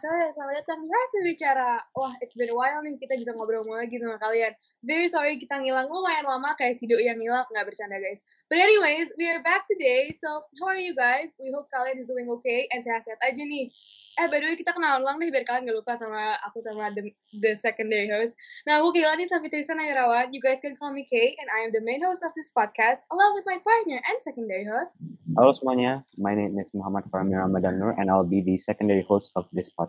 sore 0.00 0.32
selamat 0.32 0.64
datang 0.64 0.80
di 0.80 0.88
Rasa 0.88 1.18
Bicara. 1.20 1.72
Wah, 1.92 2.16
it's 2.24 2.32
been 2.32 2.48
a 2.48 2.56
while 2.56 2.80
nih 2.80 2.96
kita 2.96 3.12
bisa 3.12 3.36
ngobrol-ngobrol 3.36 3.76
lagi 3.76 4.00
sama 4.00 4.16
kalian. 4.16 4.56
Very 4.80 5.04
sorry 5.04 5.36
kita 5.36 5.60
ngilang 5.60 5.92
lumayan 5.92 6.24
lama 6.24 6.56
kayak 6.56 6.80
si 6.80 6.88
Doi 6.88 7.04
yang 7.04 7.20
ngilang, 7.20 7.44
nggak 7.52 7.68
bercanda 7.68 8.00
guys. 8.00 8.24
But 8.48 8.64
anyways, 8.64 9.12
we 9.20 9.28
are 9.28 9.44
back 9.44 9.68
today. 9.68 10.16
So, 10.16 10.48
how 10.64 10.72
are 10.72 10.80
you 10.80 10.96
guys? 10.96 11.36
We 11.36 11.52
hope 11.52 11.68
kalian 11.68 12.00
is 12.00 12.08
doing 12.08 12.24
okay 12.40 12.72
and 12.72 12.80
sehat-sehat 12.80 13.20
aja 13.20 13.42
nih. 13.44 13.68
Eh, 14.16 14.26
by 14.32 14.40
the 14.40 14.48
way, 14.48 14.56
kita 14.56 14.72
kenalan 14.72 15.04
ulang 15.04 15.20
deh 15.20 15.28
biar 15.28 15.44
kalian 15.44 15.68
gak 15.68 15.76
lupa 15.76 15.92
sama 15.96 16.40
aku 16.40 16.64
sama 16.64 16.88
the, 16.96 17.12
the 17.36 17.52
secondary 17.52 18.08
host. 18.08 18.32
Nah, 18.64 18.80
aku 18.80 18.96
Keila 18.96 19.16
nih 19.16 19.28
Safitri 19.28 19.60
Sanayarawan. 19.60 20.32
You 20.32 20.40
guys 20.40 20.60
can 20.64 20.72
call 20.72 20.92
me 20.92 21.04
Kay 21.04 21.36
and 21.36 21.48
I 21.52 21.68
am 21.68 21.70
the 21.72 21.84
main 21.84 22.00
host 22.00 22.24
of 22.24 22.32
this 22.32 22.48
podcast 22.48 23.04
along 23.12 23.36
with 23.36 23.44
my 23.44 23.60
partner 23.60 24.00
and 24.00 24.16
secondary 24.24 24.64
host. 24.64 25.04
Halo 25.32 25.52
semuanya, 25.56 26.04
my 26.20 26.36
name 26.36 26.56
is 26.60 26.76
Muhammad 26.76 27.08
Fahmi 27.08 27.32
Ramadan 27.36 27.80
Nur 27.80 27.96
and 27.96 28.12
I'll 28.12 28.28
be 28.28 28.44
the 28.44 28.60
secondary 28.60 29.04
host 29.04 29.32
of 29.32 29.48
this 29.52 29.72
podcast. 29.72 29.81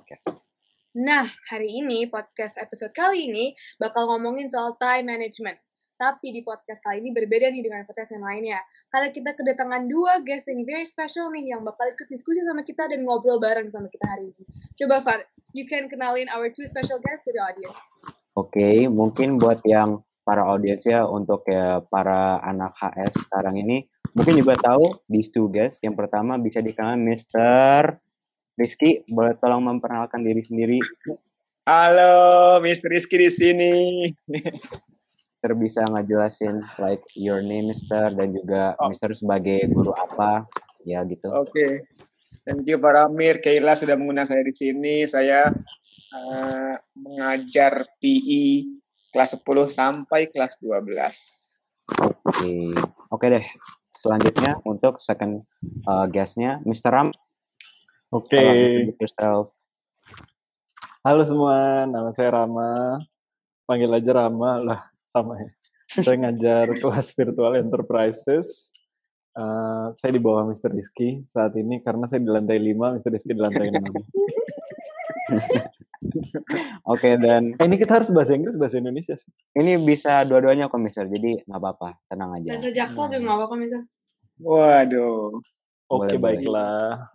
Nah, 0.93 1.25
hari 1.49 1.81
ini 1.81 2.05
podcast 2.05 2.61
episode 2.61 2.93
kali 2.93 3.25
ini 3.29 3.45
bakal 3.81 4.05
ngomongin 4.09 4.45
soal 4.45 4.77
time 4.77 5.09
management. 5.09 5.57
Tapi 5.93 6.33
di 6.33 6.41
podcast 6.41 6.81
kali 6.81 7.01
ini 7.01 7.09
berbeda 7.13 7.49
nih 7.49 7.65
dengan 7.65 7.85
podcast 7.85 8.13
yang 8.13 8.25
lainnya. 8.25 8.61
Karena 8.89 9.09
kita 9.13 9.33
kedatangan 9.33 9.89
dua 9.89 10.21
guest 10.21 10.49
yang 10.49 10.65
very 10.65 10.85
special 10.85 11.33
nih 11.33 11.53
yang 11.53 11.65
bakal 11.65 11.85
ikut 11.89 12.09
diskusi 12.09 12.45
sama 12.45 12.61
kita 12.61 12.89
dan 12.89 13.05
ngobrol 13.05 13.41
bareng 13.41 13.69
sama 13.73 13.89
kita 13.89 14.05
hari 14.05 14.33
ini. 14.33 14.43
Coba 14.77 15.01
Far, 15.01 15.25
you 15.53 15.65
can 15.65 15.89
kenalin 15.89 16.29
our 16.33 16.49
two 16.53 16.65
special 16.69 17.01
guests 17.01 17.25
to 17.25 17.31
the 17.33 17.41
audience. 17.41 17.77
Oke, 18.33 18.57
okay, 18.57 18.77
mungkin 18.89 19.37
buat 19.37 19.61
yang 19.65 20.01
para 20.21 20.45
audiens 20.45 20.83
ya 20.87 21.05
untuk 21.05 21.45
ya 21.45 21.83
para 21.89 22.39
anak 22.41 22.73
HS 22.79 23.27
sekarang 23.29 23.59
ini 23.59 23.85
mungkin 24.15 24.39
juga 24.39 24.57
tahu 24.61 25.03
these 25.09 25.29
two 25.29 25.49
guests. 25.49 25.81
Yang 25.81 26.05
pertama 26.05 26.37
bisa 26.37 26.61
dikenal 26.61 26.97
Mr. 27.01 27.97
Rizky, 28.53 29.01
boleh 29.09 29.33
tolong 29.41 29.65
memperkenalkan 29.65 30.21
diri 30.21 30.45
sendiri? 30.45 30.77
Halo, 31.65 32.59
Mr. 32.61 32.91
Rizky 32.93 33.17
di 33.17 33.29
sini. 33.33 33.73
Mister 35.43 35.59
bisa 35.59 35.83
ngejelasin 35.91 36.63
like 36.79 37.03
your 37.19 37.43
name 37.43 37.67
Mister 37.67 38.07
dan 38.15 38.31
juga 38.31 38.79
oh. 38.79 38.87
Mister 38.87 39.11
sebagai 39.11 39.67
guru 39.75 39.91
apa 39.91 40.47
ya 40.87 41.03
gitu. 41.03 41.27
Oke. 41.35 41.51
Okay. 41.51 41.71
Thank 42.47 42.63
you 42.63 42.79
Pak 42.79 42.95
Ramir, 42.95 43.43
Keila 43.43 43.75
sudah 43.75 43.99
mengundang 43.99 44.23
saya 44.23 44.39
di 44.39 44.55
sini. 44.55 45.03
Saya 45.03 45.51
uh, 46.15 46.73
mengajar 46.95 47.83
PI 47.99 48.71
kelas 49.11 49.35
10 49.35 49.67
sampai 49.67 50.31
kelas 50.31 50.55
12. 50.63 50.71
Oke. 50.71 51.11
Okay. 52.23 52.71
Oke 52.79 52.87
okay 53.11 53.27
deh. 53.35 53.45
Selanjutnya 53.99 54.63
untuk 54.63 55.03
second 55.03 55.43
uh, 55.91 56.07
guestnya 56.07 56.63
Mr. 56.63 56.87
Ram. 56.87 57.11
Oke. 58.13 58.37
Okay. 58.37 58.93
Halo 61.01 61.25
semua, 61.25 61.89
nama 61.89 62.13
saya 62.13 62.37
Rama. 62.37 63.01
Panggil 63.65 63.89
aja 63.89 64.13
Rama 64.13 64.61
lah 64.61 64.85
sama 65.01 65.41
ya. 65.41 65.49
Saya 65.97 66.21
ngajar 66.21 66.69
kelas 66.81 67.09
virtual 67.17 67.57
enterprises. 67.57 68.69
Uh, 69.33 69.89
saya 69.97 70.13
di 70.13 70.21
bawah 70.21 70.45
Mr. 70.45 70.69
Rizky 70.69 71.25
saat 71.25 71.57
ini 71.57 71.81
karena 71.81 72.05
saya 72.05 72.21
di 72.21 72.29
lantai 72.29 72.61
5, 72.61 73.01
Mr. 73.01 73.09
Rizky 73.17 73.33
di 73.33 73.41
lantai 73.41 73.73
6. 73.73 73.81
Oke, 73.81 73.97
okay, 76.85 77.13
dan... 77.17 77.57
Eh, 77.57 77.65
ini 77.65 77.81
kita 77.81 77.97
harus 77.97 78.13
bahasa 78.13 78.37
Inggris, 78.37 78.53
bahasa 78.61 78.77
Indonesia 78.77 79.17
sih? 79.17 79.31
Ini 79.57 79.81
bisa 79.81 80.21
dua-duanya 80.21 80.69
kok, 80.69 80.77
Mister. 80.77 81.09
Jadi 81.09 81.41
nggak 81.49 81.57
apa-apa, 81.57 81.97
tenang 82.05 82.37
aja. 82.37 82.53
Bahasa 82.53 82.69
Jaksel 82.69 83.09
juga 83.09 83.25
nggak 83.25 83.37
apa-apa, 83.41 83.55
Mister. 83.57 83.81
Waduh. 84.37 85.41
Oke, 85.89 86.13
okay, 86.13 86.17
baiklah. 86.21 87.09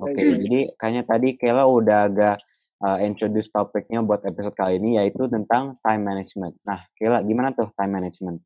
Oke, 0.00 0.16
okay, 0.16 0.40
jadi 0.40 0.60
kayaknya 0.80 1.04
tadi 1.04 1.28
Kela 1.36 1.68
udah 1.68 2.08
agak 2.08 2.36
uh, 2.80 2.98
introduce 3.04 3.52
topiknya 3.52 4.00
buat 4.00 4.24
episode 4.24 4.56
kali 4.56 4.80
ini 4.80 4.96
yaitu 4.96 5.28
tentang 5.28 5.76
time 5.84 6.02
management. 6.08 6.56
Nah, 6.64 6.80
Kela, 6.96 7.20
gimana 7.20 7.52
tuh 7.52 7.68
time 7.76 8.00
management? 8.00 8.40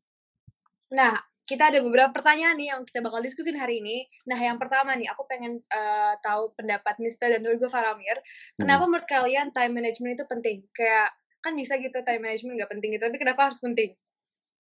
Nah, 0.91 1.15
kita 1.47 1.71
ada 1.71 1.79
beberapa 1.79 2.11
pertanyaan 2.11 2.59
nih 2.59 2.75
yang 2.75 2.81
kita 2.83 2.99
bakal 2.99 3.23
diskusin 3.23 3.55
hari 3.55 3.79
ini. 3.79 4.03
Nah, 4.27 4.35
yang 4.35 4.59
pertama 4.59 4.97
nih, 4.99 5.07
aku 5.07 5.23
pengen 5.31 5.63
uh, 5.71 6.13
tahu 6.19 6.51
pendapat 6.59 6.99
Mister 6.99 7.31
dan 7.31 7.39
juga 7.45 7.71
Faramir. 7.71 8.19
Kenapa 8.59 8.83
hmm. 8.83 8.89
menurut 8.91 9.07
kalian 9.07 9.47
time 9.55 9.73
management 9.79 10.19
itu 10.19 10.25
penting? 10.27 10.57
Kayak 10.75 11.15
kan 11.39 11.53
bisa 11.53 11.77
gitu 11.79 12.01
time 12.01 12.19
management 12.25 12.57
nggak 12.59 12.71
penting 12.73 12.89
gitu, 12.97 13.05
tapi 13.05 13.17
kenapa 13.21 13.47
harus 13.47 13.61
penting? 13.61 13.93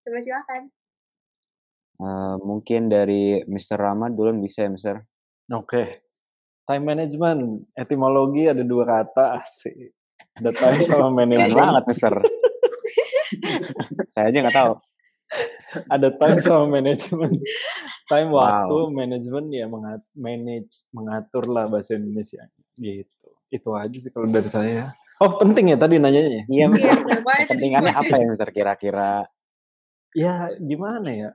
Coba 0.05 0.21
silahkan. 0.21 0.63
Uh, 1.99 2.37
mungkin 2.45 2.93
dari 2.93 3.41
Mister 3.49 3.81
Rama 3.81 4.13
dulu 4.13 4.37
bisa 4.39 4.69
ya, 4.69 4.71
Mister. 4.71 5.03
Oke. 5.51 5.65
Okay. 5.67 5.89
Time 6.65 6.85
management, 6.85 7.69
etimologi 7.77 8.49
ada 8.49 8.65
dua 8.65 8.89
kata 8.89 9.45
sih. 9.45 9.93
Ada 10.41 10.51
time 10.57 10.81
sama 10.89 11.13
management. 11.13 11.53
banget, 11.53 11.85
Mister. 11.85 12.15
Saya 14.15 14.33
aja 14.33 14.39
nggak 14.41 14.57
tahu. 14.57 14.75
ada 15.91 16.09
time 16.15 16.39
sama 16.41 16.65
management. 16.81 17.37
Time 18.09 18.31
wow. 18.33 18.41
waktu, 18.41 18.79
management 18.97 19.49
ya 19.53 19.67
mengat 19.69 20.01
manage, 20.17 20.85
mengatur 20.93 21.45
lah 21.53 21.69
bahasa 21.69 22.01
Indonesia. 22.01 22.49
Gitu. 22.81 23.29
Itu 23.53 23.77
aja 23.77 23.97
sih 24.01 24.09
kalau 24.09 24.33
dari 24.33 24.49
saya. 24.49 24.97
Oh 25.23 25.37
penting 25.37 25.71
ya 25.71 25.77
tadi 25.77 26.01
nanyanya? 26.01 26.49
Iya, 26.49 26.65
Mister. 26.73 26.97
Pentingannya 27.49 27.93
apa 27.93 28.15
ya, 28.19 28.25
Mister? 28.25 28.49
Kira-kira? 28.51 29.29
Ya 30.17 30.49
gimana 30.59 31.11
ya? 31.13 31.31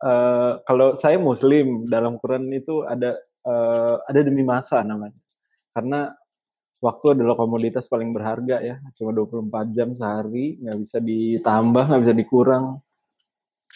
Uh, 0.00 0.60
kalau 0.64 0.96
saya 0.96 1.20
Muslim 1.20 1.84
dalam 1.88 2.16
Quran 2.16 2.48
itu 2.52 2.84
ada 2.88 3.20
uh, 3.44 3.96
ada 4.04 4.20
demi 4.24 4.42
masa 4.44 4.80
namanya. 4.82 5.16
Karena 5.70 6.12
waktu 6.80 7.14
adalah 7.14 7.36
komoditas 7.36 7.86
paling 7.86 8.10
berharga 8.10 8.60
ya, 8.64 8.76
cuma 8.96 9.12
24 9.12 9.76
jam 9.76 9.92
sehari, 9.92 10.56
nggak 10.58 10.78
bisa 10.80 10.98
ditambah, 10.98 11.84
nggak 11.86 12.02
bisa 12.08 12.16
dikurang, 12.16 12.80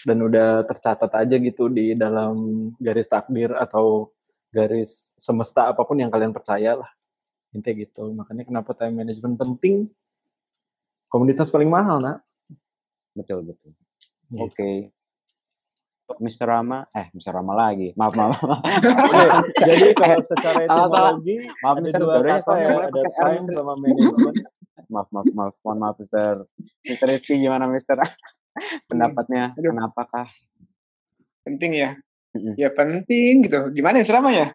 dan 0.03 0.19
udah 0.25 0.67
tercatat 0.67 1.11
aja 1.13 1.37
gitu 1.39 1.71
di 1.71 1.95
dalam 1.95 2.69
garis 2.81 3.07
takdir 3.07 3.55
atau 3.55 4.11
garis 4.51 5.15
semesta 5.15 5.71
apa 5.71 5.83
pun 5.87 6.01
yang 6.01 6.11
kalian 6.11 6.35
percaya 6.35 6.79
lah. 6.79 6.91
Intinya 7.55 7.87
gitu. 7.87 8.11
Makanya 8.11 8.43
kenapa 8.43 8.75
time 8.75 9.07
management 9.07 9.39
penting? 9.39 9.87
Komoditas 11.07 11.55
paling 11.55 11.71
mahal, 11.71 12.03
nak. 12.03 12.27
Betul, 13.15 13.47
betul. 13.47 13.71
Gitu. 13.71 14.43
Oke. 14.43 14.51
Okay. 14.51 14.77
Mr. 16.05 16.45
Rama, 16.45 16.85
eh 16.93 17.09
Mr. 17.17 17.33
Rama 17.33 17.57
lagi, 17.57 17.97
maaf 17.97 18.13
maaf. 18.13 18.37
maaf. 18.37 18.61
Jadi 19.69 19.97
kalau 19.97 20.21
secara 20.21 20.69
etimologi, 20.69 21.37
maaf 21.65 21.77
Mr. 21.81 22.01
dua 22.05 22.17
kata 22.21 22.55
ya, 22.61 22.71
ada 22.93 23.03
time 23.09 23.45
sama 23.49 23.73
management. 23.81 24.37
maaf 24.93 25.09
maaf 25.09 25.29
maaf, 25.33 25.55
mohon 25.65 25.79
maaf 25.81 25.97
Mr. 25.97 26.45
Mr. 26.85 27.07
Rizky 27.09 27.41
gimana 27.41 27.65
Mr. 27.65 27.97
Pendapatnya, 28.93 29.57
Aduh. 29.57 29.73
kenapakah? 29.73 30.29
Penting 31.43 31.73
ya? 31.73 31.91
Ya 32.61 32.69
penting 32.69 33.49
gitu. 33.49 33.73
Gimana 33.73 34.05
ya 34.05 34.07
Rama 34.13 34.31
ya? 34.31 34.53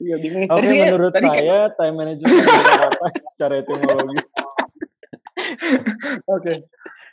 Iya 0.00 0.16
bingung. 0.20 0.48
Oke, 0.52 0.68
okay, 0.68 0.84
menurut 0.84 1.12
tadi 1.12 1.28
saya 1.28 1.72
kan... 1.72 1.76
time 1.80 1.96
management 1.96 2.44
apa 2.92 3.06
secara 3.32 3.54
etimologi? 3.64 4.16
Oke, 4.20 4.24
okay. 6.28 6.56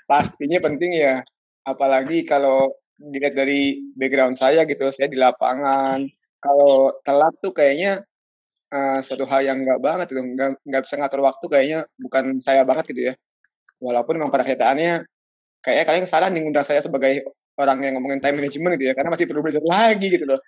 pastinya 0.07 0.59
penting 0.59 0.91
ya. 0.95 1.23
Apalagi 1.63 2.27
kalau 2.27 2.82
dilihat 3.11 3.35
dari 3.35 3.83
background 3.99 4.39
saya 4.39 4.63
gitu, 4.63 4.87
saya 4.95 5.11
di 5.11 5.19
lapangan. 5.19 6.07
Kalau 6.39 6.95
telat 7.03 7.35
tuh 7.43 7.51
kayaknya 7.51 8.03
uh, 8.71 8.99
suatu 9.03 9.27
hal 9.27 9.43
yang 9.43 9.63
nggak 9.63 9.79
banget 9.83 10.07
nggak 10.11 10.63
nggak 10.63 10.81
bisa 10.87 10.95
ngatur 10.99 11.21
waktu 11.23 11.45
kayaknya 11.51 11.79
bukan 11.99 12.39
saya 12.39 12.63
banget 12.63 12.95
gitu 12.95 13.01
ya. 13.11 13.13
Walaupun 13.83 14.15
memang 14.19 14.31
pada 14.31 14.47
kenyataannya 14.47 15.03
kayaknya 15.63 15.85
kalian 15.87 16.05
salah 16.07 16.27
nih 16.31 16.41
ngundang 16.43 16.67
saya 16.67 16.79
sebagai 16.79 17.27
orang 17.59 17.85
yang 17.85 17.93
ngomongin 17.99 18.19
time 18.23 18.41
management 18.41 18.79
gitu 18.79 18.85
ya, 18.89 18.93
karena 18.97 19.09
masih 19.13 19.25
perlu 19.29 19.41
belajar 19.45 19.63
lagi 19.63 20.07
gitu 20.09 20.25
loh. 20.25 20.39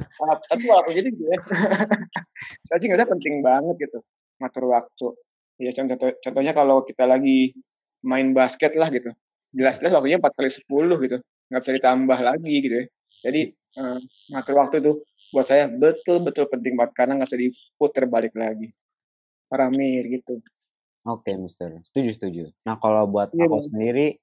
Tapi 0.50 0.64
walaupun 0.66 0.92
gitu 0.96 1.08
gitu 1.14 1.24
ya, 1.28 1.38
saya 2.68 2.78
sih 2.82 2.88
nggak 2.90 3.08
penting 3.08 3.44
banget 3.44 3.76
gitu 3.88 4.00
ngatur 4.40 4.66
waktu. 4.72 5.08
Ya 5.56 5.72
contoh 5.72 5.96
contohnya 6.20 6.52
kalau 6.52 6.84
kita 6.84 7.08
lagi 7.08 7.56
main 8.04 8.36
basket 8.36 8.76
lah 8.76 8.92
gitu, 8.92 9.12
jelas-jelas 9.56 9.96
waktunya 9.96 10.20
empat 10.20 10.34
kali 10.36 10.52
sepuluh 10.52 11.00
gitu 11.00 11.24
nggak 11.50 11.62
bisa 11.62 11.74
ditambah 11.78 12.20
lagi 12.20 12.54
gitu 12.62 12.76
ya. 12.82 12.86
Jadi 13.26 13.42
uh, 13.80 14.00
ngatur 14.34 14.56
waktu 14.60 14.76
itu 14.84 14.92
buat 15.32 15.46
saya 15.48 15.72
betul-betul 15.72 16.46
penting 16.52 16.74
banget 16.78 16.92
karena 16.94 17.22
nggak 17.22 17.30
bisa 17.32 17.40
diputar 17.40 18.04
balik 18.10 18.34
lagi. 18.34 18.74
Paramir 19.46 20.04
gitu. 20.10 20.42
Oke, 21.06 21.30
okay, 21.30 21.36
Mister. 21.38 21.70
Setuju, 21.86 22.18
setuju. 22.18 22.44
Nah, 22.66 22.82
kalau 22.82 23.06
buat 23.06 23.30
yeah, 23.38 23.46
aku 23.46 23.62
sendiri, 23.62 24.18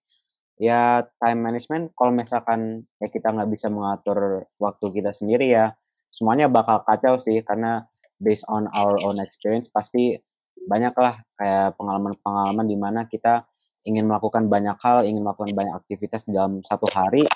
ya 0.58 1.06
time 1.22 1.40
management, 1.46 1.94
kalau 1.94 2.10
misalkan 2.10 2.82
ya 2.98 3.06
kita 3.06 3.30
nggak 3.30 3.46
bisa 3.54 3.70
mengatur 3.70 4.50
waktu 4.58 4.86
kita 4.90 5.14
sendiri 5.14 5.46
ya, 5.46 5.78
semuanya 6.10 6.50
bakal 6.50 6.82
kacau 6.82 7.22
sih, 7.22 7.38
karena 7.46 7.86
based 8.18 8.42
on 8.50 8.66
our 8.74 8.98
own 9.06 9.22
experience, 9.22 9.70
pasti 9.70 10.18
banyaklah 10.66 11.22
kayak 11.38 11.78
pengalaman-pengalaman 11.78 12.66
di 12.66 12.74
mana 12.74 13.06
kita 13.06 13.46
ingin 13.82 14.06
melakukan 14.06 14.46
banyak 14.46 14.78
hal, 14.78 15.02
ingin 15.02 15.22
melakukan 15.22 15.52
banyak 15.54 15.74
aktivitas 15.74 16.26
dalam 16.30 16.62
satu 16.62 16.86
hari, 16.90 17.26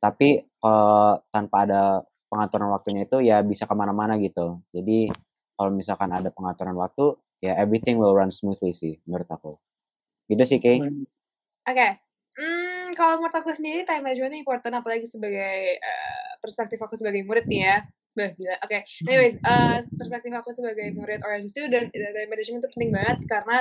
tapi 0.00 0.42
uh, 0.64 1.20
tanpa 1.30 1.68
ada 1.68 1.82
pengaturan 2.32 2.72
waktunya 2.72 3.04
itu 3.04 3.20
ya 3.20 3.44
bisa 3.44 3.68
ke 3.68 3.74
mana-mana 3.76 4.16
gitu. 4.16 4.60
Jadi 4.72 5.12
kalau 5.52 5.70
misalkan 5.70 6.08
ada 6.10 6.32
pengaturan 6.32 6.72
waktu, 6.80 7.12
ya 7.44 7.54
everything 7.60 8.00
will 8.00 8.16
run 8.16 8.32
smoothly 8.32 8.72
sih 8.72 8.96
menurut 9.04 9.28
aku. 9.28 9.60
Gitu 10.32 10.42
sih, 10.48 10.58
Kay. 10.58 10.80
Oke. 11.68 11.88
Hmm, 12.32 12.88
kalau 12.96 13.20
menurut 13.20 13.36
aku 13.36 13.52
sendiri 13.52 13.84
time 13.84 14.08
management 14.08 14.32
important 14.40 14.72
apalagi 14.72 15.04
sebagai 15.04 15.76
uh, 15.76 16.32
perspektif 16.40 16.80
aku 16.80 16.96
sebagai 16.96 17.20
murid 17.28 17.44
nih 17.44 17.60
ya. 17.68 17.76
Bah, 18.16 18.32
gila. 18.32 18.56
Oke. 18.64 18.84
Anyways, 19.04 19.36
uh, 19.44 19.84
perspektif 19.96 20.32
aku 20.32 20.56
sebagai 20.56 20.88
murid 20.96 21.20
or 21.24 21.36
as 21.36 21.44
a 21.44 21.52
student, 21.52 21.92
time 21.92 22.28
management 22.32 22.64
itu 22.64 22.68
penting 22.72 22.90
banget 22.92 23.18
karena 23.28 23.60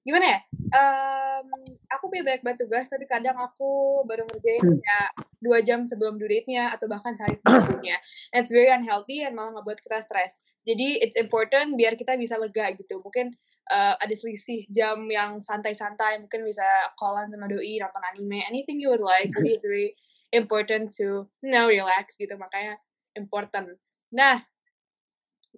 gimana 0.00 0.26
ya? 0.36 0.40
Um, 0.70 1.48
aku 1.90 2.08
punya 2.08 2.24
banyak 2.24 2.42
banget 2.46 2.58
tugas, 2.64 2.86
tapi 2.88 3.04
kadang 3.04 3.36
aku 3.36 4.02
baru 4.06 4.24
ngerjain 4.24 4.64
ya 4.80 5.00
dua 5.40 5.64
jam 5.64 5.84
sebelum 5.84 6.20
due 6.20 6.28
date-nya 6.28 6.72
atau 6.72 6.86
bahkan 6.88 7.16
sehari 7.16 7.36
sebelumnya. 7.40 7.96
It's 8.32 8.52
very 8.52 8.68
unhealthy 8.72 9.24
and 9.24 9.36
malah 9.36 9.60
ngebuat 9.60 9.80
kita 9.80 10.00
stres. 10.04 10.44
Jadi 10.64 11.00
it's 11.00 11.16
important 11.16 11.76
biar 11.76 11.96
kita 11.96 12.16
bisa 12.16 12.36
lega 12.36 12.72
gitu. 12.76 13.00
Mungkin 13.00 13.32
uh, 13.72 13.94
ada 13.96 14.14
selisih 14.14 14.64
jam 14.68 15.04
yang 15.08 15.40
santai-santai, 15.40 16.20
mungkin 16.20 16.44
bisa 16.44 16.64
callan 16.96 17.28
sama 17.32 17.48
doi, 17.48 17.80
nonton 17.80 18.02
anime, 18.14 18.40
anything 18.48 18.80
you 18.80 18.92
would 18.92 19.04
like. 19.04 19.28
Jadi 19.32 19.48
it's 19.56 19.66
very 19.66 19.96
important 20.30 20.92
to 20.96 21.26
you 21.44 21.50
know 21.50 21.66
relax 21.68 22.16
gitu. 22.16 22.36
Makanya 22.36 22.78
important. 23.16 23.76
Nah, 24.12 24.38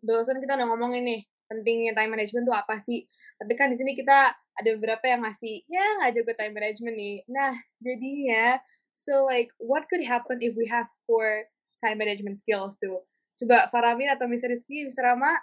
barusan 0.00 0.41
kita 0.41 0.56
udah 0.56 0.67
ngomongin 0.67 1.05
nih 1.05 1.21
pentingnya 1.52 1.93
time 1.93 2.16
management 2.16 2.49
tuh 2.49 2.56
apa 2.56 2.81
sih? 2.81 3.04
Tapi 3.37 3.52
kan 3.52 3.69
di 3.69 3.76
sini 3.76 3.93
kita 3.93 4.32
ada 4.32 4.70
beberapa 4.72 5.04
yang 5.04 5.20
masih 5.20 5.60
ya 5.69 5.84
nggak 6.00 6.16
jago 6.16 6.32
time 6.32 6.56
management 6.56 6.96
nih. 6.96 7.16
Nah, 7.28 7.52
jadinya 7.84 8.56
so 8.96 9.28
like 9.28 9.52
what 9.60 9.84
could 9.93 10.00
happen 10.00 10.40
if 10.40 10.56
we 10.56 10.64
have 10.72 10.88
poor 11.04 11.44
time 11.76 12.00
management 12.00 12.40
skills 12.40 12.81
tuh? 12.81 13.04
Coba 13.37 13.69
Faramin 13.69 14.08
atau 14.08 14.25
Mr. 14.25 14.49
Rizky, 14.49 14.88
Mr. 14.88 15.12
Rama, 15.12 15.37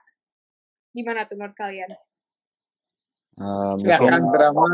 gimana 0.97 1.29
tuh 1.29 1.37
menurut 1.37 1.53
kalian? 1.53 1.93
Uh, 3.37 3.77
Silakan 3.77 4.25
Mr. 4.25 4.39
Rama. 4.49 4.67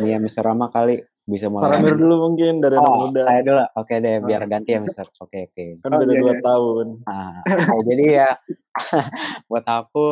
Iya, 0.00 0.16
Mr. 0.22 0.42
Rama 0.46 0.66
kali 0.72 1.04
bisa 1.22 1.46
mulai. 1.46 1.70
Paramir 1.70 1.94
dulu 1.94 2.14
mungkin 2.30 2.58
dari 2.58 2.74
anak 2.76 2.90
Oh, 2.90 3.06
muda. 3.08 3.20
saya 3.22 3.40
dulu. 3.46 3.62
Oke 3.78 3.94
deh, 4.02 4.16
biar 4.22 4.42
ganti 4.50 4.70
ya, 4.74 4.80
Mister. 4.82 5.06
Oke, 5.22 5.50
oke. 5.50 5.66
Kan 5.80 5.90
Oh, 5.94 5.98
beda 6.02 6.12
iya, 6.12 6.20
dua 6.20 6.34
iya. 6.34 6.42
tahun. 6.42 6.86
Nah, 7.06 7.34
oke, 7.46 7.78
jadi 7.86 8.04
ya 8.10 8.28
buat 9.50 9.64
aku 9.66 10.06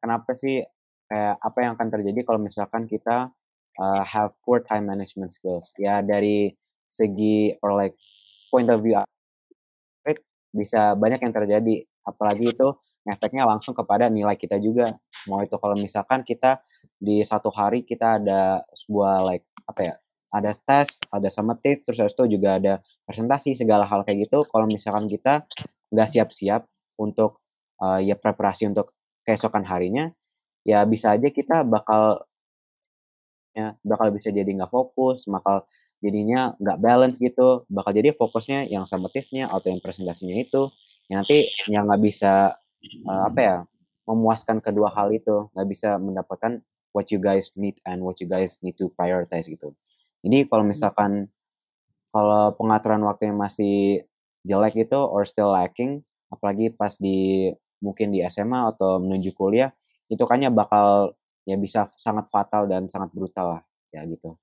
kenapa 0.00 0.30
sih 0.34 0.64
kayak 1.08 1.34
apa 1.40 1.58
yang 1.60 1.72
akan 1.76 1.88
terjadi 1.92 2.20
kalau 2.24 2.40
misalkan 2.40 2.88
kita 2.88 3.32
uh, 3.76 4.02
have 4.08 4.32
poor 4.42 4.64
time 4.64 4.88
management 4.88 5.36
skills? 5.36 5.76
Ya 5.76 6.00
dari 6.00 6.56
segi 6.88 7.52
or 7.60 7.76
like 7.76 7.96
point 8.48 8.72
of 8.72 8.80
view 8.80 8.96
bisa 10.52 10.96
banyak 10.96 11.20
yang 11.20 11.34
terjadi. 11.34 11.74
Apalagi 12.04 12.56
itu 12.56 12.68
efeknya 13.04 13.44
langsung 13.44 13.76
kepada 13.76 14.08
nilai 14.08 14.36
kita 14.36 14.56
juga. 14.56 14.96
Mau 15.28 15.44
itu 15.44 15.56
kalau 15.60 15.76
misalkan 15.76 16.24
kita 16.24 16.60
di 16.96 17.20
satu 17.20 17.52
hari 17.52 17.84
kita 17.84 18.16
ada 18.20 18.64
sebuah 18.72 19.28
like 19.28 19.44
apa 19.68 19.80
ya? 19.84 19.94
Ada 20.28 20.52
tes, 20.60 21.00
ada 21.08 21.28
summative, 21.32 21.80
terus 21.80 21.98
habis 22.04 22.12
itu 22.12 22.36
juga 22.36 22.60
ada 22.60 22.84
presentasi 23.08 23.56
segala 23.56 23.88
hal 23.88 24.04
kayak 24.04 24.28
gitu. 24.28 24.44
Kalau 24.44 24.68
misalkan 24.68 25.08
kita 25.08 25.48
nggak 25.88 26.08
siap-siap 26.08 26.68
untuk 27.00 27.40
uh, 27.80 27.96
ya 27.96 28.12
preparasi 28.12 28.68
untuk 28.68 28.92
keesokan 29.24 29.64
harinya, 29.64 30.12
ya 30.68 30.84
bisa 30.84 31.16
aja 31.16 31.32
kita 31.32 31.64
bakal 31.64 32.28
ya 33.56 33.72
bakal 33.80 34.12
bisa 34.12 34.28
jadi 34.28 34.46
nggak 34.46 34.68
fokus, 34.68 35.24
bakal 35.24 35.64
jadinya 36.04 36.52
nggak 36.60 36.78
balance 36.78 37.16
gitu, 37.16 37.64
bakal 37.72 37.90
jadi 37.96 38.12
fokusnya 38.12 38.68
yang 38.68 38.84
summative-nya 38.84 39.48
atau 39.48 39.72
yang 39.72 39.80
presentasinya 39.80 40.36
itu, 40.36 40.68
ya 41.08 41.24
nanti 41.24 41.48
yang 41.72 41.88
nggak 41.88 42.02
bisa 42.04 42.52
uh, 43.08 43.22
apa 43.26 43.40
ya 43.40 43.56
memuaskan 44.04 44.60
kedua 44.60 44.92
hal 44.92 45.08
itu, 45.08 45.48
nggak 45.56 45.68
bisa 45.68 45.96
mendapatkan 45.96 46.60
what 46.92 47.08
you 47.12 47.20
guys 47.20 47.52
need 47.56 47.76
and 47.88 48.00
what 48.04 48.20
you 48.20 48.28
guys 48.28 48.60
need 48.60 48.76
to 48.76 48.92
prioritize 48.96 49.48
gitu. 49.48 49.72
Jadi 50.24 50.48
kalau 50.50 50.64
misalkan 50.66 51.30
kalau 52.10 52.56
pengaturan 52.56 53.04
waktunya 53.04 53.34
masih 53.36 53.76
jelek 54.42 54.88
itu 54.88 54.98
or 54.98 55.28
still 55.28 55.52
lacking, 55.52 56.02
apalagi 56.32 56.72
pas 56.72 56.96
di 56.96 57.50
mungkin 57.78 58.10
di 58.10 58.24
SMA 58.26 58.74
atau 58.74 58.98
menuju 58.98 59.36
kuliah, 59.38 59.70
itu 60.10 60.20
kayaknya 60.24 60.50
bakal 60.50 61.14
ya 61.46 61.54
bisa 61.56 61.86
sangat 61.94 62.28
fatal 62.28 62.66
dan 62.66 62.90
sangat 62.90 63.12
brutal 63.14 63.58
lah 63.58 63.62
ya 63.94 64.02
gitu. 64.08 64.34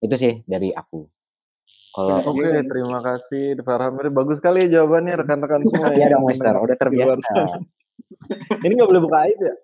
Itu 0.00 0.14
sih 0.14 0.44
dari 0.46 0.70
aku. 0.70 1.08
Kalau 1.96 2.20
Oke, 2.28 2.52
terima 2.68 3.00
kasih 3.00 3.56
Faramir. 3.64 4.12
Bagus 4.12 4.38
sekali 4.38 4.68
ya 4.68 4.80
jawabannya 4.80 5.16
rekan-rekan 5.24 5.64
semua 5.68 5.90
Iya 5.96 6.06
ya. 6.06 6.12
dong, 6.14 6.24
Mister. 6.28 6.54
Udah 6.54 6.76
terbiasa. 6.76 7.32
Ini 8.64 8.72
nggak 8.76 8.90
boleh 8.92 9.02
buka 9.02 9.18
aib 9.26 9.40
ya? 9.40 9.54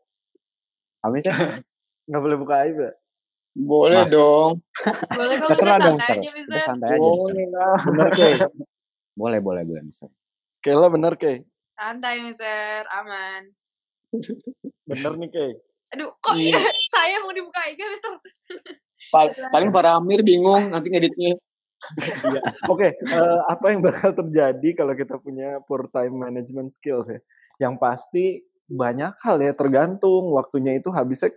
Apa 1.05 1.17
sih? 1.20 1.31
Nggak 2.09 2.23
boleh 2.25 2.37
buka 2.41 2.55
aib 2.67 2.76
ya? 2.81 2.93
Boleh 3.52 4.00
Wah. 4.00 4.08
dong. 4.08 4.50
Boleh 5.12 5.34
kok 5.37 5.49
Terserah 5.52 5.76
dong, 5.78 5.96
santai 6.00 6.08
Mister. 6.08 6.16
aja 6.16 6.25
Udah 6.25 6.34
Mister. 6.34 6.60
santai 6.64 6.88
aja, 6.88 6.99
Mister. 6.99 7.20
Boleh 7.22 7.46
lah. 7.49 7.76
Bener 7.84 8.08
Kay? 8.10 8.32
Boleh, 9.20 9.38
boleh, 9.38 9.62
boleh, 9.62 9.82
Mister. 9.84 10.08
Kayla 10.58 10.88
bener 10.88 11.12
Kay? 11.14 11.37
Santai 11.72 12.14
Mister, 12.20 12.81
aman. 12.88 13.43
Bener 14.88 15.12
nih 15.16 15.28
Kay? 15.28 15.50
Aduh, 15.93 16.08
kok 16.16 16.32
Iya. 16.32 16.56
saya 16.96 17.20
mau 17.20 17.31
dibuka 17.31 17.60
IG 17.66 17.81
Mister? 17.82 18.12
Pal- 19.10 19.37
Paling 19.50 19.69
para 19.69 19.96
Amir 19.96 20.25
bingung 20.25 20.72
nanti 20.72 20.88
ngeditnya. 20.88 21.37
Iya. 22.25 22.40
Oke, 22.70 22.94
eh, 22.94 23.40
apa 23.44 23.66
yang 23.69 23.82
bakal 23.82 24.14
terjadi 24.14 24.69
kalau 24.72 24.94
kita 24.94 25.19
punya 25.19 25.60
poor 25.66 25.90
time 25.90 26.25
management 26.25 26.72
skills 26.72 27.10
ya? 27.10 27.20
Yang 27.60 27.75
pasti 27.76 28.25
banyak 28.64 29.12
hal 29.20 29.37
ya 29.43 29.52
tergantung 29.52 30.32
waktunya 30.32 30.78
itu 30.78 30.88
habisnya 30.88 31.34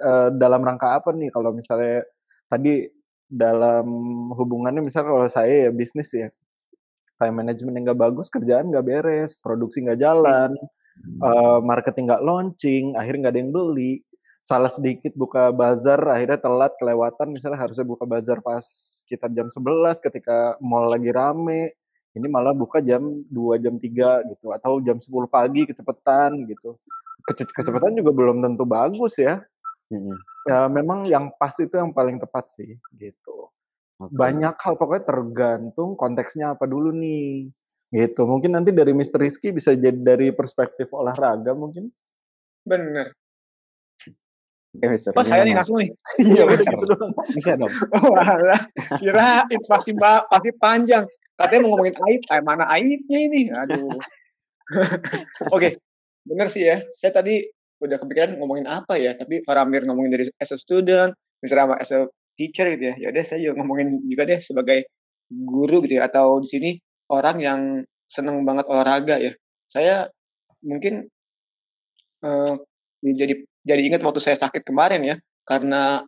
eh, 0.00 0.28
dalam 0.34 0.60
rangka 0.64 0.96
apa 0.96 1.12
nih? 1.12 1.28
Kalau 1.30 1.52
misalnya 1.52 2.02
tadi 2.48 2.88
dalam 3.30 3.86
hubungannya 4.34 4.82
misalnya 4.82 5.08
kalau 5.12 5.28
saya 5.30 5.68
ya 5.68 5.70
bisnis 5.70 6.10
ya, 6.10 6.28
time 7.16 7.36
management 7.36 7.74
yang 7.78 7.84
nggak 7.92 8.00
bagus, 8.00 8.26
kerjaan 8.32 8.72
nggak 8.72 8.86
beres, 8.86 9.36
produksi 9.38 9.84
nggak 9.84 10.00
jalan, 10.00 10.56
eh, 11.22 11.58
marketing 11.62 12.10
nggak 12.10 12.24
launching, 12.24 12.84
akhirnya 12.96 13.28
nggak 13.28 13.34
ada 13.36 13.42
yang 13.44 13.52
beli. 13.54 13.92
Salah 14.40 14.72
sedikit 14.72 15.12
buka 15.12 15.52
bazar, 15.52 16.00
akhirnya 16.08 16.40
telat 16.40 16.72
kelewatan. 16.80 17.28
Misalnya 17.28 17.60
harusnya 17.60 17.84
buka 17.84 18.08
bazar 18.08 18.40
pas 18.40 18.64
sekitar 19.04 19.28
jam 19.36 19.52
11 19.52 20.00
ketika 20.00 20.56
mall 20.64 20.88
lagi 20.88 21.12
rame. 21.12 21.76
Ini 22.16 22.26
malah 22.26 22.56
buka 22.56 22.80
jam 22.80 23.04
2, 23.28 23.60
jam 23.60 23.76
3 23.76 24.24
gitu. 24.26 24.48
Atau 24.50 24.80
jam 24.80 24.96
10 24.96 25.28
pagi 25.28 25.68
kecepatan 25.68 26.48
gitu. 26.48 26.80
Kece- 27.28 27.52
Kecepatan 27.52 27.92
juga 27.94 28.10
belum 28.16 28.40
tentu 28.40 28.64
bagus 28.64 29.20
ya. 29.20 29.44
Ya 30.46 30.70
memang 30.70 31.04
yang 31.10 31.34
pas 31.36 31.52
itu 31.58 31.74
yang 31.74 31.90
paling 31.90 32.22
tepat 32.22 32.48
sih 32.48 32.78
gitu. 32.96 33.50
Oke. 34.00 34.14
Banyak 34.16 34.56
hal 34.56 34.74
pokoknya 34.80 35.04
tergantung 35.04 35.98
konteksnya 35.98 36.56
apa 36.56 36.64
dulu 36.64 36.94
nih. 36.94 37.50
Gitu. 37.90 38.22
Mungkin 38.22 38.54
nanti 38.54 38.70
dari 38.70 38.94
Mr. 38.94 39.20
Rizky 39.20 39.50
bisa 39.50 39.74
jadi 39.74 39.98
dari 39.98 40.30
perspektif 40.30 40.88
olahraga 40.94 41.52
mungkin. 41.52 41.90
Bener. 42.64 43.12
Oke, 44.70 44.86
Mister. 44.86 45.10
Oh 45.18 45.26
saya 45.26 45.42
nih 45.42 45.54
langsung 45.58 45.82
nih. 45.82 45.90
Iya, 46.22 46.42
udah 46.46 46.54
Mister. 46.54 46.72
gitu 46.78 46.84
doang. 46.94 47.12
Bisa 47.34 47.52
dong. 47.58 47.72
Walah, 48.14 48.62
kirain 49.02 49.60
pasti 49.66 49.92
pasti 50.30 50.50
panjang. 50.54 51.04
Katanya 51.34 51.60
mau 51.66 51.74
ngomongin 51.74 51.96
aib, 52.06 52.22
eh, 52.30 52.42
mana 52.44 52.64
aibnya 52.70 53.18
ini? 53.18 53.42
Aduh. 53.50 53.98
Oke, 55.56 55.80
bener 56.22 56.46
sih 56.52 56.68
ya. 56.68 56.84
Saya 56.94 57.10
tadi 57.16 57.42
udah 57.80 57.96
kepikiran 57.96 58.36
ngomongin 58.36 58.68
apa 58.68 59.00
ya, 59.00 59.16
tapi 59.16 59.40
Faramir 59.42 59.88
ngomongin 59.88 60.12
dari 60.12 60.24
as 60.36 60.52
a 60.52 60.58
student, 60.60 61.16
Mr. 61.40 61.56
Rama 61.56 61.74
as 61.80 61.90
a 61.90 62.06
teacher 62.36 62.68
gitu 62.76 62.92
ya. 62.92 62.94
Ya 63.00 63.06
udah 63.12 63.24
saya 63.24 63.38
juga 63.40 63.64
ngomongin 63.64 64.04
juga 64.04 64.28
deh 64.28 64.40
sebagai 64.40 64.86
guru 65.32 65.80
gitu 65.84 65.98
ya, 65.98 66.06
atau 66.08 66.38
di 66.44 66.48
sini 66.48 66.70
orang 67.10 67.36
yang 67.40 67.60
seneng 68.04 68.44
banget 68.44 68.68
olahraga 68.68 69.16
ya. 69.16 69.32
Saya 69.64 70.06
mungkin 70.60 71.08
eh, 72.24 72.54
jadi 73.00 73.34
jadi 73.64 73.80
ingat 73.92 74.00
waktu 74.04 74.20
saya 74.20 74.36
sakit 74.36 74.62
kemarin 74.64 75.00
ya, 75.04 75.16
karena 75.48 76.04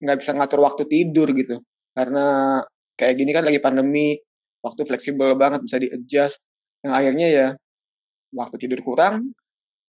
nggak 0.00 0.18
bisa 0.20 0.32
ngatur 0.36 0.60
waktu 0.64 0.84
tidur 0.88 1.28
gitu. 1.36 1.60
Karena 1.94 2.58
kayak 2.98 3.14
gini 3.20 3.30
kan 3.36 3.44
lagi 3.46 3.60
pandemi, 3.60 4.16
waktu 4.64 4.82
fleksibel 4.88 5.36
banget 5.36 5.60
bisa 5.64 5.76
di-adjust. 5.80 6.40
Yang 6.84 6.92
akhirnya 6.92 7.26
ya 7.28 7.46
waktu 8.34 8.56
tidur 8.60 8.80
kurang, 8.84 9.32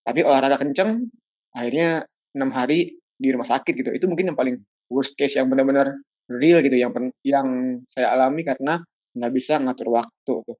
tapi 0.06 0.22
olahraga 0.22 0.62
kenceng, 0.62 1.10
akhirnya 1.50 2.06
enam 2.38 2.54
hari 2.54 2.94
di 3.18 3.28
rumah 3.34 3.48
sakit 3.48 3.74
gitu. 3.74 3.90
Itu 3.90 4.06
mungkin 4.06 4.30
yang 4.30 4.38
paling 4.38 4.62
worst 4.86 5.18
case 5.18 5.34
yang 5.34 5.50
benar-benar 5.50 5.98
real 6.30 6.62
gitu, 6.62 6.78
yang 6.78 6.94
yang 7.26 7.48
saya 7.90 8.14
alami 8.14 8.46
karena 8.46 8.78
nggak 9.18 9.32
bisa 9.34 9.58
ngatur 9.58 9.90
waktu 9.90 10.34
tuh. 10.46 10.56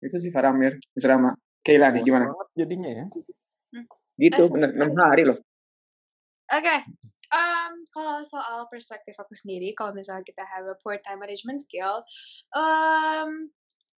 Itu 0.00 0.16
sih 0.16 0.32
Faramir, 0.32 0.80
Mr. 0.96 1.12
Rama. 1.12 1.36
Kayla 1.60 1.92
nih 1.92 2.02
gimana? 2.08 2.30
Jadinya 2.56 2.88
ya. 2.88 3.04
Gitu, 4.16 4.40
Eh, 4.40 4.48
bener 4.48 4.72
enam 4.72 4.96
hari 4.96 5.28
loh. 5.28 5.36
Oke, 6.46 6.76
um, 7.34 7.72
kalau 7.90 8.22
soal 8.22 8.70
perspektif 8.70 9.18
aku 9.18 9.34
sendiri, 9.34 9.74
kalau 9.74 9.90
misalnya 9.92 10.22
kita 10.22 10.46
have 10.46 10.64
a 10.70 10.78
poor 10.78 10.96
time 11.02 11.18
management 11.18 11.58
skill, 11.58 12.06
um, 12.54 13.50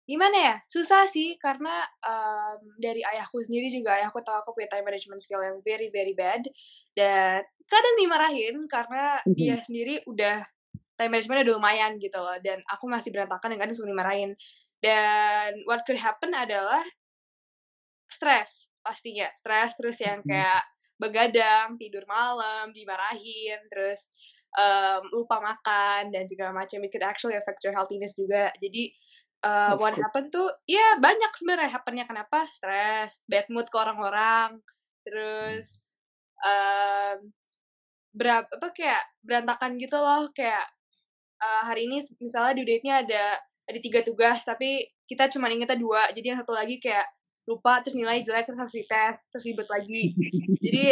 gimana 0.07 0.37
ya? 0.39 0.55
Susah 0.71 1.03
sih 1.05 1.35
karena 1.35 1.83
um, 1.99 2.59
dari 2.79 3.03
ayahku 3.03 3.43
sendiri 3.43 3.67
juga 3.67 3.99
ayahku 3.99 4.23
tahu 4.23 4.39
aku 4.39 4.55
punya 4.55 4.71
time 4.71 4.87
management 4.87 5.19
skill 5.19 5.43
yang 5.43 5.59
very 5.67 5.91
very 5.91 6.15
bad 6.15 6.47
dan 6.95 7.43
kadang 7.67 7.95
dimarahin 7.99 8.55
karena 8.71 9.19
mm-hmm. 9.21 9.35
dia 9.35 9.55
sendiri 9.59 9.95
udah 10.07 10.47
time 10.95 11.11
management 11.11 11.43
udah 11.43 11.55
lumayan 11.59 11.91
gitu 11.99 12.17
loh 12.17 12.39
dan 12.39 12.63
aku 12.71 12.87
masih 12.87 13.11
berantakan 13.11 13.53
dan 13.53 13.59
kadang 13.59 13.75
suka 13.75 13.91
dimarahin. 13.91 14.31
Dan 14.79 15.59
what 15.67 15.83
could 15.83 15.99
happen 15.99 16.31
adalah 16.31 16.81
stres 18.07 18.71
pastinya. 18.79 19.27
Stres 19.35 19.75
terus 19.75 19.99
yang 19.99 20.23
mm-hmm. 20.23 20.31
kayak 20.31 20.63
begadang 20.97 21.77
tidur 21.77 22.01
malam 22.09 22.73
dimarahin 22.73 23.61
terus 23.69 24.09
um, 24.57 25.05
lupa 25.13 25.37
makan 25.37 26.09
dan 26.09 26.25
segala 26.25 26.55
macam. 26.55 26.81
It 26.81 26.89
could 26.89 27.05
actually 27.05 27.37
affect 27.37 27.61
your 27.61 27.77
healthiness 27.77 28.17
juga. 28.17 28.49
Jadi 28.57 28.89
uh, 29.43 29.73
what 29.77 29.93
happen 29.93 30.29
tuh 30.33 30.49
ya 30.65 30.97
banyak 30.97 31.31
sebenarnya 31.35 31.71
happennya. 31.73 32.05
Kenapa? 32.09 32.47
Stres 32.49 33.21
bad 33.29 33.47
mood 33.53 33.67
ke 33.69 33.77
orang-orang 33.77 34.61
terus 35.05 35.95
um, 36.43 37.31
berapa 38.17 38.47
apa 38.47 38.67
kayak 38.73 39.03
berantakan 39.21 39.77
gitu 39.77 39.97
loh. 39.99 40.29
Kayak 40.33 40.65
uh, 41.41 41.63
hari 41.67 41.85
ini 41.89 42.01
misalnya 42.21 42.57
di 42.57 42.63
date-nya 42.65 43.05
ada 43.05 43.25
ada 43.67 43.79
tiga 43.83 43.99
tugas 44.01 44.47
tapi 44.47 44.87
kita 45.07 45.27
cuma 45.31 45.51
ingetnya 45.51 45.75
dua 45.75 46.07
jadi 46.15 46.35
yang 46.35 46.39
satu 46.39 46.55
lagi 46.55 46.79
kayak 46.79 47.03
lupa 47.47 47.79
terus 47.79 47.95
nilai 47.95 48.19
jelek 48.23 48.43
terus 48.47 48.59
harus 48.59 48.75
dites 48.75 49.17
terus 49.31 49.43
ribet 49.47 49.67
lagi. 49.71 50.11
Jadi 50.63 50.83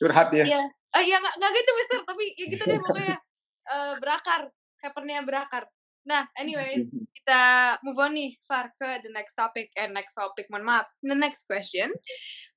curhat 0.00 0.32
ya? 0.32 0.44
iya. 0.44 0.62
Uh, 0.94 1.02
ya 1.02 1.18
nggak 1.18 1.34
nggak 1.42 1.50
gitu 1.58 1.70
mister 1.74 1.98
tapi 2.06 2.24
ya 2.38 2.46
gitu 2.48 2.64
deh 2.64 2.78
pokoknya. 2.80 3.16
Uh, 3.64 3.92
berakar 4.02 4.48
happennya 4.84 5.24
berakar 5.24 5.64
Nah, 6.04 6.28
anyways, 6.36 6.92
kita 7.18 7.42
move 7.80 7.96
on 7.96 8.12
nih, 8.12 8.36
Far, 8.44 8.68
ke 8.76 9.00
the 9.00 9.12
next 9.12 9.34
topic. 9.34 9.72
And 9.74 9.96
next 9.96 10.14
topic, 10.14 10.52
mohon 10.52 10.68
maaf, 10.68 10.86
the 11.00 11.16
next 11.16 11.48
question, 11.48 11.96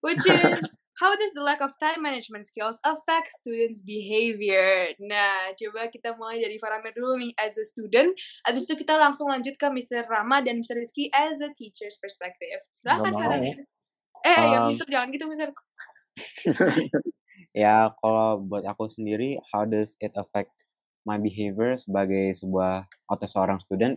which 0.03 0.19
is, 0.27 0.83
how 1.01 1.15
does 1.15 1.31
the 1.31 1.43
lack 1.43 1.63
of 1.63 1.71
time 1.79 2.03
management 2.03 2.43
skills 2.43 2.77
affect 2.83 3.31
students' 3.31 3.79
behavior? 3.79 4.91
Nah, 4.99 5.55
coba 5.55 5.87
kita 5.87 6.19
mulai 6.19 6.43
dari 6.43 6.59
Faramir 6.59 6.91
dulu 6.91 7.15
nih, 7.15 7.31
as 7.39 7.55
a 7.55 7.63
student. 7.63 8.11
Abis 8.43 8.67
itu 8.67 8.83
kita 8.83 8.99
langsung 8.99 9.31
lanjut 9.31 9.55
ke 9.55 9.67
Mr. 9.71 10.03
Rama 10.11 10.43
dan 10.43 10.59
Mr. 10.59 10.75
Rizky 10.75 11.07
as 11.15 11.39
a 11.39 11.49
teacher's 11.55 11.95
perspective. 12.03 12.59
Silahkan, 12.75 13.15
Faramir. 13.15 13.63
Eh, 14.27 14.35
um, 14.35 14.51
ya 14.51 14.59
Mr. 14.67 14.85
Jangan 14.91 15.07
gitu, 15.15 15.25
Mr. 15.31 15.49
ya, 17.63 17.95
kalau 18.03 18.43
buat 18.43 18.67
aku 18.67 18.91
sendiri, 18.91 19.39
how 19.55 19.63
does 19.63 19.95
it 20.03 20.11
affect 20.19 20.51
my 21.07 21.15
behavior 21.23 21.79
sebagai 21.79 22.35
sebuah 22.35 22.83
atau 23.07 23.27
seorang 23.31 23.63
student 23.63 23.95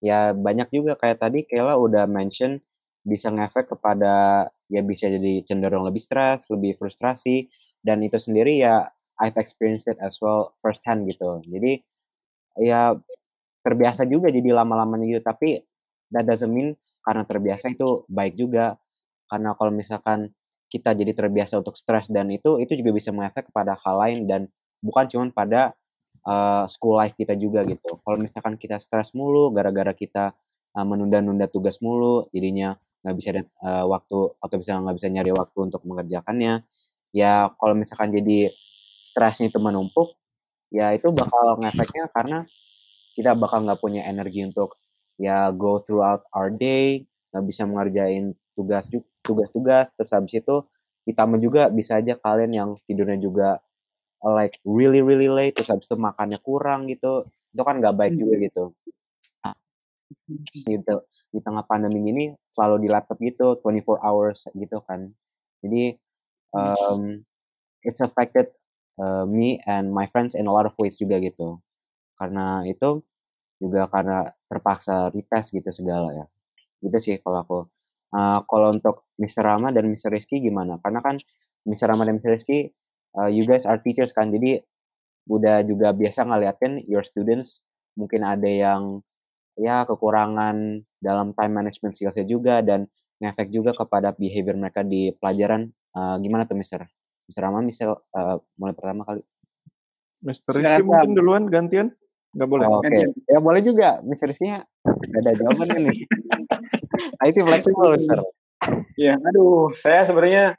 ya 0.00 0.32
banyak 0.32 0.72
juga 0.72 0.96
kayak 0.96 1.20
tadi 1.20 1.44
Kayla 1.44 1.76
udah 1.76 2.08
mention 2.08 2.64
bisa 3.06 3.28
ngefek 3.30 3.76
kepada 3.76 4.48
ya 4.66 4.82
bisa 4.82 5.06
jadi 5.06 5.46
cenderung 5.46 5.86
lebih 5.86 6.02
stres, 6.02 6.50
lebih 6.50 6.74
frustrasi 6.74 7.46
dan 7.84 8.02
itu 8.02 8.18
sendiri 8.18 8.58
ya 8.58 8.88
I've 9.20 9.38
experienced 9.38 9.86
it 9.86 9.96
as 10.02 10.18
well 10.18 10.56
first 10.58 10.82
hand 10.84 11.06
gitu. 11.06 11.40
Jadi 11.46 11.80
ya 12.60 12.96
terbiasa 13.62 14.08
juga 14.08 14.32
jadi 14.32 14.50
lama-lamanya 14.52 15.04
gitu 15.06 15.22
tapi 15.22 15.48
that 16.10 16.24
doesn't 16.26 16.50
mean 16.50 16.74
karena 17.04 17.22
terbiasa 17.22 17.70
itu 17.74 18.02
baik 18.10 18.34
juga 18.34 18.80
karena 19.30 19.54
kalau 19.54 19.70
misalkan 19.74 20.34
kita 20.66 20.94
jadi 20.94 21.14
terbiasa 21.14 21.62
untuk 21.62 21.78
stres 21.78 22.10
dan 22.10 22.30
itu 22.30 22.58
itu 22.58 22.74
juga 22.78 22.90
bisa 22.94 23.14
mengefek 23.14 23.50
kepada 23.50 23.78
hal 23.78 23.96
lain 24.02 24.18
dan 24.26 24.40
bukan 24.82 25.06
cuma 25.10 25.26
pada 25.30 25.74
uh, 26.26 26.64
school 26.66 26.98
life 26.98 27.14
kita 27.14 27.38
juga 27.38 27.62
gitu. 27.64 28.02
Kalau 28.02 28.18
misalkan 28.18 28.58
kita 28.58 28.76
stres 28.82 29.14
mulu 29.14 29.54
gara-gara 29.54 29.94
kita 29.94 30.34
uh, 30.74 30.86
menunda-nunda 30.86 31.46
tugas 31.46 31.78
mulu, 31.78 32.26
jadinya 32.34 32.74
nggak 33.06 33.14
bisa 33.16 33.30
uh, 33.62 33.86
waktu 33.86 34.18
atau 34.42 34.56
bisa 34.58 34.76
nggak 34.82 34.96
bisa 34.98 35.08
nyari 35.08 35.30
waktu 35.32 35.58
untuk 35.70 35.82
mengerjakannya. 35.86 36.66
Ya 37.14 37.48
kalau 37.56 37.74
misalkan 37.78 38.12
jadi 38.12 38.50
stresnya 39.06 39.48
itu 39.48 39.62
menumpuk, 39.62 40.18
ya 40.74 40.90
itu 40.92 41.08
bakal 41.14 41.62
ngefeknya 41.62 42.10
karena 42.10 42.38
kita 43.14 43.32
bakal 43.38 43.64
nggak 43.64 43.80
punya 43.80 44.04
energi 44.04 44.44
untuk 44.44 44.76
ya 45.16 45.48
go 45.54 45.80
throughout 45.80 46.26
our 46.34 46.52
day, 46.52 47.06
nggak 47.32 47.44
bisa 47.46 47.62
mengerjain 47.64 48.34
tugas 48.52 48.90
tugas-tugas, 49.24 49.94
terus 49.94 50.12
habis 50.12 50.34
itu 50.36 50.66
ditambah 51.06 51.38
juga 51.38 51.62
bisa 51.70 52.02
aja 52.02 52.18
kalian 52.18 52.52
yang 52.52 52.68
tidurnya 52.82 53.16
juga 53.22 53.62
like 54.34 54.58
really 54.66 55.04
really 55.04 55.30
late 55.30 55.54
terus 55.54 55.70
habis 55.70 55.86
itu 55.86 55.94
makannya 55.94 56.40
kurang 56.42 56.90
gitu 56.90 57.26
itu 57.54 57.62
kan 57.62 57.78
nggak 57.78 57.94
baik 57.94 58.14
juga 58.18 58.34
gitu 58.42 58.64
gitu 60.66 60.94
di 61.30 61.40
tengah 61.42 61.62
pandemi 61.66 62.02
ini 62.10 62.24
selalu 62.50 62.86
di 62.86 62.88
laptop 62.90 63.18
gitu 63.22 63.58
24 63.62 64.02
hours 64.02 64.50
gitu 64.54 64.82
kan 64.86 65.10
jadi 65.62 65.98
um, 66.54 67.22
it's 67.82 68.02
affected 68.02 68.50
uh, 68.98 69.26
me 69.26 69.62
and 69.66 69.90
my 69.90 70.06
friends 70.10 70.34
in 70.34 70.46
a 70.46 70.52
lot 70.52 70.66
of 70.66 70.74
ways 70.78 70.98
juga 70.98 71.18
gitu 71.22 71.58
karena 72.16 72.64
itu 72.66 73.04
juga 73.56 73.88
karena 73.88 74.30
terpaksa 74.48 75.12
retest 75.12 75.52
gitu 75.52 75.68
segala 75.72 76.12
ya 76.12 76.26
gitu 76.84 76.98
sih 77.00 77.16
kalau 77.20 77.38
aku 77.42 77.58
uh, 78.12 78.40
kalau 78.44 78.72
untuk 78.74 79.08
Mr. 79.16 79.44
Rama 79.44 79.72
dan 79.72 79.88
Mr. 79.88 80.12
Rizky 80.12 80.40
gimana 80.40 80.76
karena 80.84 81.00
kan 81.00 81.16
Mr. 81.66 81.92
Rama 81.92 82.04
dan 82.04 82.20
Mr. 82.20 82.36
Rizky 82.36 82.70
uh, 83.18 83.30
you 83.30 83.48
guys 83.48 83.64
are 83.64 83.80
teachers 83.80 84.12
kan 84.12 84.30
jadi 84.30 84.62
udah 85.26 85.66
juga 85.66 85.90
biasa 85.90 86.22
ngeliatin 86.22 86.86
your 86.86 87.02
students 87.02 87.66
mungkin 87.98 88.22
ada 88.22 88.46
yang 88.46 89.02
ya 89.56 89.88
kekurangan 89.88 90.84
dalam 91.00 91.32
time 91.32 91.52
management 91.56 91.96
skillsnya 91.96 92.28
juga 92.28 92.60
dan 92.60 92.86
ngefek 93.18 93.48
juga 93.48 93.72
kepada 93.72 94.12
behavior 94.12 94.54
mereka 94.54 94.84
di 94.84 95.10
pelajaran. 95.16 95.72
Uh, 95.96 96.20
gimana 96.20 96.44
tuh 96.44 96.60
Mister? 96.60 96.84
Mister 97.24 97.40
Rama 97.40 97.64
misal 97.64 97.96
uh, 98.12 98.36
mulai 98.60 98.76
pertama 98.76 99.02
kali. 99.08 99.24
Mister 100.20 100.52
Rizky 100.52 100.84
mungkin 100.84 101.16
duluan 101.16 101.44
gantian? 101.48 101.96
Nggak 102.36 102.48
boleh? 102.52 102.66
Oh, 102.68 102.84
oke. 102.84 102.92
Okay. 102.92 103.08
ya 103.24 103.38
boleh 103.40 103.64
juga. 103.64 104.04
Mister 104.04 104.28
Rizky 104.28 104.52
ada 104.52 105.30
jawaban 105.32 105.88
nih. 105.88 106.04
Saya 107.18 107.30
sih 107.32 107.42
fleksibel 107.42 107.96
Mister 107.96 108.20
Ya, 108.96 109.20
aduh, 109.20 109.70
saya 109.76 110.08
sebenarnya 110.08 110.56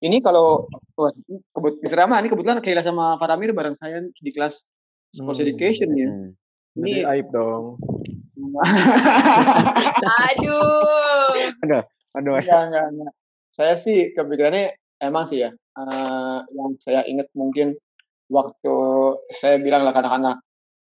ini 0.00 0.18
kalau 0.24 0.66
oh, 0.72 1.12
kebut 1.52 1.84
Rama 1.92 2.18
ini 2.18 2.32
kebetulan 2.32 2.64
Kaila 2.64 2.82
sama 2.82 3.20
Faramir 3.20 3.52
bareng 3.52 3.76
saya 3.76 4.00
di 4.00 4.30
kelas 4.32 4.64
sports 5.12 5.38
hmm. 5.38 5.46
education 5.46 5.88
ya. 5.94 6.08
Hmm. 6.10 6.30
Ini 6.74 7.06
aib 7.06 7.30
dong. 7.30 7.78
aduh. 10.26 11.30
Aduh, 11.62 11.82
aduh. 12.18 12.34
Enggak, 12.42 12.62
enggak, 12.66 12.86
enggak. 12.90 13.12
Saya 13.54 13.74
sih 13.78 14.10
kepikirannya 14.16 14.74
emang 14.98 15.30
sih 15.30 15.46
ya. 15.46 15.54
Uh, 15.78 16.42
yang 16.54 16.74
saya 16.82 17.06
ingat 17.06 17.30
mungkin 17.34 17.78
waktu 18.30 18.76
saya 19.30 19.62
bilang 19.62 19.86
lah 19.86 19.94
anak-anak, 19.94 20.36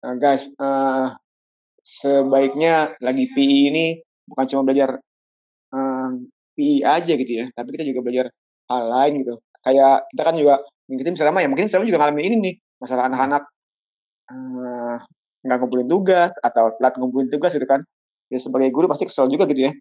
uh, 0.04 0.14
guys, 0.16 0.48
uh, 0.56 1.12
sebaiknya 1.84 2.96
lagi 3.04 3.28
PI 3.36 3.58
ini 3.72 3.86
bukan 4.26 4.46
cuma 4.48 4.62
belajar 4.66 5.00
PI 6.56 6.82
aja 6.82 7.12
gitu 7.14 7.32
ya, 7.32 7.46
tapi 7.52 7.76
kita 7.76 7.84
juga 7.84 8.00
belajar 8.02 8.26
hal 8.72 8.84
lain 8.88 9.12
gitu. 9.22 9.34
Kayak 9.62 10.08
kita 10.10 10.22
kan 10.24 10.34
juga 10.40 10.54
ngikutin 10.88 11.12
misalnya 11.14 11.42
ya 11.42 11.48
mungkin 11.50 11.66
saya 11.68 11.84
juga 11.84 11.98
ngalamin 12.00 12.24
ini 12.32 12.36
nih, 12.40 12.54
masalah 12.80 13.04
anak-anak 13.12 13.42
uh, 14.32 14.96
nggak 15.46 15.56
ngumpulin 15.62 15.88
tugas 15.90 16.32
atau 16.42 16.74
telat 16.78 16.94
ngumpulin 16.98 17.28
tugas 17.30 17.54
gitu 17.54 17.66
kan. 17.68 17.84
Ya 18.32 18.38
sebagai 18.42 18.74
guru 18.74 18.90
pasti 18.90 19.06
kesel 19.06 19.30
juga 19.30 19.46
gitu 19.46 19.70
ya. 19.70 19.72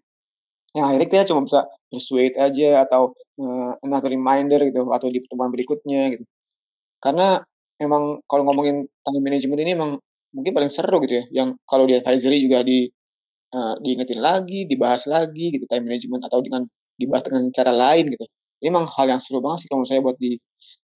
Ya 0.76 0.82
akhirnya 0.92 1.08
kita 1.08 1.24
cuma 1.32 1.46
bisa 1.48 1.64
persuade 1.88 2.36
aja 2.36 2.84
atau 2.84 3.16
uh, 3.40 3.72
another 3.82 4.12
reminder 4.12 4.60
gitu 4.68 4.86
atau 4.92 5.08
di 5.10 5.18
pertemuan 5.24 5.50
berikutnya 5.50 6.14
gitu. 6.18 6.24
Karena 7.00 7.40
emang 7.80 8.20
kalau 8.28 8.44
ngomongin 8.48 8.84
time 8.84 9.22
management 9.24 9.60
ini 9.62 9.72
emang 9.76 9.90
mungkin 10.34 10.52
paling 10.52 10.70
seru 10.70 11.00
gitu 11.04 11.22
ya. 11.22 11.24
Yang 11.42 11.48
kalau 11.64 11.84
di 11.88 11.94
advisory 11.98 12.44
juga 12.44 12.60
di 12.62 12.90
uh, 13.56 13.74
diingetin 13.80 14.20
lagi, 14.20 14.68
dibahas 14.68 15.08
lagi 15.08 15.56
gitu 15.56 15.64
time 15.64 15.88
management 15.88 16.28
atau 16.28 16.44
dengan 16.44 16.68
dibahas 17.00 17.24
dengan 17.24 17.48
cara 17.52 17.72
lain 17.72 18.12
gitu. 18.12 18.24
Ini 18.60 18.68
memang 18.72 18.88
hal 18.88 19.06
yang 19.12 19.20
seru 19.20 19.40
banget 19.40 19.66
sih 19.66 19.68
kalau 19.72 19.84
saya 19.88 20.00
buat 20.04 20.16
di 20.20 20.36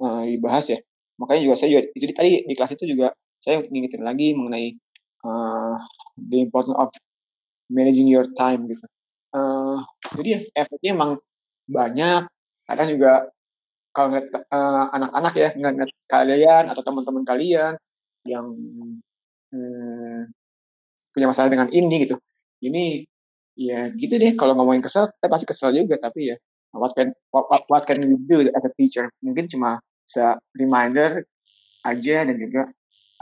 uh, 0.04 0.22
dibahas 0.28 0.76
ya. 0.76 0.78
Makanya 1.20 1.40
juga 1.44 1.54
saya 1.60 1.68
juga 1.76 1.82
itu 1.96 2.04
tadi 2.12 2.30
di 2.44 2.54
kelas 2.56 2.72
itu 2.76 2.84
juga 2.88 3.12
saya 3.40 3.64
ngingetin 3.64 4.04
lagi 4.04 4.32
mengenai 4.36 4.76
uh, 5.24 5.76
the 6.16 6.38
importance 6.40 6.76
of 6.76 6.88
managing 7.72 8.08
your 8.08 8.28
time 8.36 8.68
gitu. 8.68 8.84
Uh, 9.30 9.80
jadi 10.16 10.28
ya 10.28 10.40
efeknya 10.64 10.90
emang 10.96 11.10
banyak. 11.68 12.28
Kadang 12.68 12.88
juga 12.92 13.28
kalau 13.90 14.14
ngeliat 14.14 14.28
uh, 14.32 14.84
anak-anak 14.94 15.34
ya 15.34 15.48
ngeliat 15.56 15.92
kalian 16.06 16.64
atau 16.70 16.82
teman-teman 16.82 17.24
kalian 17.26 17.74
yang 18.24 18.46
hmm, 19.50 20.30
punya 21.10 21.26
masalah 21.26 21.50
dengan 21.50 21.66
ini 21.72 22.06
gitu 22.06 22.16
ini 22.64 23.04
ya 23.58 23.92
gitu 23.92 24.16
deh 24.16 24.32
kalau 24.38 24.56
ngomongin 24.56 24.84
kesel 24.84 25.10
kita 25.18 25.26
pasti 25.28 25.46
kesel 25.48 25.74
juga 25.74 25.98
tapi 26.00 26.32
ya 26.32 26.36
what 26.76 26.94
can 26.94 27.12
what, 27.34 27.48
what 27.66 27.82
can 27.84 28.00
we 28.00 28.16
do 28.28 28.46
as 28.54 28.64
a 28.64 28.72
teacher 28.78 29.10
mungkin 29.20 29.50
cuma 29.50 29.82
bisa 30.06 30.38
reminder 30.56 31.24
aja 31.84 32.26
dan 32.26 32.36
juga 32.36 32.68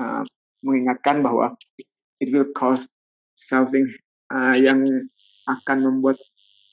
uh, 0.01 0.23
mengingatkan 0.63 1.23
bahwa 1.23 1.55
it 2.19 2.29
will 2.35 2.49
cost 2.55 2.91
something 3.39 3.87
uh, 4.35 4.55
yang 4.59 4.83
akan 5.47 5.79
membuat 5.85 6.19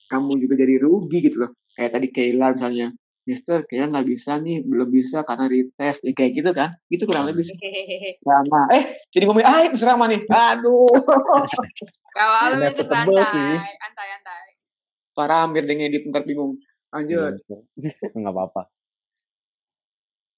kamu 0.10 0.42
juga 0.42 0.54
jadi 0.62 0.76
rugi 0.82 1.18
gitu 1.30 1.46
loh. 1.46 1.52
Kayak 1.76 1.92
tadi 2.00 2.08
Kayla 2.10 2.56
misalnya, 2.56 2.88
Mister, 3.26 3.66
kayaknya 3.66 3.98
nggak 3.98 4.08
bisa 4.14 4.38
nih, 4.38 4.62
belum 4.62 4.90
bisa 4.94 5.26
karena 5.26 5.50
retest, 5.50 6.06
ya, 6.06 6.14
kayak 6.14 6.32
gitu 6.38 6.50
kan? 6.54 6.78
Gitu 6.94 7.10
kurang 7.10 7.26
lebih 7.26 7.42
sih. 7.42 7.58
Sama. 8.22 8.70
Eh, 8.70 9.02
jadi 9.10 9.26
ngomongin 9.26 9.50
ah 9.50 9.66
serama 9.74 10.06
nih. 10.06 10.22
Aduh. 10.30 10.86
Kalau 12.16 12.56
lu 12.56 12.70
itu 12.70 12.86
santai, 12.86 13.28
sih. 13.34 13.50
santai, 13.82 14.08
santai. 14.14 14.46
Parah 15.18 15.44
hampir 15.44 15.66
dengan 15.66 15.90
di 15.90 16.00
bentar 16.06 16.22
bingung. 16.22 16.54
Iya, 16.56 17.34
Lanjut. 17.34 17.34
Mister. 17.82 18.14
Nggak 18.14 18.34
apa-apa. 18.38 18.62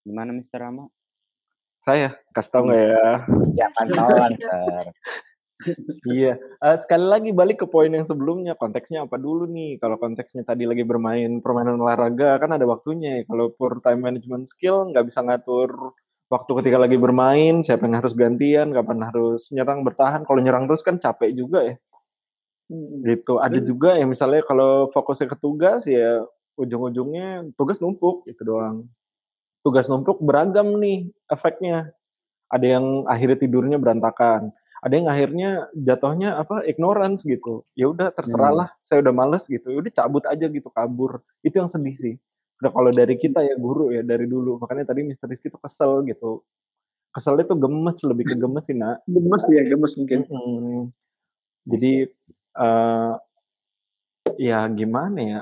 Gimana 0.07 0.31
Mister 0.31 0.63
Rama? 0.63 0.87
Saya 1.83 2.15
kasih 2.31 2.51
tau 2.55 2.63
nggak 2.71 2.81
ya? 2.81 3.07
Ya 3.51 3.67
kan 3.75 3.85
tahu. 3.91 4.15
Iya, 6.05 6.37
Eh, 6.37 6.77
sekali 6.81 7.05
lagi 7.05 7.29
balik 7.33 7.65
ke 7.65 7.67
poin 7.69 7.89
yang 7.89 8.05
sebelumnya, 8.05 8.53
konteksnya 8.57 9.05
apa 9.05 9.17
dulu 9.17 9.49
nih? 9.49 9.81
Kalau 9.81 9.97
konteksnya 9.97 10.45
tadi 10.45 10.69
lagi 10.69 10.85
bermain 10.85 11.41
permainan 11.41 11.81
olahraga, 11.81 12.37
kan 12.37 12.53
ada 12.53 12.65
waktunya 12.65 13.21
ya. 13.21 13.23
Kalau 13.29 13.53
for 13.57 13.81
time 13.81 14.01
management 14.05 14.45
skill, 14.49 14.89
nggak 14.93 15.05
bisa 15.09 15.25
ngatur 15.25 15.93
waktu 16.27 16.51
ketika 16.61 16.77
lagi 16.77 16.97
bermain, 16.99 17.63
siapa 17.63 17.87
yang 17.87 17.97
harus 18.03 18.13
gantian, 18.13 18.75
kapan 18.75 18.99
harus 19.05 19.49
nyerang, 19.53 19.81
bertahan. 19.81 20.27
Kalau 20.27 20.39
nyerang 20.43 20.67
terus 20.69 20.83
kan 20.85 20.99
capek 21.01 21.31
juga 21.33 21.59
ya. 21.65 21.75
Hmm. 22.67 23.01
Gitu. 23.05 23.33
Ada 23.39 23.59
juga 23.63 23.95
yang 23.95 24.11
misalnya 24.11 24.43
kalau 24.43 24.91
fokusnya 24.91 25.31
ke 25.31 25.37
tugas, 25.39 25.87
ya 25.87 26.25
ujung-ujungnya 26.59 27.53
tugas 27.55 27.79
numpuk, 27.79 28.27
itu 28.27 28.41
doang. 28.43 28.85
Tugas 29.63 29.87
numpuk 29.87 30.19
beragam 30.21 30.77
nih 30.77 31.07
efeknya. 31.31 31.93
Ada 32.51 32.79
yang 32.79 32.85
akhirnya 33.07 33.37
tidurnya 33.39 33.77
berantakan 33.79 34.55
ada 34.87 34.95
yang 34.95 35.11
akhirnya 35.11 35.49
jatuhnya 35.75 36.39
apa 36.39 36.63
ignorance 36.63 37.27
gitu. 37.27 37.67
Ya 37.75 37.91
udah 37.91 38.15
terserah 38.15 38.55
Hmm. 38.55 38.59
lah 38.63 38.69
saya 38.79 39.03
udah 39.03 39.11
males 39.11 39.43
gitu. 39.51 39.67
Ya 39.67 39.77
udah 39.83 39.91
cabut 39.91 40.23
aja 40.23 40.47
gitu 40.47 40.71
kabur. 40.71 41.19
Itu 41.43 41.59
yang 41.59 41.67
sedih 41.67 41.91
sih. 41.91 42.15
Udah 42.63 42.71
kalau 42.71 42.95
dari 42.95 43.19
kita 43.19 43.43
ya 43.43 43.59
guru 43.59 43.91
ya 43.91 44.01
dari 44.01 44.25
dulu. 44.25 44.63
Makanya 44.63 44.87
tadi 44.87 45.03
Mister 45.03 45.27
Rizky 45.27 45.51
tuh 45.51 45.59
kesel 45.59 46.07
gitu. 46.07 46.41
Keselnya 47.11 47.43
tuh 47.51 47.59
gemes 47.59 47.97
lebih 48.07 48.25
ke 48.31 48.35
gemes 48.39 48.63
sih 48.63 48.79
nak. 48.79 49.03
Gemes 49.11 49.43
ya, 49.51 49.61
gemes 49.67 49.93
mungkin. 49.99 50.19
Mm-mm. 50.31 50.81
jadi 51.67 52.07
eh 52.57 53.13
ya 54.39 54.63
gimana 54.71 55.19
ya? 55.19 55.41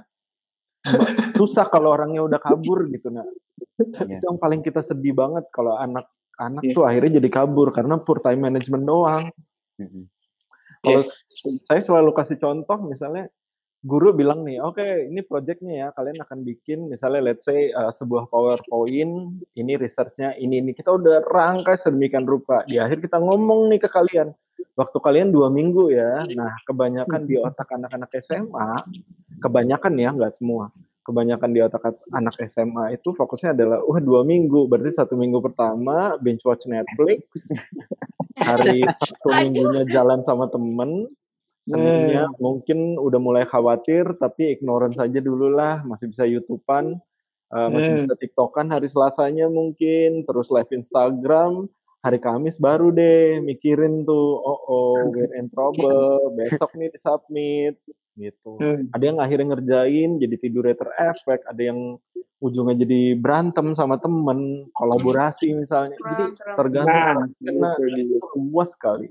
Susah 1.37 1.69
kalau 1.69 1.93
orangnya 1.93 2.25
udah 2.25 2.41
kabur 2.41 2.89
gitu 2.89 3.13
nak. 3.13 3.29
Iya. 3.77 4.17
itu 4.17 4.25
yang 4.25 4.41
paling 4.41 4.65
kita 4.65 4.81
sedih 4.81 5.13
banget 5.13 5.45
kalau 5.53 5.77
anak 5.77 6.09
anak 6.39 6.61
Iya. 6.63 6.73
tuh 6.75 6.83
akhirnya 6.87 7.11
jadi 7.23 7.29
kabur 7.31 7.71
karena 7.71 7.95
poor 7.99 8.19
time 8.19 8.41
management 8.47 8.83
doang 8.83 9.25
Mm-mm. 9.79 10.07
Kalau 10.85 11.01
Yes. 11.01 11.25
saya 11.65 11.81
selalu 11.81 12.13
kasih 12.13 12.37
contoh, 12.37 12.77
misalnya 12.85 13.25
guru 13.81 14.13
bilang 14.13 14.45
nih, 14.45 14.61
oke 14.61 15.09
ini 15.09 15.25
projectnya 15.25 15.73
ya, 15.73 15.87
kalian 15.97 16.21
akan 16.21 16.45
bikin 16.45 16.85
misalnya 16.85 17.25
let's 17.25 17.41
say 17.41 17.73
uh, 17.73 17.89
sebuah 17.89 18.29
PowerPoint, 18.29 19.41
ini 19.57 19.73
researchnya 19.81 20.37
ini 20.37 20.61
ini 20.61 20.77
kita 20.77 20.93
udah 20.93 21.25
rangkai 21.25 21.73
sedemikian 21.73 22.29
rupa. 22.29 22.61
Di 22.69 22.77
akhir 22.77 23.01
kita 23.01 23.17
ngomong 23.17 23.73
nih 23.73 23.81
ke 23.81 23.89
kalian, 23.89 24.29
waktu 24.77 24.97
kalian 25.01 25.33
dua 25.33 25.49
minggu 25.49 25.89
ya. 25.89 26.21
Nah 26.37 26.53
kebanyakan 26.69 27.21
di 27.25 27.41
otak 27.41 27.65
anak-anak 27.73 28.13
SMA, 28.21 28.69
kebanyakan 29.41 29.93
ya 29.97 30.09
nggak 30.13 30.37
semua, 30.37 30.69
kebanyakan 31.05 31.53
di 31.53 31.61
otak 31.61 32.01
anak 32.09 32.33
SMA 32.49 32.97
itu 32.97 33.13
fokusnya 33.13 33.53
adalah, 33.53 33.79
wah 33.85 34.01
dua 34.01 34.25
minggu, 34.25 34.65
berarti 34.65 34.89
satu 34.89 35.13
minggu 35.13 35.37
pertama 35.45 36.17
binge 36.17 36.41
watch 36.41 36.65
Netflix, 36.65 37.53
hari 38.41 38.81
satu 39.05 39.29
minggunya 39.37 39.85
jalan 39.85 40.25
sama 40.25 40.49
temen, 40.49 41.05
Seninnya 41.65 42.29
mungkin 42.37 42.93
udah 43.01 43.17
mulai 43.17 43.43
khawatir, 43.49 44.05
tapi 44.21 44.53
ignorance 44.53 45.01
saja 45.01 45.17
dulu 45.17 45.49
lah, 45.49 45.81
masih 45.81 46.13
bisa 46.13 46.21
YouTubean, 46.29 46.93
eh, 47.57 47.69
masih 47.73 47.97
Hmm. 47.97 47.99
bisa 48.05 48.13
TikTokan 48.21 48.69
hari 48.69 48.85
Selasanya 48.85 49.49
mungkin, 49.49 50.29
terus 50.29 50.53
live 50.53 50.69
Instagram, 50.69 51.65
hari 52.05 52.21
Kamis 52.21 52.61
baru 52.61 52.93
deh 52.93 53.41
mikirin 53.41 54.05
tuh, 54.05 54.37
oh 54.45 54.61
oh, 54.69 55.09
we're 55.09 55.33
in 55.33 55.49
trouble, 55.57 56.37
besok 56.37 56.69
nih 56.77 56.93
di 56.93 56.99
submit, 57.01 57.81
gitu. 58.15 58.57
Hmm. 58.57 58.87
Ada 58.91 59.03
yang 59.11 59.19
akhirnya 59.19 59.47
ngerjain, 59.55 60.09
jadi 60.19 60.35
tidurnya 60.39 60.75
terefek, 60.75 61.43
ada 61.45 61.61
yang 61.61 61.99
ujungnya 62.39 62.75
jadi 62.83 63.15
berantem 63.15 63.71
sama 63.71 63.95
temen, 63.97 64.67
kolaborasi 64.75 65.55
misalnya, 65.55 65.95
jadi 65.99 66.23
tergantung 66.55 66.91
Nah, 66.91 67.27
karena 67.39 67.69
itu 67.79 67.83
dia. 67.95 68.03
itu 68.03 68.17
luas 68.39 68.75
sekali. 68.75 69.07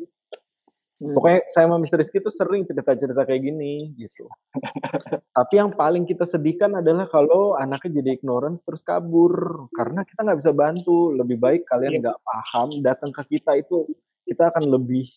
Hmm. 1.02 1.10
Pokoknya 1.10 1.40
saya 1.50 1.66
sama 1.66 1.76
Mr. 1.82 1.98
Rizky 2.00 2.22
tuh 2.22 2.30
sering 2.30 2.62
cerita-cerita 2.64 3.26
kayak 3.26 3.42
gini 3.42 3.92
gitu. 3.98 4.30
Tapi 5.36 5.54
yang 5.58 5.74
paling 5.74 6.06
kita 6.06 6.22
sedihkan 6.22 6.78
adalah 6.78 7.10
kalau 7.10 7.58
anaknya 7.58 8.00
jadi 8.00 8.14
ignorance 8.16 8.62
terus 8.62 8.80
kabur 8.80 9.66
karena 9.74 10.06
kita 10.06 10.22
nggak 10.22 10.38
bisa 10.38 10.54
bantu. 10.54 11.10
Lebih 11.12 11.36
baik 11.42 11.62
kalian 11.66 11.98
Yes. 11.98 12.00
nggak 12.08 12.18
paham 12.24 12.68
datang 12.80 13.10
ke 13.10 13.36
kita 13.36 13.58
itu 13.58 13.90
kita 14.24 14.54
akan 14.54 14.70
lebih 14.70 15.10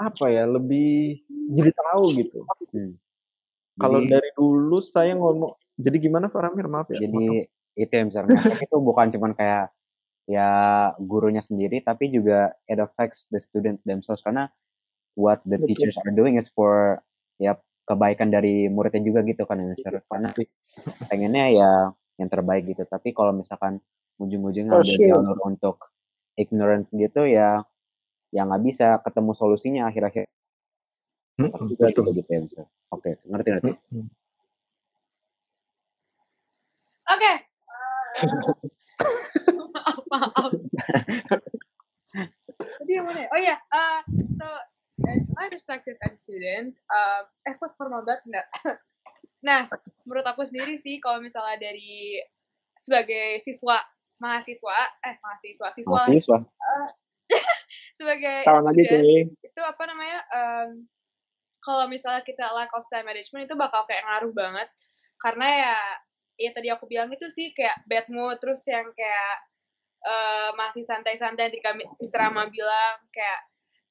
apa 0.00 0.26
ya 0.32 0.48
lebih 0.48 1.20
jadi 1.52 1.70
tahu 1.76 2.04
gitu. 2.16 2.40
Hmm. 2.72 2.96
Kalau 3.78 4.02
dari 4.04 4.30
dulu 4.34 4.78
saya 4.82 5.14
ngomong 5.14 5.54
jadi 5.78 5.96
gimana 6.02 6.26
Pak 6.26 6.40
Ramir 6.42 6.66
maaf 6.66 6.90
ya. 6.90 6.98
Jadi 6.98 7.46
itu 7.78 7.92
yang 7.94 8.10
misalnya 8.10 8.42
itu 8.66 8.76
bukan 8.82 9.06
cuman 9.14 9.32
kayak 9.38 9.70
ya 10.28 10.50
gurunya 11.00 11.40
sendiri 11.40 11.80
tapi 11.80 12.12
juga 12.12 12.52
it 12.68 12.76
affects 12.76 13.30
the 13.32 13.40
student 13.40 13.80
themselves 13.88 14.20
karena 14.20 14.50
what 15.16 15.40
the 15.48 15.56
Betul. 15.56 15.72
teachers 15.72 15.96
are 16.04 16.12
doing 16.12 16.36
is 16.36 16.52
for 16.52 17.00
ya 17.40 17.56
kebaikan 17.88 18.28
dari 18.28 18.68
muridnya 18.68 19.00
juga 19.00 19.24
gitu 19.24 19.48
kan 19.48 19.56
ya 19.56 19.66
mister 19.72 20.04
karena 20.04 20.28
pengennya 21.08 21.46
ya 21.48 21.72
yang 22.20 22.28
terbaik 22.28 22.68
gitu 22.68 22.84
tapi 22.84 23.16
kalau 23.16 23.32
misalkan 23.32 23.80
ujung-ujungnya 24.20 24.76
ambil 24.76 24.84
sure. 24.84 25.08
jalur 25.08 25.38
untuk 25.48 25.88
ignorance 26.36 26.92
gitu 26.92 27.24
ya 27.24 27.64
ya 28.28 28.44
nggak 28.44 28.62
bisa 28.68 29.00
ketemu 29.00 29.32
solusinya 29.32 29.82
akhir-akhir 29.88 30.28
Mm-mm, 31.38 31.64
juga 31.70 31.86
betul. 31.90 32.10
gitu, 32.10 32.22
gitu 32.22 32.30
ya 32.34 32.64
oke 32.90 33.10
ngerti 33.30 33.48
ngerti 33.54 33.70
Mm-mm. 33.70 34.06
Oke. 37.08 37.32
maaf, 39.74 39.98
maaf. 40.12 40.52
Yang 42.84 43.04
mana? 43.04 43.20
ya? 43.24 43.28
Oh 43.32 43.40
iya, 43.40 43.56
uh, 43.72 44.00
so 44.36 44.46
as 45.08 45.24
my 45.36 45.48
perspective 45.48 45.96
as 46.04 46.16
a 46.16 46.20
student, 46.20 46.76
uh, 46.92 47.24
eh 47.48 47.54
kok 47.56 47.72
formal 47.80 48.04
banget 48.04 48.24
enggak? 48.28 48.46
nah, 49.48 49.60
menurut 50.04 50.26
aku 50.26 50.44
sendiri 50.44 50.76
sih 50.76 51.00
kalau 51.00 51.20
misalnya 51.24 51.56
dari 51.56 52.20
sebagai 52.76 53.40
siswa 53.44 53.80
mahasiswa, 54.20 54.78
eh 55.04 55.16
mahasiswa, 55.22 55.68
siswa 55.72 55.96
mahasiswa 55.96 56.38
sebagai 57.98 58.38
Tahun 58.44 58.64
lagi 58.64 58.82
student, 58.84 59.04
cuy. 59.04 59.48
itu 59.48 59.60
apa 59.62 59.82
namanya 59.84 60.18
um, 60.32 60.68
kalau 61.68 61.84
misalnya 61.92 62.24
kita 62.24 62.48
lack 62.56 62.72
of 62.72 62.88
time 62.88 63.04
management 63.04 63.44
itu 63.44 63.54
bakal 63.60 63.84
kayak 63.84 64.08
ngaruh 64.08 64.32
banget 64.32 64.68
karena 65.20 65.46
ya 65.52 65.76
ya 66.40 66.50
tadi 66.56 66.68
aku 66.72 66.88
bilang 66.88 67.12
itu 67.12 67.28
sih 67.28 67.52
kayak 67.52 67.84
bad 67.84 68.08
mood 68.08 68.40
terus 68.40 68.64
yang 68.64 68.88
kayak 68.96 69.36
eh, 70.00 70.50
masih 70.56 70.84
santai-santai 70.88 71.52
tadi 71.52 71.60
kami 71.60 71.84
Mr. 72.00 72.16
Rama 72.24 72.48
bilang 72.48 73.04
kayak 73.12 73.40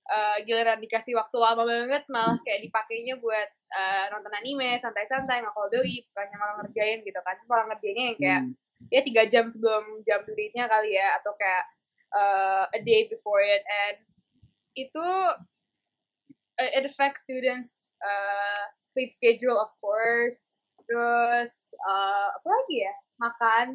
eh, 0.09 0.37
giliran 0.49 0.81
dikasih 0.81 1.13
waktu 1.21 1.37
lama 1.37 1.63
banget 1.69 2.03
malah 2.09 2.41
kayak 2.41 2.65
dipakainya 2.65 3.21
buat 3.21 3.49
eh, 3.77 4.05
nonton 4.09 4.33
anime 4.33 4.81
santai-santai 4.81 5.45
nggak 5.45 5.53
kalau 5.53 5.69
doi 5.69 6.01
bukannya 6.09 6.37
malah 6.41 6.55
ngerjain 6.65 7.05
gitu 7.05 7.19
kan 7.21 7.37
malah 7.45 7.65
ngerjainnya 7.69 8.05
yang 8.09 8.17
kayak 8.17 8.41
Hmm. 8.77 8.93
ya 8.93 9.01
tiga 9.01 9.25
jam 9.25 9.49
sebelum 9.49 10.05
jam 10.05 10.21
due-nya 10.21 10.69
kali 10.69 10.93
ya 10.93 11.17
atau 11.17 11.33
kayak 11.33 11.65
uh, 12.13 12.65
a 12.69 12.79
day 12.85 13.09
before 13.09 13.41
it 13.41 13.65
and 13.65 13.97
itu 14.77 15.01
uh, 15.01 15.33
it 16.59 16.83
affects 16.85 17.23
students 17.23 17.89
uh, 18.01 18.63
sleep 18.93 19.13
schedule 19.13 19.57
of 19.57 19.69
course. 19.77 20.41
Terus 20.87 21.53
uh, 21.85 22.33
apa 22.33 22.47
lagi 22.47 22.77
ya? 22.85 22.95
Makan. 23.21 23.67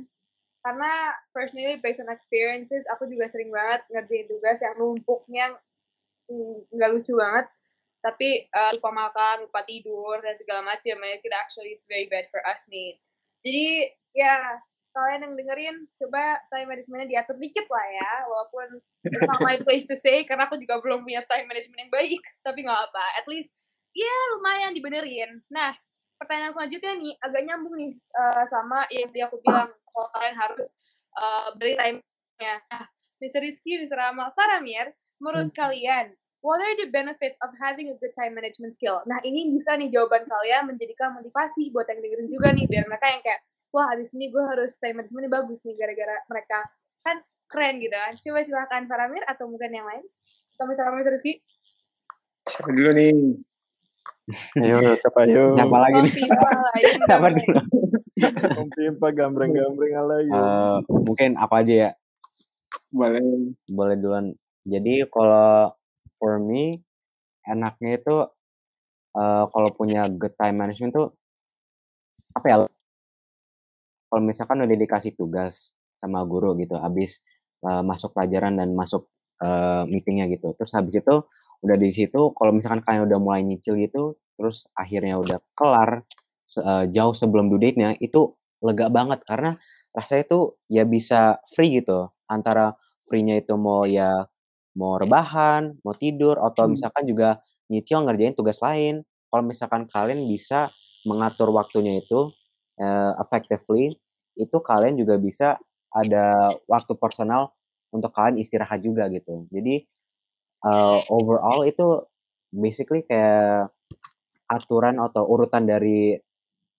Karena 0.62 0.92
personally 1.35 1.83
based 1.83 1.99
on 1.99 2.11
experiences 2.11 2.87
aku 2.87 3.11
juga 3.11 3.27
sering 3.31 3.51
banget 3.51 3.83
ngerjain 3.90 4.27
tugas 4.31 4.59
yang 4.62 4.75
numpuknya 4.79 5.47
nggak 6.71 6.90
lucu 6.99 7.14
banget. 7.18 7.47
Tapi 8.03 8.51
uh, 8.51 8.75
lupa 8.75 8.90
makan 8.90 9.47
lupa 9.47 9.62
tidur 9.62 10.18
dan 10.23 10.35
segala 10.35 10.66
macam 10.66 10.99
and 11.07 11.23
it 11.23 11.35
actually 11.35 11.75
it's 11.75 11.87
very 11.87 12.11
bad 12.11 12.27
for 12.31 12.42
us 12.42 12.66
nih. 12.66 12.99
Jadi 13.42 13.90
ya 14.14 14.59
kalian 14.92 15.24
yang 15.24 15.35
dengerin 15.35 15.76
coba 15.96 16.38
time 16.52 16.68
managementnya 16.68 17.09
diatur 17.09 17.37
dikit 17.40 17.66
lah 17.68 17.87
ya 17.88 18.12
walaupun 18.28 18.68
it's 19.09 19.28
not 19.28 19.40
my 19.40 19.57
place 19.64 19.88
to 19.88 19.96
say 19.96 20.22
karena 20.28 20.44
aku 20.44 20.61
juga 20.61 20.78
belum 20.85 21.02
punya 21.02 21.24
time 21.26 21.48
management 21.48 21.88
yang 21.88 21.92
baik 21.92 22.22
tapi 22.46 22.59
nggak 22.64 22.81
apa 22.92 23.05
at 23.18 23.26
least 23.26 23.57
ya 23.96 24.14
lumayan 24.37 24.76
dibenerin 24.76 25.40
nah 25.48 25.72
pertanyaan 26.20 26.55
selanjutnya 26.55 26.92
nih 26.96 27.12
agak 27.18 27.42
nyambung 27.48 27.74
nih 27.74 27.92
uh, 28.14 28.44
sama 28.52 28.87
yang 28.92 29.09
tadi 29.11 29.20
aku 29.24 29.37
bilang 29.42 29.72
kalau 29.90 30.09
kalian 30.16 30.37
harus 30.37 30.70
uh, 31.18 31.48
beri 31.57 31.74
time-nya 31.74 32.61
nah 32.70 32.87
Mr. 33.22 33.38
Rizky, 33.38 33.78
Mr. 33.78 34.02
Rama, 34.02 34.35
Faramir 34.35 34.90
menurut 35.22 35.55
kalian 35.55 36.18
what 36.42 36.59
are 36.59 36.74
the 36.74 36.90
benefits 36.90 37.38
of 37.38 37.55
having 37.62 37.87
a 37.88 37.96
good 38.02 38.11
time 38.18 38.35
management 38.35 38.74
skill? 38.74 39.00
Nah, 39.07 39.22
ini 39.22 39.55
bisa 39.55 39.78
nih 39.78 39.88
jawaban 39.94 40.26
kalian 40.26 40.74
menjadikan 40.74 41.14
motivasi 41.14 41.70
buat 41.70 41.87
yang 41.87 42.02
dengerin 42.02 42.28
juga 42.28 42.50
nih, 42.50 42.66
biar 42.66 42.85
mereka 42.90 43.07
yang 43.14 43.22
kayak, 43.22 43.40
wah 43.72 43.96
abis 43.96 44.12
ini 44.12 44.28
gue 44.28 44.44
harus 44.44 44.76
time 44.78 45.00
management 45.00 45.32
bagus 45.32 45.61
nih, 45.64 45.74
gara-gara 45.74 46.16
mereka 46.28 46.58
kan 47.02 47.16
keren 47.48 47.80
gitu 47.80 47.96
kan. 47.96 48.12
Coba 48.20 48.40
silahkan 48.44 48.82
Faramir 48.87 49.24
atau 49.24 49.48
mungkin 49.48 49.72
yang 49.72 49.88
lain. 49.88 50.04
Atau 50.56 50.64
misalnya 50.68 51.04
terus 51.08 51.22
sih. 51.24 51.37
Siapa 52.48 52.70
dulu 52.70 52.90
nih? 52.92 53.12
Ayo, 54.62 54.94
siapa 54.94 55.26
ayo? 55.26 55.58
Siapa 55.58 55.76
lagi 55.82 55.98
nih? 56.06 56.14
Siapa 57.11 57.26
dulu? 57.26 57.58
Om 58.62 58.68
Pimpa 58.70 59.08
gambreng-gambreng 59.11 59.92
lagi. 60.06 60.30
Uh, 60.30 60.78
mungkin 60.87 61.35
apa 61.35 61.66
aja 61.66 61.74
ya? 61.74 61.90
Boleh. 62.94 63.20
Boleh 63.66 63.96
duluan. 63.98 64.30
Jadi 64.62 65.02
kalau 65.11 65.74
for 66.22 66.38
me 66.38 66.78
enaknya 67.42 67.98
itu 67.98 68.16
uh, 69.18 69.44
kalau 69.50 69.68
punya 69.74 70.06
good 70.06 70.38
time 70.38 70.62
management 70.62 70.94
tuh? 70.94 71.11
Kalau 74.12 74.20
misalkan 74.20 74.61
udah 74.61 74.77
dikasih 74.77 75.16
tugas 75.16 75.72
sama 75.96 76.20
guru 76.29 76.53
gitu, 76.61 76.77
habis 76.77 77.25
uh, 77.64 77.81
masuk 77.81 78.12
pelajaran 78.12 78.61
dan 78.61 78.77
masuk 78.77 79.09
uh, 79.40 79.88
meetingnya 79.88 80.29
gitu. 80.29 80.53
Terus 80.61 80.72
habis 80.77 81.01
itu 81.01 81.25
udah 81.64 81.77
di 81.81 81.88
situ 81.96 82.20
kalau 82.37 82.53
misalkan 82.53 82.85
kalian 82.85 83.09
udah 83.09 83.18
mulai 83.22 83.40
nyicil 83.40 83.81
gitu, 83.81 84.20
terus 84.37 84.68
akhirnya 84.77 85.16
udah 85.16 85.40
kelar 85.57 86.05
uh, 86.61 86.85
jauh 86.92 87.16
sebelum 87.16 87.48
due 87.48 87.57
date-nya 87.64 87.96
itu 88.05 88.37
lega 88.61 88.92
banget 88.92 89.25
karena 89.25 89.57
rasanya 89.96 90.22
itu 90.29 90.38
ya 90.68 90.85
bisa 90.85 91.40
free 91.48 91.81
gitu 91.81 92.12
antara 92.29 92.77
free-nya 93.09 93.40
itu 93.40 93.57
mau 93.57 93.88
ya 93.88 94.29
mau 94.77 94.96
rebahan, 95.01 95.77
mau 95.85 95.96
tidur 95.96 96.37
atau 96.40 96.68
Hmm. 96.68 96.77
misalkan 96.77 97.05
juga 97.09 97.40
nyicil 97.72 98.05
ngerjain 98.05 98.37
tugas 98.37 98.61
lain. 98.61 99.05
Kalau 99.33 99.42
misalkan 99.44 99.88
kalian 99.88 100.29
bisa 100.29 100.68
mengatur 101.09 101.48
waktunya 101.53 102.01
itu 102.01 102.33
uh, 102.80 103.12
effectively, 103.20 103.92
itu 104.38 104.56
kalian 104.62 104.96
juga 104.96 105.20
bisa 105.20 105.61
ada 105.92 106.56
waktu 106.64 106.96
personal 106.96 107.52
untuk 107.92 108.16
kalian 108.16 108.40
istirahat 108.40 108.80
juga 108.80 109.08
gitu. 109.12 109.44
Jadi 109.52 109.85
uh, 110.64 111.04
overall 111.12 111.68
itu 111.68 112.08
basically 112.48 113.04
kayak 113.04 113.68
aturan 114.48 115.00
atau 115.00 115.24
urutan 115.24 115.64
dari 115.68 116.16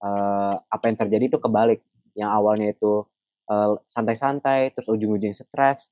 uh, 0.02 0.56
apa 0.58 0.86
yang 0.90 0.98
terjadi 0.98 1.26
itu 1.34 1.38
kebalik. 1.38 1.82
Yang 2.14 2.30
awalnya 2.30 2.68
itu 2.74 3.06
uh, 3.50 3.78
santai-santai, 3.90 4.74
terus 4.74 4.86
ujung-ujungnya 4.86 5.34
stres, 5.34 5.90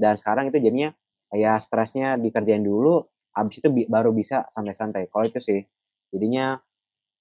dan 0.00 0.16
sekarang 0.16 0.48
itu 0.48 0.56
jadinya 0.60 0.96
ya 1.28 1.60
stresnya 1.60 2.16
dikerjain 2.16 2.64
dulu, 2.64 3.04
habis 3.36 3.60
itu 3.60 3.68
bi 3.68 3.84
baru 3.84 4.16
bisa 4.16 4.48
santai-santai. 4.48 5.12
Kalau 5.12 5.28
itu 5.28 5.40
sih, 5.44 5.60
jadinya 6.08 6.56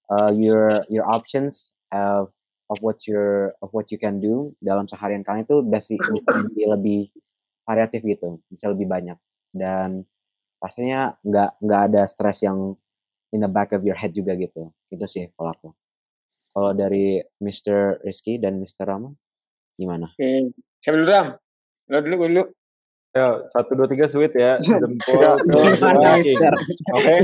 uh, 0.08 0.32
your 0.32 0.88
your 0.88 1.04
options 1.04 1.76
of 1.94 2.32
of 2.68 2.78
what 2.84 3.00
your 3.08 3.56
of 3.64 3.72
what 3.72 3.88
you 3.92 4.00
can 4.00 4.20
do 4.20 4.52
dalam 4.60 4.88
seharian 4.88 5.24
kalian 5.24 5.48
itu 5.48 5.64
bisa, 5.72 5.96
bisa 5.96 6.30
lebih, 6.44 6.66
lebih 6.78 7.02
variatif 7.68 8.02
gitu, 8.04 8.40
bisa 8.52 8.72
lebih 8.72 8.88
banyak 8.88 9.18
dan 9.56 10.04
pastinya 10.58 11.16
nggak 11.24 11.62
nggak 11.64 11.82
ada 11.92 12.02
stres 12.10 12.44
yang 12.44 12.76
in 13.36 13.44
the 13.44 13.50
back 13.52 13.72
of 13.76 13.84
your 13.84 13.96
head 13.96 14.12
juga 14.16 14.36
gitu. 14.40 14.72
Itu 14.92 15.06
sih 15.08 15.28
kalau 15.36 15.52
aku. 15.52 15.70
Kalau 16.58 16.72
dari 16.74 17.22
Mr. 17.38 18.02
Rizky 18.02 18.42
dan 18.42 18.58
Mr. 18.58 18.90
Rama, 18.90 19.14
gimana? 19.78 20.10
Oke, 20.18 20.50
siapa 20.82 20.98
dulu 20.98 21.06
Ram? 21.06 21.28
Lo 21.94 21.98
dulu, 22.02 22.16
gue 22.26 22.30
dulu. 22.34 22.44
Ya, 23.14 23.46
satu 23.54 23.78
dua 23.78 23.86
tiga 23.86 24.10
sweet 24.10 24.34
ya, 24.34 24.58
jempol. 24.82 25.22
Oke. 26.98 27.16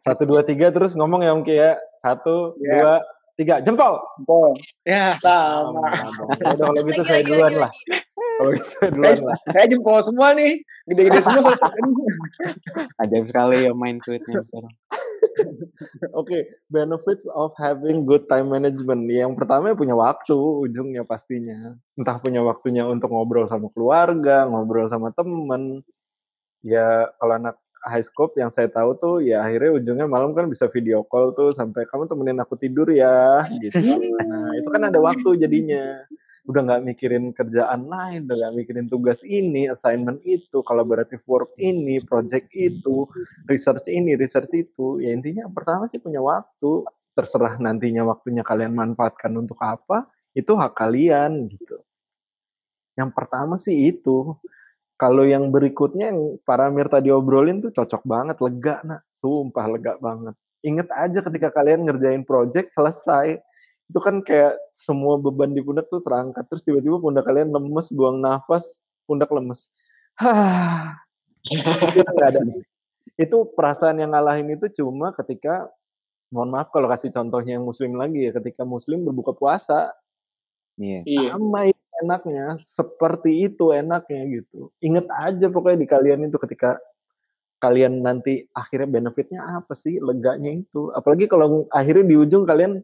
Satu 0.00 0.22
dua 0.28 0.44
tiga 0.44 0.68
terus 0.72 0.92
ngomong 0.92 1.24
ya 1.24 1.32
Om 1.32 1.42
Ki 1.44 1.56
ya. 1.56 1.72
Satu 2.04 2.56
Ya. 2.60 2.68
dua 2.76 2.94
tiga 3.34 3.60
jempol. 3.62 3.98
Jempol. 4.20 4.54
Ya, 4.86 5.18
sama. 5.18 5.90
Udah 6.28 6.54
kalau 6.54 6.82
gitu 6.86 7.02
saya 7.06 7.22
duluan 7.26 7.54
lah. 7.66 7.72
Kalau 8.38 8.50
gitu 8.54 8.66
saya 8.78 8.90
duluan 8.94 9.20
lah. 9.26 9.38
Saya 9.50 9.66
jempol 9.70 9.98
semua 10.02 10.34
nih. 10.34 10.62
Gede-gede 10.84 11.20
semua. 11.24 11.56
soalnya. 11.56 12.06
Ajaib 13.00 13.26
sekali 13.32 13.56
ya 13.64 13.72
main 13.72 13.96
tweetnya 14.04 14.42
Mister. 14.42 14.64
Oke, 16.14 16.46
benefits 16.70 17.26
of 17.32 17.56
having 17.58 18.06
good 18.06 18.28
time 18.30 18.52
management. 18.52 19.08
Yang 19.10 19.34
pertama 19.40 19.72
ya 19.72 19.76
punya 19.76 19.96
waktu 19.96 20.36
ujungnya 20.36 21.02
pastinya. 21.02 21.74
Entah 21.98 22.20
punya 22.20 22.44
waktunya 22.44 22.86
untuk 22.86 23.10
ngobrol 23.10 23.48
sama 23.50 23.72
keluarga, 23.72 24.46
ngobrol 24.46 24.86
sama 24.92 25.10
temen. 25.16 25.82
Ya 26.62 27.10
kalau 27.18 27.34
anak 27.40 27.56
high 27.84 28.02
scope 28.04 28.34
yang 28.40 28.48
saya 28.48 28.72
tahu 28.72 28.96
tuh 28.96 29.16
ya 29.20 29.44
akhirnya 29.44 29.76
ujungnya 29.76 30.06
malam 30.08 30.32
kan 30.32 30.48
bisa 30.48 30.66
video 30.72 31.04
call 31.04 31.36
tuh 31.36 31.52
sampai 31.52 31.84
kamu 31.84 32.08
temenin 32.08 32.40
aku 32.40 32.56
tidur 32.56 32.88
ya 32.88 33.44
gitu. 33.60 33.78
Nah 34.24 34.56
itu 34.56 34.68
kan 34.72 34.88
ada 34.88 34.98
waktu 34.98 35.36
jadinya. 35.38 36.02
Udah 36.44 36.60
nggak 36.60 36.84
mikirin 36.84 37.32
kerjaan 37.32 37.88
lain, 37.88 38.28
udah 38.28 38.36
nggak 38.36 38.54
mikirin 38.60 38.84
tugas 38.84 39.24
ini, 39.24 39.64
assignment 39.64 40.20
itu, 40.28 40.60
collaborative 40.60 41.24
work 41.24 41.56
ini, 41.56 42.04
project 42.04 42.52
itu, 42.52 43.08
research 43.48 43.88
ini, 43.88 44.12
research 44.12 44.52
itu. 44.52 45.00
Ya 45.00 45.16
intinya 45.16 45.48
pertama 45.48 45.88
sih 45.88 45.96
punya 45.96 46.20
waktu. 46.20 46.84
Terserah 47.16 47.56
nantinya 47.56 48.04
waktunya 48.04 48.44
kalian 48.44 48.76
manfaatkan 48.76 49.32
untuk 49.40 49.56
apa, 49.64 50.04
itu 50.36 50.52
hak 50.52 50.76
kalian 50.76 51.48
gitu. 51.48 51.80
Yang 52.92 53.10
pertama 53.16 53.56
sih 53.56 53.96
itu. 53.96 54.36
Kalau 54.94 55.26
yang 55.26 55.50
berikutnya 55.50 56.14
yang 56.14 56.38
Paramir 56.46 56.86
tadi 56.86 57.10
obrolin 57.10 57.58
tuh 57.58 57.74
cocok 57.74 58.02
banget, 58.06 58.36
lega 58.38 58.78
nak. 58.86 59.02
Sumpah 59.10 59.66
lega 59.66 59.98
banget. 59.98 60.38
Ingat 60.62 60.88
aja 60.94 61.18
ketika 61.20 61.50
kalian 61.50 61.84
ngerjain 61.84 62.22
project 62.22 62.70
selesai, 62.70 63.42
itu 63.90 63.98
kan 64.00 64.22
kayak 64.24 64.56
semua 64.72 65.20
beban 65.20 65.52
di 65.52 65.60
pundak 65.60 65.90
tuh 65.92 66.00
terangkat 66.00 66.46
terus 66.48 66.62
tiba-tiba 66.64 67.02
pundak 67.02 67.26
kalian 67.26 67.52
lemes, 67.52 67.90
buang 67.92 68.22
nafas, 68.22 68.80
pundak 69.04 69.28
lemes. 69.34 69.68
Hah. 70.16 70.94
itu 71.44 72.00
nggak 72.00 72.28
ada. 72.32 72.40
Itu 73.20 73.52
perasaan 73.52 74.00
yang 74.00 74.16
ngalahin 74.16 74.48
itu 74.56 74.80
cuma 74.80 75.12
ketika 75.12 75.68
mohon 76.32 76.48
maaf 76.54 76.72
kalau 76.72 76.88
kasih 76.88 77.12
contohnya 77.12 77.60
yang 77.60 77.66
muslim 77.66 77.98
lagi 77.98 78.30
ya, 78.30 78.32
ketika 78.32 78.64
muslim 78.64 79.04
berbuka 79.04 79.36
puasa, 79.36 79.92
Iya. 80.74 81.00
Iya. 81.06 81.28
sama 81.38 81.70
enaknya, 82.02 82.58
seperti 82.58 83.46
itu 83.46 83.70
enaknya 83.70 84.42
gitu. 84.42 84.72
Ingat 84.82 85.06
aja 85.12 85.46
pokoknya 85.52 85.78
di 85.84 85.88
kalian 85.88 86.20
itu 86.26 86.38
ketika 86.42 86.80
kalian 87.62 88.04
nanti 88.04 88.44
akhirnya 88.52 89.00
benefitnya 89.00 89.40
apa 89.62 89.72
sih, 89.72 90.02
leganya 90.02 90.52
itu. 90.52 90.90
Apalagi 90.92 91.30
kalau 91.30 91.64
akhirnya 91.72 92.04
di 92.04 92.16
ujung 92.18 92.44
kalian 92.44 92.82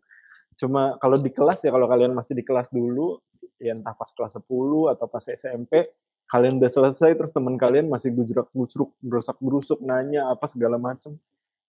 cuma 0.61 0.97
kalau 1.01 1.17
di 1.17 1.33
kelas 1.33 1.65
ya 1.65 1.73
kalau 1.73 1.89
kalian 1.89 2.13
masih 2.13 2.37
di 2.37 2.45
kelas 2.45 2.71
dulu, 2.73 3.21
ya 3.61 3.77
entah 3.77 3.93
pas 3.97 4.09
kelas 4.13 4.37
10 4.41 4.93
atau 4.93 5.07
pas 5.09 5.25
SMP, 5.25 5.89
kalian 6.31 6.63
udah 6.63 6.71
selesai 6.71 7.13
terus 7.19 7.33
teman 7.35 7.59
kalian 7.61 7.91
masih 7.91 8.15
gujrak-gujruk, 8.15 8.95
berusak-berusuk 9.05 9.83
nanya 9.85 10.31
apa 10.33 10.47
segala 10.49 10.81
macam. 10.81 11.19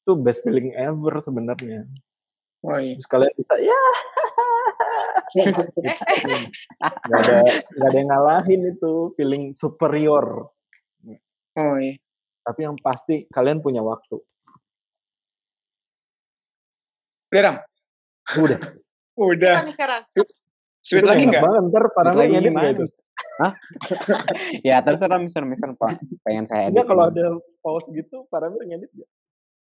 Itu 0.06 0.18
best 0.18 0.46
feeling 0.46 0.74
ever 0.78 1.20
sebenarnya. 1.20 1.86
Oh 2.62 2.78
iya. 2.78 2.94
Terus 2.98 3.10
kalian 3.10 3.34
bisa 3.34 3.56
ya 3.58 3.74
nggak 5.32 7.20
ada 7.20 7.36
nggak 7.72 7.88
ada 7.90 7.98
yang 7.98 8.10
ngalahin 8.10 8.62
itu 8.72 8.94
feeling 9.16 9.52
superior 9.56 10.48
Oh 11.52 11.76
iya. 11.76 12.00
tapi 12.48 12.64
yang 12.64 12.80
pasti 12.80 13.28
kalian 13.28 13.60
punya 13.60 13.84
waktu 13.84 14.20
Udah 17.32 17.42
Ram? 17.48 17.58
udah 18.44 18.60
Udah. 19.20 19.68
Sekarang. 19.68 20.02
Sweet 20.82 21.06
lagi 21.06 21.28
enak 21.28 21.32
nggak? 21.36 21.44
banget 21.46 21.62
ntar 21.70 21.84
para 21.94 22.10
lagi 22.16 22.32
ngedit 22.34 22.48
gimana, 22.50 22.64
nggak 22.64 22.74
itu? 22.80 22.86
Hah? 23.38 23.52
ya 24.72 24.76
terserah 24.82 25.20
Mister 25.22 25.44
Mister 25.46 25.70
Pak. 25.78 26.00
Pengen 26.26 26.50
saya 26.50 26.68
edit. 26.72 26.74
enggak 26.80 26.88
kalau 26.90 27.04
ada 27.12 27.26
pause 27.62 27.92
gitu 27.94 28.26
para 28.32 28.50
ngedit 28.50 28.90
nggak 28.90 29.10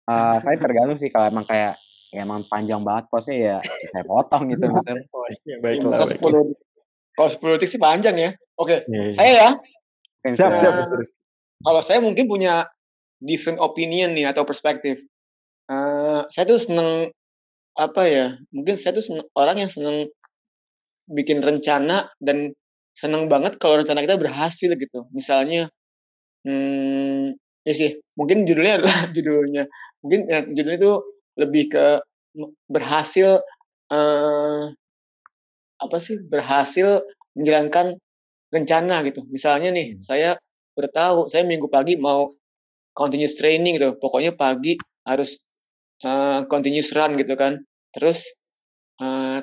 Eh, 0.04 0.36
saya 0.44 0.56
tergantung 0.60 1.00
sih 1.00 1.08
kalau 1.08 1.32
emang 1.32 1.48
kayak 1.48 1.80
ya 2.14 2.22
emang 2.22 2.46
panjang 2.46 2.78
banget 2.86 3.10
pause 3.10 3.34
ya 3.34 3.58
saya 3.90 4.04
potong 4.06 4.46
gitu 4.54 4.70
Mister. 4.74 5.02
oh 5.10 5.26
iya 5.26 5.38
Iya, 5.42 5.56
baiklah 5.58 5.98
baiklah. 5.98 6.46
10 6.54 6.54
Kalau 7.14 7.28
10 7.30 7.54
detik 7.58 7.70
sih 7.70 7.80
panjang 7.82 8.16
ya. 8.18 8.30
Oke, 8.54 8.86
Iya, 8.86 9.02
iya. 9.10 9.14
saya 9.14 9.32
ya. 9.34 9.50
Siap 10.34 10.50
siap 10.62 10.74
kalau 11.64 11.80
saya 11.82 11.98
mungkin 12.02 12.26
punya 12.26 12.66
different 13.22 13.58
opinion 13.58 14.14
nih 14.14 14.30
atau 14.30 14.42
perspektif. 14.46 15.02
Eh, 15.70 16.20
saya 16.28 16.44
tuh 16.44 16.58
seneng 16.60 17.10
apa 17.74 18.02
ya? 18.06 18.26
Mungkin 18.52 18.74
saya 18.76 18.94
tuh 18.94 19.04
seneng, 19.04 19.26
orang 19.34 19.62
yang 19.62 19.70
seneng 19.70 20.10
bikin 21.08 21.40
rencana 21.40 22.10
dan 22.20 22.52
seneng 22.94 23.26
banget 23.30 23.56
kalau 23.62 23.80
rencana 23.80 24.02
kita 24.04 24.18
berhasil 24.20 24.70
gitu. 24.76 25.06
Misalnya, 25.14 25.70
hmm, 26.46 27.34
ya 27.64 27.72
sih, 27.74 27.90
mungkin 28.18 28.44
judulnya 28.44 28.82
adalah 28.82 28.98
judulnya. 29.16 29.64
Mungkin 30.04 30.20
ya, 30.28 30.38
judulnya 30.44 30.78
itu 30.82 30.92
lebih 31.38 31.70
ke 31.72 31.86
berhasil 32.70 33.42
eh 33.92 34.64
apa 35.82 35.96
sih? 36.00 36.16
Berhasil 36.22 37.02
menjalankan 37.34 37.98
rencana 38.54 39.02
gitu. 39.06 39.26
Misalnya 39.28 39.74
nih, 39.74 39.98
Hmm. 39.98 40.02
saya 40.02 40.30
udah 40.78 40.90
tahu 40.90 41.18
saya 41.30 41.42
minggu 41.46 41.66
pagi 41.70 41.98
mau 41.98 42.30
continuous 42.94 43.34
training 43.38 43.78
gitu. 43.78 43.98
Pokoknya 43.98 44.34
pagi 44.34 44.78
harus 45.06 45.42
uh, 46.06 46.46
continuous 46.46 46.94
run 46.94 47.18
gitu 47.18 47.34
kan. 47.34 47.58
Terus 47.94 48.30
uh, 49.02 49.42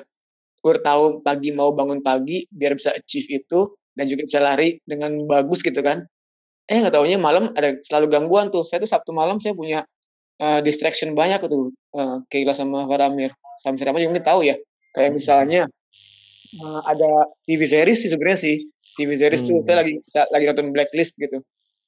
tahu 0.62 1.20
pagi 1.26 1.50
mau 1.52 1.74
bangun 1.74 2.00
pagi 2.00 2.46
biar 2.48 2.78
bisa 2.78 2.94
achieve 2.94 3.42
itu 3.42 3.74
dan 3.92 4.08
juga 4.08 4.24
bisa 4.24 4.38
lari 4.40 4.80
dengan 4.88 5.20
bagus 5.28 5.60
gitu 5.60 5.80
kan. 5.84 6.04
Eh 6.70 6.78
nggak 6.80 6.94
taunya 6.94 7.20
malam 7.20 7.52
ada 7.52 7.76
selalu 7.84 8.06
gangguan 8.08 8.48
tuh. 8.48 8.64
Saya 8.64 8.80
tuh 8.80 8.90
Sabtu 8.90 9.12
malam 9.12 9.36
saya 9.42 9.52
punya 9.52 9.84
uh, 10.42 10.60
distraction 10.60 11.14
banyak 11.14 11.38
tuh 11.46 11.70
uh, 11.94 12.18
Keila 12.26 12.52
sama 12.52 12.84
Faramir. 12.90 13.30
Sama 13.62 13.78
Sirama 13.78 14.02
juga 14.02 14.18
mungkin 14.18 14.26
tahu 14.26 14.40
ya. 14.42 14.58
Kayak 14.92 15.14
misalnya 15.14 15.70
uh, 16.58 16.80
ada 16.84 17.30
TV 17.46 17.62
series 17.64 18.02
sih 18.02 18.10
sebenarnya 18.10 18.38
sih. 18.42 18.56
TV 18.98 19.16
series 19.16 19.40
hmm. 19.46 19.48
tuh 19.48 19.56
saya 19.64 19.86
lagi 19.86 20.02
lagi 20.34 20.44
nonton 20.50 20.74
Blacklist 20.74 21.14
gitu. 21.16 21.40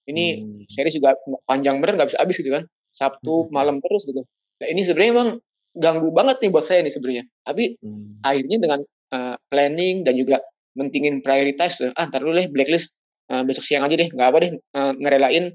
Ini 0.07 0.25
hmm. 0.41 0.71
series 0.71 0.95
juga 0.97 1.19
panjang 1.45 1.83
bener 1.83 1.99
nggak 1.99 2.15
bisa 2.15 2.21
habis 2.23 2.39
gitu 2.39 2.55
kan. 2.55 2.65
Sabtu 2.95 3.49
hmm. 3.49 3.51
malam 3.51 3.83
terus 3.83 4.07
gitu. 4.07 4.23
Nah 4.63 4.67
ini 4.71 4.87
sebenarnya 4.87 5.13
emang 5.13 5.31
ganggu 5.75 6.09
banget 6.15 6.39
nih 6.47 6.51
buat 6.55 6.65
saya 6.65 6.81
nih 6.87 6.95
sebenarnya. 6.95 7.25
Tapi 7.43 7.77
hmm. 7.83 8.23
akhirnya 8.23 8.57
dengan 8.63 8.81
uh, 9.13 9.37
planning 9.51 10.07
dan 10.07 10.15
juga 10.15 10.39
mentingin 10.75 11.23
prioritas, 11.23 11.79
ah 11.95 12.07
ntar 12.11 12.19
dulu 12.19 12.35
deh 12.35 12.51
Blacklist 12.51 12.99
uh, 13.31 13.47
besok 13.47 13.63
siang 13.63 13.87
aja 13.87 13.95
deh, 13.95 14.11
nggak 14.11 14.27
apa 14.27 14.39
deh 14.43 14.53
uh, 14.75 14.93
ngerelain 14.99 15.55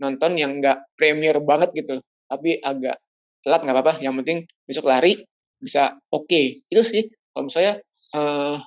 nonton 0.00 0.40
yang 0.40 0.60
nggak 0.60 0.84
premier 0.96 1.36
banget 1.40 1.72
gitu. 1.76 2.00
Tapi 2.34 2.58
agak 2.58 2.98
telat 3.46 3.60
nggak 3.62 3.76
apa-apa. 3.78 3.94
Yang 4.02 4.14
penting 4.22 4.38
besok 4.66 4.90
lari 4.90 5.22
bisa 5.62 5.94
oke. 6.10 6.26
Okay. 6.26 6.66
Itu 6.66 6.82
sih 6.82 7.06
kalau 7.30 7.46
saya 7.50 7.78
uh, 8.18 8.58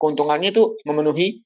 keuntungannya 0.00 0.56
itu 0.56 0.80
memenuhi 0.88 1.36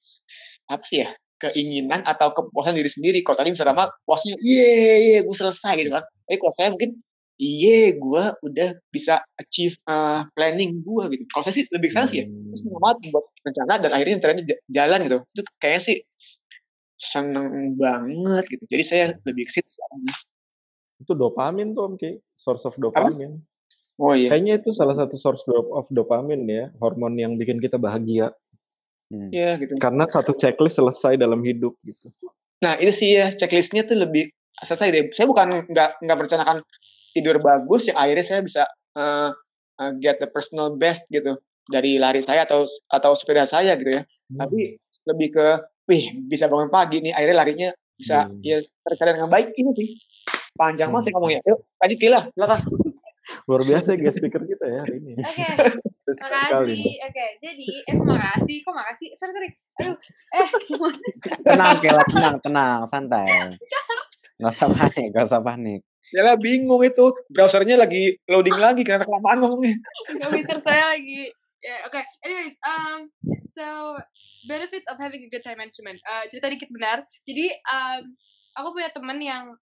apa 0.70 0.86
sih 0.86 1.02
ya 1.02 1.10
keinginan 1.42 2.00
atau 2.06 2.32
kepuasan 2.32 2.78
diri 2.78 2.88
sendiri. 2.88 3.18
Kalau 3.20 3.36
tadi 3.36 3.52
misalnya 3.52 3.74
mah 3.76 3.90
puasnya, 4.06 4.38
iya, 4.40 4.96
iya, 4.96 5.18
gue 5.26 5.36
selesai 5.36 5.74
gitu 5.82 5.90
kan. 5.92 6.04
Tapi 6.24 6.36
kalau 6.40 6.54
saya 6.54 6.68
mungkin, 6.72 6.90
iya, 7.36 7.92
gue 7.98 8.24
udah 8.40 8.68
bisa 8.88 9.20
achieve 9.36 9.76
uh, 9.90 10.24
planning 10.32 10.80
gue 10.80 11.04
gitu. 11.12 11.24
Kalau 11.28 11.42
saya 11.44 11.54
sih 11.60 11.64
lebih 11.74 11.90
sana 11.92 12.06
sih 12.08 12.24
ya, 12.24 12.26
hmm. 12.30 12.54
seneng 12.56 12.80
banget 12.80 13.12
buat 13.12 13.26
rencana 13.44 13.72
dan 13.82 13.90
akhirnya 13.92 14.14
rencananya 14.22 14.42
jalan 14.70 14.98
gitu. 15.04 15.18
Itu 15.36 15.42
kayaknya 15.60 15.82
sih 15.82 15.96
seneng 16.96 17.76
banget 17.76 18.44
gitu. 18.48 18.64
Jadi 18.70 18.84
saya 18.86 19.04
lebih 19.28 19.44
excited 19.44 19.68
sekarang. 19.68 20.00
Itu 21.04 21.12
dopamin 21.12 21.76
tuh 21.76 21.92
Om 21.92 21.94
Ki, 22.00 22.16
source 22.32 22.64
of 22.64 22.74
dopamin. 22.80 23.36
Apa? 23.36 23.52
Oh 24.00 24.10
iya. 24.10 24.34
Kayaknya 24.34 24.54
itu 24.58 24.70
salah 24.74 24.98
satu 24.98 25.14
source 25.14 25.46
of 25.52 25.86
dopamine 25.94 26.44
ya, 26.50 26.66
hormon 26.82 27.14
yang 27.14 27.38
bikin 27.38 27.62
kita 27.62 27.78
bahagia. 27.78 28.34
Hmm. 29.12 29.30
Iya 29.30 29.60
gitu. 29.62 29.78
Karena 29.78 30.08
satu 30.10 30.34
checklist 30.34 30.82
selesai 30.82 31.14
dalam 31.14 31.44
hidup 31.46 31.78
gitu. 31.86 32.10
Nah 32.64 32.74
itu 32.82 32.90
sih 32.90 33.14
ya 33.14 33.30
checklistnya 33.30 33.86
tuh 33.86 34.02
lebih 34.02 34.26
selesai 34.66 34.88
deh. 34.90 35.02
Saya 35.14 35.30
bukan 35.30 35.70
nggak 35.70 36.02
nggak 36.02 36.16
merencanakan 36.18 36.56
tidur 37.14 37.38
bagus 37.38 37.86
yang 37.86 37.94
akhirnya 37.94 38.24
saya 38.26 38.40
bisa 38.42 38.62
uh, 38.98 39.30
uh, 39.78 39.92
get 40.02 40.18
the 40.18 40.26
personal 40.26 40.74
best 40.74 41.06
gitu 41.14 41.38
dari 41.70 41.96
lari 41.96 42.18
saya 42.18 42.42
atau 42.42 42.66
atau 42.90 43.14
sepeda 43.14 43.46
saya 43.46 43.78
gitu 43.78 43.94
ya. 43.94 44.02
Hmm. 44.02 44.38
Tapi 44.42 44.74
lebih 45.06 45.28
ke, 45.38 45.46
wih 45.86 46.18
bisa 46.26 46.50
bangun 46.50 46.72
pagi 46.72 46.98
nih 46.98 47.14
akhirnya 47.14 47.36
larinya 47.38 47.70
bisa 47.94 48.26
hmm. 48.26 48.42
ya 48.42 48.58
tercapai 48.90 49.14
dengan 49.14 49.30
baik 49.30 49.54
ini 49.54 49.70
sih. 49.70 49.88
Panjang 50.54 50.90
hmm. 50.90 50.96
masih 50.98 51.10
ngomongnya. 51.14 51.40
Yuk 51.46 51.58
lanjut 51.78 51.98
Kila, 51.98 52.20
silakan. 52.30 52.60
Luar 53.48 53.62
biasa 53.64 53.96
ya 53.96 53.98
guest 54.04 54.20
speaker 54.20 54.42
kita 54.44 54.64
ya 54.68 54.78
hari 54.84 55.00
ini. 55.00 55.12
Oke. 55.18 55.44
Okay. 56.04 56.20
makasih. 56.20 56.84
Oke, 57.00 57.16
okay. 57.16 57.30
jadi 57.40 57.68
eh 57.88 57.96
makasih. 57.96 58.60
Kok 58.60 58.74
makasih? 58.76 59.08
Sorry, 59.16 59.32
sorry. 59.32 59.50
Aduh. 59.80 59.96
Eh, 60.36 60.48
Tenang, 61.48 61.80
Kela, 61.80 62.04
tenang, 62.04 62.36
tenang, 62.44 62.80
santai. 62.84 63.56
Gak 64.36 64.52
usah 64.52 64.68
panik, 64.68 65.16
gak 65.16 65.24
usah 65.32 65.40
panik. 65.40 65.80
Ya 66.12 66.28
lah 66.28 66.36
bingung 66.36 66.84
itu. 66.84 67.08
Browsernya 67.32 67.80
lagi 67.80 68.20
loading 68.28 68.60
lagi 68.60 68.84
karena 68.84 69.08
kelamaan 69.08 69.48
ngomongnya. 69.48 69.80
Komputer 70.12 70.60
saya 70.60 70.92
lagi 70.92 71.32
Yeah, 71.64 71.80
okay. 71.88 72.04
Anyways, 72.20 72.60
um, 72.60 73.08
so 73.48 73.96
benefits 74.44 74.84
of 74.92 75.00
having 75.00 75.24
a 75.24 75.32
good 75.32 75.40
time 75.40 75.56
management. 75.56 75.96
Uh, 76.04 76.28
cerita 76.28 76.52
dikit 76.52 76.68
benar. 76.68 77.08
Jadi, 77.24 77.56
um, 77.64 78.12
aku 78.52 78.76
punya 78.76 78.92
teman 78.92 79.16
yang 79.16 79.56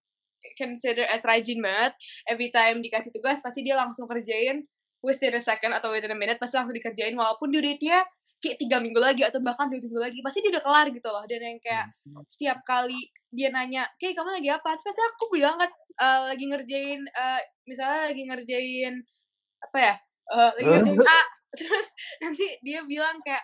consider 0.59 1.07
as 1.07 1.23
rajin 1.23 1.59
banget. 1.59 1.93
Every 2.27 2.49
time 2.51 2.83
dikasih 2.83 3.11
tugas 3.15 3.39
pasti 3.39 3.63
dia 3.63 3.79
langsung 3.79 4.05
kerjain. 4.05 4.67
Within 5.03 5.35
a 5.35 5.43
second 5.43 5.75
atau 5.75 5.91
within 5.91 6.15
a 6.15 6.17
minute 6.17 6.39
pasti 6.39 6.55
langsung 6.55 6.75
dikerjain. 6.75 7.15
Walaupun 7.15 7.51
duritnya 7.51 8.07
kayak 8.39 8.59
tiga 8.59 8.79
minggu 8.83 8.99
lagi 8.99 9.23
atau 9.23 9.39
bahkan 9.39 9.71
dua 9.71 9.79
minggu 9.79 9.99
lagi 9.99 10.19
pasti 10.19 10.43
dia 10.43 10.51
udah 10.51 10.63
kelar 10.63 10.87
gitu 10.91 11.07
loh. 11.11 11.23
Dan 11.27 11.39
yang 11.43 11.59
kayak 11.59 11.91
hmm. 12.07 12.23
setiap 12.27 12.59
kali 12.63 12.99
dia 13.33 13.49
nanya 13.51 13.83
kayak 13.99 14.15
kamu 14.15 14.39
lagi 14.39 14.49
apa? 14.51 14.69
Terus 14.79 14.85
pasti 14.91 15.01
aku 15.03 15.25
bilang 15.31 15.55
kan 15.59 15.71
uh, 15.99 16.21
lagi 16.31 16.45
ngerjain 16.47 17.01
uh, 17.15 17.39
misalnya 17.67 18.11
lagi 18.11 18.23
ngerjain 18.27 18.93
apa 19.63 19.77
ya 19.79 19.95
uh, 20.31 20.51
lagi 20.55 20.67
ngerjain 20.71 21.01
A. 21.03 21.21
Terus 21.59 21.87
nanti 22.23 22.47
dia 22.65 22.81
bilang 22.87 23.19
kayak 23.21 23.43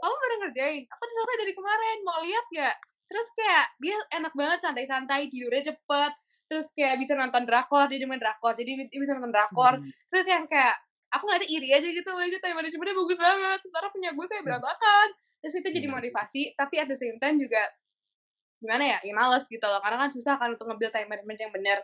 kamu 0.00 0.14
baru 0.16 0.34
ngerjain? 0.46 0.82
Aku 0.88 1.02
selesai 1.04 1.36
dari 1.44 1.52
kemarin. 1.52 1.96
Mau 2.08 2.24
lihat 2.24 2.46
gak 2.56 2.76
terus 3.10 3.26
kayak 3.34 3.66
dia 3.82 3.98
enak 4.14 4.30
banget 4.38 4.62
santai-santai 4.62 5.26
tidurnya 5.26 5.74
cepet 5.74 6.12
terus 6.50 6.74
kayak 6.74 6.98
bisa 6.98 7.14
nonton 7.14 7.46
drakor 7.46 7.86
dia 7.86 8.02
demen 8.02 8.18
drakor 8.18 8.58
jadi 8.58 8.90
bisa 8.90 9.14
nonton 9.14 9.30
drakor. 9.30 9.78
Hmm. 9.78 9.86
terus 10.10 10.26
yang 10.26 10.42
kayak 10.50 10.74
aku 11.14 11.22
ngeliatnya 11.30 11.50
iri 11.54 11.68
aja 11.70 11.88
gitu 11.94 12.10
aja 12.10 12.38
time 12.42 12.58
managementnya 12.58 12.94
bagus 12.98 13.18
banget 13.18 13.58
sementara 13.62 13.86
punya 13.94 14.10
gue 14.14 14.26
kayak 14.26 14.44
berantakan. 14.46 15.08
Terus 15.40 15.54
itu 15.56 15.68
jadi 15.72 15.86
hmm. 15.88 15.94
motivasi 15.96 16.42
tapi 16.58 16.74
at 16.82 16.88
the 16.90 16.98
same 16.98 17.16
time 17.22 17.38
juga 17.38 17.62
gimana 18.60 18.84
ya 18.84 18.98
ya 19.00 19.12
males 19.16 19.48
gitu 19.48 19.64
loh 19.64 19.80
karena 19.80 19.96
kan 20.06 20.10
susah 20.12 20.36
kan 20.36 20.52
untuk 20.52 20.68
ngambil 20.68 20.92
time 20.92 21.08
management 21.08 21.40
yang 21.40 21.52
benar 21.52 21.78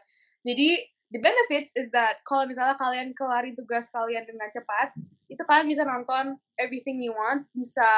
jadi 0.45 0.85
the 1.09 1.21
benefits 1.25 1.73
is 1.73 1.89
that 1.89 2.21
kalau 2.29 2.45
misalnya 2.45 2.77
kalian 2.77 3.17
kelari 3.17 3.57
tugas 3.57 3.89
kalian 3.89 4.29
dengan 4.29 4.53
cepat 4.53 4.93
itu 5.33 5.41
kalian 5.49 5.67
bisa 5.73 5.89
nonton 5.89 6.37
everything 6.61 7.01
you 7.01 7.17
want 7.17 7.49
bisa 7.57 7.89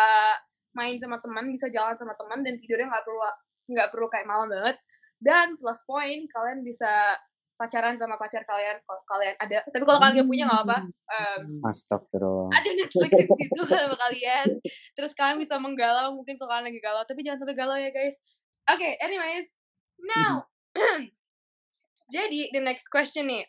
main 0.78 0.94
sama 1.02 1.18
teman 1.18 1.50
bisa 1.50 1.66
jalan 1.74 1.98
sama 1.98 2.14
teman 2.14 2.46
dan 2.46 2.54
tidurnya 2.62 2.86
nggak 2.86 3.04
perlu 3.04 3.20
nggak 3.68 3.88
perlu 3.90 4.06
kayak 4.08 4.26
malam 4.30 4.48
banget 4.48 4.78
dan 5.18 5.58
plus 5.58 5.82
point 5.86 6.26
kalian 6.30 6.62
bisa 6.62 7.18
pacaran 7.58 7.98
sama 7.98 8.14
pacar 8.14 8.46
kalian 8.46 8.78
kalau 8.86 9.02
kalian 9.02 9.34
ada. 9.42 9.66
Tapi 9.66 9.82
kalau 9.82 9.98
kalian 9.98 10.30
punya 10.30 10.46
nggak 10.46 10.62
apa 10.62 10.78
um, 10.86 11.42
Astagfirullah. 11.66 12.54
ada 12.54 12.70
Netflix 12.70 13.10
di 13.10 13.26
situ 13.34 13.62
sama 13.74 13.98
kalian. 13.98 14.46
Terus 14.94 15.12
kalian 15.18 15.42
bisa 15.42 15.58
menggalau 15.58 16.14
mungkin 16.14 16.38
kalau 16.38 16.54
kalian 16.54 16.70
lagi 16.70 16.78
galau. 16.78 17.02
Tapi 17.02 17.20
jangan 17.26 17.42
sampai 17.42 17.58
galau 17.58 17.74
ya 17.74 17.90
guys. 17.90 18.22
Oke 18.70 18.78
okay, 18.78 18.92
anyways. 19.02 19.58
Now 19.98 20.46
jadi 22.14 22.54
the 22.54 22.62
next 22.62 22.86
question 22.94 23.26
nih. 23.26 23.42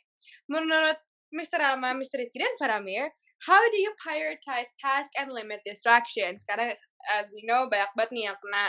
Menurut 0.49 0.97
Mr. 1.29 1.62
Rama, 1.62 1.93
Mr. 1.93 2.17
Rizky 2.17 2.41
dan 2.41 2.58
Faramir 2.58 3.13
how 3.45 3.62
do 3.71 3.78
you 3.80 3.91
prioritize 3.99 4.71
task 4.80 5.12
and 5.15 5.32
limit 5.32 5.63
distractions? 5.63 6.43
Karena 6.43 6.75
as 7.15 7.32
we 7.32 7.47
know 7.47 7.67
banyak 7.71 7.88
banget 7.95 8.12
nih 8.12 8.23
yang 8.28 8.38
kena 8.43 8.65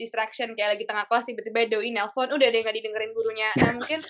distraction 0.00 0.56
kayak 0.56 0.80
lagi 0.80 0.84
tengah 0.88 1.04
kelas 1.04 1.28
tiba-tiba 1.28 1.68
doi 1.68 1.92
nelpon 1.92 2.32
udah 2.32 2.48
deh 2.48 2.60
nggak 2.64 2.76
didengerin 2.80 3.12
gurunya. 3.12 3.52
Nah 3.60 3.76
mungkin 3.76 4.00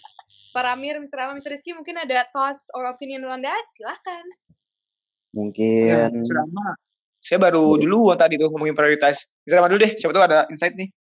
para 0.54 0.78
Amir, 0.78 1.02
Mr. 1.02 1.18
Rama, 1.18 1.34
Mr. 1.34 1.50
Rizky 1.50 1.74
mungkin 1.74 1.98
ada 1.98 2.26
thoughts 2.30 2.70
or 2.74 2.86
opinion 2.86 3.26
on 3.26 3.42
that? 3.42 3.66
Silahkan. 3.74 4.24
Mungkin. 5.34 6.22
Mr. 6.22 6.38
Rama, 6.38 6.78
saya 7.18 7.42
baru 7.42 7.74
dulu 7.74 8.14
tadi 8.14 8.38
tuh 8.38 8.54
ngomongin 8.54 8.78
prioritas. 8.78 9.26
Mr. 9.42 9.58
Rama 9.58 9.66
dulu 9.74 9.82
deh, 9.82 9.92
siapa 9.98 10.14
tuh 10.14 10.22
ada 10.22 10.46
insight 10.46 10.78
nih. 10.78 10.94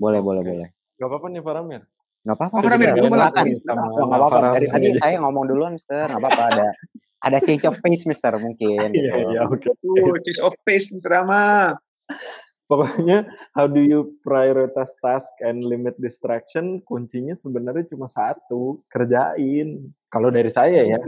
Boleh, 0.00 0.24
boleh, 0.24 0.40
boleh. 0.40 0.68
Gak 0.96 1.08
apa-apa 1.12 1.26
nih 1.28 1.44
Pak 1.44 1.52
Ramir. 1.60 1.82
Gak 2.24 2.36
apa-apa. 2.36 2.56
Oh, 2.56 2.68
Ramir, 2.72 2.88
dulu 2.96 3.08
malah. 3.12 3.28
Gak 3.36 4.08
apa-apa. 4.08 4.56
Dari 4.56 4.68
tadi 4.72 4.88
saya 4.96 5.20
ngomong 5.20 5.44
duluan, 5.44 5.76
Mister. 5.76 6.08
Gak 6.08 6.16
apa-apa. 6.16 6.42
Ada 6.56 6.68
ada 7.20 7.38
change 7.44 7.68
of 7.68 7.76
pace 7.84 8.08
Mister 8.08 8.32
mungkin. 8.40 8.92
Iya 8.96 9.14
iya 9.28 9.40
oke. 9.44 9.68
change 10.24 10.40
of 10.40 10.56
pace 10.64 10.92
Mister 10.92 11.12
Rama. 11.16 11.76
Pokoknya 12.70 13.26
how 13.52 13.66
do 13.66 13.82
you 13.82 14.14
prioritize 14.22 14.94
task 15.02 15.34
and 15.42 15.66
limit 15.66 15.98
distraction 15.98 16.78
kuncinya 16.86 17.34
sebenarnya 17.34 17.90
cuma 17.90 18.06
satu 18.06 18.80
kerjain. 18.88 19.90
Kalau 20.08 20.30
dari 20.30 20.48
saya 20.48 20.86
ya 20.86 21.00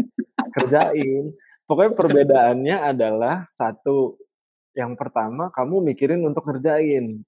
kerjain. 0.59 1.33
Pokoknya 1.65 1.93
perbedaannya 1.95 2.77
adalah 2.83 3.47
satu 3.55 4.19
yang 4.75 4.99
pertama 4.99 5.49
kamu 5.55 5.95
mikirin 5.95 6.27
untuk 6.27 6.45
kerjain. 6.51 7.23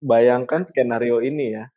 Bayangkan 0.00 0.64
skenario 0.64 1.20
ini 1.20 1.54
ya 1.54 1.68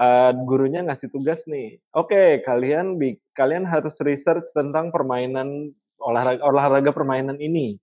uh, 0.00 0.32
gurunya 0.48 0.80
ngasih 0.80 1.12
tugas 1.12 1.44
nih. 1.44 1.76
Oke, 1.92 2.16
okay, 2.16 2.28
kalian 2.42 2.96
kalian 3.36 3.68
harus 3.68 4.00
research 4.00 4.48
tentang 4.56 4.88
permainan 4.88 5.76
olahraga 6.00 6.40
olahraga 6.40 6.90
permainan 6.96 7.36
ini. 7.36 7.76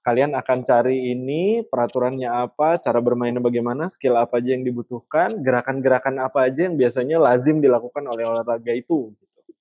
Kalian 0.00 0.32
akan 0.32 0.64
cari 0.64 1.12
ini 1.12 1.60
peraturannya 1.60 2.24
apa, 2.24 2.80
cara 2.80 3.04
bermainnya 3.04 3.44
bagaimana, 3.44 3.92
skill 3.92 4.16
apa 4.16 4.40
aja 4.40 4.56
yang 4.56 4.64
dibutuhkan, 4.64 5.44
gerakan-gerakan 5.44 6.24
apa 6.24 6.48
aja 6.48 6.72
yang 6.72 6.80
biasanya 6.80 7.20
lazim 7.20 7.60
dilakukan 7.60 8.08
oleh 8.08 8.24
olahraga 8.24 8.72
itu. 8.72 9.12
Gitu. 9.12 9.52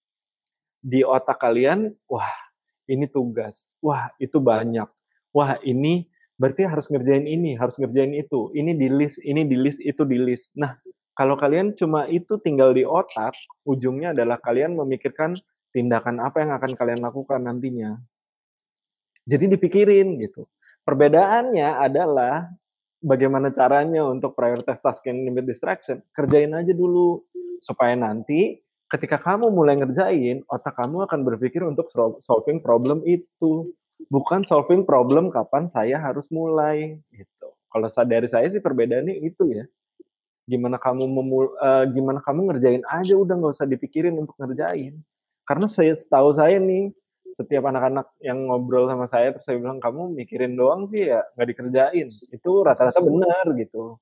Di 0.80 1.04
otak 1.04 1.44
kalian, 1.44 1.92
wah 2.08 2.32
ini 2.88 3.04
tugas, 3.12 3.68
wah 3.84 4.16
itu 4.16 4.40
banyak, 4.40 4.88
wah 5.36 5.60
ini 5.60 6.08
berarti 6.40 6.64
harus 6.64 6.88
ngerjain 6.88 7.28
ini, 7.28 7.60
harus 7.60 7.76
ngerjain 7.76 8.16
itu, 8.16 8.48
ini 8.56 8.80
di 8.80 8.88
list, 8.88 9.20
ini 9.20 9.44
di 9.44 9.60
list, 9.60 9.84
itu 9.84 10.08
di 10.08 10.16
list. 10.24 10.56
Nah, 10.56 10.80
kalau 11.20 11.36
kalian 11.36 11.76
cuma 11.76 12.08
itu 12.08 12.40
tinggal 12.40 12.72
di 12.72 12.88
otak, 12.88 13.36
ujungnya 13.68 14.16
adalah 14.16 14.40
kalian 14.40 14.80
memikirkan 14.80 15.36
tindakan 15.76 16.24
apa 16.24 16.40
yang 16.40 16.56
akan 16.56 16.72
kalian 16.80 17.04
lakukan 17.04 17.44
nantinya. 17.44 18.00
Jadi 19.28 19.52
dipikirin 19.52 20.16
gitu. 20.24 20.48
Perbedaannya 20.88 21.76
adalah 21.76 22.48
bagaimana 23.04 23.52
caranya 23.52 24.08
untuk 24.08 24.32
prioritas 24.32 24.80
task 24.80 25.12
and 25.12 25.28
limit 25.28 25.44
distraction. 25.44 26.00
Kerjain 26.16 26.56
aja 26.56 26.72
dulu 26.72 27.20
supaya 27.60 28.00
nanti 28.00 28.64
ketika 28.88 29.20
kamu 29.20 29.52
mulai 29.52 29.76
ngerjain, 29.76 30.48
otak 30.48 30.80
kamu 30.80 31.04
akan 31.04 31.20
berpikir 31.28 31.68
untuk 31.68 31.92
solving 32.24 32.64
problem 32.64 33.04
itu. 33.04 33.76
Bukan 34.08 34.48
solving 34.48 34.88
problem 34.88 35.36
kapan 35.36 35.68
saya 35.68 36.00
harus 36.00 36.32
mulai 36.32 36.96
gitu. 37.12 37.52
Kalau 37.68 37.92
dari 38.08 38.32
saya 38.32 38.48
sih 38.48 38.64
perbedaannya 38.64 39.20
itu 39.20 39.52
ya 39.52 39.68
gimana 40.50 40.82
kamu 40.82 41.06
memul 41.06 41.54
uh, 41.62 41.86
gimana 41.94 42.18
kamu 42.26 42.50
ngerjain 42.50 42.84
aja 42.90 43.14
udah 43.14 43.38
nggak 43.38 43.54
usah 43.54 43.70
dipikirin 43.70 44.18
untuk 44.18 44.34
ngerjain. 44.42 44.98
Karena 45.46 45.70
saya 45.70 45.94
setahu 45.94 46.34
saya 46.34 46.58
nih 46.58 46.90
setiap 47.38 47.70
anak-anak 47.70 48.10
yang 48.26 48.50
ngobrol 48.50 48.90
sama 48.90 49.06
saya 49.06 49.38
terus 49.38 49.46
saya 49.46 49.62
bilang 49.62 49.78
kamu 49.78 50.18
mikirin 50.18 50.58
doang 50.58 50.90
sih 50.90 51.14
ya 51.14 51.22
nggak 51.38 51.48
dikerjain. 51.54 52.08
Itu 52.10 52.66
rata-rata 52.66 53.00
benar 53.06 53.46
gitu. 53.54 54.02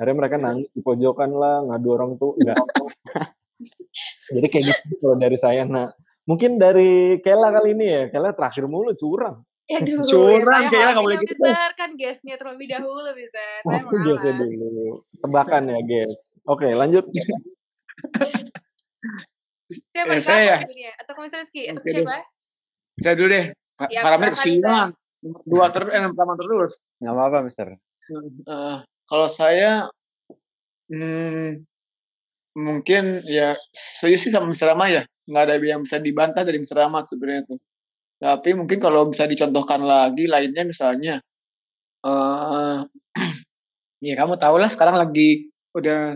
Akhirnya 0.00 0.16
mereka 0.16 0.36
nangis 0.40 0.72
di 0.72 0.80
pojokan 0.80 1.30
lah 1.36 1.62
ngadu 1.68 1.88
orang 1.92 2.10
tuh 2.16 2.32
enggak 2.40 2.56
jadi 4.34 4.46
kayak 4.48 4.64
gitu 4.72 4.90
kalau 5.02 5.16
dari 5.20 5.38
saya 5.38 5.62
nah 5.62 5.92
mungkin 6.26 6.56
dari 6.58 7.20
Kela 7.20 7.52
kali 7.52 7.76
ini 7.76 7.86
ya 7.86 8.02
Kela 8.10 8.34
terakhir 8.34 8.66
mulu 8.66 8.94
curang 8.96 9.42
Aduh, 9.80 10.04
curang 10.10 10.62
ya, 10.66 10.70
kayaknya 10.70 10.90
nggak 10.92 11.04
boleh 11.06 11.18
gitu. 11.24 11.34
Bisa 11.40 11.72
kan 11.78 11.90
guestnya 11.96 12.34
terlebih 12.36 12.66
dahulu 12.68 13.10
bisa. 13.16 13.42
Saya 13.66 13.80
oh, 13.86 13.90
guestnya 13.90 14.32
dulu. 14.36 15.00
Tebakan 15.22 15.62
ya 15.70 15.80
guys. 15.80 16.36
Oke 16.44 16.68
lanjut. 16.74 17.04
siapa 19.92 20.20
eh, 20.20 20.20
saya 20.20 20.60
ya? 20.60 20.92
Atau 21.00 21.16
Mister 21.16 21.40
Rizky? 21.40 21.64
Atau 21.72 21.80
okay, 21.80 21.92
siapa? 21.96 22.28
Saya 23.00 23.14
dulu 23.16 23.28
deh. 23.32 23.46
Ya, 23.88 24.00
Parameter 24.04 24.36
kesiangan. 24.36 24.88
Dua 25.48 25.66
ter 25.72 25.88
eh, 25.88 26.02
pertama 26.12 26.34
terus. 26.36 26.76
Nggak 27.00 27.14
apa-apa, 27.14 27.38
Mister. 27.46 27.66
Uh, 28.44 28.84
kalau 29.08 29.28
saya, 29.32 29.88
hmm, 30.92 31.64
mungkin 32.58 33.24
ya 33.24 33.56
saya 33.72 34.18
sih 34.18 34.28
sama 34.28 34.50
Mister 34.52 34.68
Rama 34.68 34.92
ya. 34.92 35.08
Nggak 35.24 35.42
ada 35.48 35.54
yang 35.62 35.80
bisa 35.86 35.96
dibantah 36.02 36.44
dari 36.44 36.60
Mister 36.60 36.76
Rama 36.76 37.06
sebenarnya 37.06 37.48
tuh. 37.48 37.58
Tapi 38.22 38.54
mungkin 38.54 38.78
kalau 38.78 39.10
bisa 39.10 39.26
dicontohkan 39.26 39.82
lagi 39.82 40.30
lainnya 40.30 40.62
misalnya, 40.62 41.18
uh, 42.06 42.86
ya 44.06 44.14
kamu 44.14 44.38
tahu 44.38 44.62
lah 44.62 44.70
sekarang 44.70 44.94
lagi 44.94 45.50
udah 45.74 46.14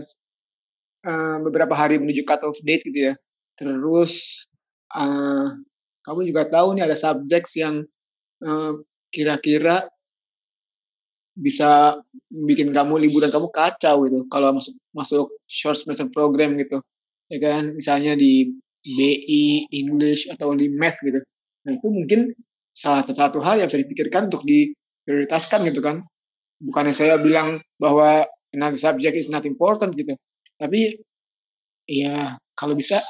uh, 1.03 1.37
beberapa 1.43 1.75
hari 1.75 1.99
menuju 1.99 2.23
cut 2.23 2.47
off 2.47 2.55
date 2.63 2.87
gitu 2.87 3.11
ya. 3.11 3.13
Terus 3.59 4.47
uh, 4.95 5.51
kamu 6.07 6.31
juga 6.31 6.47
tahu 6.47 6.79
nih 6.79 6.87
ada 6.87 6.95
subjek 6.95 7.43
yang 7.59 7.83
uh, 8.39 8.71
kira-kira 9.11 9.91
bisa 11.35 11.99
bikin 12.31 12.71
kamu 12.71 13.03
liburan 13.03 13.35
kamu 13.35 13.51
kacau 13.51 14.07
gitu. 14.07 14.23
Kalau 14.31 14.55
masuk 14.55 14.79
masuk 14.95 15.27
short 15.51 15.75
semester 15.75 16.07
program 16.07 16.55
gitu 16.55 16.79
ya 17.27 17.43
kan? 17.43 17.75
Misalnya 17.75 18.15
di 18.15 18.47
BI 18.87 19.67
English 19.75 20.31
atau 20.31 20.55
di 20.55 20.71
math 20.71 21.03
gitu 21.03 21.19
Nah 21.67 21.75
itu 21.75 21.91
mungkin 21.91 22.31
salah 22.71 23.03
satu 23.03 23.43
hal 23.43 23.59
yang 23.59 23.67
bisa 23.67 23.83
dipikirkan 23.83 24.31
untuk 24.31 24.47
diprioritaskan 24.47 25.67
gitu 25.67 25.83
kan. 25.83 26.07
Bukannya 26.63 26.95
saya 26.95 27.19
bilang 27.19 27.59
bahwa 27.75 28.23
another 28.55 28.79
subject 28.79 29.19
is 29.19 29.27
not 29.27 29.43
important 29.43 29.91
gitu. 29.99 30.15
Tapi 30.55 30.95
ya 31.91 32.39
kalau 32.55 32.73
bisa 32.73 33.03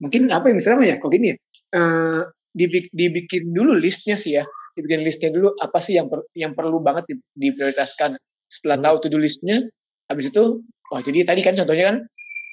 mungkin 0.00 0.32
apa 0.32 0.48
yang 0.48 0.56
misalnya 0.56 0.96
ya 0.96 0.96
kok 0.96 1.12
gini 1.12 1.36
ya? 1.36 1.36
Uh, 1.76 2.24
dibikin 2.56 3.52
dulu 3.52 3.76
listnya 3.76 4.16
sih 4.16 4.40
ya. 4.40 4.48
Dibikin 4.72 5.04
listnya 5.04 5.28
dulu 5.28 5.52
apa 5.60 5.76
sih 5.84 6.00
yang 6.00 6.08
per, 6.08 6.24
yang 6.32 6.56
perlu 6.56 6.80
banget 6.80 7.12
diprioritaskan. 7.36 8.16
Setelah 8.48 8.80
tahu 8.80 8.96
to 9.04 9.08
do 9.12 9.20
listnya 9.20 9.60
habis 10.08 10.32
itu 10.32 10.64
oh 10.64 11.00
jadi 11.04 11.28
tadi 11.28 11.44
kan 11.44 11.52
contohnya 11.52 11.92
kan 11.92 11.96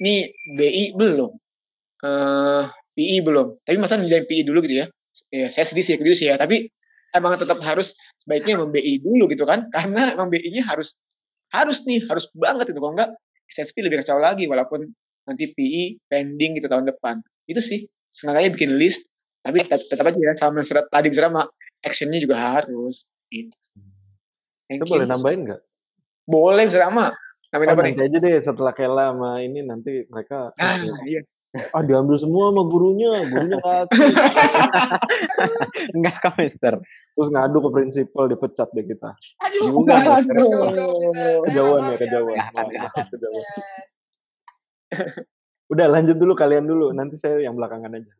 nih 0.04 0.28
BI 0.60 0.92
belum. 1.00 1.32
Uh, 2.04 2.68
PI 2.92 3.24
belum. 3.24 3.64
Tapi 3.64 3.80
masa 3.80 3.96
ngerjain 3.96 4.28
PI 4.28 4.44
dulu 4.44 4.60
gitu 4.60 4.84
ya 4.84 4.86
ya 5.32 5.48
saya 5.48 5.64
sedih 5.68 5.84
sih 5.84 5.94
gitu 5.96 6.14
sih 6.16 6.26
ya. 6.32 6.36
Tapi 6.36 6.68
emang 7.14 7.36
tetap 7.38 7.58
harus 7.62 7.96
sebaiknya 8.20 8.60
membi 8.60 9.00
dulu 9.00 9.30
gitu 9.30 9.44
kan. 9.44 9.68
Karena 9.74 10.12
emang 10.12 10.28
BI-nya 10.32 10.64
harus 10.66 10.96
harus 11.54 11.84
nih 11.86 12.02
harus 12.10 12.26
banget 12.34 12.74
itu 12.74 12.78
kalau 12.82 12.92
enggak 12.98 13.10
SSP 13.52 13.86
lebih 13.86 14.02
kacau 14.02 14.18
lagi. 14.18 14.44
Walaupun 14.50 14.84
nanti 15.26 15.50
PI 15.52 16.06
pending 16.10 16.58
gitu 16.60 16.66
tahun 16.70 16.88
depan. 16.90 17.20
Itu 17.46 17.60
sih 17.62 17.86
sengaja 18.10 18.50
bikin 18.50 18.76
list. 18.76 19.08
Tapi 19.46 19.62
tetap, 19.62 19.82
tetap 19.86 20.04
aja 20.10 20.18
ya 20.18 20.34
sama 20.34 20.60
serat 20.66 20.90
tadi 20.90 21.06
sama 21.14 21.46
actionnya 21.86 22.18
juga 22.18 22.36
harus. 22.36 23.06
Itu 23.30 23.54
Saya 24.66 24.82
boleh 24.82 25.06
nambahin 25.06 25.40
nggak? 25.46 25.62
Boleh 26.26 26.66
sama. 26.66 27.14
Nambahin 27.54 27.70
oh, 27.70 27.74
apa 27.78 28.02
aja 28.10 28.18
deh 28.18 28.34
setelah 28.42 28.74
Kela 28.74 29.14
sama 29.14 29.38
ini 29.38 29.62
nanti 29.62 30.02
mereka 30.10 30.50
ah, 30.58 30.76
iya 31.06 31.22
ah 31.74 31.82
diambil 31.82 32.16
semua 32.20 32.52
sama 32.52 32.62
gurunya 32.68 33.24
gurunya 33.28 33.58
kasih. 33.60 33.98
Enggak 35.96 36.16
kok 36.22 36.34
mister. 36.38 36.74
Terus 37.16 37.28
ngadu 37.32 37.58
ke 37.64 37.68
prinsipal 37.72 38.28
dipecat 38.28 38.68
deh 38.72 38.84
kita. 38.84 39.10
Aduh 39.42 39.72
juga 39.72 39.94
kejauhan 41.48 41.82
ya 41.92 41.96
kejauhan. 41.96 42.36
Kejauhan 43.10 43.44
udah 45.72 45.86
lanjut 45.90 46.16
dulu 46.16 46.32
kalian 46.38 46.64
dulu. 46.68 46.92
Nanti 46.94 47.18
saya 47.18 47.42
yang 47.42 47.58
belakangan 47.58 47.96
aja. 47.96 48.12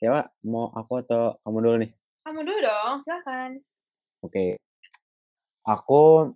Ya 0.00 0.24
mau 0.46 0.72
aku 0.72 1.04
atau 1.04 1.36
kamu 1.44 1.58
dulu 1.60 1.76
nih? 1.84 1.90
Kamu 2.20 2.40
dulu 2.44 2.58
dong 2.64 2.96
silakan. 3.04 3.50
Oke. 4.20 4.32
Okay. 4.32 4.50
aku 5.60 6.32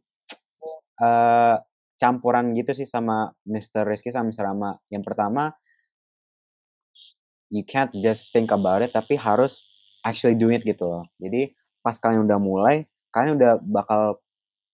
uh, 1.01 1.57
campuran 1.99 2.53
gitu 2.53 2.77
sih 2.77 2.85
sama 2.85 3.33
Mr. 3.49 3.89
Rizky 3.89 4.13
sama 4.13 4.31
Mr. 4.31 4.45
Rama. 4.45 4.77
Yang 4.93 5.05
pertama, 5.09 5.55
you 7.55 7.63
can't 7.63 7.95
just 8.03 8.35
think 8.35 8.51
about 8.51 8.83
it 8.83 8.91
tapi 8.91 9.15
harus 9.15 9.71
actually 10.03 10.35
do 10.35 10.51
it 10.51 10.67
gitu 10.67 10.83
loh. 10.83 11.07
Jadi 11.23 11.55
pas 11.81 11.95
kalian 11.95 12.27
udah 12.27 12.39
mulai, 12.43 12.91
kalian 13.15 13.39
udah 13.39 13.63
bakal 13.63 14.19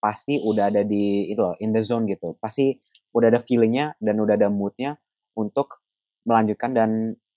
pasti 0.01 0.41
udah 0.41 0.73
ada 0.73 0.81
di 0.81 1.29
itu 1.29 1.39
loh, 1.39 1.55
in 1.61 1.77
the 1.77 1.85
zone 1.85 2.09
gitu. 2.09 2.35
Pasti 2.41 2.81
udah 3.13 3.29
ada 3.29 3.41
feelingnya 3.45 3.95
dan 4.01 4.17
udah 4.17 4.35
ada 4.41 4.49
moodnya 4.49 4.97
untuk 5.37 5.85
melanjutkan 6.25 6.73
dan 6.73 6.91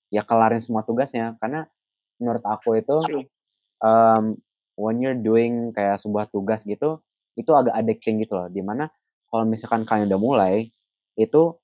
ya 0.07 0.23
kelarin 0.23 0.63
semua 0.63 0.87
tugasnya. 0.87 1.35
Karena 1.43 1.67
menurut 2.23 2.41
aku 2.47 2.79
itu 2.79 2.95
um, 3.83 4.39
when 4.79 5.03
you're 5.03 5.17
doing 5.17 5.75
kayak 5.75 5.99
sebuah 5.99 6.31
tugas 6.31 6.63
gitu, 6.63 7.03
itu 7.35 7.51
agak 7.51 7.75
addicting 7.75 8.23
gitu 8.23 8.39
loh. 8.39 8.47
Di 8.47 8.63
mana 8.63 8.87
kalau 9.27 9.43
misalkan 9.43 9.83
kalian 9.83 10.07
udah 10.07 10.21
mulai, 10.21 10.71
itu 11.19 11.57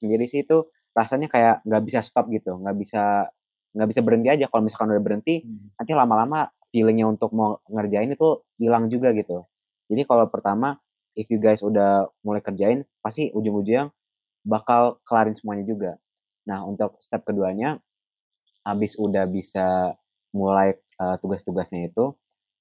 sendiri 0.00 0.26
sih 0.26 0.42
itu 0.42 0.66
rasanya 0.94 1.26
kayak 1.26 1.66
nggak 1.66 1.82
bisa 1.84 2.00
stop 2.06 2.30
gitu 2.30 2.54
nggak 2.62 2.76
bisa 2.78 3.28
nggak 3.74 3.88
bisa 3.90 4.00
berhenti 4.06 4.28
aja. 4.30 4.46
Kalau 4.46 4.62
misalkan 4.62 4.94
udah 4.94 5.02
berhenti 5.02 5.42
hmm. 5.42 5.74
nanti 5.76 5.92
lama-lama 5.92 6.48
feelingnya 6.70 7.10
untuk 7.10 7.34
mau 7.34 7.58
ngerjain 7.66 8.14
itu 8.14 8.42
hilang 8.58 8.86
juga 8.86 9.10
gitu. 9.12 9.44
Jadi 9.90 10.02
kalau 10.06 10.30
pertama 10.30 10.78
if 11.18 11.26
you 11.28 11.42
guys 11.42 11.60
udah 11.60 12.08
mulai 12.22 12.40
kerjain 12.40 12.86
pasti 13.02 13.34
ujung-ujungnya 13.34 13.90
bakal 14.46 15.02
kelarin 15.02 15.34
semuanya 15.34 15.66
juga. 15.66 15.92
Nah 16.46 16.62
untuk 16.62 16.96
step 17.02 17.26
keduanya 17.26 17.82
habis 18.64 18.96
udah 18.96 19.26
bisa 19.28 19.92
mulai 20.34 20.74
uh, 20.98 21.18
tugas-tugasnya 21.20 21.90
itu 21.92 22.14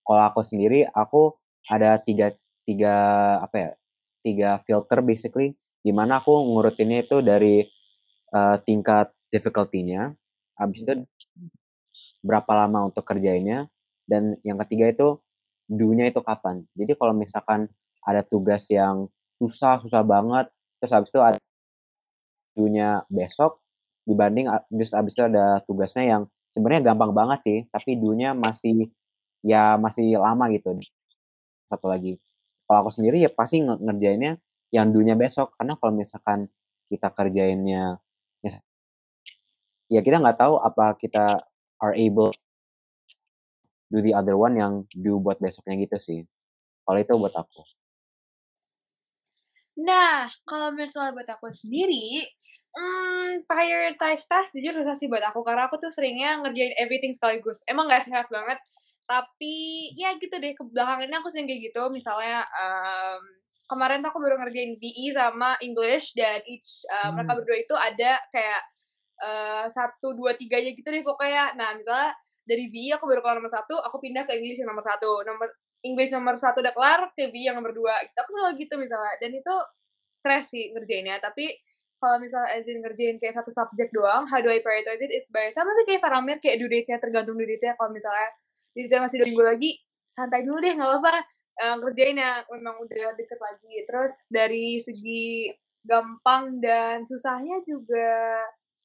kalau 0.04 0.24
aku 0.28 0.44
sendiri 0.44 0.86
aku 0.92 1.34
ada 1.70 1.96
tiga 2.02 2.36
tiga 2.68 2.96
apa 3.40 3.56
ya 3.56 3.72
tiga 4.20 4.50
filter 4.68 5.00
basically 5.00 5.56
di 5.84 5.92
mana 5.92 6.20
aku 6.20 6.32
ngurutinnya 6.32 7.08
itu 7.08 7.24
dari 7.24 7.64
uh, 8.34 8.58
tingkat 8.66 9.14
difficulty-nya, 9.30 10.18
habis 10.58 10.82
itu 10.82 10.94
hmm. 10.94 11.08
berapa 12.26 12.52
lama 12.66 12.90
untuk 12.90 13.06
kerjainnya, 13.06 13.70
dan 14.10 14.36
yang 14.44 14.58
ketiga 14.66 14.90
itu 14.92 15.08
do-nya 15.70 16.12
itu 16.12 16.20
kapan. 16.20 16.66
Jadi 16.76 16.94
kalau 17.00 17.16
misalkan 17.16 17.72
ada 18.04 18.20
tugas 18.26 18.68
yang 18.68 19.08
susah, 19.38 19.80
susah 19.80 20.04
banget, 20.04 20.52
terus 20.82 20.92
habis 20.92 21.10
itu 21.14 21.22
ada 21.24 21.40
do-nya 22.54 23.08
besok, 23.10 23.64
dibanding 24.04 24.52
terus 24.70 24.92
habis 24.92 25.16
itu 25.16 25.24
ada 25.24 25.64
tugasnya 25.64 26.04
yang 26.04 26.22
sebenarnya 26.54 26.94
gampang 26.94 27.16
banget 27.16 27.40
sih, 27.42 27.60
tapi 27.72 27.98
do-nya 27.98 28.36
masih 28.38 28.92
ya 29.42 29.80
masih 29.80 30.20
lama 30.20 30.52
gitu. 30.54 30.78
Satu 31.72 31.90
lagi. 31.90 32.20
Kalau 32.68 32.86
aku 32.86 32.92
sendiri 32.94 33.24
ya 33.24 33.32
pasti 33.32 33.64
ngerjainnya 33.64 34.38
yang 34.70 34.94
do-nya 34.94 35.18
besok, 35.18 35.56
karena 35.58 35.74
kalau 35.80 35.94
misalkan 35.96 36.52
kita 36.86 37.10
kerjainnya 37.10 37.98
ya, 39.94 40.02
kita 40.02 40.18
nggak 40.18 40.42
tahu 40.42 40.58
apa 40.58 40.98
kita 40.98 41.46
are 41.78 41.94
able 41.94 42.34
do 43.94 44.02
the 44.02 44.18
other 44.18 44.34
one 44.34 44.58
yang 44.58 44.90
do 44.90 45.22
buat 45.22 45.38
besoknya 45.38 45.78
gitu 45.78 45.98
sih. 46.02 46.20
Kalau 46.84 46.98
itu 46.98 47.14
buat 47.14 47.36
aku. 47.38 47.62
Nah, 49.86 50.26
kalau 50.50 50.74
misalnya 50.74 51.14
buat 51.14 51.30
aku 51.30 51.50
sendiri, 51.54 52.26
hmm, 52.74 53.46
prioritize 53.46 54.26
task 54.26 54.58
jujur 54.58 54.82
susah 54.82 54.98
sih 54.98 55.10
buat 55.10 55.22
aku 55.22 55.46
karena 55.46 55.70
aku 55.70 55.78
tuh 55.78 55.94
seringnya 55.94 56.42
ngerjain 56.42 56.74
everything 56.82 57.14
sekaligus. 57.14 57.62
Emang 57.70 57.86
nggak 57.86 58.06
sehat 58.06 58.28
banget, 58.34 58.58
tapi 59.06 59.90
ya 59.98 60.18
gitu 60.18 60.34
deh 60.42 60.54
ke 60.58 60.64
belakang 60.66 61.06
ini 61.06 61.16
aku 61.18 61.30
sering 61.30 61.46
kayak 61.46 61.74
gitu. 61.74 61.82
Misalnya 61.94 62.46
um, 62.50 63.22
kemarin 63.70 64.02
tuh 64.02 64.10
aku 64.14 64.20
baru 64.22 64.42
ngerjain 64.42 64.78
VE 64.78 65.06
sama 65.14 65.58
English 65.62 66.14
dan 66.18 66.42
each 66.46 66.86
uh, 66.90 67.10
hmm. 67.10 67.18
mereka 67.18 67.32
berdua 67.38 67.58
itu 67.62 67.76
ada 67.78 68.22
kayak 68.30 68.62
satu 69.72 70.18
dua 70.18 70.36
tiganya 70.36 70.72
gitu 70.76 70.88
deh 70.88 71.04
pokoknya. 71.06 71.56
Nah 71.56 71.78
misalnya 71.78 72.12
dari 72.44 72.68
VE 72.68 73.00
aku 73.00 73.08
baru 73.08 73.24
kelar 73.24 73.38
nomor 73.40 73.54
satu, 73.54 73.80
aku 73.80 73.98
pindah 74.04 74.28
ke 74.28 74.36
English 74.36 74.60
yang 74.60 74.70
nomor 74.72 74.84
satu. 74.84 75.24
Nomor 75.24 75.48
English 75.84 76.12
nomor 76.12 76.36
satu 76.40 76.60
udah 76.64 76.74
kelar, 76.76 77.12
TV 77.16 77.48
yang 77.48 77.60
nomor 77.60 77.72
dua. 77.76 77.96
Gitu. 78.04 78.18
Aku 78.20 78.30
selalu 78.36 78.54
gitu 78.60 78.76
misalnya. 78.80 79.16
Dan 79.20 79.32
itu 79.36 79.56
stress 80.20 80.46
sih 80.52 80.72
ngerjainnya. 80.72 81.20
Tapi 81.20 81.52
kalau 82.04 82.20
misalnya 82.20 82.60
Azin 82.60 82.84
ngerjain 82.84 83.16
kayak 83.16 83.36
satu 83.40 83.52
subjek 83.52 83.92
doang, 83.96 84.28
how 84.28 84.44
do 84.44 84.52
I 84.52 84.60
prioritize 84.60 85.00
it 85.00 85.12
is 85.12 85.32
by 85.32 85.48
sama 85.56 85.72
sih 85.80 85.88
kayak 85.88 86.04
Faramir, 86.04 86.40
kayak 86.44 86.60
due 86.60 86.68
date-nya 86.68 87.00
tergantung 87.00 87.40
due 87.40 87.48
date-nya. 87.48 87.80
Kalau 87.80 87.92
misalnya 87.96 88.28
due 88.76 88.92
date 88.92 89.04
masih 89.08 89.18
dua 89.24 89.28
minggu 89.32 89.46
lagi, 89.48 89.72
santai 90.04 90.44
dulu 90.44 90.60
deh, 90.60 90.76
nggak 90.76 90.90
apa-apa. 90.90 91.16
Uh, 91.54 91.76
ngerjain 91.80 92.18
yang 92.18 92.44
memang 92.52 92.76
udah 92.84 93.16
deket 93.16 93.40
lagi. 93.40 93.76
Terus 93.88 94.14
dari 94.28 94.84
segi 94.84 95.48
gampang 95.84 96.60
dan 96.60 97.08
susahnya 97.08 97.64
juga 97.64 98.40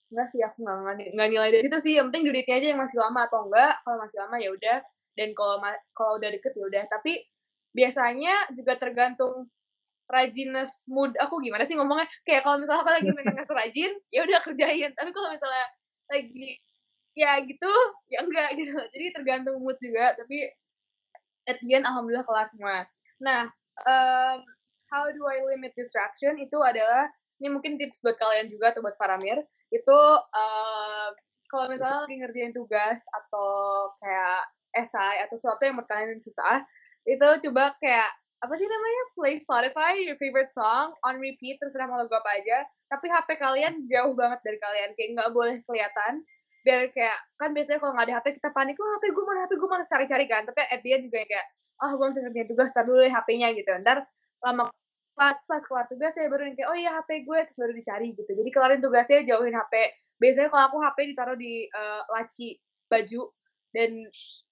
enggak 0.08 0.28
sih 0.32 0.40
aku 0.40 0.64
nggak 0.64 0.76
nggak 1.14 1.28
nilai 1.28 1.50
dari 1.52 1.66
itu 1.68 1.78
sih. 1.84 1.92
Yang 1.96 2.06
penting 2.12 2.22
due 2.28 2.42
aja 2.42 2.66
yang 2.72 2.80
masih 2.80 2.96
lama 3.00 3.20
atau 3.28 3.48
enggak. 3.48 3.74
Kalau 3.84 3.96
masih 4.00 4.16
lama 4.20 4.36
ya 4.40 4.50
udah. 4.52 4.78
Dan 5.16 5.28
kalau 5.36 5.56
kalau 5.92 6.12
udah 6.16 6.30
deket 6.32 6.52
ya 6.56 6.64
udah. 6.64 6.84
Tapi 6.88 7.12
biasanya 7.76 8.34
juga 8.56 8.72
tergantung 8.80 9.48
rajiness 10.08 10.88
mood 10.88 11.12
aku. 11.20 11.40
Gimana 11.44 11.68
sih 11.68 11.76
ngomongnya? 11.76 12.08
Kayak 12.24 12.42
kalau 12.48 12.56
misalnya 12.60 12.82
apa 12.84 12.92
lagi 13.00 13.10
pengen 13.12 13.34
ngasih 13.36 13.56
rajin 13.56 13.92
ya 14.08 14.20
udah 14.24 14.38
kerjain. 14.40 14.90
Tapi 14.96 15.10
kalau 15.12 15.28
misalnya 15.32 15.66
lagi 16.08 16.46
ya 17.18 17.32
gitu 17.44 17.72
ya 18.08 18.18
enggak 18.24 18.48
gitu. 18.58 18.72
Jadi 18.72 19.06
tergantung 19.12 19.56
mood 19.60 19.76
juga. 19.80 20.16
Tapi 20.16 20.48
at 21.48 21.56
the 21.60 21.68
end 21.76 21.84
alhamdulillah 21.84 22.24
kelar 22.24 22.48
semua. 22.52 22.88
Nah 23.20 23.48
um, 23.84 24.38
how 24.88 25.04
do 25.12 25.22
I 25.28 25.44
limit 25.44 25.76
distraction? 25.76 26.40
Itu 26.40 26.60
adalah 26.64 27.12
ini 27.38 27.48
mungkin 27.54 27.78
tips 27.78 28.02
buat 28.02 28.18
kalian 28.18 28.50
juga 28.50 28.74
atau 28.74 28.82
buat 28.82 28.98
Faramir 28.98 29.38
itu 29.70 29.98
uh, 30.34 31.08
kalau 31.48 31.66
misalnya 31.72 32.04
lagi 32.04 32.16
ngerjain 32.20 32.52
tugas 32.52 33.00
atau 33.08 33.88
kayak 34.02 34.42
esai 34.76 35.24
atau 35.24 35.40
sesuatu 35.40 35.64
yang 35.64 35.80
berkaitan 35.80 36.20
susah 36.20 36.66
itu 37.08 37.28
coba 37.48 37.72
kayak 37.80 38.10
apa 38.38 38.54
sih 38.54 38.68
namanya? 38.70 39.02
Play 39.18 39.34
Spotify 39.42 39.98
your 39.98 40.14
favorite 40.20 40.54
song 40.54 40.94
on 41.02 41.18
repeat 41.18 41.58
terserah 41.58 41.90
mau 41.90 41.98
lagu 41.98 42.14
apa 42.14 42.38
aja. 42.38 42.62
Tapi 42.86 43.10
HP 43.10 43.28
kalian 43.34 43.74
jauh 43.90 44.14
banget 44.14 44.38
dari 44.46 44.58
kalian 44.62 44.90
kayak 44.94 45.08
nggak 45.18 45.30
boleh 45.34 45.58
kelihatan. 45.66 46.22
Biar 46.62 46.90
kayak 46.94 47.18
kan 47.40 47.50
biasanya 47.50 47.78
kalau 47.82 47.92
nggak 47.98 48.06
ada 48.06 48.14
HP 48.22 48.26
kita 48.38 48.50
panik 48.54 48.78
oh 48.78 48.88
HP 48.98 49.04
gue 49.10 49.24
mana 49.26 49.38
HP 49.46 49.52
gue 49.58 49.68
mana? 49.68 49.84
Cari-cari 49.90 50.26
kan. 50.30 50.42
Tapi 50.46 50.60
at 50.62 50.80
the 50.86 50.90
end 50.94 51.02
juga 51.10 51.18
kayak 51.26 51.46
oh 51.82 51.90
gue 51.98 52.06
masih 52.12 52.22
ngerjain 52.28 52.48
tugas 52.50 52.68
tar 52.70 52.84
dulu 52.86 53.02
HP-nya 53.02 53.48
gitu. 53.58 53.70
Ntar 53.82 54.06
lama 54.38 54.70
pas 55.18 55.34
pas 55.50 55.58
kelar 55.58 55.90
tugas 55.90 56.14
saya 56.14 56.30
baru 56.30 56.54
kayak 56.54 56.70
oh 56.70 56.76
iya 56.78 56.94
HP 56.94 57.26
gue 57.26 57.38
terus 57.50 57.58
baru 57.58 57.72
dicari 57.74 58.14
gitu. 58.14 58.30
Jadi 58.30 58.50
kelarin 58.54 58.78
tugasnya 58.78 59.26
jauhin 59.26 59.50
HP 59.50 59.74
biasanya 60.22 60.48
kalau 60.54 60.64
aku 60.70 60.78
HP 60.78 60.98
ditaruh 61.10 61.34
di 61.34 61.66
uh, 61.74 62.06
laci 62.14 62.54
baju 62.86 63.34
dan 63.74 63.90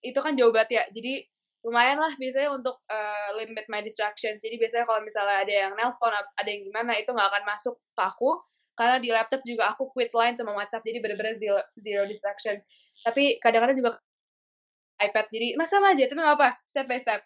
itu 0.02 0.18
kan 0.18 0.34
jauh 0.34 0.50
banget 0.50 0.82
ya. 0.82 0.84
Jadi 0.90 1.22
lumayan 1.62 1.98
lah 2.02 2.10
biasanya 2.18 2.50
untuk 2.50 2.82
uh, 2.90 3.28
limit 3.38 3.70
my 3.70 3.78
distraction. 3.86 4.34
Jadi 4.42 4.58
biasanya 4.58 4.90
kalau 4.90 5.00
misalnya 5.06 5.46
ada 5.46 5.54
yang 5.54 5.72
nelpon 5.78 6.10
ada 6.12 6.48
yang 6.50 6.66
gimana 6.66 6.98
itu 6.98 7.10
nggak 7.14 7.28
akan 7.30 7.44
masuk 7.46 7.74
ke 7.94 8.02
aku. 8.02 8.30
Karena 8.76 9.00
di 9.00 9.08
laptop 9.08 9.40
juga 9.46 9.72
aku 9.72 9.88
quit 9.88 10.12
line 10.12 10.36
sama 10.36 10.52
WhatsApp 10.52 10.84
jadi 10.84 11.00
bener-bener 11.00 11.32
zero, 11.32 11.56
zero 11.80 12.04
distraction. 12.04 12.60
Tapi 13.06 13.40
kadang-kadang 13.40 13.78
juga 13.78 13.96
iPad 15.00 15.26
jadi 15.28 15.48
mas 15.60 15.68
sama 15.68 15.92
aja 15.92 16.08
tapi 16.08 16.20
nggak 16.20 16.36
apa 16.36 16.50
step 16.66 16.86
by 16.90 16.98
step. 17.00 17.20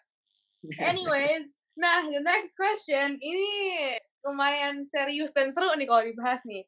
Anyways 0.89 1.60
nah 1.81 2.05
the 2.05 2.21
next 2.21 2.53
question 2.53 3.17
ini 3.17 3.97
lumayan 4.21 4.85
serius 4.85 5.33
dan 5.33 5.49
seru 5.49 5.73
nih 5.73 5.89
kalau 5.89 6.05
dibahas 6.05 6.45
nih 6.45 6.61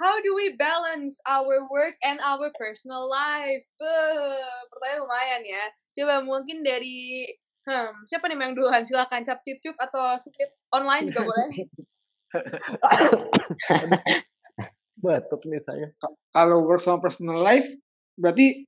how 0.00 0.20
do 0.20 0.34
we 0.34 0.56
balance 0.56 1.20
our 1.28 1.68
work 1.68 1.96
and 2.02 2.20
our 2.24 2.48
personal 2.56 3.08
life? 3.08 3.62
Beuh, 3.76 4.66
pertanyaan 4.72 5.00
lumayan 5.04 5.42
ya. 5.44 5.64
Coba 5.92 6.14
mungkin 6.24 6.64
dari 6.64 7.28
hmm, 7.68 8.08
siapa 8.08 8.28
nih 8.28 8.38
yang 8.40 8.56
duluan? 8.56 8.82
Silakan 8.88 9.22
cap 9.22 9.44
cip 9.44 9.60
cup 9.60 9.76
atau 9.76 10.18
skip 10.24 10.50
online 10.72 11.12
juga 11.12 11.22
boleh. 11.28 11.50
Batuk 15.02 15.44
nih 15.44 15.60
saya. 15.60 15.86
Kalau 16.32 16.64
work 16.64 16.80
sama 16.80 17.02
personal 17.04 17.38
life 17.42 17.68
berarti 18.16 18.64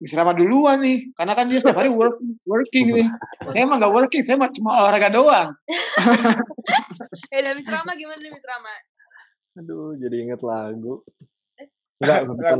Misrama 0.00 0.32
duluan 0.32 0.80
nih, 0.80 1.12
karena 1.12 1.36
kan 1.36 1.44
dia 1.44 1.60
setiap 1.60 1.76
hari 1.76 1.92
work, 1.92 2.16
working 2.48 2.88
nih. 2.88 3.08
Saya 3.52 3.68
mah 3.68 3.76
nggak 3.76 3.92
working, 3.92 4.24
saya 4.24 4.40
mah 4.40 4.48
cuma 4.48 4.80
olahraga 4.80 5.12
doang. 5.12 5.52
ya 7.32 7.36
udah 7.44 7.52
Misrama 7.52 7.92
gimana 8.00 8.16
nih 8.16 8.32
Misrama? 8.32 8.72
Aduh, 9.60 9.92
jadi 10.00 10.16
inget 10.24 10.40
lagu. 10.40 11.04
Enggak, 12.00 12.20
enggak, 12.32 12.52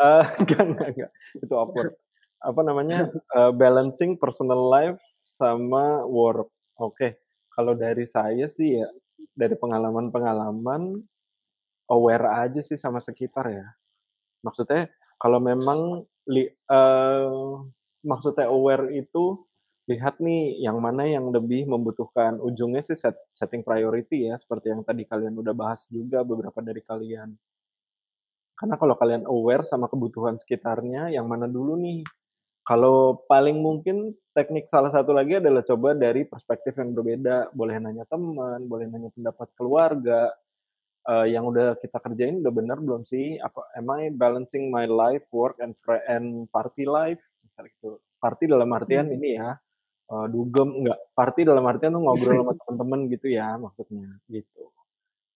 uh, 0.00 0.24
enggak, 0.40 0.62
enggak, 0.72 0.88
enggak. 0.96 1.10
Itu 1.44 1.54
awkward. 1.60 1.92
Apa 2.40 2.60
namanya? 2.64 3.12
Uh, 3.36 3.52
balancing 3.52 4.16
personal 4.16 4.72
life 4.72 4.96
sama 5.20 6.08
work. 6.08 6.48
Oke. 6.80 6.96
Okay. 6.96 7.10
Kalau 7.52 7.76
dari 7.76 8.08
saya 8.08 8.48
sih 8.48 8.80
ya, 8.80 8.86
dari 9.36 9.58
pengalaman-pengalaman, 9.58 11.04
aware 11.90 12.26
aja 12.48 12.64
sih 12.64 12.78
sama 12.78 13.02
sekitar 13.02 13.50
ya. 13.50 13.66
Maksudnya, 14.46 14.88
kalau 15.18 15.42
memang, 15.42 16.06
li, 16.28 16.44
uh, 16.70 17.64
maksudnya 18.04 18.46
aware 18.46 18.92
itu 18.92 19.40
lihat 19.88 20.20
nih 20.20 20.60
yang 20.60 20.78
mana 20.78 21.08
yang 21.08 21.32
lebih 21.32 21.64
membutuhkan. 21.64 22.36
Ujungnya 22.44 22.84
sih 22.84 22.94
set, 22.94 23.16
setting 23.32 23.64
priority 23.64 24.28
ya 24.28 24.36
seperti 24.36 24.70
yang 24.70 24.84
tadi 24.84 25.08
kalian 25.08 25.32
udah 25.40 25.56
bahas 25.56 25.88
juga 25.88 26.20
beberapa 26.22 26.60
dari 26.60 26.84
kalian. 26.84 27.32
Karena 28.58 28.74
kalau 28.76 28.94
kalian 28.98 29.24
aware 29.24 29.64
sama 29.64 29.88
kebutuhan 29.88 30.36
sekitarnya 30.36 31.14
yang 31.14 31.24
mana 31.24 31.48
dulu 31.48 31.78
nih? 31.80 32.04
Kalau 32.68 33.24
paling 33.24 33.64
mungkin 33.64 34.12
teknik 34.36 34.68
salah 34.68 34.92
satu 34.92 35.16
lagi 35.16 35.40
adalah 35.40 35.64
coba 35.64 35.96
dari 35.96 36.28
perspektif 36.28 36.76
yang 36.76 36.92
berbeda. 36.92 37.48
Boleh 37.56 37.80
nanya 37.80 38.04
teman 38.04 38.68
boleh 38.68 38.84
nanya 38.92 39.08
pendapat 39.08 39.48
keluarga 39.56 40.28
uh, 41.08 41.26
yang 41.26 41.48
udah 41.48 41.80
kita 41.80 41.98
kerjain 41.98 42.44
udah 42.44 42.52
benar 42.52 42.78
belum 42.78 43.02
sih? 43.08 43.40
Apa 43.40 43.64
am 43.74 43.88
I 43.88 44.12
balancing 44.12 44.68
my 44.68 44.84
life 44.84 45.24
work 45.32 45.56
and 45.64 45.72
and 46.06 46.46
party 46.52 46.84
life? 46.84 47.20
Misalnya 47.40 47.72
gitu. 47.80 47.98
Party 48.20 48.44
dalam 48.44 48.68
artian 48.76 49.08
hmm. 49.08 49.16
ini 49.16 49.28
ya 49.40 49.56
uh, 50.12 50.26
dugem 50.28 50.84
enggak. 50.84 51.00
Party 51.16 51.48
dalam 51.48 51.64
artian 51.64 51.96
tuh 51.96 52.02
ngobrol 52.04 52.44
sama 52.44 52.52
teman-teman 52.60 53.00
gitu 53.08 53.26
ya 53.32 53.56
maksudnya 53.56 54.20
gitu. 54.28 54.70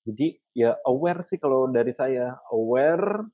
Jadi 0.02 0.36
ya 0.52 0.76
aware 0.84 1.24
sih 1.24 1.40
kalau 1.40 1.66
dari 1.72 1.94
saya. 1.96 2.36
Aware 2.52 3.24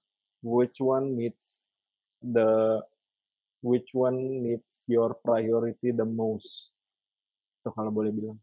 which 0.47 0.79
one 0.79 1.19
needs 1.19 1.75
the 2.23 2.79
which 3.65 3.91
one 3.91 4.47
needs 4.47 4.87
your 4.87 5.19
priority 5.19 5.91
the 5.91 6.07
most. 6.07 6.71
Tuh 7.67 7.75
kalau 7.75 7.91
boleh 7.91 8.15
bilang 8.15 8.39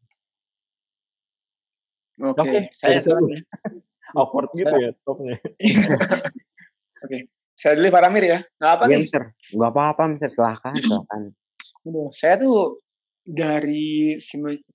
oke 2.21 2.39
okay, 2.39 2.69
okay, 2.69 2.71
saya 2.71 2.99
dulu 3.03 3.31
awkward 4.19 4.49
gitu 4.55 4.69
saya, 4.69 4.83
ya 4.83 4.91
stopnya 4.95 5.35
oke 7.03 7.07
okay. 7.07 7.21
saya 7.55 7.79
dulu 7.79 7.87
Faramir 7.87 8.23
ya. 8.27 8.39
Nggak 8.59 8.71
apa 8.75 8.83
ya, 8.83 8.89
nih? 8.91 8.99
Mister. 9.07 9.23
Nggak 9.55 9.71
apa-apa 9.71 10.03
Mister. 10.11 10.27
Silahkan 10.27 10.75
silahkan. 10.75 11.21
Saya 12.11 12.35
tuh 12.35 12.83
dari 13.23 14.19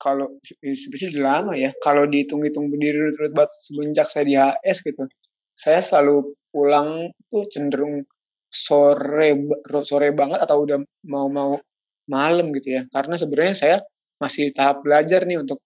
kalau 0.00 0.32
sebenarnya 0.64 1.08
udah 1.12 1.22
lama 1.22 1.52
ya 1.54 1.70
kalau 1.84 2.08
dihitung-hitung 2.08 2.72
berdiri 2.72 3.14
terus 3.14 3.30
buat 3.30 3.50
semenjak 3.52 4.10
saya 4.10 4.24
di 4.26 4.34
HS 4.34 4.82
gitu 4.82 5.06
saya 5.54 5.84
selalu 5.84 6.34
pulang 6.50 7.12
tuh 7.30 7.46
cenderung 7.52 8.02
sore 8.50 9.38
sore 9.86 10.10
banget 10.10 10.42
atau 10.42 10.66
udah 10.66 10.82
mau 11.06 11.30
mau 11.30 11.60
malam 12.10 12.50
gitu 12.50 12.80
ya. 12.80 12.82
Karena 12.90 13.14
sebenarnya 13.14 13.54
saya 13.54 13.76
masih 14.18 14.50
tahap 14.50 14.82
belajar 14.82 15.22
nih 15.24 15.38
untuk 15.38 15.62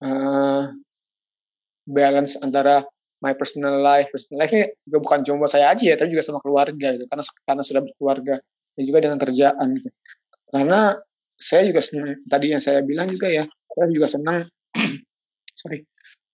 uh, 0.00 0.70
balance 1.86 2.36
antara 2.42 2.84
my 3.24 3.32
personal 3.32 3.80
life 3.80 4.12
personal 4.12 4.44
life 4.44 4.52
ini 4.52 4.68
juga 4.84 4.98
bukan 5.00 5.20
cuma 5.24 5.48
saya 5.48 5.72
aja 5.72 5.82
ya 5.82 5.96
tapi 5.96 6.12
juga 6.12 6.24
sama 6.26 6.38
keluarga 6.44 6.94
gitu. 6.94 7.04
Karena 7.08 7.24
karena 7.46 7.62
sudah 7.64 7.82
berkeluarga 7.86 8.34
dan 8.76 8.82
juga 8.84 8.98
dengan 9.02 9.18
kerjaan 9.18 9.66
gitu. 9.80 9.88
Karena 10.52 10.80
saya 11.36 11.62
juga 11.68 11.80
senang 11.84 12.16
tadi 12.28 12.46
yang 12.52 12.62
saya 12.62 12.80
bilang 12.84 13.08
juga 13.08 13.28
ya 13.28 13.44
saya 13.46 13.86
juga 13.92 14.08
senang 14.08 14.38
sorry 15.60 15.84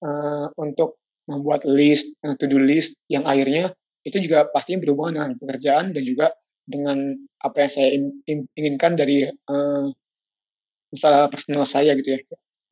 uh, 0.03 0.47
untuk 0.59 1.03
membuat 1.27 1.67
list 1.67 2.15
uh, 2.27 2.35
to 2.39 2.47
do 2.51 2.59
list 2.59 2.99
yang 3.11 3.27
akhirnya 3.27 3.71
itu 4.03 4.19
juga 4.19 4.51
pastinya 4.51 4.83
berhubungan 4.83 5.15
dengan 5.15 5.31
pekerjaan 5.39 5.95
dan 5.95 6.03
juga 6.03 6.27
dengan 6.67 7.15
apa 7.43 7.57
yang 7.67 7.71
saya 7.71 7.89
in, 7.95 8.03
in, 8.27 8.39
inginkan 8.59 8.95
dari 8.95 9.27
uh, 9.27 9.87
masalah 10.91 11.27
personal 11.31 11.67
saya 11.67 11.95
gitu 11.99 12.19
ya. 12.19 12.21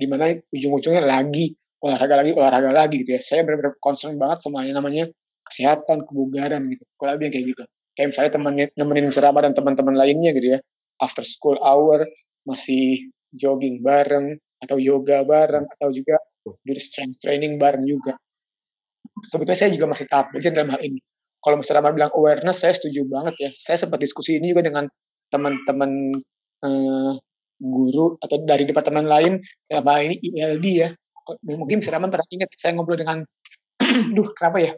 Di 0.01 0.07
mana 0.09 0.33
ujung-ujungnya 0.51 1.05
lagi 1.05 1.55
olahraga 1.81 2.14
lagi 2.20 2.33
olahraga 2.37 2.70
lagi 2.70 2.95
gitu 3.03 3.16
ya. 3.16 3.20
Saya 3.24 3.45
benar-benar 3.45 3.76
concern 3.81 4.16
banget 4.20 4.45
sama 4.45 4.64
yang 4.68 4.76
namanya 4.78 5.09
kesehatan 5.49 6.05
kebugaran 6.05 6.68
gitu. 6.70 6.85
Kalau 7.01 7.16
lebih 7.16 7.33
kayak 7.33 7.45
gitu. 7.57 7.62
Kayak 7.97 8.09
misalnya 8.14 8.31
temenin 8.37 8.68
nemenin 8.76 9.09
Serama 9.12 9.41
dan 9.43 9.53
teman-teman 9.57 9.97
lainnya 9.97 10.31
gitu 10.37 10.57
ya. 10.57 10.59
After 11.01 11.24
school 11.24 11.57
hour 11.64 12.05
masih 12.45 13.11
jogging 13.33 13.81
bareng 13.81 14.37
atau 14.61 14.76
yoga 14.76 15.24
bareng 15.24 15.64
atau 15.64 15.89
juga 15.89 16.20
di 16.45 16.76
strength 16.76 17.24
training 17.24 17.57
bareng 17.57 17.85
juga. 17.89 18.16
Sebetulnya 19.24 19.59
saya 19.59 19.70
juga 19.72 19.89
masih 19.89 20.07
tahap 20.09 20.33
belajar 20.33 20.53
dalam 20.53 20.70
hal 20.76 20.81
ini. 20.85 21.01
Kalau 21.41 21.57
misalnya 21.57 21.89
Rama 21.89 21.97
bilang 21.97 22.12
awareness 22.12 22.61
saya 22.61 22.76
setuju 22.76 23.09
banget 23.09 23.35
ya. 23.41 23.51
Saya 23.57 23.76
sempat 23.81 24.01
diskusi 24.01 24.37
ini 24.37 24.53
juga 24.53 24.68
dengan 24.68 24.85
teman-teman 25.33 26.20
uh, 26.64 27.12
guru 27.61 28.16
atau 28.20 28.37
dari 28.45 28.64
departemen 28.68 29.09
lain 29.09 29.41
dalam 29.68 29.85
hal 29.89 30.01
ini 30.05 30.16
ILD 30.20 30.66
ya 30.68 30.91
mungkin 31.43 31.78
Mister 31.81 31.95
Rahman 31.95 32.11
pernah 32.11 32.28
ingat 32.31 32.51
saya 32.57 32.72
ngobrol 32.74 32.99
dengan 32.99 33.24
duh 34.16 34.28
kenapa 34.37 34.59
ya 34.61 34.72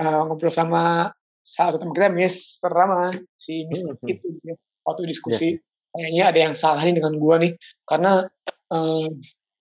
uh, 0.00 0.22
ngobrol 0.30 0.52
sama 0.52 1.12
salah 1.46 1.70
satu 1.74 1.86
teman 1.86 1.94
kita 1.94 2.10
Mister 2.10 2.70
Rama 2.70 3.14
si 3.38 3.66
Mister 3.70 3.94
hmm. 3.94 4.10
itu 4.10 4.28
ya, 4.42 4.54
waktu 4.82 5.06
diskusi 5.06 5.48
yeah. 5.54 5.94
kayaknya 5.94 6.24
ada 6.26 6.38
yang 6.50 6.54
salah 6.58 6.82
nih 6.82 6.94
dengan 6.98 7.14
gua 7.22 7.38
nih 7.38 7.54
karena 7.86 8.26
uh, 8.74 9.08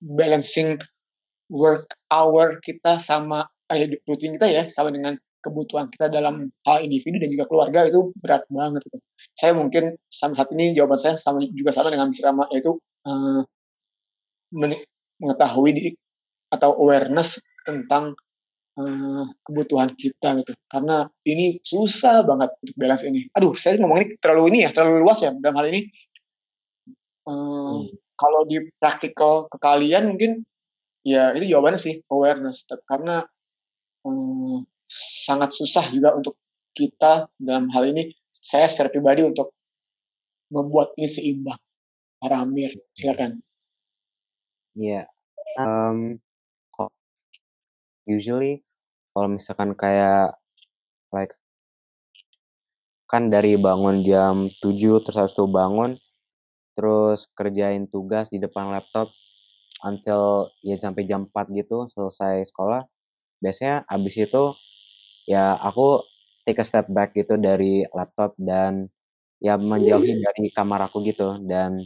balancing 0.02 0.82
work 1.50 1.86
hour 2.10 2.58
kita 2.62 2.98
sama 2.98 3.46
eh, 3.70 4.02
rutin 4.10 4.34
kita 4.38 4.50
ya 4.50 4.64
sama 4.74 4.90
dengan 4.90 5.14
kebutuhan 5.46 5.94
kita 5.94 6.10
dalam 6.10 6.50
hal 6.66 6.82
individu 6.82 7.22
dan 7.22 7.30
juga 7.30 7.46
keluarga 7.46 7.86
itu 7.86 8.10
berat 8.18 8.42
banget 8.50 8.82
gitu. 8.90 8.98
Saya 9.38 9.54
mungkin 9.54 9.94
sama 10.10 10.34
saat 10.34 10.50
ini 10.58 10.74
jawaban 10.74 10.98
saya 10.98 11.14
sama 11.22 11.46
juga 11.54 11.70
sama 11.70 11.94
dengan 11.94 12.10
Mister 12.10 12.26
Rama 12.26 12.50
yaitu 12.50 12.82
uh, 13.06 13.46
mengetahui 15.22 15.70
di, 15.72 15.82
atau 16.52 16.76
awareness 16.80 17.40
tentang 17.66 18.16
uh, 18.80 19.26
kebutuhan 19.44 19.92
kita 19.96 20.40
gitu. 20.44 20.54
Karena 20.70 21.08
ini 21.28 21.60
susah 21.64 22.24
banget 22.24 22.54
untuk 22.62 22.76
balance 22.78 23.04
ini. 23.08 23.28
Aduh, 23.36 23.56
saya 23.58 23.80
ngomong 23.80 24.00
ini 24.04 24.08
terlalu 24.20 24.44
ini 24.56 24.60
ya, 24.68 24.70
terlalu 24.76 25.04
luas 25.04 25.20
ya 25.24 25.32
dalam 25.36 25.56
hal 25.60 25.68
ini. 25.72 25.82
Uh, 27.26 27.34
hmm. 27.34 27.82
Kalau 28.16 28.48
di 28.48 28.64
praktikal 28.80 29.52
ke 29.52 29.58
kalian 29.60 30.16
mungkin 30.16 30.48
ya 31.04 31.36
itu 31.36 31.52
jawabannya 31.52 31.80
sih 31.82 32.00
awareness. 32.08 32.64
Karena 32.88 33.26
um, 34.08 34.64
sangat 34.88 35.52
susah 35.52 35.84
juga 35.92 36.16
untuk 36.16 36.40
kita 36.76 37.28
dalam 37.40 37.72
hal 37.72 37.92
ini 37.92 38.12
saya 38.32 38.68
secara 38.68 38.92
pribadi 38.92 39.24
untuk 39.24 39.52
membuat 40.52 40.94
ini 41.00 41.08
seimbang. 41.08 41.60
Para 42.20 42.44
Amir, 42.44 42.72
silakan. 42.96 43.44
Iya. 44.76 45.08
Um, 45.56 46.20
kok 46.76 46.92
usually 48.06 48.62
kalau 49.12 49.28
misalkan 49.36 49.74
kayak 49.74 50.38
like 51.16 51.34
kan 53.06 53.30
dari 53.30 53.56
bangun 53.56 54.02
jam 54.02 54.50
7 54.50 55.00
terus 55.02 55.18
harus 55.18 55.34
tuh 55.38 55.48
bangun 55.50 55.96
terus 56.76 57.30
kerjain 57.38 57.88
tugas 57.88 58.28
di 58.34 58.42
depan 58.42 58.74
laptop 58.74 59.08
until 59.86 60.50
ya 60.66 60.76
sampai 60.76 61.06
jam 61.08 61.30
4 61.30 61.54
gitu 61.54 61.88
selesai 61.94 62.50
sekolah 62.50 62.84
biasanya 63.40 63.86
abis 63.88 64.16
itu 64.26 64.44
ya 65.30 65.56
aku 65.62 66.02
take 66.46 66.62
a 66.62 66.66
step 66.66 66.90
back 66.92 67.14
gitu 67.16 67.38
dari 67.40 67.86
laptop 67.94 68.34
dan 68.42 68.90
ya 69.40 69.56
menjauhi 69.58 70.18
dari 70.26 70.50
kamar 70.52 70.90
aku 70.90 71.06
gitu 71.06 71.38
dan 71.46 71.80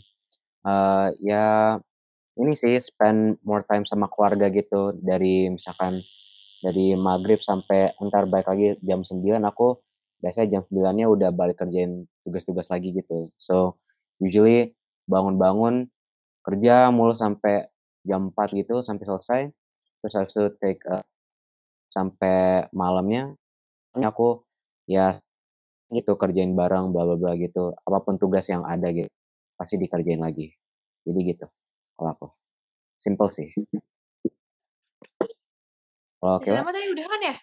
uh, 0.65 1.11
ya 1.19 1.77
ini 2.39 2.55
sih 2.55 2.79
spend 2.79 3.43
more 3.43 3.67
time 3.67 3.83
sama 3.83 4.07
keluarga 4.07 4.47
gitu. 4.47 4.95
Dari 4.95 5.51
misalkan 5.51 5.99
dari 6.63 6.95
maghrib 6.95 7.39
sampai 7.43 7.95
entar 7.99 8.27
balik 8.27 8.47
lagi 8.47 8.75
jam 8.83 9.03
9 9.03 9.39
aku 9.43 9.79
biasanya 10.19 10.59
jam 10.59 10.63
9 10.67 10.99
nya 10.99 11.05
udah 11.07 11.29
balik 11.31 11.59
kerjain 11.59 12.07
tugas-tugas 12.23 12.71
lagi 12.71 12.95
gitu. 12.95 13.31
So 13.35 13.79
usually 14.23 14.75
bangun-bangun 15.07 15.91
kerja 16.43 16.91
mulu 16.95 17.15
sampai 17.15 17.67
jam 18.07 18.31
4 18.31 18.59
gitu 18.59 18.83
sampai 18.87 19.05
selesai. 19.07 19.41
Terus 19.99 20.15
itu 20.31 20.43
take 20.63 20.83
uh, 20.87 21.03
sampai 21.91 22.71
malamnya 22.71 23.35
aku 23.99 24.47
ya 24.87 25.11
gitu 25.91 26.15
kerjain 26.15 26.55
bareng 26.55 26.95
bla 26.95 27.03
bla 27.03 27.15
bla 27.19 27.33
gitu. 27.35 27.75
Apa 27.83 27.99
pun 28.03 28.15
tugas 28.15 28.47
yang 28.47 28.63
ada 28.63 28.91
gitu 28.95 29.11
pasti 29.59 29.75
dikerjain 29.75 30.23
lagi. 30.23 30.55
Jadi 31.03 31.19
gitu 31.35 31.47
kalau 31.99 32.15
aku. 32.15 32.27
Simple 32.95 33.29
sih. 33.35 33.51
Oke. 36.23 36.47
Okay. 36.47 36.55
tadi 36.55 36.87
udah 36.95 37.05
kan 37.11 37.19
ya? 37.19 37.35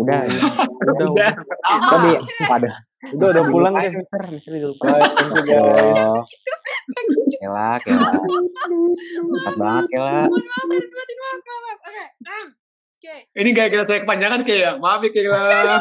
Udah, 0.00 0.18
ya. 0.28 0.40
udah, 0.88 1.06
udah. 1.12 1.30
Tadi 1.68 2.10
pada. 2.48 2.68
Udah, 3.16 3.26
udah 3.32 3.44
pulang 3.48 3.72
kan, 3.76 3.92
Mister, 3.92 4.20
Mister 4.28 4.52
dulu. 4.60 4.76
Oh, 4.76 6.20
Kela, 7.40 7.80
Kela. 7.80 8.08
Cepat 9.24 9.54
banget, 9.56 9.84
Kela. 9.88 10.20
Ini 13.40 13.50
kayak 13.56 13.70
kira 13.72 13.84
saya 13.88 14.04
kepanjangan 14.04 14.44
kayak, 14.44 14.76
maaf 14.84 15.00
ya 15.00 15.10
Kela. 15.16 15.80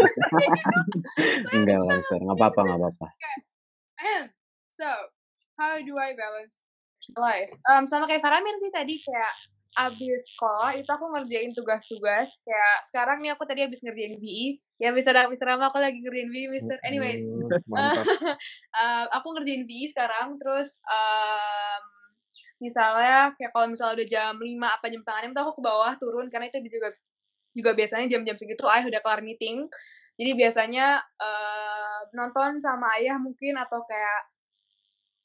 Enggak 1.55 1.75
lah, 1.83 1.95
Mister. 1.99 2.19
Enggak 2.23 2.37
apa-apa, 2.39 2.59
enggak 2.63 2.79
apa-apa. 2.87 3.07
So, 4.71 4.87
how 5.59 5.75
do 5.83 5.99
I 5.99 6.15
balance 6.15 6.55
life. 7.15 7.51
Um, 7.69 7.89
sama 7.89 8.05
kayak 8.05 8.21
Faramir 8.21 8.55
sih 8.59 8.71
tadi 8.73 8.99
kayak 8.99 9.33
abis 9.77 10.33
sekolah 10.33 10.73
itu 10.75 10.89
aku 10.89 11.05
ngerjain 11.13 11.53
tugas-tugas 11.53 12.41
kayak 12.41 12.77
sekarang 12.89 13.21
nih 13.21 13.37
aku 13.37 13.45
tadi 13.45 13.61
abis 13.61 13.85
ngerjain 13.85 14.17
BI 14.17 14.57
ya 14.81 14.89
bisa 14.89 15.13
ada 15.13 15.29
bisa 15.29 15.45
aku 15.45 15.77
lagi 15.77 16.01
ngerjain 16.01 16.29
BI 16.29 16.49
Mister 16.49 16.77
anyways. 16.81 17.21
Uh, 17.69 19.05
aku 19.17 19.27
ngerjain 19.37 19.63
BI 19.69 19.85
sekarang 19.87 20.41
terus 20.41 20.81
um, 20.89 21.83
misalnya 22.59 23.31
kayak 23.37 23.51
kalau 23.55 23.69
misalnya 23.71 24.03
udah 24.03 24.07
jam 24.09 24.33
5 24.35 24.45
apa 24.59 24.85
jam 24.91 25.01
setengah 25.05 25.21
enam 25.31 25.41
aku 25.47 25.51
ke 25.57 25.63
bawah 25.63 25.93
turun 25.95 26.27
karena 26.27 26.51
itu 26.51 26.59
juga 26.67 26.89
juga 27.53 27.71
biasanya 27.73 28.05
jam-jam 28.07 28.37
segitu 28.37 28.61
ayah 28.69 28.85
udah 28.87 29.01
kelar 29.01 29.21
meeting. 29.25 29.65
Jadi 30.19 30.31
biasanya 30.37 31.01
uh, 31.17 31.99
nonton 32.13 32.61
sama 32.61 32.93
ayah 32.99 33.17
mungkin 33.17 33.57
atau 33.57 33.81
kayak 33.87 34.21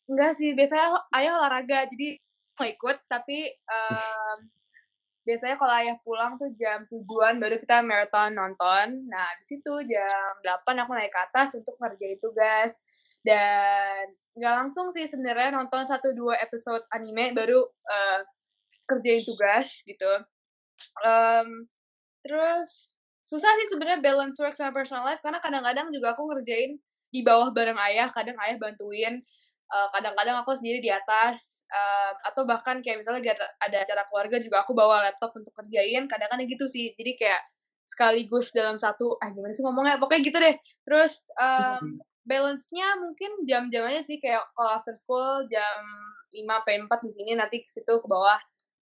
Enggak 0.04 0.36
sih, 0.36 0.52
biasanya 0.52 1.00
ayah 1.16 1.32
olahraga, 1.40 1.88
jadi 1.88 2.20
mau 2.60 2.66
ikut, 2.68 2.96
tapi 3.08 3.48
um, 3.64 4.38
biasanya 5.26 5.56
kalau 5.56 5.74
ayah 5.80 5.96
pulang 6.04 6.36
tuh 6.36 6.52
jam 6.60 6.84
tujuan 6.92 7.40
baru 7.40 7.56
kita 7.56 7.80
marathon 7.80 8.36
nonton. 8.36 9.08
Nah, 9.08 9.28
di 9.40 9.44
situ 9.48 9.72
jam 9.88 10.36
8 10.44 10.84
aku 10.84 10.92
naik 10.92 11.08
ke 11.08 11.20
atas 11.20 11.56
untuk 11.56 11.74
ngerjain 11.80 12.20
tugas. 12.20 12.84
Dan 13.24 14.12
nggak 14.36 14.54
langsung 14.60 14.92
sih 14.92 15.08
sebenarnya 15.08 15.56
nonton 15.56 15.88
satu 15.88 16.12
dua 16.12 16.36
episode 16.44 16.84
anime 16.92 17.32
baru 17.32 17.64
uh, 17.64 18.20
kerjain 18.84 19.24
tugas 19.24 19.80
gitu. 19.88 20.12
Um, 21.00 21.64
terus 22.20 23.00
susah 23.24 23.48
sih 23.48 23.72
sebenarnya 23.72 24.04
balance 24.04 24.36
work 24.36 24.52
sama 24.52 24.76
personal 24.76 25.08
life 25.08 25.24
karena 25.24 25.40
kadang-kadang 25.40 25.88
juga 25.88 26.12
aku 26.12 26.28
ngerjain 26.28 26.76
di 27.08 27.24
bawah 27.24 27.48
bareng 27.48 27.80
ayah, 27.88 28.12
kadang 28.12 28.36
ayah 28.44 28.60
bantuin 28.60 29.24
kadang 29.74 30.14
kadang-kadang 30.14 30.36
aku 30.46 30.54
sendiri 30.54 30.78
di 30.78 30.90
atas 30.90 31.66
uh, 31.66 32.14
atau 32.30 32.46
bahkan 32.46 32.78
kayak 32.78 33.02
misalnya 33.02 33.34
ada 33.58 33.76
acara 33.82 34.06
keluarga 34.06 34.38
juga 34.38 34.62
aku 34.62 34.70
bawa 34.70 35.10
laptop 35.10 35.34
untuk 35.34 35.50
kerjain 35.56 36.06
kadang-kadang 36.06 36.46
gitu 36.46 36.70
sih. 36.70 36.94
Jadi 36.94 37.18
kayak 37.18 37.42
sekaligus 37.84 38.54
dalam 38.54 38.78
satu 38.78 39.18
ah 39.18 39.28
gimana 39.34 39.50
sih 39.50 39.66
ngomongnya? 39.66 39.98
Pokoknya 39.98 40.22
gitu 40.22 40.38
deh. 40.38 40.54
Terus 40.86 41.26
um, 41.34 41.98
balance-nya 42.22 42.96
mungkin 43.02 43.42
jam-jam 43.44 43.84
aja 43.90 44.00
sih 44.00 44.22
kayak 44.22 44.46
kalau 44.54 44.70
after 44.70 44.94
school 44.94 45.44
jam 45.50 45.82
5 46.30 46.46
sampai 46.46 46.74
4 46.86 47.06
di 47.06 47.10
sini 47.10 47.30
nanti 47.34 47.56
ke 47.62 47.68
situ 47.68 47.94
ke 47.98 48.06
bawah. 48.06 48.38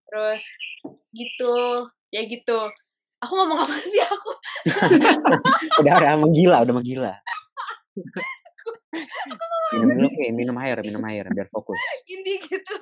Terus 0.06 0.44
gitu 1.16 1.88
ya 2.12 2.22
gitu. 2.28 2.68
Aku 3.22 3.32
ngomong 3.38 3.64
apa 3.64 3.76
sih 3.92 4.02
aku? 4.04 4.30
Udah 5.80 5.94
udah 5.96 6.12
menggila 6.20 6.56
udah 6.66 6.74
menggila 6.74 7.14
minum 9.72 9.88
dulu 9.96 10.08
kayak 10.12 10.32
minum 10.36 10.56
air 10.60 10.76
minum 10.88 11.02
air 11.08 11.24
biar 11.32 11.48
fokus. 11.48 11.80
Inti 12.06 12.40
gitu 12.44 12.76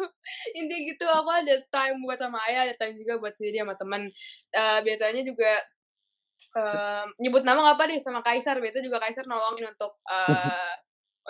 inti 0.58 0.76
gitu 0.94 1.06
aku 1.06 1.30
ada 1.30 1.54
time 1.70 1.98
buat 2.02 2.18
sama 2.18 2.38
ayah 2.50 2.70
ada 2.70 2.74
time 2.76 2.98
juga 2.98 3.18
buat 3.22 3.34
sendiri 3.34 3.62
sama 3.62 3.74
teman 3.78 4.02
uh, 4.54 4.78
biasanya 4.82 5.22
juga 5.22 5.52
uh, 6.58 7.04
nyebut 7.22 7.42
nama 7.46 7.74
apa 7.74 7.86
deh 7.86 7.98
sama 8.02 8.20
Kaisar. 8.24 8.58
Biasanya 8.58 8.84
juga 8.90 8.98
Kaisar 9.02 9.24
nolongin 9.26 9.70
untuk 9.70 9.98
uh, 10.10 10.74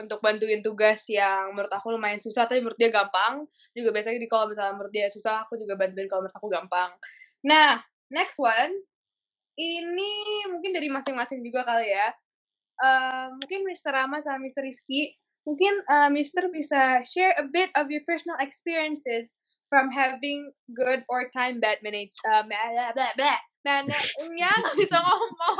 untuk 0.00 0.22
bantuin 0.24 0.64
tugas 0.64 1.04
yang 1.10 1.52
menurut 1.52 1.72
aku 1.72 1.92
lumayan 1.92 2.22
susah 2.22 2.48
tapi 2.48 2.64
menurut 2.64 2.78
dia 2.78 2.88
gampang. 2.88 3.44
Juga 3.76 3.90
biasanya 3.92 4.18
di 4.20 4.28
kalau 4.30 4.48
misalnya 4.48 4.74
menurut 4.76 4.92
dia 4.94 5.06
susah 5.12 5.44
aku 5.44 5.60
juga 5.60 5.76
bantuin 5.76 6.08
kalau 6.08 6.24
menurut 6.24 6.36
aku 6.36 6.48
gampang. 6.48 6.90
Nah 7.44 7.80
next 8.08 8.40
one. 8.40 8.74
Ini 9.60 10.48
mungkin 10.48 10.72
dari 10.72 10.88
masing-masing 10.88 11.44
juga 11.44 11.68
kali 11.68 11.92
ya 11.92 12.08
uh, 12.80 13.28
mungkin 13.32 13.64
Mr. 13.64 13.92
Rama 13.92 14.20
sama 14.20 14.42
Mr. 14.42 14.64
Rizky, 14.64 15.14
mungkin 15.44 15.80
uh, 15.86 16.08
Mr. 16.08 16.48
bisa 16.48 17.00
share 17.02 17.36
a 17.36 17.44
bit 17.44 17.68
of 17.74 17.88
your 17.88 18.02
personal 18.04 18.36
experiences 18.38 19.32
from 19.68 19.88
having 19.88 20.50
good 20.72 21.06
or 21.06 21.30
time 21.30 21.60
bad 21.60 21.78
manage 21.80 22.10
uh, 22.26 22.42
blah, 22.42 22.90
blah, 22.92 23.12
blah, 23.14 23.38
Mananya 23.60 24.00
nggak 24.56 24.74
bisa 24.80 24.96
ngomong. 24.98 25.56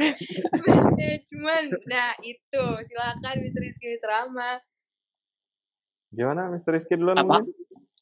Management. 0.66 1.70
Nah, 1.86 2.18
itu. 2.20 2.64
Silakan 2.82 3.36
Mr. 3.40 3.60
Rizky 3.62 3.94
Rama. 4.02 4.58
Gimana 6.10 6.50
Mr. 6.50 6.74
Rizky 6.74 6.98
duluan 6.98 7.14
Apa? 7.14 7.46
mungkin? 7.46 7.54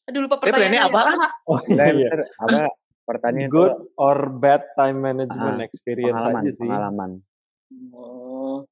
Aduh, 0.08 0.20
lupa 0.24 0.40
Eh, 0.40 0.48
pertanyaannya. 0.48 0.82
apaan? 0.88 1.18
Oh 1.44 1.60
Nah, 1.68 1.84
iya. 1.84 1.92
Mister, 1.92 2.20
apa 2.40 2.72
pertanyaan 3.04 3.52
Good 3.52 3.72
itu 3.76 3.92
or 4.00 4.16
bad 4.32 4.64
time 4.72 5.04
management 5.04 5.60
Ah, 5.60 5.66
experience 5.68 6.16
pengalaman, 6.16 6.40
aja 6.40 6.50
sih. 6.50 6.64
pengalaman. 6.64 7.10
Oh. 7.92 8.64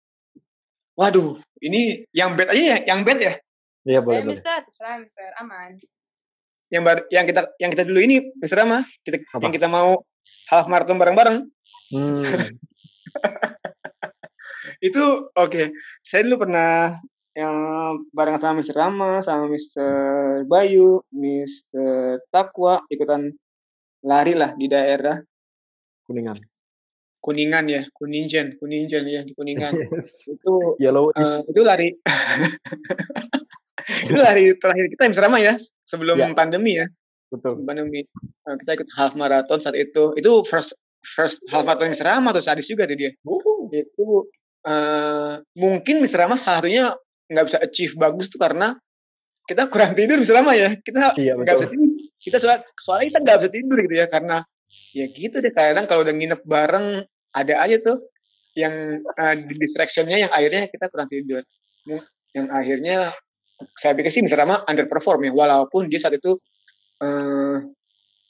Waduh, 0.96 1.36
ini 1.60 2.08
yang 2.16 2.32
bad 2.34 2.56
aja 2.56 2.62
ya, 2.76 2.78
yang 2.88 3.04
bad 3.04 3.20
ya. 3.20 3.34
Iya 3.86 4.00
Eh, 4.00 4.02
boleh 4.02 4.20
boleh. 4.24 4.34
Mister, 4.34 4.56
terserah 4.64 4.96
Mister, 4.98 5.28
aman. 5.36 5.76
Yang 6.72 6.82
baru 6.82 7.00
yang 7.12 7.24
kita 7.28 7.40
yang 7.62 7.70
kita 7.70 7.84
dulu 7.86 8.00
ini 8.02 8.16
Mister 8.40 8.58
Rama, 8.58 8.82
kita 9.04 9.22
Apa? 9.30 9.44
yang 9.46 9.52
kita 9.54 9.68
mau 9.70 10.02
half 10.50 10.66
marathon 10.66 10.98
bareng-bareng. 10.98 11.46
Hmm. 11.94 12.24
Itu 14.86 15.30
oke. 15.30 15.62
Saya 16.02 16.26
dulu 16.26 16.48
pernah 16.48 16.98
yang 17.36 17.54
bareng 18.16 18.40
sama 18.40 18.64
Mr. 18.64 18.74
Rama, 18.74 19.20
sama 19.20 19.44
Mr. 19.46 19.92
Bayu, 20.48 21.04
Mr. 21.12 22.24
Takwa 22.32 22.80
ikutan 22.88 23.28
lari 24.00 24.32
lah 24.32 24.56
di 24.56 24.66
daerah 24.66 25.20
Kuningan. 26.08 26.40
Kuningan 27.20 27.66
ya, 27.66 27.82
Kuningen, 27.90 28.56
Kuningen 28.56 29.02
ya 29.06 29.20
di 29.22 29.32
Kuningan. 29.34 29.72
Yes. 29.92 30.14
itu 30.26 30.54
Yellow 30.78 31.10
eh, 31.12 31.42
itu 31.46 31.60
lari 31.60 31.92
itu 34.06 34.18
lari 34.18 34.44
terakhir 34.58 34.86
kita. 34.92 35.02
Rama 35.22 35.38
ya 35.38 35.54
sebelum 35.84 36.16
Ya. 36.18 36.26
pandemi 36.32 36.78
ya. 36.78 36.86
betul. 37.30 37.58
Sebelum 37.58 37.66
pandemi 37.66 38.00
Eh, 38.46 38.54
kita 38.62 38.78
ikut 38.78 38.88
half 38.94 39.12
marathon 39.18 39.58
saat 39.58 39.74
itu. 39.74 40.14
Itu 40.14 40.46
first 40.46 40.70
first 41.02 41.42
half 41.50 41.66
marathon 41.66 41.90
Mr. 41.90 42.06
Rama 42.06 42.30
tuh 42.30 42.42
sadis 42.42 42.66
juga 42.66 42.86
tuh 42.86 42.94
dia. 42.94 43.10
itu 43.74 44.06
eh 44.66 45.34
mungkin 45.54 46.02
Mr. 46.02 46.26
Rama 46.26 46.38
salah 46.38 46.62
satunya 46.62 46.94
nggak 47.26 47.44
bisa 47.46 47.58
achieve 47.58 47.94
bagus 47.98 48.30
tuh 48.30 48.38
karena 48.38 48.78
kita 49.46 49.66
kurang 49.66 49.94
tidur 49.94 50.18
Mr. 50.18 50.38
Rama 50.38 50.54
ya 50.54 50.74
kita 50.78 51.14
Iya 51.18 51.34
nggak 51.34 51.54
bisa 51.58 51.66
betul. 51.66 51.74
tidur 51.74 51.90
kita 52.18 52.36
soal 52.38 52.58
soalnya 52.78 53.06
kita 53.10 53.18
nggak 53.22 53.36
bisa 53.42 53.50
tidur 53.50 53.76
gitu 53.82 53.94
ya 53.94 54.06
karena 54.06 54.36
ya 54.92 55.06
gitu 55.10 55.38
deh 55.38 55.52
kadang 55.54 55.86
kalau 55.86 56.02
udah 56.02 56.14
nginep 56.14 56.40
bareng 56.42 57.04
ada 57.32 57.54
aja 57.62 57.76
tuh 57.78 58.02
yang 58.56 59.04
di 59.46 59.54
distractionnya 59.60 60.16
yang 60.26 60.32
akhirnya 60.32 60.66
kita 60.72 60.88
kurang 60.88 61.12
tidur 61.12 61.44
Yang- 61.84 62.08
yang 62.34 62.46
akhirnya 62.52 62.96
saya 63.76 63.96
pikir 63.96 64.12
sih 64.12 64.20
Mr. 64.24 64.44
Rama 64.44 64.64
underperform 64.68 65.28
ya 65.28 65.32
walaupun 65.32 65.88
dia 65.88 66.00
saat 66.00 66.16
itu 66.20 66.36
eh 67.00 67.56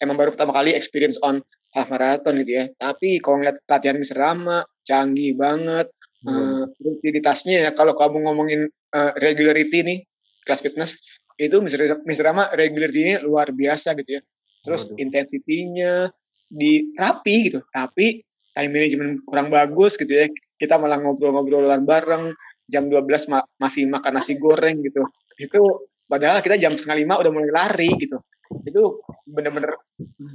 emang 0.03 0.16
baru 0.18 0.34
pertama 0.34 0.53
kali 0.55 0.74
experience 0.74 1.16
on 1.22 1.41
half 1.74 1.89
marathon 1.91 2.37
gitu 2.43 2.53
ya 2.62 2.64
tapi 2.78 3.18
kalau 3.22 3.43
ngeliat 3.43 3.59
latihan 3.66 3.97
Mr. 3.99 4.18
Rama 4.18 4.62
canggih 4.82 5.34
banget 5.34 5.91
Hmm. 6.26 6.64
eh, 6.66 6.82
rutinitasnya 6.82 7.68
ya 7.68 7.70
kalau 7.70 7.95
kamu 7.95 8.26
ngomongin 8.26 8.66
eh, 8.66 9.12
regularity 9.22 9.84
nih 9.87 9.99
kelas 10.43 10.59
fitness 10.64 10.99
itu 11.39 11.55
Mr. 11.62 12.01
Rama 12.24 12.51
regularity-nya 12.51 13.22
luar 13.22 13.55
biasa 13.55 13.95
gitu 14.03 14.18
ya 14.18 14.22
terus 14.64 14.91
intensitinya 14.99 16.11
di 16.47 16.94
rapi 16.94 17.51
gitu. 17.51 17.61
Tapi 17.70 18.22
time 18.57 18.72
management 18.72 19.12
kurang 19.28 19.49
bagus 19.53 20.01
gitu 20.01 20.11
ya. 20.11 20.26
Kita 20.57 20.80
malah 20.80 20.97
ngobrol-ngobrolan 21.03 21.84
bareng 21.84 22.32
jam 22.66 22.88
12 22.88 23.30
ma- 23.30 23.47
masih 23.61 23.86
makan 23.86 24.16
nasi 24.16 24.40
goreng 24.40 24.80
gitu. 24.82 25.05
Itu 25.36 25.90
padahal 26.09 26.40
kita 26.40 26.57
jam 26.57 26.72
setengah 26.74 26.99
lima 27.05 27.14
udah 27.20 27.30
mulai 27.30 27.51
lari 27.53 27.90
gitu. 28.01 28.16
Itu 28.64 29.03
bener-bener 29.26 29.76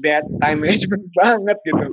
bad 0.04 0.28
time 0.40 0.60
management 0.62 1.04
banget 1.20 1.58
gitu. 1.66 1.86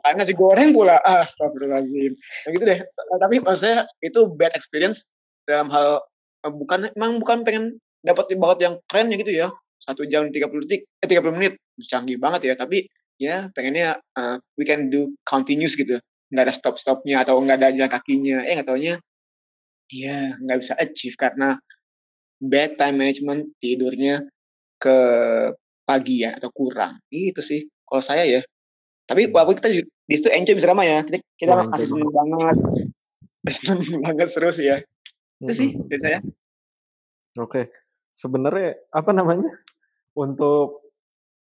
Makan 0.00 0.14
nasi 0.16 0.32
goreng 0.32 0.72
pula. 0.72 0.98
Astagfirullahaladzim. 1.04 2.12
Nah, 2.16 2.50
gitu 2.50 2.64
deh. 2.64 2.78
Tapi 2.94 3.36
maksud 3.44 3.60
saya 3.60 3.78
itu 4.00 4.20
bad 4.32 4.56
experience 4.56 5.04
dalam 5.44 5.68
hal 5.68 6.00
eh, 6.46 6.52
bukan 6.52 6.88
emang 6.96 7.20
bukan 7.20 7.44
pengen 7.44 7.64
dapat 8.04 8.32
banget 8.36 8.58
yang 8.70 8.74
keren 8.88 9.12
gitu 9.12 9.32
ya. 9.32 9.48
Satu 9.76 10.08
jam 10.08 10.32
30 10.32 10.64
detik 10.64 10.88
eh 11.04 11.08
30 11.08 11.36
menit. 11.36 11.54
Canggih 11.76 12.16
banget 12.16 12.48
ya. 12.48 12.54
Tapi 12.56 12.88
ya 13.20 13.48
pengennya 13.54 14.00
uh, 14.18 14.36
we 14.58 14.66
can 14.66 14.90
do 14.90 15.14
continuous 15.26 15.78
gitu. 15.78 16.00
Nggak 16.32 16.44
ada 16.50 16.54
stop 16.54 16.74
stopnya 16.80 17.22
atau 17.22 17.38
nggak 17.38 17.58
ada 17.60 17.68
jalan 17.74 17.90
kakinya. 17.90 18.42
Eh 18.42 18.58
nggak 18.58 18.68
taunya 18.68 18.98
ya 19.92 20.34
nggak 20.40 20.58
bisa 20.64 20.74
achieve 20.80 21.14
karena 21.14 21.60
bad 22.40 22.74
time 22.80 22.98
management 22.98 23.54
tidurnya 23.62 24.26
ke 24.80 24.96
pagi 25.84 26.24
ya 26.26 26.36
atau 26.36 26.50
kurang. 26.50 26.98
Itu 27.12 27.40
sih 27.44 27.68
kalau 27.86 28.02
saya 28.02 28.24
ya. 28.26 28.40
Tapi 29.04 29.28
walaupun 29.28 29.60
kita 29.60 29.68
ju- 29.68 29.90
di 30.08 30.14
situ 30.16 30.32
enjoy 30.32 30.56
bisa 30.56 30.68
ramai 30.72 30.88
ya. 30.88 31.00
Kita 31.04 31.18
kita 31.36 31.52
Wah, 31.52 31.68
masih 31.68 31.86
seneng 31.92 32.12
banget. 32.12 32.56
seneng 33.52 34.00
banget 34.04 34.28
seru 34.32 34.48
sih 34.52 34.66
ya. 34.68 34.76
Itu 35.44 35.52
sih 35.52 35.68
Mm-mm. 35.76 35.88
dari 35.92 36.00
saya. 36.00 36.18
Oke, 37.34 37.68
sebenarnya 38.14 38.78
apa 38.94 39.10
namanya? 39.12 39.50
Untuk 40.14 40.83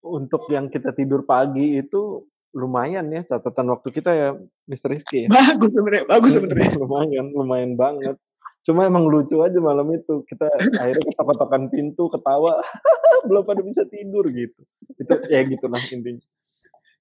untuk 0.03 0.49
yang 0.53 0.69
kita 0.69 0.93
tidur 0.93 1.25
pagi 1.25 1.79
itu 1.79 2.25
lumayan 2.57 3.13
ya 3.13 3.23
catatan 3.29 3.69
waktu 3.69 3.89
kita 3.93 4.11
ya, 4.17 4.29
Mr. 4.65 4.97
Rizky 4.97 5.27
ya. 5.27 5.29
bagus 5.29 5.71
sebenarnya 5.77 6.05
bagus 6.09 6.33
sebenarnya 6.33 6.71
lumayan, 6.83 7.27
lumayan 7.37 7.73
banget. 7.77 8.17
Cuma 8.65 8.83
emang 8.83 9.07
lucu 9.07 9.39
aja 9.47 9.63
malam 9.63 9.87
itu 9.95 10.27
kita 10.27 10.51
akhirnya 10.83 11.05
ketok-ketokan 11.15 11.71
pintu, 11.71 12.11
ketawa, 12.11 12.59
belum 13.31 13.47
pada 13.47 13.63
bisa 13.63 13.87
tidur 13.87 14.27
gitu. 14.33 14.59
Itu 14.99 15.15
ya 15.31 15.47
gitulah 15.47 15.79
intinya. 15.93 16.25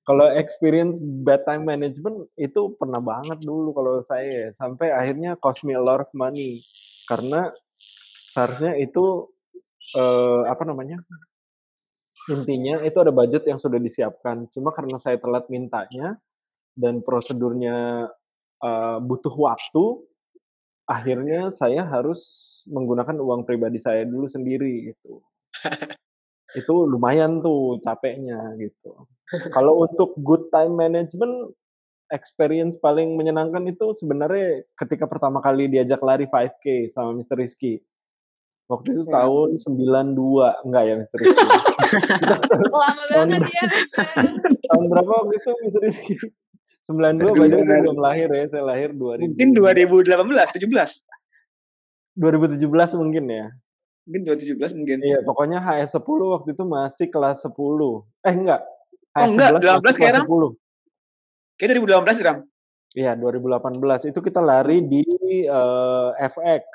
Kalau 0.05 0.29
experience 0.29 1.01
bad 1.01 1.41
time 1.49 1.65
management 1.65 2.29
itu 2.37 2.77
pernah 2.77 3.01
banget 3.01 3.41
dulu 3.41 3.73
kalau 3.73 4.05
saya 4.05 4.29
ya. 4.29 4.49
sampai 4.53 4.93
akhirnya 4.93 5.33
cost 5.41 5.65
me 5.65 5.73
a 5.73 5.81
lot 5.81 6.05
of 6.05 6.09
money 6.13 6.61
karena 7.09 7.49
seharusnya 8.29 8.77
itu 8.77 9.33
eh, 9.97 10.41
apa 10.45 10.61
namanya 10.69 11.01
intinya 12.32 12.82
itu 12.82 12.97
ada 13.01 13.13
budget 13.13 13.45
yang 13.45 13.59
sudah 13.61 13.78
disiapkan 13.78 14.49
cuma 14.51 14.73
karena 14.73 14.97
saya 14.97 15.21
telat 15.21 15.45
mintanya 15.49 16.17
dan 16.76 17.05
prosedurnya 17.05 18.09
eh, 18.63 18.97
butuh 19.03 19.36
waktu 19.36 20.05
akhirnya 20.86 21.49
saya 21.49 21.86
harus 21.86 22.21
menggunakan 22.69 23.17
uang 23.17 23.45
pribadi 23.45 23.82
saya 23.82 24.05
dulu 24.05 24.30
sendiri 24.30 24.93
gitu 24.93 25.21
itu 26.59 26.73
lumayan 26.88 27.41
tuh 27.41 27.82
capeknya 27.82 28.53
gitu 28.61 29.05
kalau 29.49 29.86
untuk 29.86 30.13
good 30.21 30.49
time 30.53 30.78
management 30.78 31.53
experience 32.13 32.78
paling 32.78 33.17
menyenangkan 33.17 33.65
itu 33.65 33.97
sebenarnya 33.97 34.61
ketika 34.78 35.09
pertama 35.09 35.41
kali 35.41 35.65
diajak 35.65 36.01
lari 36.05 36.30
5K 36.30 36.91
sama 36.91 37.17
Mr. 37.17 37.41
Rizky. 37.41 37.82
Waktu 38.66 38.97
itu 38.97 39.03
Ya 39.05 39.13
tahun 39.13 39.47
92, 39.61 40.66
enggak 40.66 40.84
ya 40.89 40.93
Mr. 40.97 41.16
Rizky. 41.22 41.38
Lama 42.74 43.03
tahun, 43.05 43.28
banget 43.30 43.53
ya, 43.53 43.63
Mister. 43.70 44.05
tahun 44.74 44.86
berapa 44.89 45.11
waktu 45.22 45.34
itu 45.38 45.49
Mr. 45.70 45.80
Rizky? 45.86 46.16
92 46.86 47.34
by 47.34 47.49
the 47.49 47.57
way 47.57 47.66
saya 47.66 47.80
belum 47.82 47.97
lahir 48.01 48.30
ya, 48.30 48.45
saya 48.45 48.63
lahir 48.66 48.89
2000. 48.93 49.22
mungkin 49.22 49.49
2018 49.57 50.22
17 50.66 50.70
2017 52.18 53.01
mungkin 53.01 53.26
ya. 53.26 53.45
mungkin 54.05 54.22
2017 54.30 54.78
mungkin 54.78 54.97
Iya, 55.01 55.26
pokoknya 55.26 55.66
HS 55.66 55.97
10 55.97 56.05
waktu 56.34 56.49
itu 56.53 56.63
masih 56.66 57.09
kelas 57.09 57.41
10. 57.45 57.57
Eh 58.26 58.34
enggak. 58.34 58.61
Oh, 59.18 59.26
HS 59.26 59.30
enggak, 59.34 59.49
11 59.49 59.57
masih 59.57 59.66
18 59.66 59.82
kelas 59.82 59.95
sekarang? 59.97 60.24
10. 60.26 61.57
kayak 61.57 61.70
2018 62.05 62.26
Ram 62.26 62.38
Iya, 62.95 63.11
2018 63.20 64.09
itu 64.09 64.20
kita 64.24 64.39
lari 64.39 64.78
di 64.86 65.03
eh, 65.45 66.09
FX. 66.32 66.66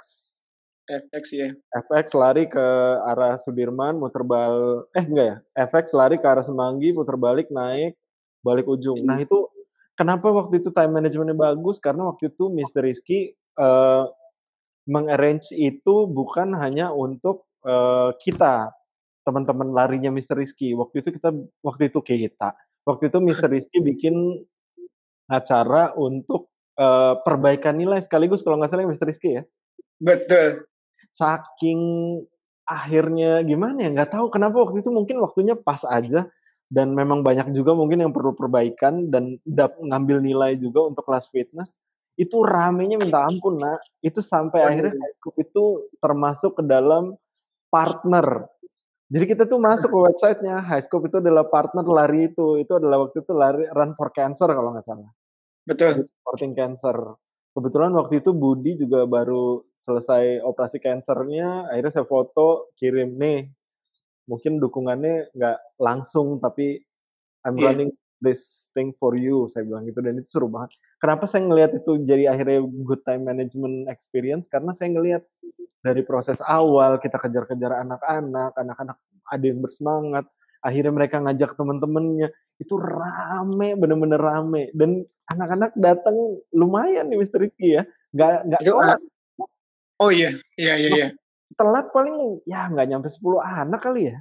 FX 0.90 1.24
ya 1.30 1.48
FX 1.86 2.18
lari 2.18 2.50
ke 2.50 2.66
arah 3.06 3.38
Sudirman, 3.38 4.02
muter 4.02 4.26
bal 4.26 4.84
eh 4.98 5.04
enggak 5.06 5.26
ya? 5.26 5.36
FX 5.70 5.94
lari 5.94 6.18
ke 6.18 6.26
arah 6.26 6.42
Semanggi, 6.42 6.90
muter 6.90 7.14
balik 7.14 7.46
naik 7.54 7.94
balik 8.42 8.66
ujung. 8.66 9.04
Nah, 9.04 9.20
itu 9.20 9.46
kenapa 9.94 10.32
waktu 10.32 10.64
itu 10.64 10.72
time 10.72 10.96
managementnya 10.96 11.36
bagus? 11.36 11.76
Karena 11.78 12.08
waktu 12.08 12.32
itu 12.32 12.50
Mr. 12.50 12.82
Rizky 12.82 13.36
eh 13.36 14.04
mengarrange 14.90 15.54
itu 15.54 16.10
bukan 16.10 16.56
hanya 16.58 16.90
untuk 16.90 17.46
eh, 17.62 18.10
kita 18.18 18.74
teman-teman 19.22 19.70
larinya 19.70 20.10
Mr. 20.10 20.34
Rizky. 20.40 20.74
Waktu 20.74 21.04
itu 21.04 21.14
kita 21.14 21.30
waktu 21.62 21.92
itu 21.92 22.00
kita. 22.02 22.56
Waktu 22.88 23.12
itu 23.12 23.18
Mr. 23.22 23.46
Rizky 23.54 23.78
bikin 23.84 24.42
acara 25.30 25.94
untuk 25.94 26.50
eh, 26.80 27.14
perbaikan 27.22 27.78
nilai 27.78 28.02
sekaligus 28.02 28.42
kalau 28.42 28.58
nggak 28.58 28.72
salah 28.72 28.88
Mr. 28.90 29.06
Rizky 29.06 29.38
ya 29.38 29.44
betul 30.00 30.64
saking 31.10 31.80
akhirnya 32.66 33.42
gimana 33.42 33.86
ya 33.86 33.90
nggak 33.90 34.14
tahu 34.14 34.30
kenapa 34.30 34.62
waktu 34.62 34.82
itu 34.82 34.90
mungkin 34.94 35.18
waktunya 35.22 35.58
pas 35.58 35.82
aja 35.82 36.30
dan 36.70 36.94
memang 36.94 37.26
banyak 37.26 37.50
juga 37.50 37.74
mungkin 37.74 37.98
yang 37.98 38.14
perlu 38.14 38.30
perbaikan 38.30 39.10
dan 39.10 39.42
dap, 39.42 39.74
ngambil 39.82 40.22
nilai 40.22 40.54
juga 40.54 40.86
untuk 40.86 41.02
kelas 41.02 41.26
fitness 41.34 41.74
itu 42.14 42.46
ramenya 42.46 43.00
minta 43.00 43.26
ampun 43.26 43.58
nak 43.58 43.82
itu 44.06 44.22
sampai 44.22 44.62
Waduh. 44.62 44.70
akhirnya 44.70 44.94
High 44.94 45.14
Scoop 45.18 45.34
itu 45.40 45.64
termasuk 45.98 46.52
ke 46.58 46.62
dalam 46.62 47.18
partner 47.70 48.50
Jadi 49.10 49.24
kita 49.26 49.42
tuh 49.42 49.58
masuk 49.58 49.90
ke 49.90 49.98
websitenya, 50.06 50.62
Highscope 50.62 51.10
itu 51.10 51.18
adalah 51.18 51.42
partner 51.50 51.82
lari 51.82 52.30
itu. 52.30 52.62
Itu 52.62 52.78
adalah 52.78 53.02
waktu 53.02 53.26
itu 53.26 53.32
lari 53.34 53.66
Run 53.66 53.98
for 53.98 54.14
Cancer 54.14 54.46
kalau 54.46 54.70
nggak 54.70 54.86
salah. 54.86 55.10
Betul. 55.66 55.98
Supporting 56.06 56.54
Cancer. 56.54 56.94
Kebetulan 57.50 57.90
waktu 57.98 58.22
itu 58.22 58.30
Budi 58.30 58.78
juga 58.78 59.10
baru 59.10 59.66
selesai 59.74 60.38
operasi 60.46 60.78
cancernya, 60.78 61.66
akhirnya 61.66 61.92
saya 61.92 62.06
foto, 62.06 62.70
kirim 62.78 63.18
nih. 63.18 63.50
Mungkin 64.30 64.62
dukungannya 64.62 65.34
nggak 65.34 65.58
langsung, 65.82 66.38
tapi 66.38 66.78
I'm 67.42 67.58
Iya. 67.58 67.74
running 67.74 67.90
this 68.22 68.70
thing 68.76 68.94
for 69.00 69.18
you, 69.18 69.50
saya 69.50 69.66
bilang 69.66 69.88
gitu. 69.88 69.98
Dan 69.98 70.20
itu 70.22 70.28
seru 70.30 70.46
banget. 70.46 70.78
Kenapa 71.02 71.26
saya 71.26 71.42
ngelihat 71.48 71.72
itu 71.74 71.98
jadi 72.06 72.30
akhirnya 72.30 72.60
good 72.86 73.02
time 73.02 73.26
management 73.26 73.90
experience? 73.90 74.46
Karena 74.46 74.70
saya 74.76 74.94
ngelihat 74.94 75.24
dari 75.80 76.04
proses 76.04 76.38
awal 76.44 77.00
kita 77.00 77.16
kejar-kejar 77.16 77.72
anak-anak, 77.82 78.52
anak-anak 78.54 78.96
ada 79.26 79.44
yang 79.44 79.64
bersemangat, 79.64 80.28
akhirnya 80.60 80.92
mereka 80.92 81.16
ngajak 81.18 81.56
teman-temannya, 81.56 82.28
itu 82.60 82.74
rame, 82.76 83.74
bener-bener 83.80 84.20
rame. 84.20 84.68
Dan 84.76 85.08
anak-anak 85.30 85.72
datang 85.78 86.16
lumayan 86.50 87.06
nih 87.06 87.18
Mr. 87.22 87.38
Rizky 87.42 87.78
ya, 87.78 87.86
nggak 88.12 88.50
nggak 88.50 88.60
telat. 88.66 89.00
Oh 90.00 90.10
iya, 90.10 90.34
iya, 90.58 90.74
iya, 90.80 90.90
iya. 90.90 91.08
Telat 91.54 91.92
paling 91.94 92.42
ya 92.48 92.66
nggak 92.66 92.86
nyampe 92.90 93.08
10 93.08 93.38
anak 93.40 93.80
kali 93.80 94.10
ya. 94.10 94.18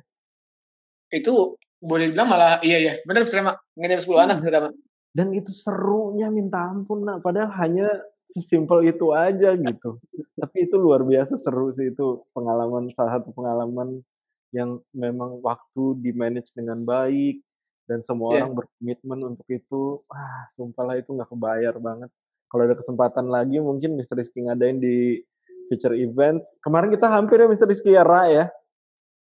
Itu 1.10 1.58
boleh 1.80 2.12
dibilang 2.12 2.28
malah 2.28 2.60
iya 2.60 2.76
iya 2.76 2.94
benar 3.08 3.24
sama 3.24 3.56
ngirim 3.80 4.04
10 4.04 4.26
anak 4.26 4.38
sudah 4.44 4.62
Mak. 4.70 4.74
Dan 5.10 5.34
itu 5.34 5.50
serunya 5.50 6.30
minta 6.30 6.70
ampun 6.70 7.02
nak, 7.02 7.26
padahal 7.26 7.50
hanya 7.58 7.90
sesimpel 8.30 8.86
itu 8.86 9.10
aja 9.10 9.58
gitu. 9.58 9.98
Tapi 10.38 10.70
itu 10.70 10.76
luar 10.78 11.02
biasa 11.02 11.34
seru 11.42 11.74
sih 11.74 11.90
itu 11.90 12.22
pengalaman 12.38 12.94
salah 12.94 13.18
satu 13.18 13.34
pengalaman 13.34 14.06
yang 14.54 14.78
memang 14.94 15.42
waktu 15.42 15.98
di 16.02 16.14
manage 16.14 16.54
dengan 16.54 16.86
baik 16.86 17.42
dan 17.90 18.06
semua 18.06 18.38
Iya. 18.38 18.46
orang 18.46 18.54
berkomitmen 18.62 19.20
untuk 19.34 19.48
itu. 19.50 20.06
Wah, 20.06 20.46
sumpah 20.54 20.84
lah 20.86 20.96
itu 21.02 21.10
nggak 21.10 21.30
kebayar 21.34 21.74
banget. 21.82 22.14
Kalau 22.50 22.64
ada 22.70 22.78
kesempatan 22.78 23.26
lagi 23.30 23.58
mungkin 23.58 23.98
Mr. 23.98 24.22
Rizky 24.22 24.46
ngadain 24.46 24.78
di 24.78 25.26
future 25.70 25.98
events. 25.98 26.58
Kemarin 26.62 26.94
kita 26.94 27.10
hampir 27.10 27.42
ya 27.42 27.50
Mr. 27.50 27.66
Rizky 27.70 27.94
ya, 27.94 28.06
Ra 28.06 28.30
ya. 28.30 28.46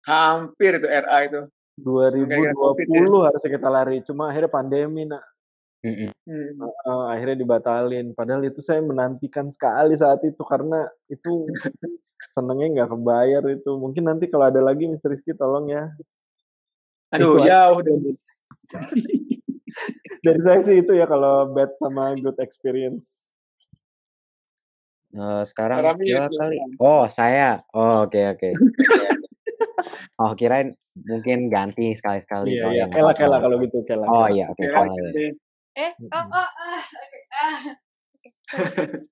Hampir 0.07 0.79
itu 0.79 0.87
RA 0.87 1.27
itu. 1.27 1.41
2020 1.79 3.23
harusnya 3.23 3.49
kita 3.55 3.67
lari, 3.71 4.03
cuma 4.03 4.31
akhirnya 4.31 4.51
pandemi 4.51 5.07
nak. 5.07 5.23
Mm-mm. 5.79 6.11
Hmm. 6.27 6.59
Eh, 6.59 7.05
akhirnya 7.15 7.39
dibatalin. 7.39 8.11
Padahal 8.11 8.43
itu 8.43 8.59
saya 8.59 8.83
menantikan 8.83 9.47
sekali 9.47 9.95
saat 9.95 10.19
itu 10.27 10.43
karena 10.43 10.91
itu 11.07 11.47
senengnya 12.35 12.83
nggak 12.83 12.89
kebayar 12.99 13.43
itu. 13.47 13.71
Mungkin 13.79 14.03
nanti 14.07 14.27
kalau 14.27 14.51
ada 14.51 14.59
lagi 14.59 14.91
Mr. 14.91 15.15
Rizky 15.15 15.31
tolong 15.35 15.71
ya. 15.71 15.87
Aduh, 17.15 17.39
Itu 17.39 17.47
jauh 17.47 17.79
deh. 17.79 17.95
Dari 20.25 20.41
saya 20.43 20.59
sih 20.65 20.83
itu 20.83 20.91
ya 20.91 21.07
kalau 21.07 21.53
bad 21.55 21.71
sama 21.79 22.17
good 22.19 22.35
experience. 22.43 23.29
Eh, 25.09 25.43
sekarang 25.49 25.81
Kila 25.81 26.29
silakan. 26.29 26.37
kali. 26.37 26.57
Oh, 26.77 27.03
saya. 27.09 27.65
Oh, 27.73 28.05
oke 28.05 28.21
oke. 28.37 28.49
oh, 30.21 30.31
kirain 30.37 30.69
mungkin 30.93 31.49
ganti 31.49 31.97
sekali-sekali. 31.97 32.53
Iya 32.53 32.63
Oh, 32.65 32.71
iya. 32.73 32.85
ya, 32.85 32.93
Kela 32.93 33.13
kela 33.17 33.37
kalau 33.41 33.57
gitu 33.65 33.81
kela. 33.89 34.05
Oh 34.05 34.29
iya, 34.29 34.53
oke. 34.53 34.61
Ya. 34.61 34.85
deh. 35.09 35.33
Eh, 35.79 35.91
oh, 36.11 36.25
oh, 36.29 36.49
ah, 36.49 36.83
oke, 36.83 37.19
ah, 37.39 37.61
oke. 38.13 38.29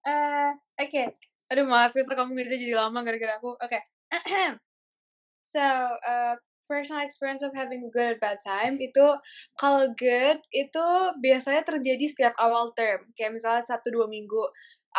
Eh, 0.05 0.49
oke. 0.83 1.03
Aduh, 1.47 1.63
maaf 1.63 1.95
ya, 1.95 2.03
kamu 2.03 2.35
kita 2.43 2.59
jadi 2.59 2.75
lama 2.75 2.99
gara-gara 3.07 3.39
aku. 3.39 3.55
Oke. 3.55 3.79
so, 5.53 5.63
uh, 5.63 6.35
personal 6.67 7.01
experience 7.03 7.41
of 7.41 7.55
having 7.55 7.87
good 7.89 8.15
at 8.15 8.19
bad 8.21 8.39
time 8.43 8.77
itu 8.77 9.07
kalau 9.55 9.87
good 9.95 10.39
itu 10.51 10.87
biasanya 11.23 11.63
terjadi 11.63 12.05
setiap 12.11 12.33
awal 12.37 12.75
term. 12.75 13.07
Kayak 13.15 13.39
misalnya 13.39 13.63
satu 13.63 13.89
dua 13.89 14.05
minggu 14.05 14.43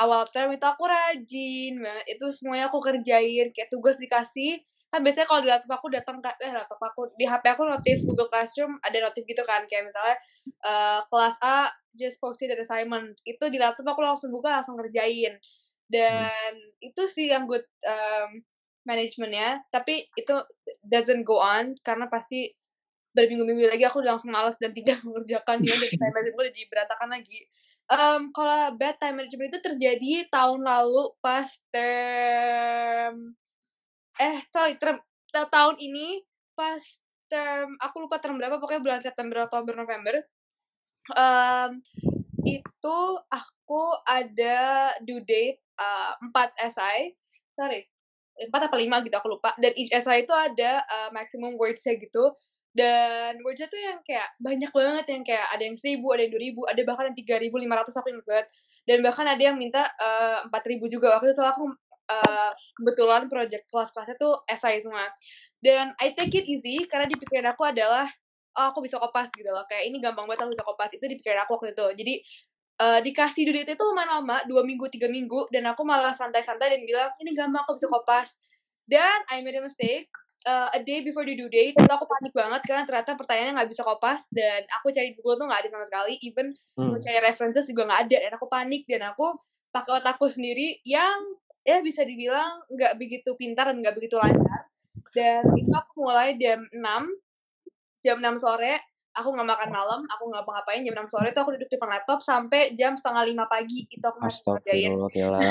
awal 0.01 0.27
term 0.33 0.51
itu 0.51 0.65
aku 0.65 0.85
rajin 0.89 1.73
banget. 1.79 2.19
Itu 2.19 2.33
semuanya 2.33 2.73
aku 2.73 2.81
kerjain. 2.81 3.53
Kayak 3.55 3.71
tugas 3.71 4.01
dikasih 4.01 4.65
kan 4.89 5.05
biasanya 5.05 5.29
kalau 5.29 5.45
di 5.45 5.53
laptop 5.53 5.73
aku 5.85 5.89
datang 5.93 6.17
ke 6.25 6.33
eh 6.41 6.49
laptop 6.49 6.81
aku 6.81 7.13
di 7.21 7.29
HP 7.29 7.45
aku 7.53 7.69
notif 7.69 8.01
Google 8.09 8.33
Classroom 8.33 8.81
ada 8.81 9.05
notif 9.05 9.21
gitu 9.29 9.45
kan 9.45 9.61
kayak 9.69 9.85
misalnya 9.85 10.17
eh, 10.65 11.01
kelas 11.13 11.37
A 11.45 11.69
just 11.93 12.17
posted 12.17 12.49
an 12.57 12.65
assignment 12.65 13.13
itu 13.29 13.45
di 13.53 13.61
laptop 13.61 13.85
aku 13.85 14.01
langsung 14.01 14.33
buka 14.33 14.49
langsung 14.49 14.81
kerjain 14.81 15.37
dan 15.93 16.53
itu 16.81 17.03
sih 17.09 17.33
yang 17.33 17.49
good 17.49 17.65
um, 17.85 18.45
manajemennya 18.89 19.61
tapi 19.69 20.09
itu 20.17 20.35
doesn't 20.81 21.29
go 21.29 21.37
on 21.37 21.77
karena 21.85 22.09
pasti 22.09 22.57
berminggu-minggu 23.13 23.69
lagi 23.69 23.85
aku 23.85 23.99
udah 24.01 24.17
langsung 24.17 24.31
malas 24.31 24.57
dan 24.63 24.71
tidak 24.71 25.03
mengerjakannya 25.07 25.69
dan 25.69 25.91
time 26.01 26.15
management 26.15 26.45
udah 26.49 26.55
jadi 26.55 26.69
berantakan 26.71 27.11
lagi. 27.13 27.39
Em, 27.89 28.23
kalau 28.37 28.61
bad 28.77 28.97
time 29.01 29.17
management 29.21 29.49
itu 29.49 29.61
terjadi 29.65 30.13
tahun 30.29 30.61
lalu 30.61 31.03
pas 31.25 31.49
term 31.73 33.33
eh 34.19 34.39
sorry 34.51 34.77
term 34.77 35.01
ta- 35.33 35.49
tahun 35.49 35.81
ini 35.81 36.21
pas 36.53 36.83
term 37.33 37.79
aku 37.81 37.97
lupa 38.05 38.21
term 38.21 38.37
berapa 38.37 38.61
pokoknya 38.61 38.83
bulan 38.85 39.01
September 39.01 39.49
Oktober 39.49 39.73
November. 39.73 40.21
Em, 41.17 41.81
itu 42.45 42.99
aku 43.33 43.83
ada 44.05 44.93
due 45.05 45.25
date 45.25 45.61
uh, 45.81 46.13
4 46.29 46.69
SI 46.73 47.17
sorry 47.57 47.89
4 48.39 48.55
apa 48.55 48.77
5 48.79 49.07
gitu 49.07 49.17
aku 49.19 49.29
lupa. 49.35 49.51
Dan 49.59 49.75
each 49.75 49.91
SI 49.91 50.23
itu 50.23 50.35
ada 50.35 50.87
uh, 50.87 51.11
maximum 51.11 51.59
words-nya 51.59 51.99
gitu. 51.99 52.31
Dan 52.71 53.43
words-nya 53.43 53.67
tuh 53.67 53.81
yang 53.81 53.99
kayak 54.07 54.29
banyak 54.39 54.71
banget 54.71 55.07
yang 55.11 55.23
kayak 55.27 55.47
ada 55.51 55.63
yang 55.67 55.75
1000 55.75 55.99
ada 55.99 56.23
yang 56.23 56.33
2000 56.39 56.71
ada 56.71 56.81
bahkan 56.87 57.05
yang 57.11 57.17
3500 57.19 57.99
aku 57.99 58.09
ingat 58.15 58.27
banget. 58.27 58.47
Dan 58.87 58.99
bahkan 59.03 59.27
ada 59.27 59.43
yang 59.43 59.57
minta 59.59 59.83
uh, 59.99 60.47
4000 60.47 60.87
juga. 60.87 61.19
Waktu 61.19 61.33
itu 61.33 61.35
soalnya 61.37 61.55
aku 61.59 61.65
uh, 62.09 62.51
kebetulan 62.81 63.23
project 63.27 63.65
kelas-kelasnya 63.69 64.17
tuh 64.17 64.35
SI 64.47 64.79
semua. 64.79 65.07
Dan 65.59 65.91
I 65.99 66.15
take 66.15 66.39
it 66.39 66.47
easy 66.47 66.87
karena 66.87 67.11
di 67.11 67.19
pikiran 67.19 67.51
aku 67.53 67.67
adalah 67.67 68.07
oh 68.59 68.67
aku 68.71 68.83
bisa 68.83 68.99
kopas 69.03 69.31
gitu 69.35 69.51
loh. 69.51 69.67
Kayak 69.67 69.91
ini 69.91 69.99
gampang 69.99 70.27
banget 70.31 70.47
aku 70.47 70.53
bisa 70.55 70.65
kopas. 70.67 70.91
Itu 70.95 71.05
di 71.11 71.19
pikiran 71.19 71.47
aku 71.47 71.59
waktu 71.59 71.75
itu. 71.75 71.87
Jadi 71.99 72.15
eh, 72.79 73.01
dikasih 73.03 73.51
date 73.51 73.75
itu 73.75 73.85
lumayan 73.85 74.23
lama 74.23 74.43
dua 74.47 74.63
minggu 74.63 74.87
tiga 74.91 75.11
minggu 75.11 75.51
dan 75.51 75.67
aku 75.71 75.83
malah 75.83 76.15
santai-santai 76.15 76.73
dan 76.79 76.83
bilang 76.87 77.11
ini 77.21 77.35
gampang 77.35 77.67
aku 77.67 77.75
bisa 77.79 77.91
kopas 77.91 78.39
dan 78.87 79.23
I 79.31 79.43
made 79.43 79.59
a 79.59 79.63
mistake 79.63 80.09
Uh, 80.47 80.71
a 80.71 80.81
day 80.87 81.03
before 81.03 81.27
the 81.27 81.35
due 81.35 81.51
date 81.51 81.75
itu 81.75 81.91
aku 81.91 82.07
panik 82.07 82.31
banget 82.31 82.63
karena 82.63 82.87
ternyata 82.87 83.19
pertanyaannya 83.19 83.59
nggak 83.59 83.71
bisa 83.75 83.83
kopas 83.83 84.31
dan 84.31 84.63
aku 84.71 84.95
cari 84.95 85.11
di 85.11 85.19
Google 85.19 85.45
tuh 85.45 85.47
nggak 85.51 85.61
ada 85.67 85.69
sama 85.75 85.85
sekali 85.85 86.15
even 86.23 86.55
Hmm. 86.79 86.95
mau 86.95 86.99
cari 87.03 87.19
references 87.21 87.67
juga 87.67 87.91
nggak 87.91 88.01
ada 88.07 88.17
dan 88.23 88.33
aku 88.39 88.47
panik 88.47 88.87
dan 88.87 89.03
aku 89.11 89.35
pakai 89.75 89.99
otakku 89.99 90.31
sendiri 90.31 90.79
yang 90.87 91.19
ya 91.67 91.83
bisa 91.83 92.07
dibilang 92.07 92.65
nggak 92.71 92.97
begitu 93.03 93.35
pintar 93.35 93.75
dan 93.75 93.83
nggak 93.83 93.99
begitu 93.99 94.15
lancar 94.15 94.71
dan 95.11 95.43
itu 95.59 95.75
aku 95.75 96.07
mulai 96.07 96.39
jam 96.39 96.63
6 96.71 96.81
jam 98.07 98.17
6 98.23 98.39
sore 98.39 98.79
aku 99.19 99.35
nggak 99.35 99.49
makan 99.51 99.71
malam 99.75 100.01
aku 100.07 100.31
nggak 100.31 100.47
ngapain 100.47 100.87
jam 100.87 100.95
6 100.95 101.11
sore 101.11 101.29
itu 101.35 101.41
aku 101.43 101.51
duduk 101.59 101.69
di 101.69 101.75
depan 101.75 101.91
laptop 101.91 102.23
sampai 102.23 102.73
jam 102.79 102.95
setengah 102.95 103.25
lima 103.27 103.45
pagi. 103.51 103.85
Itu 103.91 104.05
aku 104.07 104.19
masih 104.23 104.43
ngerjain. 104.47 104.91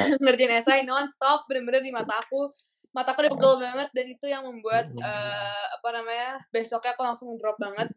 ngerjain 0.24 0.54
esai 0.56 0.82
non 0.88 1.06
stop 1.12 1.44
bener-bener 1.52 1.84
di 1.84 1.92
mata 1.92 2.24
aku. 2.24 2.56
Mata 2.96 3.12
aku 3.12 3.28
udah 3.28 3.32
pegel 3.36 3.54
banget 3.60 3.90
dan 3.92 4.06
itu 4.08 4.26
yang 4.26 4.48
membuat 4.48 4.88
eh, 4.90 5.66
apa 5.76 5.90
namanya 5.92 6.40
besoknya 6.50 6.96
aku 6.96 7.04
langsung 7.04 7.30
drop 7.36 7.60
banget. 7.60 7.92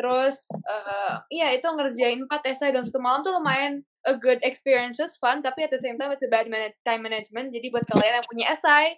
Terus 0.00 0.48
eh, 0.64 1.14
iya 1.36 1.52
itu 1.52 1.68
ngerjain 1.68 2.24
4 2.24 2.50
esai 2.50 2.72
dalam 2.72 2.88
satu 2.88 2.98
malam 2.98 3.20
tuh 3.20 3.36
lumayan 3.36 3.84
a 4.08 4.16
good 4.16 4.40
experiences 4.40 5.20
fun 5.20 5.44
tapi 5.44 5.68
at 5.68 5.70
the 5.70 5.76
same 5.76 6.00
time 6.00 6.08
it's 6.08 6.24
a 6.24 6.30
bad 6.32 6.48
mana- 6.48 6.72
time 6.88 7.04
management. 7.04 7.52
Jadi 7.52 7.68
buat 7.68 7.84
kalian 7.84 8.24
yang 8.24 8.26
punya 8.26 8.46
esai 8.56 8.96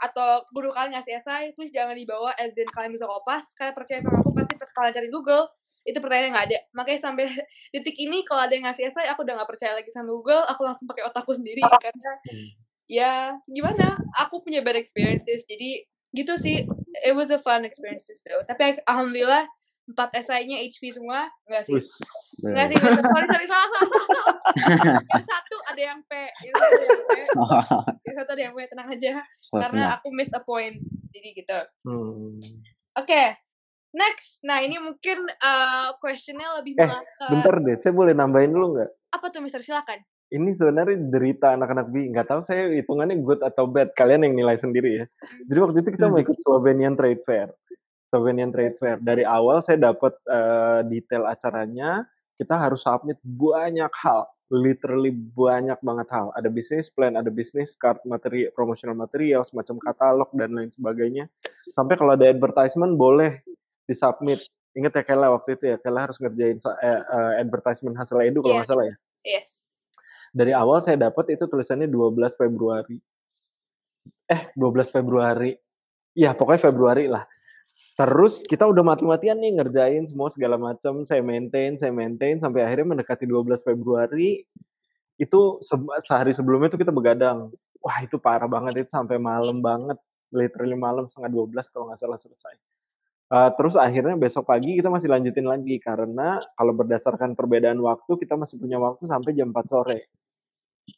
atau 0.00 0.40
guru 0.56 0.72
kalian 0.72 0.96
ngasih 0.96 1.20
esai 1.20 1.52
please 1.52 1.70
jangan 1.70 1.92
dibawa 1.92 2.32
as 2.40 2.58
in 2.58 2.66
kalian 2.74 2.90
bisa 2.90 3.06
kopas. 3.06 3.54
Kalian 3.54 3.76
percaya 3.78 4.00
sama 4.02 4.18
aku 4.18 4.34
pasti 4.34 4.58
pas 4.58 4.70
kalian 4.74 4.92
cari 4.96 5.08
Google 5.12 5.46
itu 5.84 5.98
pertanyaan 5.98 6.32
nggak 6.36 6.46
ada. 6.52 6.58
Makanya 6.76 7.00
sampai 7.00 7.24
detik 7.74 7.96
ini 7.96 8.22
kalau 8.26 8.46
ada 8.46 8.52
yang 8.52 8.66
ngasih 8.68 8.88
esai 8.88 9.08
aku 9.08 9.24
udah 9.24 9.40
nggak 9.40 9.50
percaya 9.50 9.72
lagi 9.76 9.90
sama 9.92 10.12
Google 10.12 10.44
aku 10.46 10.60
langsung 10.64 10.86
pakai 10.90 11.06
otakku 11.08 11.32
sendiri 11.36 11.62
karena 11.80 12.12
ya 12.90 13.12
gimana? 13.48 13.96
Aku 14.26 14.44
punya 14.44 14.60
bad 14.60 14.76
experiences 14.76 15.46
jadi 15.48 15.84
gitu 16.12 16.34
sih. 16.36 16.66
It 17.06 17.14
was 17.14 17.30
a 17.30 17.38
fun 17.40 17.64
experiences 17.64 18.20
though. 18.26 18.42
Tapi 18.44 18.82
alhamdulillah 18.84 19.46
empat 19.90 20.14
esainya 20.22 20.62
HP 20.62 20.94
semua 20.94 21.26
enggak 21.50 21.66
sih? 21.66 21.74
Wis. 21.74 21.90
enggak 22.46 22.66
sih 22.70 22.76
sorry 22.78 23.26
sorry 23.26 23.46
salah 23.50 23.68
salah 23.74 23.88
salah, 23.90 24.36
yang 25.10 25.26
satu 25.26 25.56
ada 25.66 25.82
yang 25.82 26.00
P 26.06 26.12
yang 26.46 26.54
satu 26.54 26.74
ada 26.78 26.86
yang 26.86 27.02
P. 27.02 27.12
Yang 28.06 28.14
satu 28.22 28.30
ada 28.30 28.42
yang 28.42 28.54
P 28.54 28.58
tenang 28.70 28.88
aja. 28.90 29.12
Karena 29.50 29.82
aku 29.98 30.06
miss 30.14 30.30
a 30.30 30.40
point 30.46 30.78
jadi 31.10 31.28
gitu. 31.34 31.58
Hmm. 31.82 32.38
oke 32.94 33.22
next 33.90 34.42
nah 34.42 34.62
ini 34.62 34.78
mungkin 34.78 35.26
uh, 35.28 35.94
questionnya 35.98 36.58
lebih 36.62 36.78
Eh, 36.78 36.90
Bentar 37.28 37.58
deh, 37.60 37.76
saya 37.76 37.92
boleh 37.92 38.14
nambahin 38.14 38.50
dulu 38.50 38.78
nggak? 38.78 38.90
apa 39.10 39.26
tuh 39.34 39.42
Mister 39.42 39.58
silakan 39.58 39.98
Ini 40.30 40.54
sebenarnya 40.54 41.10
derita 41.10 41.58
anak-anak 41.58 41.90
bi. 41.90 42.06
Nggak 42.06 42.30
tahu 42.30 42.40
saya 42.46 42.70
hitungannya 42.70 43.18
good 43.18 43.42
atau 43.42 43.66
bad. 43.66 43.90
Kalian 43.98 44.22
yang 44.30 44.38
nilai 44.38 44.54
sendiri 44.54 45.02
ya. 45.02 45.04
Jadi 45.42 45.58
waktu 45.58 45.82
itu 45.82 45.90
kita 45.98 46.06
mau 46.06 46.22
ikut 46.22 46.38
Slovenian 46.38 46.94
Trade 46.94 47.26
Fair. 47.26 47.50
Slovenian 48.14 48.54
Trade 48.54 48.78
Fair. 48.78 49.02
Dari 49.02 49.26
awal 49.26 49.58
saya 49.66 49.90
dapat 49.90 50.14
uh, 50.30 50.86
detail 50.86 51.26
acaranya, 51.26 52.06
kita 52.38 52.54
harus 52.54 52.86
submit 52.86 53.18
banyak 53.26 53.90
hal, 53.90 54.30
literally 54.54 55.10
banyak 55.10 55.82
banget 55.82 56.06
hal. 56.14 56.30
Ada 56.38 56.46
business 56.46 56.86
plan, 56.94 57.18
ada 57.18 57.26
business 57.26 57.74
card, 57.74 57.98
materi, 58.06 58.46
promotional 58.54 58.94
material, 58.94 59.42
semacam 59.42 59.82
katalog 59.82 60.30
dan 60.38 60.54
lain 60.54 60.70
sebagainya. 60.70 61.26
Sampai 61.74 61.98
kalau 61.98 62.14
ada 62.14 62.30
advertisement 62.30 62.94
boleh 62.94 63.42
disubmit. 63.90 64.38
Ingat 64.78 64.94
ya 64.94 65.02
Kela 65.02 65.34
waktu 65.34 65.58
itu 65.58 65.64
ya, 65.74 65.76
Kela 65.82 66.06
harus 66.06 66.16
ngerjain 66.22 66.62
uh, 66.62 66.70
uh, 66.70 67.32
advertisement 67.42 67.98
hasil 67.98 68.22
edu 68.22 68.38
kalau 68.38 68.54
iya. 68.54 68.58
nggak 68.62 68.70
salah 68.70 68.86
ya. 68.86 68.96
Yes. 69.26 69.50
Dari 70.30 70.54
awal 70.54 70.78
saya 70.86 71.10
dapat 71.10 71.34
itu 71.34 71.50
tulisannya 71.50 71.90
12 71.90 72.38
Februari. 72.38 73.02
Eh, 74.30 74.42
12 74.54 74.94
Februari. 74.94 75.58
Ya, 76.14 76.38
pokoknya 76.38 76.70
Februari 76.70 77.10
lah. 77.10 77.26
Terus 77.98 78.46
kita 78.46 78.64
udah 78.64 78.80
mati-matian 78.80 79.42
nih 79.42 79.60
ngerjain 79.60 80.06
semua 80.06 80.30
segala 80.30 80.56
macam, 80.56 81.02
saya 81.04 81.20
maintain, 81.20 81.74
saya 81.76 81.90
maintain 81.92 82.38
sampai 82.40 82.64
akhirnya 82.64 82.96
mendekati 82.96 83.26
12 83.26 83.60
Februari 83.60 84.46
itu 85.20 85.40
se 85.60 85.76
sehari 86.08 86.32
sebelumnya 86.32 86.72
tuh 86.72 86.80
kita 86.80 86.94
begadang. 86.94 87.52
Wah, 87.84 87.98
itu 88.00 88.16
parah 88.16 88.48
banget 88.48 88.86
itu 88.86 88.90
sampai 88.94 89.20
malam 89.20 89.60
banget, 89.60 90.00
literally 90.32 90.78
malam 90.78 91.10
setengah 91.12 91.44
12 91.44 91.72
kalau 91.74 91.92
nggak 91.92 92.00
salah 92.00 92.16
selesai. 92.16 92.54
Uh, 93.30 93.50
terus 93.54 93.78
akhirnya 93.78 94.18
besok 94.18 94.50
pagi 94.50 94.74
kita 94.74 94.90
masih 94.90 95.06
lanjutin 95.06 95.46
lagi 95.46 95.78
karena 95.78 96.42
kalau 96.58 96.74
berdasarkan 96.74 97.38
perbedaan 97.38 97.78
waktu 97.78 98.18
kita 98.18 98.34
masih 98.34 98.58
punya 98.58 98.82
waktu 98.82 99.06
sampai 99.06 99.30
jam 99.38 99.54
4 99.54 99.70
sore. 99.70 100.10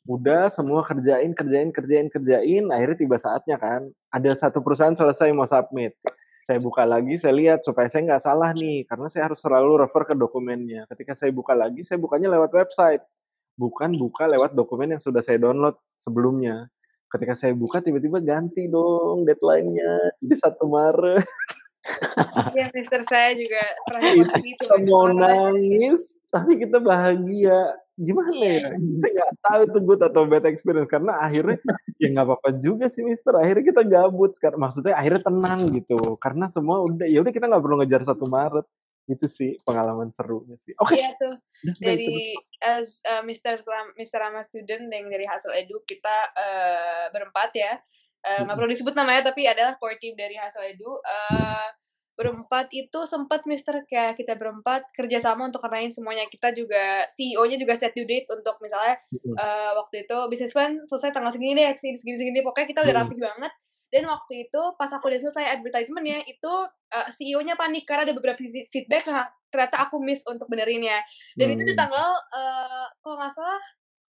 Udah 0.09 0.49
semua 0.49 0.80
kerjain, 0.80 1.37
kerjain, 1.37 1.68
kerjain, 1.68 2.09
kerjain, 2.09 2.64
akhirnya 2.72 2.97
tiba 2.97 3.20
saatnya 3.20 3.61
kan. 3.61 3.93
Ada 4.09 4.49
satu 4.49 4.64
perusahaan 4.64 4.97
selesai 4.97 5.28
mau 5.37 5.45
submit 5.45 5.93
saya 6.43 6.59
buka 6.59 6.83
lagi, 6.83 7.14
saya 7.14 7.35
lihat 7.39 7.62
supaya 7.62 7.87
saya 7.87 8.03
nggak 8.12 8.22
salah 8.22 8.51
nih, 8.53 8.83
karena 8.91 9.07
saya 9.07 9.30
harus 9.30 9.39
selalu 9.39 9.87
refer 9.87 10.03
ke 10.11 10.14
dokumennya. 10.18 10.91
Ketika 10.91 11.14
saya 11.14 11.30
buka 11.30 11.55
lagi, 11.55 11.87
saya 11.87 12.03
bukanya 12.03 12.35
lewat 12.35 12.51
website, 12.51 13.03
bukan 13.55 13.95
buka 13.95 14.26
lewat 14.26 14.53
dokumen 14.59 14.99
yang 14.99 15.03
sudah 15.03 15.22
saya 15.22 15.39
download 15.39 15.78
sebelumnya. 16.03 16.66
Ketika 17.14 17.39
saya 17.39 17.55
buka, 17.55 17.78
tiba-tiba 17.78 18.18
ganti 18.18 18.66
dong 18.66 19.22
deadline-nya, 19.22 20.18
jadi 20.18 20.35
satu 20.49 20.66
Maret. 20.66 21.22
Iya, 22.55 22.66
Mister 22.70 23.03
saya 23.03 23.35
juga 23.35 23.62
pernah 23.85 24.11
gitu. 24.14 24.30
Kita 24.62 24.76
mau 24.87 25.11
nangis, 25.11 26.14
tapi 26.30 26.62
kita 26.62 26.78
bahagia 26.78 27.74
gimana 27.99 28.33
ya? 28.33 28.70
Iya. 28.72 28.99
Saya 29.03 29.11
nggak 29.12 29.33
tahu 29.43 29.61
itu 29.66 29.78
good 29.83 30.03
atau 30.07 30.22
bad 30.24 30.47
experience 30.47 30.89
karena 30.89 31.18
akhirnya 31.18 31.59
ya 31.99 32.07
nggak 32.14 32.26
apa-apa 32.26 32.51
juga 32.62 32.87
sih 32.89 33.03
Mister. 33.03 33.35
Akhirnya 33.35 33.64
kita 33.74 33.83
gabut 33.83 34.33
sekarang. 34.39 34.62
Maksudnya 34.62 34.95
akhirnya 34.95 35.22
tenang 35.26 35.61
gitu 35.74 36.16
karena 36.22 36.47
semua 36.47 36.80
udah 36.87 37.07
ya 37.11 37.18
udah 37.20 37.33
kita 37.35 37.51
nggak 37.51 37.62
perlu 37.62 37.76
ngejar 37.83 38.03
satu 38.07 38.24
Maret 38.30 38.66
itu 39.11 39.26
sih 39.26 39.59
pengalaman 39.66 40.14
serunya 40.14 40.55
sih. 40.55 40.78
Oke. 40.78 40.95
Okay. 40.95 40.99
Iya 41.03 41.11
tuh. 41.18 41.35
dari 41.83 42.39
as 42.62 43.03
uh, 43.07 43.22
Mister 43.26 43.59
Mister 43.99 44.22
Rama 44.22 44.47
student 44.47 44.87
yang 44.87 45.11
dari 45.11 45.26
hasil 45.26 45.51
edu 45.59 45.83
kita 45.83 46.16
uh, 46.39 47.07
berempat 47.11 47.51
ya. 47.55 47.74
Uh, 48.22 48.46
nggak 48.46 48.54
uh, 48.54 48.58
perlu 48.58 48.70
disebut 48.70 48.94
namanya 48.94 49.34
tapi 49.34 49.50
adalah 49.50 49.74
core 49.82 49.98
team 49.98 50.14
dari 50.14 50.38
hasil 50.38 50.62
edu. 50.62 50.98
Uh, 51.02 51.68
berempat 52.12 52.68
itu 52.70 53.00
sempat 53.08 53.48
Mister 53.48 53.82
kayak 53.88 54.20
kita 54.20 54.36
berempat 54.36 54.84
kerjasama 54.92 55.48
untuk 55.48 55.64
kenalin 55.64 55.88
semuanya 55.88 56.28
kita 56.28 56.52
juga 56.52 57.08
CEO-nya 57.08 57.56
juga 57.56 57.72
set 57.72 57.96
due 57.96 58.04
date 58.04 58.28
untuk 58.28 58.60
misalnya 58.60 59.00
uh, 59.40 59.72
waktu 59.80 60.04
itu 60.04 60.16
bisnis 60.28 60.52
plan 60.52 60.76
selesai 60.86 61.10
tanggal 61.10 61.32
segini 61.32 61.56
deh 61.56 61.72
segini 61.74 61.96
segini, 61.96 62.16
segini 62.20 62.38
pokoknya 62.44 62.68
kita 62.68 62.80
udah 62.84 62.94
rapi 63.00 63.16
banget 63.16 63.52
dan 63.92 64.08
waktu 64.08 64.48
itu 64.48 64.62
pas 64.80 64.88
aku 64.88 65.04
udah 65.08 65.20
selesai 65.20 65.44
advertisementnya 65.60 66.24
itu 66.24 66.52
uh, 66.92 66.96
eh, 66.96 67.08
CEO-nya 67.12 67.56
panik 67.56 67.84
karena 67.84 68.08
ada 68.08 68.14
beberapa 68.16 68.40
feedback 68.72 69.04
nah, 69.08 69.28
ternyata 69.52 69.84
aku 69.84 70.00
miss 70.00 70.24
untuk 70.28 70.48
benerinnya 70.48 71.00
dan 71.36 71.46
hmm. 71.48 71.54
itu 71.56 71.62
di 71.64 71.74
hmm. 71.76 71.80
tanggal 71.80 72.08
uh, 72.32 72.86
kalau 73.04 73.16
nggak 73.20 73.32
salah 73.36 73.60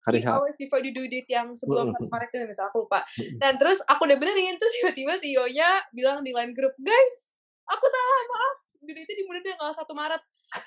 hari 0.03 0.20
hours 0.26 0.59
before 0.59 0.82
due 0.82 1.07
date 1.07 1.30
yang 1.30 1.55
sebelum 1.55 1.94
satu 1.94 2.11
Maret 2.11 2.28
itu 2.34 2.38
misalnya 2.46 2.70
aku 2.74 2.78
lupa. 2.86 3.00
Dan 3.38 3.57
terus 3.59 3.78
aku 3.86 4.07
udah 4.07 4.18
benerin 4.18 4.59
terus 4.59 4.72
tiba-tiba 4.82 5.14
CEO-nya 5.18 5.86
bilang 5.94 6.26
di 6.26 6.34
line 6.34 6.53
group 6.55 6.74
guys 6.82 7.32
aku 7.66 7.84
salah 7.86 8.22
maaf. 8.34 8.57
Dan 8.82 8.98
itu 8.98 9.12
dimulai 9.14 9.42
kalau 9.55 9.74
satu 9.74 9.94
Maret. 9.94 10.22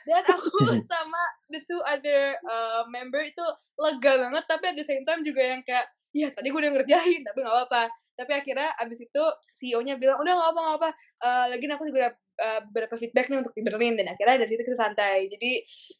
Dan 0.07 0.23
aku 0.23 0.55
sama 0.91 1.23
the 1.51 1.59
two 1.67 1.81
other 1.83 2.39
uh, 2.47 2.87
member 2.87 3.19
itu 3.21 3.45
lega 3.75 4.13
banget 4.17 4.43
tapi 4.47 4.65
at 4.71 4.75
the 4.79 4.85
same 4.87 5.03
time 5.03 5.21
juga 5.21 5.43
yang 5.43 5.61
kayak 5.61 5.85
ya 6.15 6.31
tadi 6.31 6.47
gue 6.47 6.59
udah 6.59 6.71
ngerjain 6.71 7.21
tapi 7.27 7.37
nggak 7.43 7.55
apa-apa. 7.55 7.83
Tapi 8.15 8.31
akhirnya 8.31 8.71
abis 8.79 9.03
itu 9.03 9.23
CEO-nya 9.51 9.99
bilang 9.99 10.23
udah 10.23 10.31
nggak 10.31 10.49
apa 10.55 10.59
nggak 10.63 10.77
apa 10.79 10.89
uh, 11.27 11.45
lagi 11.51 11.65
aku 11.67 11.83
juga 11.91 11.99
udah 12.07 12.13
uh, 12.39 12.59
beberapa 12.69 12.95
feedback 12.99 13.31
nih 13.31 13.39
untuk 13.41 13.53
di 13.55 13.63
Berlin 13.63 13.95
dan 13.99 14.11
akhirnya 14.11 14.43
dari 14.43 14.49
situ 14.51 14.63
kita 14.63 14.77
santai 14.77 15.27
jadi 15.31 15.51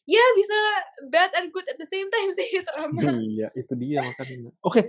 ya 0.08 0.24
bisa 0.36 0.58
bad 1.08 1.32
and 1.36 1.48
good 1.52 1.66
at 1.68 1.78
the 1.80 1.88
same 1.88 2.08
time 2.12 2.30
sih 2.38 2.48
selama 2.62 3.16
iya 3.22 3.48
itu 3.56 3.72
dia 3.76 4.00
makanya 4.04 4.52
oke 4.64 4.76
okay. 4.76 4.84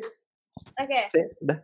oke 0.77 0.97
okay. 1.09 1.25
udah 1.43 1.59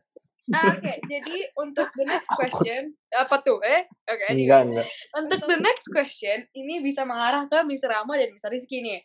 Ah, 0.52 0.76
Oke, 0.76 0.84
okay. 0.84 1.00
jadi 1.08 1.48
untuk 1.56 1.88
the 1.96 2.04
next 2.04 2.28
question, 2.36 2.92
apa 3.16 3.40
tuh? 3.48 3.64
Eh, 3.64 3.88
oke. 3.88 4.12
Okay, 4.12 4.28
anyway. 4.28 4.44
Enggak, 4.44 4.62
enggak. 4.68 4.88
Untuk 5.16 5.42
the 5.48 5.60
next 5.64 5.88
question, 5.88 6.44
ini 6.52 6.84
bisa 6.84 7.08
mengarah 7.08 7.48
ke 7.48 7.64
Mr. 7.64 7.88
Rama 7.88 8.20
dan 8.20 8.28
Mr. 8.36 8.52
Rizky 8.52 8.84
nih. 8.84 9.00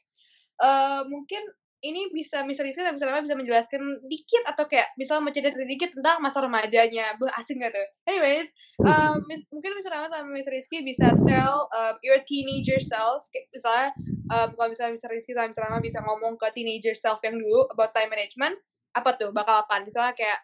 Uh, 0.59 1.07
mungkin 1.07 1.39
ini 1.79 2.11
bisa 2.11 2.43
Mr. 2.43 2.67
Rizky 2.67 2.83
dan 2.83 2.99
Mr. 2.99 3.07
Rama 3.07 3.23
bisa 3.23 3.39
menjelaskan 3.39 4.03
dikit 4.11 4.43
atau 4.51 4.67
kayak 4.67 4.91
misalnya 4.99 5.31
mencerita 5.31 5.55
dikit 5.55 5.95
tentang 5.95 6.19
masa 6.19 6.43
remajanya. 6.43 7.15
Bah, 7.15 7.31
asing 7.39 7.63
gak 7.63 7.71
tuh? 7.71 7.87
Anyways, 8.11 8.51
um, 8.83 9.23
mis 9.31 9.47
mungkin 9.55 9.79
Mr. 9.79 9.95
Rama 9.95 10.11
sama 10.11 10.35
Mr. 10.35 10.51
Rizky 10.51 10.83
bisa 10.83 11.15
tell 11.27 11.71
um, 11.71 11.95
your 12.03 12.19
teenager 12.27 12.83
self, 12.83 13.31
misalnya 13.55 13.95
um, 14.35 14.49
kalau 14.59 14.69
misalnya 14.75 14.99
Mr. 14.99 15.09
Rizky 15.11 15.33
sama 15.39 15.51
Mr. 15.55 15.63
Rama 15.71 15.79
bisa 15.79 15.99
ngomong 16.03 16.35
ke 16.35 16.51
teenager 16.51 16.99
self 16.99 17.23
yang 17.23 17.39
dulu 17.39 17.71
about 17.71 17.95
time 17.95 18.11
management, 18.11 18.59
apa 18.99 19.15
tuh? 19.15 19.31
Bakal 19.31 19.69
apa? 19.69 19.79
Misalnya 19.87 20.19
kayak 20.19 20.39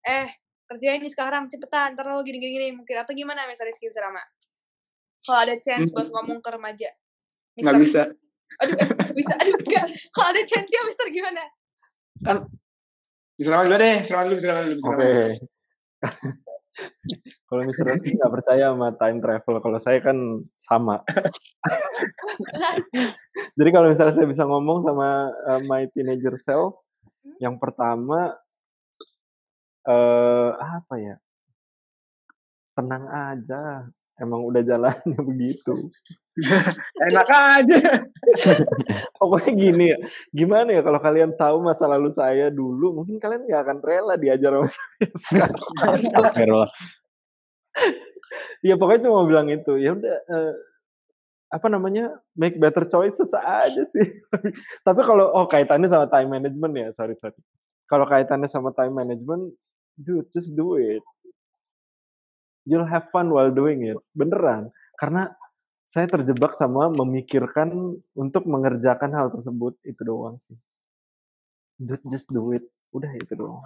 eh 0.00 0.28
kerjain 0.70 1.02
nih 1.02 1.10
sekarang 1.10 1.50
cepetan 1.50 1.98
ntar 1.98 2.06
lo 2.06 2.22
gini 2.22 2.38
gini 2.38 2.52
gini 2.54 2.66
mungkin 2.78 3.02
atau 3.02 3.10
gimana 3.10 3.42
Mister 3.50 3.66
Rizky 3.66 3.90
Serama 3.90 4.22
kalau 5.26 5.42
ada 5.42 5.58
chance 5.58 5.90
buat 5.90 6.08
ngomong 6.14 6.38
ke 6.38 6.50
remaja 6.54 6.90
Mister, 7.58 7.74
bisa 7.74 8.02
aduh 8.58 8.74
eh, 8.74 8.88
bisa. 9.14 9.34
Aduh 9.38 9.54
enggak 9.54 9.86
kalau 10.10 10.28
ada 10.34 10.42
chance 10.42 10.70
ya 10.70 10.82
Mister 10.82 11.06
gimana? 11.14 11.42
Kan 12.26 12.36
Rama 13.40 13.64
dulu 13.64 13.76
deh 13.80 13.96
Rama 14.10 14.22
dulu 14.28 14.40
Rama 14.42 14.62
dulu 14.66 14.80
oke. 14.84 14.90
okay. 15.00 15.28
kalau 17.50 17.62
Mister 17.66 17.84
Rizky 17.86 18.16
nggak 18.16 18.32
percaya 18.32 18.72
sama 18.72 18.88
time 18.96 19.18
travel 19.22 19.60
kalau 19.62 19.78
saya 19.78 19.98
kan 20.02 20.16
sama. 20.62 21.02
Jadi 23.58 23.70
kalau 23.72 23.88
misalnya 23.90 24.14
saya 24.14 24.26
bisa 24.28 24.44
ngomong 24.46 24.82
sama 24.86 25.30
uh, 25.48 25.60
my 25.66 25.86
teenager 25.92 26.36
self 26.38 26.74
hmm? 27.24 27.36
yang 27.42 27.58
pertama 27.60 28.38
uh, 29.84 30.50
apa 30.56 30.94
ya, 31.00 31.16
tenang 32.76 33.04
aja, 33.08 33.88
emang 34.20 34.44
udah 34.44 34.62
jalannya 34.62 35.18
begitu. 35.30 35.74
Enak 37.10 37.28
aja. 37.28 37.78
Pokoknya 39.20 39.52
gini 39.56 39.84
ya, 39.92 39.98
gimana 40.30 40.76
ya 40.76 40.82
kalau 40.84 41.00
kalian 41.00 41.34
tahu 41.34 41.64
masa 41.64 41.88
lalu 41.90 42.12
saya 42.12 42.52
dulu, 42.52 43.02
mungkin 43.02 43.18
kalian 43.18 43.48
nggak 43.48 43.62
akan 43.66 43.78
rela 43.82 44.14
diajar 44.20 44.52
sama 44.54 44.68
saya 45.16 45.96
sekarang. 45.98 46.68
Ya 48.62 48.78
pokoknya 48.78 49.10
cuma 49.10 49.26
bilang 49.26 49.50
itu, 49.50 49.74
ya 49.80 49.96
udah, 49.96 50.16
uh, 50.30 50.54
apa 51.50 51.66
namanya, 51.66 52.14
make 52.38 52.62
better 52.62 52.86
choices 52.86 53.34
aja 53.34 53.82
sih. 53.82 54.06
Tapi 54.86 55.00
kalau 55.02 55.34
oh 55.34 55.50
kaitannya 55.50 55.90
sama 55.90 56.06
time 56.06 56.30
management 56.38 56.72
ya, 56.78 56.88
sorry 56.94 57.18
sorry. 57.18 57.36
Kalau 57.90 58.06
kaitannya 58.06 58.46
sama 58.46 58.70
time 58.70 58.94
management, 58.94 59.50
dude 59.98 60.28
just 60.30 60.54
do 60.54 60.78
it 60.78 61.02
you'll 62.66 62.88
have 62.88 63.08
fun 63.14 63.30
while 63.30 63.52
doing 63.52 63.86
it. 63.86 63.96
Beneran. 64.16 64.72
Karena 64.98 65.30
saya 65.90 66.06
terjebak 66.06 66.54
sama 66.54 66.86
memikirkan 66.90 67.98
untuk 68.14 68.44
mengerjakan 68.46 69.10
hal 69.14 69.32
tersebut. 69.32 69.76
Itu 69.84 70.02
doang 70.04 70.38
sih. 70.42 70.56
Dude 71.80 72.04
just 72.08 72.28
do 72.30 72.52
it. 72.52 72.64
Udah 72.92 73.10
itu 73.16 73.32
doang. 73.32 73.64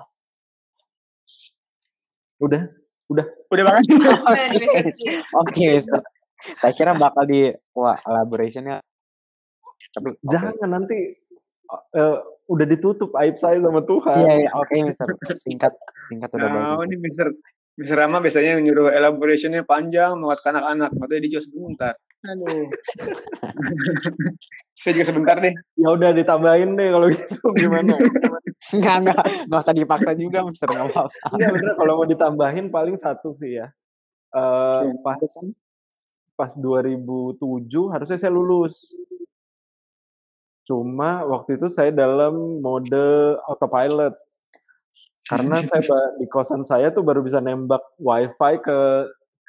Udah? 2.38 2.68
Udah. 3.10 3.26
Udah 3.50 3.64
banget. 3.66 3.84
Oke 3.98 4.92
okay, 5.44 5.72
saya 6.60 6.72
kira 6.76 6.92
bakal 6.92 7.24
di 7.24 7.48
wah 7.72 7.96
elaborationnya. 8.04 8.84
Jangan 10.26 10.54
okay. 10.58 10.68
nanti 10.68 10.98
uh, 11.70 12.18
udah 12.50 12.66
ditutup 12.68 13.14
aib 13.24 13.40
saya 13.40 13.62
sama 13.62 13.80
Tuhan. 13.86 14.20
Iya, 14.20 14.32
iya 14.44 14.50
oke, 14.52 14.68
okay, 14.68 14.78
Mister. 14.84 15.08
Singkat, 15.40 15.72
singkat 16.10 16.30
udah 16.36 16.48
nah, 16.50 16.54
bagus. 16.76 16.84
ini 16.90 16.96
Mister 17.00 17.26
Mister 17.74 17.98
Rama 17.98 18.22
biasanya 18.22 18.62
nyuruh 18.62 18.86
elaborationnya 18.94 19.66
panjang, 19.66 20.14
muat 20.14 20.38
ke 20.38 20.46
anak-anak, 20.46 20.94
makanya 20.94 21.20
dia 21.26 21.30
juga 21.34 21.42
sebentar. 21.42 21.94
Aduh. 22.24 22.70
saya 24.80 24.92
juga 24.96 25.06
sebentar 25.10 25.36
deh. 25.42 25.52
Ya 25.76 25.88
udah 25.92 26.10
ditambahin 26.14 26.78
deh 26.78 26.88
kalau 26.94 27.10
gitu 27.10 27.36
gimana? 27.60 27.98
enggak, 28.72 28.96
enggak, 29.02 29.22
enggak 29.50 29.60
usah 29.60 29.74
dipaksa 29.74 30.10
juga, 30.14 30.46
Mister 30.46 30.70
enggak 30.70 30.86
apa-apa. 30.94 31.34
Bener 31.34 31.74
kalau 31.74 31.92
mau 31.98 32.06
ditambahin 32.08 32.70
paling 32.70 32.96
satu 32.96 33.34
sih 33.34 33.58
ya. 33.58 33.68
Uh, 34.34 34.94
pas 35.02 35.18
pas 36.34 36.50
2007 36.54 37.70
harusnya 37.90 38.18
saya 38.18 38.32
lulus. 38.32 38.94
Cuma 40.64 41.26
waktu 41.28 41.60
itu 41.60 41.68
saya 41.68 41.92
dalam 41.92 42.62
mode 42.64 43.36
autopilot. 43.50 44.16
Karena 45.28 45.60
saya 45.70 46.16
di 46.20 46.26
kosan 46.28 46.62
saya 46.62 46.92
tuh 46.92 47.04
baru 47.04 47.24
bisa 47.24 47.40
nembak 47.40 47.82
wifi 47.96 48.54
ke 48.60 48.78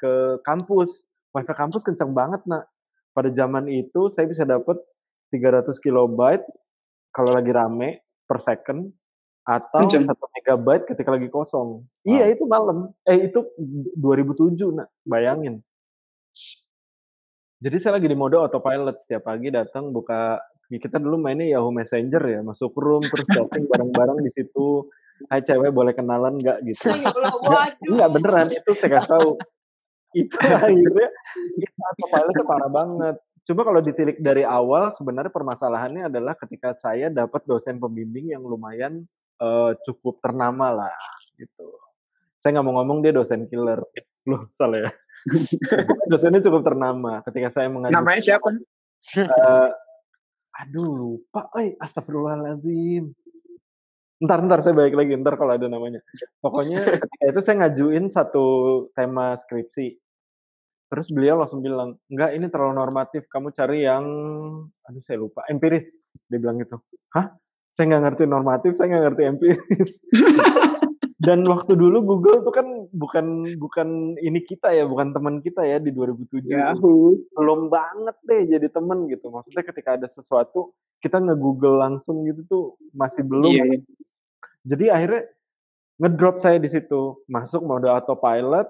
ke 0.00 0.12
kampus. 0.44 1.04
Wifi 1.36 1.52
kampus 1.52 1.84
kenceng 1.84 2.16
banget, 2.16 2.40
Nak. 2.48 2.64
Pada 3.16 3.32
zaman 3.32 3.68
itu 3.72 4.12
saya 4.12 4.28
bisa 4.28 4.44
dapat 4.44 4.76
300 5.32 5.72
kilobyte 5.80 6.44
kalau 7.16 7.32
lagi 7.32 7.48
rame 7.48 8.04
per 8.28 8.36
second 8.44 8.92
atau 9.46 9.86
satu 9.86 10.26
megabyte 10.34 10.84
ketika 10.90 11.14
lagi 11.14 11.30
kosong. 11.30 11.86
Wow. 11.86 12.10
Iya 12.10 12.34
itu 12.34 12.44
malam. 12.44 12.90
Eh 13.06 13.30
itu 13.30 13.46
2007 13.96 14.74
nak, 14.74 14.90
bayangin. 15.06 15.62
Jadi 17.62 17.76
saya 17.80 17.96
lagi 17.96 18.10
di 18.10 18.18
mode 18.18 18.36
autopilot 18.36 19.00
setiap 19.00 19.32
pagi 19.32 19.48
datang 19.48 19.94
buka 19.94 20.36
kita 20.66 20.98
dulu 20.98 21.16
mainnya 21.16 21.46
Yahoo 21.56 21.70
Messenger 21.70 22.20
ya, 22.26 22.40
masuk 22.42 22.74
room 22.74 23.00
terus 23.06 23.24
chatting 23.32 23.70
bareng-bareng 23.70 24.18
di 24.20 24.30
situ. 24.34 24.90
Hai 25.32 25.40
cewek 25.40 25.72
boleh 25.72 25.96
kenalan 25.96 26.36
nggak 26.38 26.58
gitu? 26.68 26.92
Enggak 27.88 28.10
beneran 28.12 28.48
itu 28.52 28.70
saya 28.76 29.00
kasih 29.00 29.10
tahu. 29.16 29.30
Itu 30.16 30.36
akhirnya 30.56 31.08
itu 31.60 31.80
autopilot 31.80 32.32
itu 32.32 32.44
parah 32.44 32.70
banget. 32.70 33.16
Coba 33.46 33.60
kalau 33.62 33.80
ditilik 33.80 34.18
dari 34.18 34.42
awal 34.42 34.90
sebenarnya 34.90 35.30
permasalahannya 35.30 36.10
adalah 36.10 36.34
ketika 36.34 36.74
saya 36.74 37.12
dapat 37.12 37.46
dosen 37.46 37.78
pembimbing 37.78 38.34
yang 38.34 38.42
lumayan 38.42 39.06
uh, 39.38 39.72
cukup 39.86 40.18
ternama 40.18 40.72
lah 40.74 40.96
gitu. 41.38 41.68
Saya 42.42 42.58
nggak 42.58 42.66
mau 42.66 42.82
ngomong 42.82 43.06
dia 43.06 43.14
dosen 43.14 43.46
killer, 43.46 43.82
loh 44.26 44.42
salah 44.50 44.88
ya. 44.88 44.90
Dosennya 46.10 46.42
cukup 46.42 46.62
ternama 46.62 47.22
ketika 47.26 47.50
saya 47.50 47.70
mengajar. 47.70 47.94
Namanya 47.98 48.22
siapa? 48.22 48.50
Uh, 48.50 49.70
aduh 50.62 50.90
lupa, 50.90 51.50
eh 51.62 51.74
astagfirullahaladzim. 51.78 53.14
Ntar 54.16 54.40
ntar 54.48 54.64
saya 54.64 54.72
balik 54.72 54.96
lagi 54.96 55.12
ntar 55.20 55.36
kalau 55.36 55.52
ada 55.56 55.68
namanya. 55.68 56.00
Pokoknya 56.40 56.80
ketika 57.04 57.24
itu 57.28 57.40
saya 57.44 57.54
ngajuin 57.64 58.08
satu 58.08 58.44
tema 58.96 59.36
skripsi. 59.36 59.92
Terus 60.86 61.10
beliau 61.10 61.42
langsung 61.42 61.66
bilang, 61.66 61.98
enggak 62.06 62.30
ini 62.38 62.46
terlalu 62.46 62.78
normatif, 62.78 63.26
kamu 63.26 63.50
cari 63.50 63.82
yang, 63.82 64.06
aduh 64.86 65.02
saya 65.02 65.18
lupa, 65.18 65.42
empiris. 65.50 65.90
Dia 66.30 66.38
bilang 66.38 66.62
gitu. 66.62 66.78
Hah? 67.10 67.34
Saya 67.74 67.84
nggak 67.90 68.02
ngerti 68.06 68.24
normatif, 68.30 68.78
saya 68.78 68.94
nggak 68.94 69.04
ngerti 69.10 69.22
empiris. 69.26 69.92
Dan 71.26 71.42
waktu 71.48 71.74
dulu 71.74 72.06
Google 72.06 72.46
tuh 72.46 72.54
kan 72.54 72.86
bukan 72.94 73.58
bukan 73.58 74.14
ini 74.22 74.46
kita 74.46 74.70
ya, 74.70 74.86
bukan 74.86 75.10
teman 75.10 75.42
kita 75.42 75.66
ya 75.66 75.82
di 75.82 75.90
2007. 75.90 76.54
Yahoo. 76.54 77.18
Belum 77.34 77.66
banget 77.66 78.16
deh 78.22 78.46
jadi 78.46 78.68
temen 78.70 79.10
gitu. 79.10 79.32
Maksudnya 79.34 79.64
ketika 79.66 79.98
ada 79.98 80.06
sesuatu 80.06 80.76
kita 81.02 81.18
nge-google 81.18 81.82
langsung 81.82 82.22
gitu 82.28 82.46
tuh 82.46 82.64
masih 82.94 83.26
belum. 83.26 83.48
Iya. 83.48 83.64
iya. 83.64 83.78
Jadi 84.66 84.90
akhirnya 84.90 85.22
ngedrop 86.02 86.42
saya 86.42 86.58
di 86.58 86.66
situ, 86.66 87.22
masuk 87.30 87.62
mode 87.62 87.86
autopilot 87.86 88.66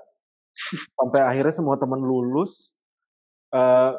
sampai 0.97 1.20
akhirnya 1.24 1.55
semua 1.57 1.80
teman 1.80 2.01
lulus. 2.05 2.76
Uh, 3.51 3.97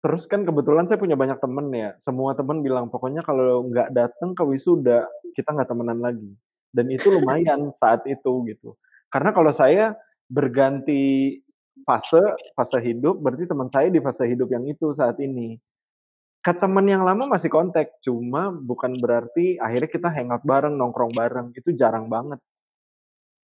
terus 0.00 0.24
kan 0.24 0.48
kebetulan 0.48 0.88
saya 0.88 0.96
punya 0.96 1.16
banyak 1.16 1.36
temen 1.38 1.68
ya. 1.76 1.92
Semua 2.00 2.32
temen 2.32 2.64
bilang 2.64 2.88
pokoknya 2.88 3.20
kalau 3.20 3.68
nggak 3.68 3.92
datang 3.92 4.32
ke 4.32 4.42
wisuda 4.44 5.04
kita 5.36 5.52
nggak 5.52 5.68
temenan 5.68 6.00
lagi 6.00 6.32
dan 6.74 6.90
itu 6.90 7.12
lumayan 7.12 7.70
saat 7.80 8.02
itu 8.08 8.44
gitu. 8.50 8.74
Karena 9.12 9.30
kalau 9.30 9.54
saya 9.54 9.94
berganti 10.26 11.38
fase 11.86 12.20
fase 12.58 12.78
hidup, 12.82 13.22
berarti 13.22 13.46
teman 13.46 13.70
saya 13.70 13.92
di 13.92 14.02
fase 14.02 14.26
hidup 14.26 14.50
yang 14.50 14.66
itu 14.66 14.90
saat 14.90 15.20
ini. 15.22 15.60
Ke 16.44 16.52
teman 16.52 16.84
yang 16.84 17.08
lama 17.08 17.24
masih 17.24 17.48
kontak, 17.48 17.96
cuma 18.04 18.52
bukan 18.52 18.92
berarti 19.00 19.56
akhirnya 19.56 19.88
kita 19.88 20.08
hangout 20.12 20.44
bareng, 20.44 20.76
nongkrong 20.76 21.16
bareng, 21.16 21.56
itu 21.56 21.72
jarang 21.72 22.12
banget. 22.12 22.36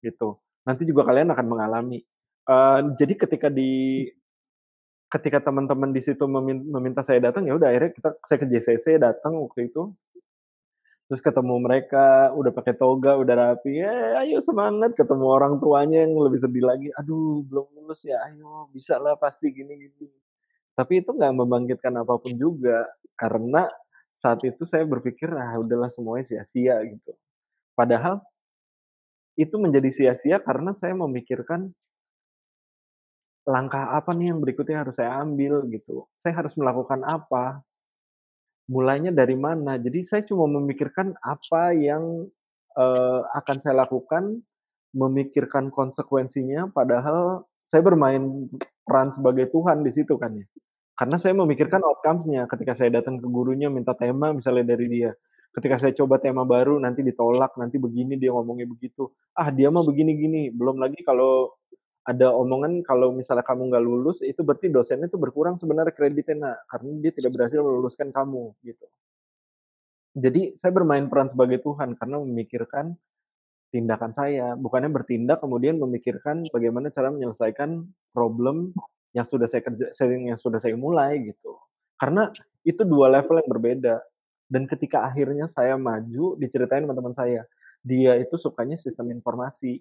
Gitu. 0.04 0.36
Nanti 0.68 0.84
juga 0.84 1.08
kalian 1.08 1.32
akan 1.32 1.46
mengalami. 1.48 2.04
Uh, 2.44 2.92
jadi 3.00 3.16
ketika 3.16 3.48
di 3.48 4.04
ketika 5.10 5.42
teman-teman 5.42 5.90
di 5.90 6.02
situ 6.04 6.22
meminta 6.30 7.02
saya 7.02 7.18
datang 7.18 7.42
ya 7.42 7.58
udah 7.58 7.68
akhirnya 7.74 7.90
kita 7.90 8.10
saya 8.22 8.38
ke 8.38 8.46
JCC 8.46 8.86
datang 9.02 9.42
waktu 9.42 9.66
itu 9.66 9.90
terus 11.10 11.18
ketemu 11.18 11.58
mereka 11.58 12.30
udah 12.38 12.54
pakai 12.54 12.78
toga 12.78 13.18
udah 13.18 13.34
rapi 13.34 13.82
ya 13.82 14.22
ayo 14.22 14.38
semangat 14.38 14.94
ketemu 14.94 15.26
orang 15.26 15.58
tuanya 15.58 16.06
yang 16.06 16.14
lebih 16.14 16.38
sedih 16.38 16.62
lagi 16.62 16.94
aduh 16.94 17.42
belum 17.42 17.66
lulus 17.74 18.06
ya 18.06 18.22
ayo 18.30 18.70
bisa 18.70 19.02
lah 19.02 19.18
pasti 19.18 19.50
gini 19.50 19.74
gini 19.74 20.06
tapi 20.74 21.02
itu 21.02 21.10
nggak 21.12 21.34
membangkitkan 21.34 21.94
apa 22.00 22.14
pun 22.20 22.34
juga. 22.36 22.86
Karena 23.18 23.68
saat 24.16 24.44
itu 24.44 24.64
saya 24.64 24.84
berpikir 24.84 25.28
ah 25.32 25.56
udahlah 25.60 25.88
semuanya 25.88 26.24
sia-sia 26.24 26.80
gitu. 26.84 27.12
Padahal 27.76 28.20
itu 29.38 29.56
menjadi 29.56 29.88
sia-sia 29.88 30.36
karena 30.42 30.76
saya 30.76 30.92
memikirkan 30.92 31.72
langkah 33.48 33.96
apa 33.96 34.12
nih 34.12 34.36
yang 34.36 34.40
berikutnya 34.44 34.84
harus 34.84 35.00
saya 35.00 35.16
ambil 35.24 35.64
gitu. 35.72 36.04
Saya 36.20 36.36
harus 36.36 36.52
melakukan 36.60 37.00
apa? 37.02 37.64
Mulainya 38.68 39.10
dari 39.10 39.34
mana. 39.34 39.80
Jadi 39.80 40.04
saya 40.04 40.22
cuma 40.22 40.46
memikirkan 40.46 41.16
apa 41.24 41.74
yang 41.74 42.28
uh, 42.76 43.20
akan 43.34 43.56
saya 43.58 43.82
lakukan, 43.82 44.44
memikirkan 44.94 45.72
konsekuensinya, 45.72 46.70
padahal 46.70 47.48
saya 47.66 47.82
bermain 47.82 48.46
peran 48.90 49.14
sebagai 49.14 49.46
Tuhan 49.54 49.86
di 49.86 49.94
situ 49.94 50.18
kan 50.18 50.34
ya. 50.34 50.42
Karena 50.98 51.16
saya 51.16 51.32
memikirkan 51.38 51.78
outcomes-nya 51.80 52.50
ketika 52.50 52.74
saya 52.74 52.90
datang 52.98 53.22
ke 53.22 53.26
gurunya 53.30 53.70
minta 53.70 53.94
tema 53.94 54.34
misalnya 54.34 54.74
dari 54.74 54.90
dia. 54.90 55.14
Ketika 55.54 55.78
saya 55.78 55.94
coba 55.94 56.18
tema 56.18 56.42
baru 56.42 56.82
nanti 56.82 57.06
ditolak, 57.06 57.54
nanti 57.54 57.78
begini 57.78 58.18
dia 58.18 58.34
ngomongnya 58.34 58.66
begitu. 58.66 59.14
Ah 59.38 59.54
dia 59.54 59.70
mah 59.70 59.86
begini-gini. 59.86 60.50
Belum 60.50 60.82
lagi 60.82 61.00
kalau 61.06 61.54
ada 62.04 62.34
omongan 62.34 62.82
kalau 62.82 63.14
misalnya 63.14 63.46
kamu 63.46 63.70
nggak 63.70 63.84
lulus 63.84 64.24
itu 64.26 64.42
berarti 64.42 64.72
dosennya 64.72 65.06
itu 65.06 65.20
berkurang 65.20 65.60
sebenarnya 65.60 65.94
kreditnya 65.94 66.36
nak 66.36 66.56
karena 66.66 66.90
dia 66.98 67.12
tidak 67.14 67.30
berhasil 67.38 67.60
meluluskan 67.62 68.10
kamu 68.10 68.56
gitu. 68.66 68.86
Jadi 70.18 70.58
saya 70.58 70.74
bermain 70.74 71.06
peran 71.06 71.30
sebagai 71.30 71.62
Tuhan 71.62 71.94
karena 71.94 72.18
memikirkan 72.18 72.98
tindakan 73.70 74.10
saya, 74.10 74.58
bukannya 74.58 74.90
bertindak 74.90 75.38
kemudian 75.42 75.78
memikirkan 75.78 76.46
bagaimana 76.50 76.90
cara 76.90 77.08
menyelesaikan 77.14 77.86
problem 78.10 78.74
yang 79.14 79.26
sudah 79.26 79.46
saya 79.50 79.62
kerja 79.66 79.90
yang 80.06 80.38
sudah 80.38 80.62
saya 80.62 80.74
mulai 80.78 81.18
gitu. 81.22 81.58
Karena 81.98 82.30
itu 82.66 82.82
dua 82.86 83.10
level 83.10 83.42
yang 83.42 83.50
berbeda. 83.50 83.96
Dan 84.50 84.66
ketika 84.66 85.06
akhirnya 85.06 85.46
saya 85.46 85.78
maju 85.78 86.34
diceritain 86.34 86.82
teman-teman 86.82 87.14
saya, 87.14 87.46
dia 87.86 88.18
itu 88.18 88.34
sukanya 88.34 88.74
sistem 88.74 89.14
informasi. 89.14 89.78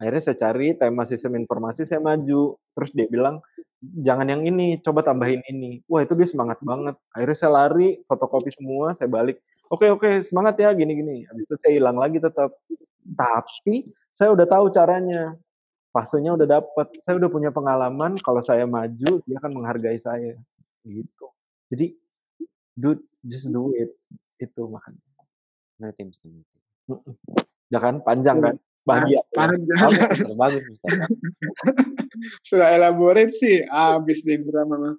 Akhirnya 0.00 0.22
saya 0.32 0.36
cari 0.48 0.74
tema 0.74 1.06
sistem 1.06 1.38
informasi 1.38 1.86
saya 1.86 2.02
maju. 2.02 2.58
Terus 2.74 2.90
dia 2.96 3.06
bilang 3.06 3.38
jangan 3.80 4.26
yang 4.26 4.42
ini 4.48 4.80
coba 4.82 5.06
tambahin 5.06 5.44
ini. 5.46 5.84
Wah 5.86 6.02
itu 6.02 6.16
dia 6.18 6.26
semangat 6.26 6.58
banget. 6.64 6.96
Akhirnya 7.14 7.36
saya 7.38 7.52
lari 7.54 8.02
fotokopi 8.08 8.50
semua 8.50 8.96
saya 8.96 9.06
balik. 9.06 9.38
Oke 9.70 9.86
oke 9.86 10.24
semangat 10.26 10.58
ya 10.58 10.74
gini 10.74 10.92
gini. 10.96 11.16
Habis 11.30 11.46
itu 11.46 11.54
saya 11.60 11.72
hilang 11.78 12.00
lagi 12.00 12.18
tetap 12.18 12.50
tapi 13.14 13.90
saya 14.10 14.34
udah 14.34 14.46
tahu 14.46 14.70
caranya 14.74 15.34
fasenya 15.90 16.34
udah 16.34 16.46
dapet 16.46 16.88
saya 17.02 17.18
udah 17.18 17.30
punya 17.30 17.50
pengalaman 17.50 18.18
kalau 18.22 18.42
saya 18.42 18.66
maju 18.66 19.22
dia 19.26 19.36
akan 19.42 19.52
menghargai 19.54 19.98
saya 19.98 20.38
gitu 20.86 21.26
jadi 21.70 21.94
do 22.78 22.98
just 23.26 23.50
do 23.50 23.74
it 23.74 23.90
itu 24.38 24.62
makanya 24.70 25.02
nah 25.80 25.90
tim 25.96 26.12
ya 27.70 27.78
kan 27.78 28.02
panjang 28.02 28.38
kan 28.38 28.56
bahagia. 28.84 29.20
Panjang. 29.32 29.78
Bagus, 29.78 30.20
bagus 30.34 30.64
Mister. 30.68 30.90
Sudah 32.48 32.68
elaborate 32.74 33.32
sih, 33.32 33.64
habis 33.68 34.24
deh 34.26 34.40
drama 34.42 34.96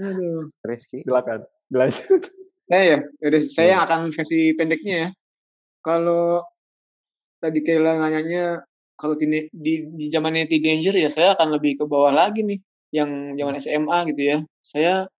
Aduh. 0.00 0.48
Rizky. 0.64 1.04
Silakan. 1.04 1.44
Lanjut. 1.72 2.32
Saya 2.68 2.84
ya, 2.84 2.98
Udah, 3.26 3.40
saya 3.50 3.74
hmm. 3.76 3.84
akan 3.84 4.00
versi 4.14 4.54
pendeknya 4.56 4.94
ya. 4.96 5.08
Kalau 5.82 6.46
tadi 7.42 7.58
Kayla 7.66 7.98
nanyanya 7.98 8.62
kalau 8.94 9.18
di, 9.18 9.50
di, 9.50 10.06
zamannya 10.14 10.46
teenager 10.46 10.94
ya 10.94 11.10
saya 11.10 11.34
akan 11.34 11.58
lebih 11.58 11.82
ke 11.82 11.84
bawah 11.90 12.14
lagi 12.14 12.46
nih 12.46 12.62
yang 12.94 13.34
zaman 13.34 13.58
SMA 13.58 13.98
gitu 14.14 14.22
ya. 14.22 14.38
Saya 14.62 15.10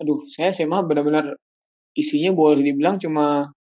aduh, 0.00 0.24
saya 0.30 0.54
SMA 0.56 0.78
benar-benar 0.88 1.36
isinya 1.92 2.30
boleh 2.32 2.62
dibilang 2.64 2.96
cuma 2.96 3.52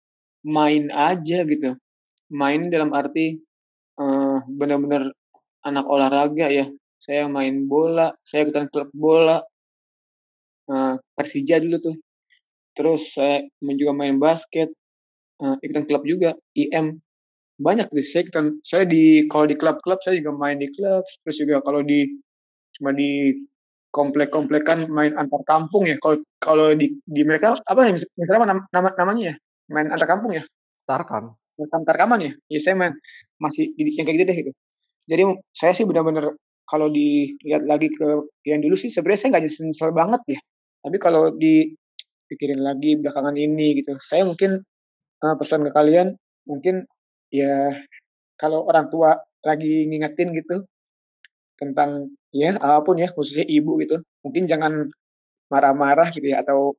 main 0.45 0.87
aja 0.93 1.43
gitu. 1.43 1.75
Main 2.31 2.71
dalam 2.71 2.93
arti 2.95 3.41
uh, 3.99 4.39
benar-benar 4.47 5.11
anak 5.65 5.85
olahraga 5.89 6.47
ya. 6.47 6.71
Saya 6.97 7.27
main 7.29 7.67
bola, 7.69 8.15
saya 8.25 8.47
ikutan 8.47 8.71
klub 8.73 8.89
bola, 8.95 9.43
uh, 10.71 10.95
Persija 11.13 11.61
dulu 11.61 11.77
tuh. 11.81 11.95
Terus 12.77 13.17
saya 13.17 13.45
juga 13.73 13.91
main 13.93 14.17
basket, 14.21 14.69
uh, 15.41 15.57
ikutan 15.61 15.85
klub 15.89 16.05
juga, 16.05 16.37
IM. 16.53 17.01
Banyak 17.57 17.89
tuh, 17.89 18.05
saya 18.05 18.21
ikutan, 18.25 18.45
saya 18.61 18.83
di, 18.85 19.25
kalau 19.25 19.49
di 19.49 19.57
klub-klub 19.57 19.97
saya 20.05 20.21
juga 20.21 20.37
main 20.37 20.61
di 20.61 20.69
klub, 20.69 21.01
terus 21.25 21.37
juga 21.41 21.57
kalau 21.65 21.81
di, 21.81 22.05
cuma 22.77 22.93
di 22.93 23.33
komplek-komplekan 23.89 24.91
main 24.93 25.17
antar 25.17 25.41
kampung 25.47 25.89
ya. 25.89 25.97
Kalau 25.97 26.21
kalau 26.37 26.77
di 26.77 26.93
di 27.07 27.21
mereka 27.25 27.57
apa 27.65 27.89
ya 27.89 27.97
misalnya 27.97 28.61
nama, 28.69 28.89
namanya 28.93 29.33
ya? 29.33 29.35
Main 29.73 29.89
antar 29.89 30.05
kampung 30.05 30.37
ya? 30.37 30.43
Tarkam. 30.85 31.33
Antar 31.57 31.97
kaman 31.97 32.19
ya? 32.21 32.31
Iya 32.53 32.59
saya 32.61 32.75
main 32.77 32.93
masih 33.41 33.73
yang 33.73 34.05
kayak 34.05 34.17
gitu 34.21 34.25
deh 34.29 34.37
gitu. 34.37 34.51
Jadi 35.07 35.21
saya 35.55 35.73
sih 35.73 35.85
benar-benar 35.89 36.35
kalau 36.67 36.91
dilihat 36.91 37.63
lagi 37.65 37.89
ke 37.89 38.27
yang 38.45 38.61
dulu 38.61 38.75
sih 38.77 38.91
sebenarnya 38.91 39.19
saya 39.19 39.29
nggak 39.33 39.43
nyesel 39.47 39.91
banget 39.95 40.21
ya. 40.37 40.39
Tapi 40.85 40.97
kalau 41.01 41.33
dipikirin 41.33 42.61
lagi 42.61 42.99
belakangan 43.01 43.33
ini 43.33 43.81
gitu, 43.81 43.97
saya 43.97 44.27
mungkin 44.27 44.61
uh, 45.25 45.35
pesan 45.39 45.65
ke 45.65 45.71
kalian 45.73 46.13
mungkin 46.45 46.85
ya 47.33 47.75
kalau 48.39 48.65
orang 48.69 48.87
tua 48.93 49.17
lagi 49.43 49.87
ngingetin 49.89 50.33
gitu 50.35 50.63
tentang 51.57 52.13
ya 52.29 52.53
apa 52.61 52.85
pun 52.85 53.01
ya 53.01 53.09
khususnya 53.09 53.45
ibu 53.49 53.81
gitu 53.81 53.97
mungkin 54.21 54.45
jangan 54.45 54.93
marah-marah 55.49 56.11
gitu 56.13 56.27
ya 56.31 56.43
atau 56.43 56.75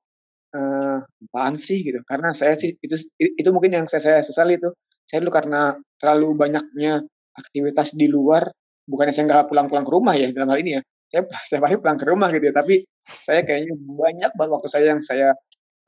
uh, 0.54 0.98
apaan 1.28 1.56
sih 1.58 1.84
gitu. 1.84 2.00
Karena 2.04 2.32
saya 2.32 2.56
sih 2.56 2.76
itu 2.80 2.96
itu 3.18 3.48
mungkin 3.52 3.74
yang 3.74 3.86
saya, 3.90 4.20
saya 4.20 4.20
sesali 4.24 4.56
itu 4.60 4.70
saya 5.08 5.24
dulu 5.24 5.32
karena 5.32 5.76
terlalu 5.96 6.36
banyaknya 6.36 7.04
aktivitas 7.36 7.96
di 7.96 8.06
luar 8.10 8.48
bukannya 8.88 9.12
saya 9.12 9.24
nggak 9.28 9.48
pulang-pulang 9.52 9.84
ke 9.84 9.92
rumah 9.92 10.14
ya 10.16 10.28
dalam 10.32 10.52
hal 10.52 10.60
ini 10.60 10.80
ya. 10.80 10.82
Saya 11.08 11.22
saya 11.48 11.58
pasti 11.64 11.76
pulang 11.80 11.98
ke 11.98 12.06
rumah 12.08 12.28
gitu 12.32 12.44
ya 12.48 12.54
tapi 12.54 12.84
saya 13.24 13.40
kayaknya 13.44 13.74
banyak 13.76 14.32
banget 14.36 14.52
waktu 14.52 14.68
saya 14.68 14.84
yang 14.92 15.00
saya 15.00 15.32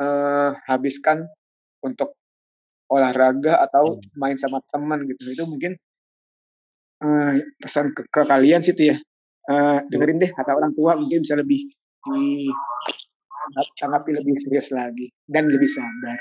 uh, 0.01 0.57
habiskan 0.65 1.29
untuk 1.85 2.17
olahraga 2.91 3.63
atau 3.63 3.97
hmm. 3.97 4.19
main 4.19 4.37
sama 4.37 4.59
teman 4.75 5.07
gitu 5.07 5.23
itu 5.31 5.45
mungkin 5.47 5.79
uh, 7.01 7.39
pesan 7.63 7.95
ke, 7.95 8.03
ke 8.11 8.23
kalian 8.27 8.61
sih 8.61 8.75
tuh 8.75 8.93
ya 8.93 8.97
uh, 9.49 9.79
dengerin 9.89 10.19
deh 10.19 10.31
kata 10.35 10.53
orang 10.53 10.75
tua 10.75 10.99
mungkin 10.99 11.23
bisa 11.23 11.39
lebih 11.39 11.71
di 12.11 12.51
tanggapi 13.79 14.15
lebih 14.15 14.35
serius 14.37 14.75
lagi 14.75 15.11
dan 15.31 15.49
lebih 15.49 15.71
sabar 15.71 16.19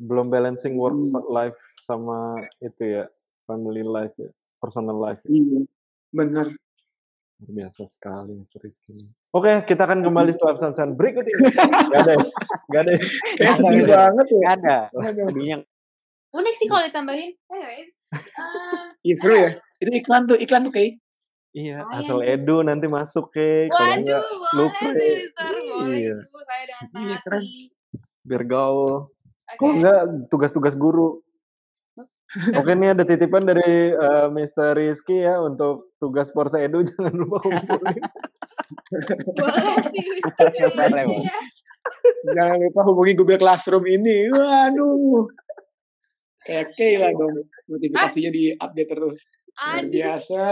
belum 0.00 0.28
balancing 0.28 0.76
work 0.76 0.96
hmm. 0.96 1.26
life 1.32 1.56
sama 1.80 2.36
itu 2.60 3.00
ya 3.00 3.04
family 3.48 3.82
life 3.82 4.12
ya 4.20 4.30
personal 4.60 4.96
life 5.00 5.20
ya. 5.24 5.32
iya 5.32 5.60
benar 6.12 6.46
biasa 7.40 7.88
sekali 7.88 8.36
Mr. 8.36 8.60
Rizky. 8.60 9.08
Oke, 9.32 9.64
kita 9.64 9.88
akan 9.88 10.04
kembali 10.04 10.36
setelah 10.36 10.60
pesan-pesan 10.60 10.92
berikut 10.92 11.24
ini. 11.24 11.48
Gak 11.92 12.00
ada, 12.04 12.14
gak 12.68 12.82
ada. 12.84 12.92
Kayak 13.40 13.54
sedih 13.56 13.84
banget 13.88 14.26
ya. 14.28 14.40
Gak 14.44 14.54
ada. 14.60 14.76
Sedihnya. 14.92 15.56
Unik 16.30 16.54
sih 16.54 16.66
kalau 16.70 16.86
ditambahin. 16.86 17.34
Anyways. 17.50 17.90
Uh, 18.10 18.90
iya 19.06 19.14
seru 19.18 19.34
ya. 19.34 19.50
Itu 19.82 19.90
iklan 19.90 20.26
tuh, 20.30 20.38
iklan 20.38 20.62
tuh 20.66 20.72
kayak. 20.74 20.98
Iya, 21.50 21.82
oh, 21.82 21.98
asal. 21.98 22.18
Edu 22.22 22.62
nanti 22.62 22.86
masuk 22.86 23.34
ke 23.34 23.66
kalau 23.74 23.98
enggak 23.98 24.22
lupa. 24.54 24.88
Sih, 24.94 25.14
iya. 25.98 26.16
Saya 26.22 26.64
dengan 26.94 27.10
iya, 27.10 27.16
keren. 27.26 27.42
Biar 28.22 28.42
gaul. 28.46 29.10
Okay. 29.50 29.58
Kok 29.58 29.70
enggak 29.82 30.00
tugas-tugas 30.30 30.78
guru? 30.78 31.18
Oke 32.62 32.78
nih 32.78 32.94
ada 32.94 33.02
titipan 33.02 33.42
dari 33.42 33.90
uh, 33.90 34.30
Mr. 34.30 34.78
Rizky 34.78 35.26
ya 35.26 35.42
untuk 35.42 35.90
tugas 35.98 36.30
Forza 36.30 36.62
Edu 36.62 36.82
jangan 36.88 37.14
lupa 37.18 37.42
hubungi. 37.42 38.00
Boleh 39.34 39.74
sih 39.90 40.02
Mr. 40.06 40.46
Jangan 42.36 42.58
lupa 42.62 42.80
hubungi 42.86 43.12
Google 43.18 43.40
Classroom 43.40 43.82
ini. 43.90 44.30
Waduh. 44.30 45.26
Kayak 46.50 46.98
lah 46.98 47.10
dong 47.14 47.36
notifikasinya 47.70 48.30
di 48.34 48.44
update 48.58 48.90
terus. 48.90 49.16
Luar 49.54 49.86
biasa. 49.86 50.44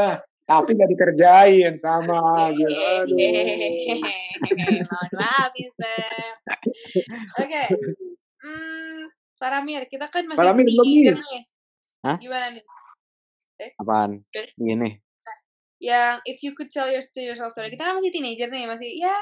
Tapi 0.49 0.70
nggak 0.72 0.90
dikerjain 0.96 1.74
sama 1.76 2.49
aja. 2.49 2.68
Aduh. 3.05 3.18
Mohon 4.88 5.11
maaf, 5.12 5.53
Mister. 5.53 6.32
Oke. 7.36 7.62
Hmm, 8.38 9.12
Paramir, 9.36 9.84
kita 9.90 10.09
kan 10.09 10.24
masih 10.24 10.40
Paramir, 10.40 10.64
teenager 10.64 11.20
nih. 11.20 11.40
Hah? 12.01 12.16
Gimana 12.16 12.46
nih? 12.57 12.64
Eh? 13.61 13.70
Apaan? 13.76 14.24
Gini. 14.57 14.96
Yang 15.78 16.16
if 16.24 16.38
you 16.40 16.57
could 16.57 16.72
tell 16.72 16.88
your 16.88 17.03
yourself 17.03 17.53
story, 17.53 17.68
kita 17.68 17.84
kan 17.84 18.01
masih 18.01 18.14
teenager 18.14 18.49
nih, 18.49 18.64
masih 18.64 18.88
ya 18.96 19.14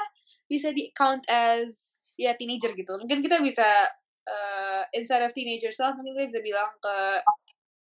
bisa 0.47 0.71
di 0.71 0.89
count 0.95 1.27
as 1.27 2.01
ya 2.15 2.39
teenager 2.39 2.71
gitu. 2.71 2.95
Mungkin 2.97 3.19
kita 3.19 3.43
bisa 3.43 3.67
uh, 4.27 4.83
instead 4.91 5.23
of 5.23 5.31
teenager 5.31 5.71
self, 5.71 5.95
mungkin 5.95 6.19
kita 6.19 6.27
bisa 6.27 6.41
bilang 6.43 6.69
ke 6.83 6.95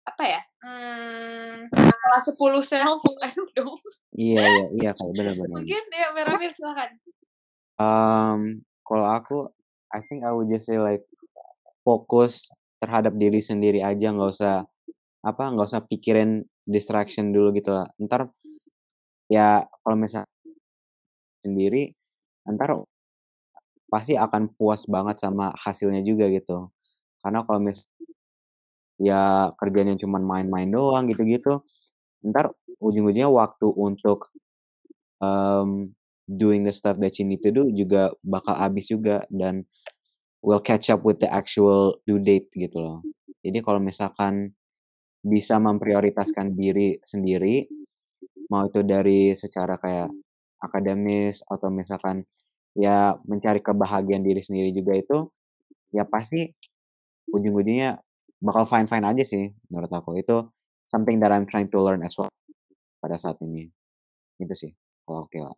apa 0.09 0.25
ya? 0.25 0.41
Hmm, 0.65 1.69
kelas 1.69 2.33
10 2.33 2.65
self, 2.65 3.01
I 3.27 3.31
don't 3.35 3.53
know. 3.59 3.77
Iya, 4.17 4.41
iya, 4.41 4.65
iya, 4.73 4.91
kayak 4.97 5.13
benar-benar. 5.13 5.57
Mungkin 5.61 5.83
ya, 5.93 6.09
Meramir 6.17 6.51
silakan. 6.55 6.91
Um, 7.79 8.41
kalau 8.83 9.07
aku, 9.07 9.39
I 9.93 10.01
think 10.07 10.25
I 10.25 10.33
would 10.33 10.49
just 10.49 10.67
say 10.67 10.81
like 10.81 11.05
fokus 11.85 12.49
terhadap 12.81 13.15
diri 13.21 13.45
sendiri 13.45 13.85
aja, 13.85 14.11
nggak 14.11 14.33
usah 14.33 14.65
apa 15.23 15.45
nggak 15.51 15.69
usah 15.69 15.83
pikirin 15.85 16.47
distraction 16.63 17.35
dulu 17.35 17.51
gitu 17.59 17.75
lah 17.75 17.91
ntar 17.99 18.31
ya 19.27 19.67
kalau 19.83 19.97
misal 19.99 20.23
sendiri 21.43 21.91
ntar 22.47 22.81
pasti 23.89 24.15
akan 24.15 24.53
puas 24.55 24.85
banget 24.85 25.21
sama 25.21 25.53
hasilnya 25.57 26.05
juga 26.05 26.29
gitu 26.29 26.69
karena 27.25 27.43
kalau 27.45 27.61
mis 27.61 27.89
ya 29.01 29.53
kerjanya 29.57 29.97
cuma 29.97 30.21
main-main 30.21 30.69
doang 30.69 31.09
gitu-gitu 31.09 31.65
ntar 32.23 32.53
ujung-ujungnya 32.83 33.31
waktu 33.31 33.67
untuk 33.73 34.31
um, 35.23 35.91
doing 36.29 36.63
the 36.63 36.75
stuff 36.75 37.01
that 37.01 37.17
you 37.17 37.25
need 37.25 37.41
to 37.41 37.49
do 37.49 37.73
juga 37.73 38.13
bakal 38.21 38.53
habis 38.53 38.91
juga 38.93 39.25
dan 39.33 39.65
will 40.45 40.63
catch 40.63 40.93
up 40.93 41.03
with 41.03 41.19
the 41.19 41.31
actual 41.31 41.99
due 42.07 42.21
date 42.23 42.47
gitu 42.55 42.79
loh. 42.79 42.99
Jadi 43.43 43.59
kalau 43.65 43.83
misalkan 43.83 44.55
bisa 45.23 45.59
memprioritaskan 45.59 46.55
diri 46.55 47.01
sendiri, 47.03 47.67
mau 48.53 48.67
itu 48.67 48.87
dari 48.87 49.35
secara 49.35 49.81
kayak 49.81 50.11
akademis 50.63 51.43
atau 51.47 51.71
misalkan 51.71 52.23
ya 52.79 53.19
mencari 53.27 53.59
kebahagiaan 53.59 54.23
diri 54.23 54.39
sendiri 54.39 54.71
juga 54.71 54.95
itu, 54.95 55.19
ya 55.91 56.07
pasti 56.07 56.47
ujung-ujungnya 57.35 57.99
bakal 58.39 58.63
fine-fine 58.63 59.03
aja 59.03 59.25
sih 59.27 59.51
menurut 59.67 59.91
aku. 59.91 60.15
Itu 60.15 60.55
something 60.87 61.19
that 61.19 61.35
I'm 61.35 61.45
trying 61.51 61.69
to 61.75 61.79
learn 61.83 62.07
as 62.07 62.15
well 62.15 62.31
pada 63.03 63.19
saat 63.19 63.43
ini. 63.43 63.67
Gitu 64.39 64.55
sih 64.55 64.71
kalau 65.03 65.27
oke 65.27 65.39
lah. 65.43 65.55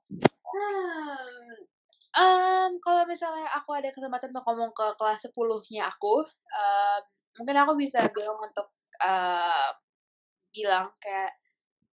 Um, 2.11 2.83
kalau 2.83 3.07
misalnya 3.07 3.47
aku 3.55 3.71
ada 3.77 3.93
kesempatan 3.95 4.35
untuk 4.35 4.43
ngomong 4.43 4.75
ke 4.75 4.87
kelas 4.99 5.31
10-nya 5.31 5.87
aku, 5.95 6.27
um, 6.27 7.01
mungkin 7.39 7.57
aku 7.63 7.73
bisa 7.79 8.03
bilang 8.11 8.35
untuk 8.43 8.67
uh, 8.99 9.71
bilang 10.51 10.91
kayak 10.99 11.31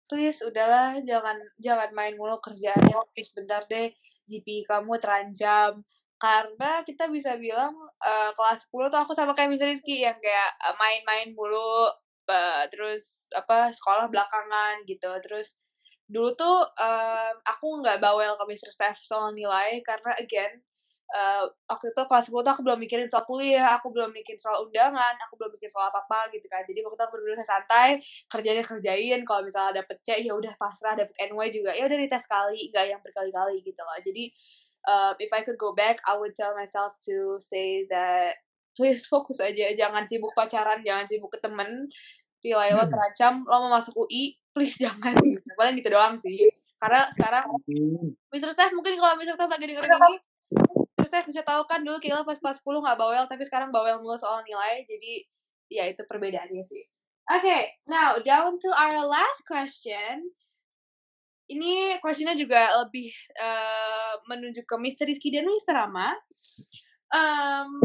please 0.06 0.40
udahlah 0.42 0.98
jangan 1.02 1.36
jangan 1.58 1.90
main 1.94 2.14
mulu 2.14 2.38
kerjaannya 2.38 2.98
please 3.12 3.34
bentar 3.34 3.62
deh 3.66 3.90
GP 4.30 4.66
kamu 4.66 4.98
terancam 5.02 5.82
karena 6.16 6.80
kita 6.80 7.12
bisa 7.12 7.36
bilang 7.36 7.76
uh, 8.00 8.30
kelas 8.32 8.72
10 8.72 8.88
tuh 8.88 9.00
aku 9.04 9.12
sama 9.12 9.36
kayak 9.36 9.52
Mr. 9.52 9.68
Rizky 9.68 10.00
yang 10.00 10.16
kayak 10.16 10.50
main-main 10.80 11.36
mulu 11.36 11.92
uh, 12.30 12.64
terus 12.72 13.28
apa 13.36 13.68
sekolah 13.68 14.08
belakangan 14.08 14.80
gitu 14.88 15.12
terus 15.20 15.60
dulu 16.06 16.32
tuh 16.38 16.62
um, 16.80 17.34
aku 17.44 17.82
nggak 17.82 17.98
bawel 18.00 18.38
ke 18.38 18.44
Mr. 18.48 18.70
Steph 18.72 19.02
soal 19.02 19.34
nilai 19.34 19.82
karena 19.84 20.14
again 20.16 20.62
uh, 21.12 21.44
waktu 21.70 21.94
itu 21.94 22.02
kelas 22.06 22.24
10 22.30 22.42
tuh 22.42 22.52
aku 22.56 22.62
belum 22.66 22.78
mikirin 22.82 23.06
soal 23.06 23.22
kuliah, 23.28 23.78
aku 23.78 23.94
belum 23.94 24.10
mikirin 24.10 24.40
soal 24.40 24.66
undangan, 24.66 25.14
aku 25.26 25.38
belum 25.38 25.54
mikirin 25.54 25.72
soal 25.72 25.92
apa-apa 25.92 26.32
gitu 26.34 26.46
kan. 26.50 26.66
Jadi 26.66 26.82
waktu 26.82 26.96
itu 26.98 27.04
aku 27.06 27.14
bener 27.22 27.46
santai, 27.46 27.88
kerjanya 28.26 28.64
kerjain, 28.66 29.20
kalau 29.22 29.42
misalnya 29.46 29.82
dapet 29.84 29.96
C 30.02 30.24
ya 30.26 30.34
udah 30.34 30.54
pasrah, 30.58 30.98
dapet 30.98 31.14
NY 31.30 31.46
juga 31.54 31.70
ya 31.76 31.86
udah 31.86 31.98
dites 31.98 32.24
kali, 32.26 32.60
nggak 32.72 32.84
yang 32.90 33.00
berkali-kali 33.04 33.62
gitu 33.62 33.80
loh. 33.80 33.98
Jadi 34.02 34.24
uh, 34.86 35.12
if 35.18 35.30
I 35.30 35.46
could 35.46 35.58
go 35.58 35.74
back, 35.74 36.02
I 36.06 36.18
would 36.18 36.34
tell 36.34 36.54
myself 36.58 36.98
to 37.06 37.38
say 37.42 37.86
that 37.90 38.40
please 38.76 39.08
fokus 39.08 39.40
aja, 39.40 39.72
jangan 39.72 40.04
sibuk 40.04 40.36
pacaran, 40.36 40.84
jangan 40.84 41.08
sibuk 41.08 41.32
ke 41.32 41.40
temen, 41.40 41.88
nilai 42.44 42.76
lo 42.76 42.84
hmm. 42.84 42.92
terancam, 42.92 43.34
lo 43.48 43.56
mau 43.66 43.80
masuk 43.80 44.06
UI, 44.06 44.36
please 44.52 44.76
jangan 44.84 45.16
gitu. 45.18 45.42
Paling 45.56 45.74
gitu 45.80 45.90
doang 45.90 46.14
sih. 46.20 46.46
Karena 46.76 47.08
sekarang. 47.10 47.48
Mr. 48.30 48.52
Steph 48.52 48.76
mungkin 48.76 49.00
kalau 49.00 49.16
Mr. 49.16 49.34
Steph 49.34 49.48
lagi 49.48 49.64
dengerin 49.64 49.90
ini, 49.90 50.16
Steph 51.06 51.30
bisa 51.30 51.42
tahu 51.46 51.64
kan 51.70 51.82
dulu 51.86 51.96
kita 52.02 52.22
pas 52.26 52.38
kelas 52.38 52.60
10 52.60 52.84
nggak 52.84 52.98
bawel, 52.98 53.24
tapi 53.30 53.42
sekarang 53.46 53.70
bawel 53.70 54.02
mulu 54.02 54.18
soal 54.18 54.42
nilai. 54.42 54.82
Jadi 54.84 55.24
ya 55.70 55.86
itu 55.86 56.02
perbedaannya 56.06 56.62
sih. 56.62 56.84
Oke, 57.26 57.42
okay, 57.42 57.62
now 57.90 58.14
down 58.22 58.54
to 58.58 58.70
our 58.70 59.02
last 59.02 59.42
question. 59.46 60.30
Ini 61.46 62.02
questionnya 62.02 62.34
juga 62.34 62.66
lebih 62.82 63.10
uh, 63.38 64.18
menunjuk 64.26 64.66
ke 64.66 64.76
Mr. 64.78 65.06
Rizky 65.06 65.30
dan 65.30 65.46
Mr. 65.46 65.78
Rama. 65.78 66.10
Um, 67.14 67.78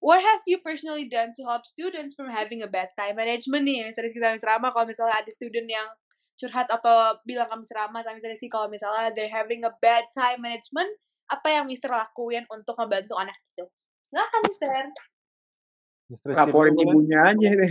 what 0.00 0.24
have 0.24 0.40
you 0.48 0.60
personally 0.64 1.08
done 1.08 1.36
to 1.36 1.44
help 1.44 1.68
students 1.68 2.16
from 2.16 2.32
having 2.32 2.64
a 2.64 2.68
bad 2.68 2.88
time 2.96 3.20
management 3.20 3.68
nih 3.68 3.84
Mr. 3.84 4.04
Rizky 4.04 4.20
sama 4.20 4.40
Mr. 4.40 4.48
Rama 4.56 4.68
kalau 4.72 4.88
misalnya 4.88 5.20
ada 5.20 5.28
student 5.28 5.68
yang 5.68 5.88
curhat 6.40 6.68
atau 6.72 7.20
bilang 7.28 7.52
ke 7.52 7.56
Mr. 7.60 7.76
Rama 7.76 8.00
sama 8.00 8.16
Mr. 8.16 8.32
Rizky 8.32 8.48
kalau 8.48 8.72
misalnya 8.72 9.12
they're 9.12 9.28
having 9.28 9.60
a 9.68 9.72
bad 9.84 10.08
time 10.16 10.40
management, 10.40 10.88
apa 11.30 11.48
yang 11.48 11.64
Mister 11.70 11.88
lakuin 11.94 12.42
untuk 12.50 12.74
ngebantu 12.74 13.14
anak 13.14 13.38
itu? 13.54 13.64
Nggak 14.10 14.26
kan, 14.26 14.40
Mister? 14.50 14.84
Mister 16.10 16.28
Laporin 16.34 16.74
ibunya 16.74 17.22
aja 17.22 17.48
deh. 17.54 17.70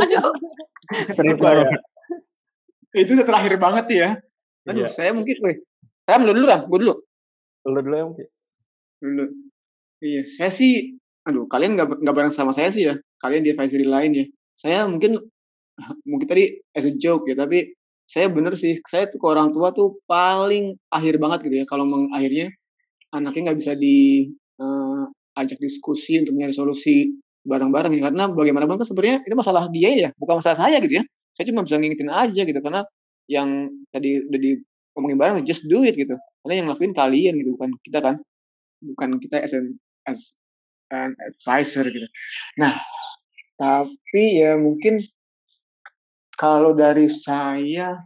Aduh. 0.00 0.32
Ya? 1.60 1.78
Itu 2.96 3.10
udah 3.20 3.26
terakhir 3.28 3.60
banget 3.60 3.86
ya. 3.92 4.08
Aduh, 4.64 4.88
Iya. 4.88 4.96
saya 4.96 5.10
mungkin, 5.12 5.36
weh. 5.44 5.60
Saya 6.08 6.24
dulu 6.24 6.32
dulu, 6.40 6.46
Ram. 6.48 6.60
Gue 6.72 6.78
dulu. 6.80 6.94
Lo 7.68 7.80
dulu 7.84 7.96
yang 7.96 8.16
Ki. 8.16 8.24
Dulu. 9.04 9.24
Iya, 10.00 10.22
saya 10.24 10.48
sih, 10.48 10.96
aduh, 11.28 11.44
kalian 11.48 11.76
nggak 11.76 12.00
nggak 12.00 12.14
bareng 12.16 12.32
sama 12.32 12.56
saya 12.56 12.72
sih 12.72 12.88
ya. 12.88 12.96
Kalian 13.20 13.44
di 13.44 13.52
advisory 13.52 13.84
lain 13.84 14.10
ya. 14.16 14.24
Saya 14.56 14.88
mungkin, 14.88 15.20
mungkin 16.08 16.26
tadi 16.28 16.64
as 16.72 16.88
a 16.88 16.92
joke 16.96 17.28
ya, 17.28 17.36
tapi 17.36 17.76
saya 18.04 18.26
bener 18.28 18.54
sih. 18.54 18.80
Saya 18.84 19.08
tuh 19.08 19.18
ke 19.20 19.26
orang 19.26 19.50
tua 19.56 19.72
tuh 19.72 20.00
paling 20.04 20.76
akhir 20.92 21.16
banget 21.20 21.48
gitu 21.48 21.56
ya. 21.62 21.66
Kalau 21.68 21.84
mengakhirnya 21.88 22.52
anaknya 23.14 23.50
nggak 23.50 23.58
bisa 23.60 23.72
di 23.78 24.28
eh, 24.60 25.02
ajak 25.34 25.58
diskusi 25.58 26.20
untuk 26.22 26.34
nyari 26.38 26.54
solusi 26.54 27.10
bareng-bareng 27.44 27.92
ya. 27.96 28.10
Karena 28.10 28.24
bagaimanapun 28.32 28.80
kan 28.80 28.86
sebenarnya 28.88 29.16
itu 29.24 29.34
masalah 29.36 29.68
dia 29.72 29.90
ya, 29.92 30.08
bukan 30.16 30.40
masalah 30.40 30.58
saya 30.68 30.76
gitu 30.80 31.00
ya. 31.00 31.04
Saya 31.34 31.44
cuma 31.50 31.66
bisa 31.66 31.76
ngingetin 31.80 32.10
aja 32.12 32.42
gitu 32.46 32.60
karena 32.62 32.86
yang 33.26 33.72
tadi 33.90 34.22
udah 34.22 34.40
di 34.40 34.50
ngomongin 34.94 35.18
bareng 35.18 35.36
just 35.48 35.66
do 35.66 35.82
it 35.82 35.98
gitu. 35.98 36.14
Karena 36.44 36.54
yang 36.62 36.64
ngelakuin 36.70 36.92
kalian 36.94 37.34
gitu 37.40 37.50
bukan 37.58 37.70
kita 37.82 37.98
kan. 38.00 38.16
Bukan 38.84 39.10
kita 39.18 39.40
as 39.40 39.52
an, 39.56 39.80
as 40.04 40.36
an 40.92 41.16
advisor 41.18 41.88
gitu. 41.88 42.06
Nah, 42.60 42.78
tapi 43.56 44.44
ya 44.44 44.54
mungkin 44.60 45.00
kalau 46.34 46.74
dari 46.74 47.06
saya 47.08 48.02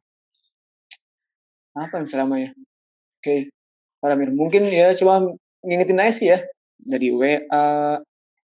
apa 1.78 1.94
yang 2.02 2.08
selama 2.10 2.34
ya? 2.42 2.50
Oke, 3.18 3.50
Pak 4.02 4.08
Ramir, 4.10 4.30
mungkin 4.34 4.66
ya 4.66 4.94
cuma 4.98 5.22
ngingetin 5.62 6.02
aja 6.02 6.12
sih 6.14 6.26
ya 6.34 6.38
dari 6.82 7.10
WA. 7.14 7.98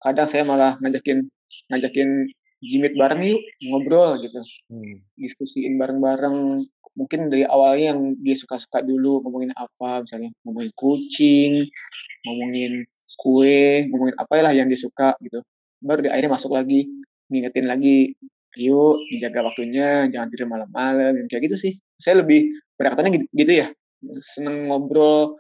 Kadang 0.02 0.28
saya 0.28 0.46
malah 0.46 0.78
ngajakin 0.78 1.26
ngajakin 1.72 2.30
jimit 2.64 2.96
bareng 2.96 3.22
yuk 3.22 3.42
ngobrol 3.68 4.18
gitu 4.20 4.40
Hmm. 4.72 4.98
diskusiin 5.14 5.78
bareng-bareng 5.78 6.58
mungkin 6.96 7.28
dari 7.28 7.44
awalnya 7.44 7.94
yang 7.94 8.00
dia 8.18 8.34
suka-suka 8.34 8.80
dulu 8.80 9.20
ngomongin 9.22 9.52
apa 9.52 10.02
misalnya 10.02 10.32
ngomongin 10.42 10.72
kucing 10.72 11.52
ngomongin 12.24 12.88
kue 13.20 13.86
ngomongin 13.92 14.16
apa 14.16 14.32
lah 14.40 14.52
yang 14.56 14.66
dia 14.66 14.80
suka 14.80 15.12
gitu 15.20 15.44
baru 15.84 16.08
di 16.08 16.10
akhirnya 16.10 16.32
masuk 16.34 16.56
lagi 16.56 16.88
ngingetin 17.28 17.68
lagi 17.68 18.16
ayo 18.56 18.96
dijaga 19.12 19.44
waktunya 19.44 20.08
jangan 20.08 20.28
tidur 20.32 20.48
malam-malam 20.48 21.28
kayak 21.28 21.52
gitu 21.52 21.56
sih. 21.56 21.72
Saya 22.00 22.24
lebih 22.24 22.52
pendekatannya 22.80 23.28
gitu, 23.32 23.52
ya. 23.52 23.68
Seneng 24.24 24.68
ngobrol 24.72 25.36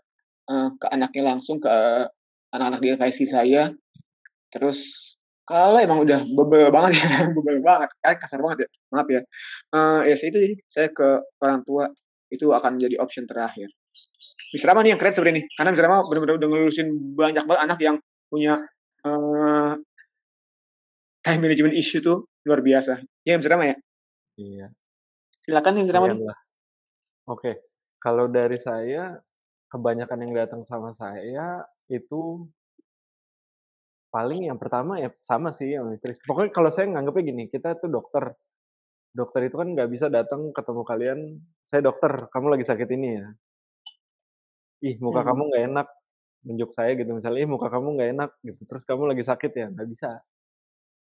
eh, 0.48 0.68
ke 0.76 0.86
anaknya 0.92 1.22
langsung 1.36 1.58
ke 1.60 1.72
anak-anak 2.52 2.80
di 2.84 2.88
advisory 2.92 3.26
saya. 3.28 3.62
Terus 4.52 4.78
kalau 5.46 5.78
emang 5.78 6.02
udah 6.02 6.26
bebel 6.26 6.74
banget 6.74 6.98
ya 6.98 7.06
bebel 7.36 7.62
banget 7.62 7.90
kayak 8.02 8.18
kasar 8.18 8.42
banget 8.42 8.66
ya 8.66 8.68
maaf 8.90 9.08
ya. 9.08 9.20
Eh 9.72 10.00
ya 10.10 10.14
itu 10.18 10.38
sih 10.42 10.54
saya 10.66 10.88
ke 10.90 11.22
orang 11.38 11.62
tua 11.62 11.86
itu 12.34 12.50
akan 12.50 12.82
jadi 12.82 12.98
option 12.98 13.24
terakhir. 13.30 13.70
Miss 14.50 14.66
Rama 14.66 14.82
nih 14.82 14.94
yang 14.94 15.00
keren 15.00 15.14
sebenarnya 15.14 15.36
nih 15.42 15.44
karena 15.54 15.68
Miss 15.70 15.82
Rama 15.82 15.96
benar-benar 16.10 16.36
udah 16.42 16.48
ngelulusin 16.50 16.88
banyak 17.14 17.44
banget 17.46 17.62
anak 17.62 17.78
yang 17.78 17.96
punya 18.26 18.54
eh 19.06 19.72
time 21.26 21.42
management 21.42 21.74
issue 21.74 21.98
tuh 21.98 22.30
luar 22.46 22.62
biasa 22.62 23.02
ya 23.26 23.34
Miss 23.36 23.50
Rama 23.50 23.66
ya 23.66 23.76
Iya. 24.36 24.66
silakan. 25.86 26.12
Lumayan 26.12 26.28
lah. 26.28 26.38
Oke, 27.26 27.58
kalau 27.98 28.28
dari 28.30 28.58
saya 28.60 29.18
kebanyakan 29.72 30.18
yang 30.26 30.32
datang 30.36 30.62
sama 30.62 30.92
saya 30.94 31.64
itu 31.88 32.46
paling 34.12 34.48
yang 34.48 34.58
pertama 34.60 34.96
ya 35.00 35.10
sama 35.24 35.50
sih 35.56 35.74
yang 35.74 35.90
istri. 35.92 36.14
Pokoknya 36.24 36.50
kalau 36.54 36.70
saya 36.70 36.86
nganggapnya 36.92 37.22
gini, 37.32 37.44
kita 37.50 37.76
tuh 37.80 37.90
dokter. 37.90 38.32
Dokter 39.16 39.48
itu 39.48 39.56
kan 39.56 39.68
nggak 39.72 39.88
bisa 39.88 40.06
datang 40.12 40.52
ketemu 40.52 40.82
kalian, 40.84 41.18
saya 41.64 41.80
dokter, 41.80 42.28
kamu 42.28 42.46
lagi 42.52 42.64
sakit 42.68 42.88
ini 42.92 43.08
ya. 43.16 43.26
Ih, 44.84 44.96
muka 45.00 45.24
Hmm. 45.24 45.28
kamu 45.32 45.42
nggak 45.50 45.64
enak. 45.72 45.88
Nunjuk 46.46 46.70
saya 46.76 46.92
gitu 46.94 47.10
misalnya, 47.16 47.42
ih 47.42 47.50
muka 47.50 47.66
kamu 47.72 47.96
nggak 47.96 48.10
enak 48.12 48.30
gitu. 48.44 48.60
Terus 48.68 48.84
kamu 48.84 49.02
lagi 49.16 49.24
sakit 49.24 49.52
ya, 49.56 49.66
nggak 49.72 49.88
bisa. 49.88 50.20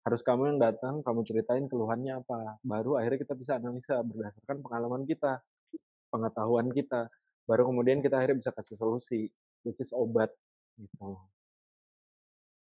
Harus 0.03 0.21
kamu 0.27 0.55
yang 0.55 0.59
datang, 0.59 0.99
kamu 1.07 1.23
ceritain 1.23 1.65
keluhannya 1.71 2.19
apa. 2.27 2.59
Baru 2.67 2.99
akhirnya 2.99 3.23
kita 3.23 3.35
bisa 3.39 3.55
analisa 3.55 4.03
berdasarkan 4.03 4.59
pengalaman 4.59 5.07
kita, 5.07 5.39
pengetahuan 6.11 6.75
kita. 6.75 7.07
Baru 7.47 7.71
kemudian 7.71 8.03
kita 8.03 8.19
akhirnya 8.19 8.43
bisa 8.43 8.51
kasih 8.51 8.75
solusi, 8.75 9.31
which 9.63 9.79
is 9.79 9.95
obat 9.95 10.35
gitu. 10.75 11.15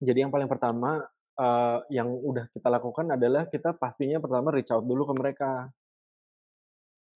Jadi 0.02 0.18
yang 0.22 0.30
paling 0.30 0.46
pertama 0.46 1.02
eh, 1.38 1.78
yang 1.90 2.10
udah 2.14 2.46
kita 2.54 2.70
lakukan 2.70 3.18
adalah 3.18 3.50
kita 3.50 3.74
pastinya 3.74 4.22
pertama 4.22 4.54
reach 4.54 4.70
out 4.70 4.86
dulu 4.86 5.10
ke 5.10 5.14
mereka. 5.18 5.50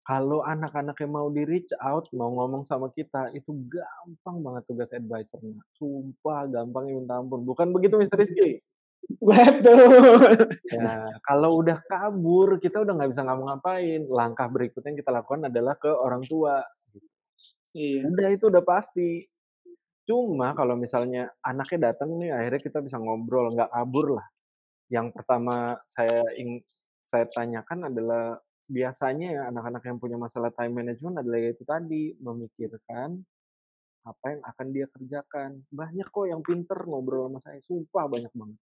Kalau 0.04 0.44
anak-anak 0.44 1.00
yang 1.00 1.16
mau 1.16 1.32
di 1.32 1.48
reach 1.48 1.72
out, 1.80 2.12
mau 2.12 2.28
ngomong 2.28 2.68
sama 2.68 2.92
kita, 2.92 3.32
itu 3.32 3.56
gampang 3.72 4.44
banget 4.44 4.64
tugas 4.68 4.92
advisornya. 4.92 5.64
Sumpah 5.80 6.44
gampang 6.52 6.92
ya 6.92 7.00
minta 7.00 7.16
ampun. 7.16 7.48
Bukan 7.48 7.72
begitu 7.72 7.96
Mr. 7.96 8.20
Rizky? 8.20 8.60
Betul 9.20 10.36
Ya, 10.72 11.12
kalau 11.24 11.60
udah 11.64 11.80
kabur, 11.86 12.58
kita 12.60 12.84
udah 12.84 12.94
nggak 12.96 13.12
bisa 13.14 13.24
ngapa-ngapain. 13.24 14.02
Langkah 14.10 14.48
berikutnya 14.50 14.96
yang 14.96 15.00
kita 15.00 15.12
lakukan 15.12 15.42
adalah 15.48 15.76
ke 15.78 15.92
orang 15.92 16.24
tua. 16.26 16.64
iya 17.76 18.04
Udah 18.08 18.30
itu 18.32 18.50
udah 18.50 18.64
pasti. 18.64 19.28
Cuma 20.04 20.52
kalau 20.52 20.76
misalnya 20.76 21.32
anaknya 21.40 21.92
datang 21.92 22.20
nih, 22.20 22.36
akhirnya 22.36 22.62
kita 22.64 22.80
bisa 22.84 23.00
ngobrol, 23.00 23.48
nggak 23.54 23.72
kabur 23.72 24.20
lah. 24.20 24.28
Yang 24.92 25.16
pertama 25.16 25.80
saya 25.88 26.28
ing 26.36 26.60
saya 27.04 27.28
tanyakan 27.32 27.92
adalah 27.92 28.40
biasanya 28.68 29.28
ya 29.36 29.42
anak-anak 29.52 29.84
yang 29.86 29.98
punya 30.00 30.18
masalah 30.20 30.52
time 30.56 30.72
management 30.72 31.20
adalah 31.20 31.40
itu 31.44 31.64
tadi 31.68 32.16
memikirkan 32.20 33.20
apa 34.04 34.26
yang 34.36 34.42
akan 34.44 34.68
dia 34.76 34.86
kerjakan. 34.92 35.64
Banyak 35.72 36.08
kok 36.12 36.28
yang 36.28 36.44
pinter 36.44 36.80
ngobrol 36.84 37.32
sama 37.32 37.40
saya, 37.40 37.60
sumpah 37.64 38.06
banyak 38.12 38.32
banget. 38.36 38.60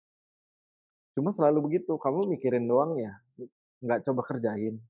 Cuma 1.20 1.36
selalu 1.36 1.68
begitu, 1.68 2.01
kamu 2.01 2.32
mikirin 2.32 2.64
doang 2.64 2.97
ya, 2.97 3.12
nggak 3.84 4.09
coba 4.09 4.24
kerjain. 4.24 4.80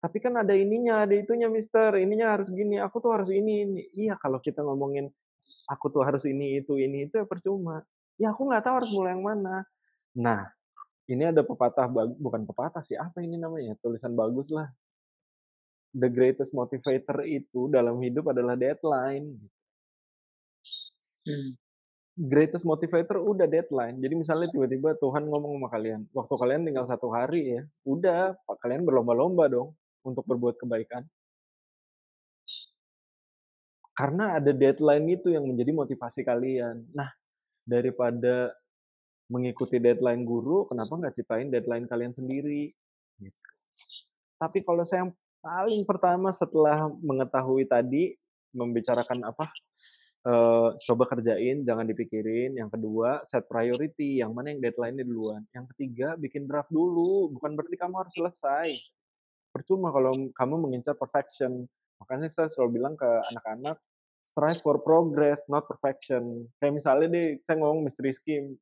Tapi 0.00 0.16
kan 0.16 0.32
ada 0.40 0.56
ininya, 0.56 1.04
ada 1.04 1.12
itunya 1.12 1.44
mister, 1.52 1.92
ininya 2.00 2.32
harus 2.32 2.48
gini, 2.48 2.80
aku 2.80 3.04
tuh 3.04 3.12
harus 3.12 3.28
ini, 3.28 3.68
ini. 3.68 3.84
Iya 3.92 4.16
kalau 4.16 4.40
kita 4.40 4.64
ngomongin 4.64 5.12
aku 5.68 5.92
tuh 5.92 6.00
harus 6.08 6.24
ini, 6.24 6.56
itu, 6.56 6.80
ini, 6.80 7.04
itu 7.04 7.20
ya 7.20 7.28
percuma. 7.28 7.84
Ya 8.16 8.32
aku 8.32 8.48
nggak 8.48 8.64
tahu 8.64 8.74
harus 8.80 8.90
mulai 8.96 9.12
yang 9.12 9.20
mana. 9.28 9.60
Nah, 10.16 10.48
ini 11.04 11.28
ada 11.28 11.44
pepatah, 11.44 11.84
bukan 12.16 12.48
pepatah 12.48 12.80
sih, 12.80 12.96
apa 12.96 13.20
ini 13.20 13.36
namanya, 13.36 13.76
tulisan 13.84 14.16
bagus 14.16 14.48
lah. 14.48 14.72
The 15.92 16.08
greatest 16.08 16.56
motivator 16.56 17.28
itu 17.28 17.68
dalam 17.68 18.00
hidup 18.00 18.32
adalah 18.32 18.56
deadline. 18.56 19.36
Hmm. 21.28 21.59
Greatest 22.20 22.68
motivator 22.68 23.16
udah 23.16 23.48
deadline. 23.48 23.96
Jadi 23.96 24.12
misalnya 24.12 24.52
tiba-tiba 24.52 24.92
Tuhan 25.00 25.24
ngomong 25.24 25.56
sama 25.56 25.68
kalian, 25.72 26.04
waktu 26.12 26.34
kalian 26.36 26.68
tinggal 26.68 26.84
satu 26.84 27.08
hari 27.08 27.56
ya, 27.56 27.62
udah, 27.88 28.36
kalian 28.60 28.84
berlomba-lomba 28.84 29.48
dong 29.48 29.72
untuk 30.04 30.28
berbuat 30.28 30.60
kebaikan. 30.60 31.08
Karena 33.96 34.36
ada 34.36 34.52
deadline 34.52 35.16
itu 35.16 35.32
yang 35.32 35.48
menjadi 35.48 35.72
motivasi 35.72 36.20
kalian. 36.20 36.84
Nah, 36.92 37.08
daripada 37.64 38.52
mengikuti 39.32 39.80
deadline 39.80 40.24
guru, 40.28 40.68
kenapa 40.68 41.00
nggak 41.00 41.16
ciptain 41.16 41.48
deadline 41.48 41.88
kalian 41.88 42.12
sendiri? 42.12 42.68
Tapi 44.36 44.60
kalau 44.60 44.84
saya 44.84 45.08
yang 45.08 45.12
paling 45.40 45.88
pertama 45.88 46.28
setelah 46.36 46.92
mengetahui 47.00 47.64
tadi, 47.64 48.12
membicarakan 48.52 49.24
apa, 49.24 49.48
eh, 50.26 50.68
coba 50.76 51.04
kerjain, 51.08 51.64
jangan 51.64 51.86
dipikirin. 51.88 52.56
Yang 52.56 52.76
kedua, 52.76 53.24
set 53.24 53.46
priority, 53.48 54.20
yang 54.20 54.36
mana 54.36 54.52
yang 54.52 54.60
deadline-nya 54.60 55.04
duluan. 55.06 55.42
Yang 55.56 55.72
ketiga, 55.76 56.18
bikin 56.20 56.44
draft 56.50 56.72
dulu, 56.72 57.32
bukan 57.36 57.56
berarti 57.56 57.76
kamu 57.76 57.94
harus 58.00 58.14
selesai. 58.16 58.68
Percuma 59.50 59.90
kalau 59.90 60.12
kamu 60.32 60.54
mengincar 60.60 60.94
perfection. 60.94 61.66
Makanya 62.00 62.28
saya 62.32 62.48
selalu 62.48 62.80
bilang 62.80 62.94
ke 62.96 63.08
anak-anak, 63.34 63.76
strive 64.24 64.60
for 64.64 64.80
progress, 64.80 65.44
not 65.48 65.68
perfection. 65.68 66.48
Kayak 66.60 66.80
misalnya 66.80 67.06
deh, 67.12 67.28
saya 67.44 67.56
ngomong 67.60 67.84
Mr. 67.84 68.02
Rizky, 68.04 68.56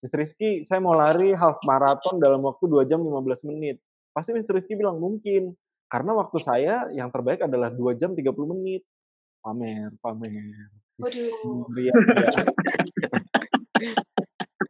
Mr. 0.00 0.16
Rizky, 0.16 0.50
saya 0.64 0.80
mau 0.80 0.96
lari 0.96 1.36
half 1.36 1.60
marathon 1.68 2.16
dalam 2.16 2.40
waktu 2.40 2.64
2 2.66 2.88
jam 2.88 3.04
15 3.04 3.44
menit. 3.52 3.76
Pasti 4.16 4.32
Mr. 4.32 4.56
Rizky 4.56 4.74
bilang, 4.74 4.96
mungkin. 4.96 5.52
Karena 5.90 6.14
waktu 6.14 6.38
saya 6.40 6.88
yang 6.94 7.10
terbaik 7.12 7.44
adalah 7.44 7.68
2 7.68 7.98
jam 8.00 8.16
30 8.16 8.32
menit. 8.48 8.82
Pamer, 9.44 9.92
pamer. 10.00 10.79
Ria. 11.08 11.92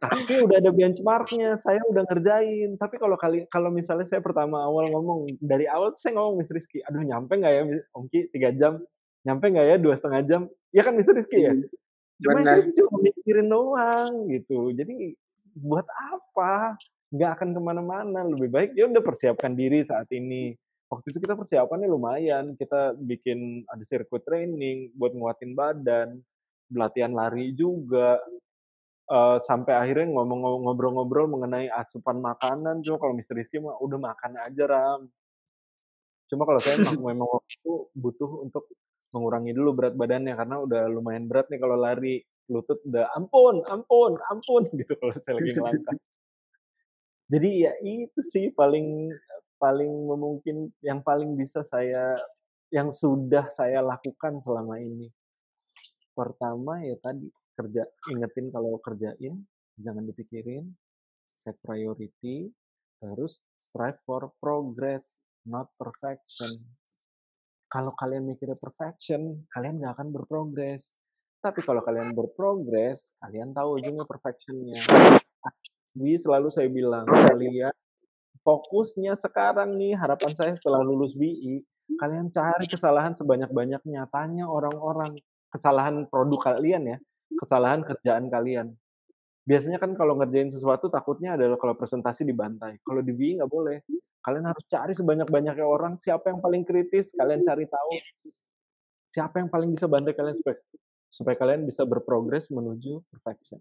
Tapi 0.01 0.33
udah 0.41 0.57
ada 0.57 0.71
benchmarknya, 0.73 1.61
saya 1.61 1.77
udah 1.85 2.03
ngerjain. 2.09 2.73
Tapi 2.79 2.95
kalau 2.97 3.15
kali 3.21 3.45
kalau 3.53 3.69
misalnya 3.69 4.09
saya 4.09 4.17
pertama 4.23 4.65
awal 4.65 4.89
ngomong 4.89 5.29
dari 5.37 5.69
awal 5.69 5.93
saya 5.93 6.17
ngomong 6.17 6.41
Miss 6.41 6.49
Rizky, 6.49 6.81
aduh 6.81 7.05
nyampe 7.05 7.37
nggak 7.37 7.53
ya 7.53 7.63
Ongki 7.93 8.33
tiga 8.33 8.49
jam, 8.55 8.81
nyampe 9.21 9.53
nggak 9.53 9.67
ya 9.69 9.75
dua 9.77 9.93
setengah 9.93 10.21
jam? 10.25 10.41
Ya 10.73 10.81
kan 10.81 10.97
Miss 10.97 11.11
Rizky 11.11 11.45
ya. 11.45 11.53
Cuma 12.21 12.41
itu 12.57 12.81
cuma 12.81 12.97
mikirin 13.01 13.47
doang 13.49 14.29
gitu. 14.29 14.73
Jadi 14.73 15.17
buat 15.57 15.85
apa? 15.85 16.77
Nggak 17.13 17.31
akan 17.37 17.49
ke 17.53 17.61
mana-mana. 17.61 18.19
Lebih 18.25 18.49
baik 18.49 18.69
ya 18.73 18.89
udah 18.89 19.03
persiapkan 19.05 19.53
diri 19.53 19.85
saat 19.85 20.09
ini. 20.13 20.57
Waktu 20.91 21.15
itu 21.15 21.23
kita 21.23 21.39
persiapannya 21.39 21.87
lumayan. 21.87 22.59
Kita 22.59 22.99
bikin 22.99 23.63
ada 23.71 23.83
sirkuit 23.87 24.27
training 24.27 24.91
buat 24.99 25.15
nguatin 25.15 25.55
badan, 25.55 26.19
latihan 26.75 27.15
lari 27.15 27.55
juga 27.55 28.19
uh, 29.11 29.37
sampai 29.43 29.73
akhirnya 29.75 30.07
ngomong 30.15 30.63
ngobrol-ngobrol 30.67 31.27
mengenai 31.27 31.67
asupan 31.71 32.23
makanan 32.23 32.79
cuma 32.81 32.97
kalau 32.97 33.13
Mister 33.15 33.35
Rizky 33.35 33.59
mah 33.59 33.75
udah 33.83 33.99
makan 33.99 34.39
aja 34.39 34.63
ram 34.65 35.01
cuma 36.31 36.47
kalau 36.47 36.59
saya 36.63 36.79
memang 37.11 37.27
waktu 37.27 37.51
itu 37.59 37.73
butuh 37.91 38.31
untuk 38.47 38.71
mengurangi 39.11 39.51
dulu 39.51 39.75
berat 39.75 39.95
badannya 39.99 40.33
karena 40.39 40.55
udah 40.63 40.81
lumayan 40.87 41.27
berat 41.27 41.51
nih 41.51 41.59
kalau 41.59 41.75
lari 41.75 42.23
lutut 42.47 42.79
udah 42.87 43.11
ampun 43.19 43.59
ampun 43.67 44.15
ampun 44.31 44.63
gitu 44.79 44.95
kalau 44.95 45.11
saya 45.19 45.33
lagi 45.35 45.51
melangkah 45.59 45.95
jadi 47.31 47.49
ya 47.67 47.71
itu 47.83 48.19
sih 48.23 48.51
paling 48.51 49.11
paling 49.61 49.93
memungkin 50.09 50.73
yang 50.81 51.05
paling 51.05 51.37
bisa 51.37 51.61
saya 51.61 52.17
yang 52.73 52.89
sudah 52.89 53.45
saya 53.53 53.85
lakukan 53.85 54.41
selama 54.41 54.81
ini. 54.81 55.13
Pertama 56.17 56.81
ya 56.81 56.97
tadi 56.97 57.29
kerja 57.53 57.85
ingetin 58.09 58.49
kalau 58.49 58.81
kerjain 58.81 59.45
jangan 59.77 60.03
dipikirin 60.09 60.65
set 61.29 61.53
priority 61.61 62.49
terus 62.97 63.37
strive 63.61 64.01
for 64.01 64.33
progress 64.41 65.21
not 65.45 65.69
perfection. 65.77 66.57
Kalau 67.69 67.93
kalian 67.95 68.27
mikirnya 68.27 68.57
perfection 68.57 69.45
kalian 69.53 69.77
nggak 69.77 70.01
akan 70.01 70.09
berprogres. 70.09 70.97
Tapi 71.41 71.61
kalau 71.61 71.85
kalian 71.85 72.17
berprogres 72.17 73.13
kalian 73.21 73.53
tahu 73.53 73.77
ujungnya 73.77 74.09
perfectionnya. 74.09 74.81
Wi 75.99 76.15
selalu 76.15 76.49
saya 76.49 76.71
bilang 76.71 77.03
kalian 77.03 77.75
fokusnya 78.41 79.13
sekarang 79.17 79.77
nih 79.77 79.97
harapan 79.97 80.33
saya 80.33 80.51
setelah 80.53 80.81
lulus 80.81 81.13
BI 81.13 81.61
kalian 81.99 82.31
cari 82.31 82.65
kesalahan 82.65 83.13
sebanyak-banyaknya 83.13 84.07
tanya 84.09 84.47
orang-orang 84.47 85.19
kesalahan 85.51 86.07
produk 86.07 86.55
kalian 86.55 86.95
ya 86.95 86.97
kesalahan 87.39 87.81
kerjaan 87.85 88.27
kalian. 88.27 88.75
Biasanya 89.41 89.81
kan 89.81 89.97
kalau 89.97 90.19
ngerjain 90.21 90.53
sesuatu 90.53 90.87
takutnya 90.87 91.33
adalah 91.33 91.57
kalau 91.57 91.73
presentasi 91.73 92.27
dibantai. 92.27 92.77
Kalau 92.85 93.01
di 93.01 93.11
BI 93.11 93.41
nggak 93.41 93.51
boleh. 93.51 93.81
Kalian 94.21 94.45
harus 94.45 94.61
cari 94.69 94.93
sebanyak-banyaknya 94.93 95.65
orang 95.65 95.97
siapa 95.97 96.29
yang 96.29 96.45
paling 96.45 96.61
kritis, 96.61 97.17
kalian 97.17 97.41
cari 97.41 97.65
tahu 97.65 97.91
siapa 99.11 99.43
yang 99.43 99.49
paling 99.49 99.73
bisa 99.75 99.91
bantai 99.91 100.13
kalian 100.15 100.37
supaya, 100.37 100.55
supaya 101.11 101.35
kalian 101.35 101.65
bisa 101.65 101.83
berprogres 101.83 102.47
menuju 102.53 103.03
perfection. 103.11 103.59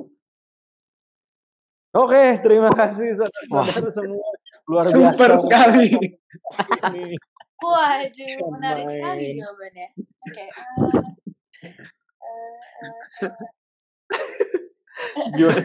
Oke, 1.90 2.39
terima 2.39 2.70
kasih 2.70 3.19
saudara 3.19 3.90
semua. 3.90 4.30
Luar 4.69 4.85
biasa. 4.85 4.97
Super 4.97 5.31
sekali. 5.39 5.89
Waduh, 7.61 8.37
menarik 8.57 8.87
sekali 8.89 9.24
jawabannya. 9.37 9.89
Oke. 10.01 10.32
Okay. 10.32 10.49
Uh, 12.20 12.65
uh, 13.20 13.32
uh, 15.37 15.65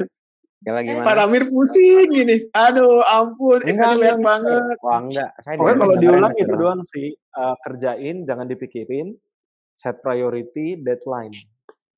Gimana? 0.65 0.81
gimana? 0.81 1.05
Pak 1.05 1.15
Ramir 1.21 1.43
pusing 1.45 2.09
gini. 2.09 2.49
Aduh, 2.57 3.05
ampun. 3.05 3.61
Enggak, 3.69 4.01
banyak 4.01 4.19
banget. 4.25 4.63
Wah, 4.81 4.97
enggak. 4.97 5.29
Saya 5.45 5.61
Pokoknya 5.61 5.77
kalau 5.77 5.95
diulang 6.01 6.33
itu 6.33 6.53
doang 6.57 6.81
sih. 6.81 7.13
Uh, 7.37 7.55
kerjain, 7.61 8.25
jangan 8.25 8.49
dipikirin. 8.49 9.13
Set 9.77 10.01
priority, 10.01 10.81
deadline. 10.81 11.35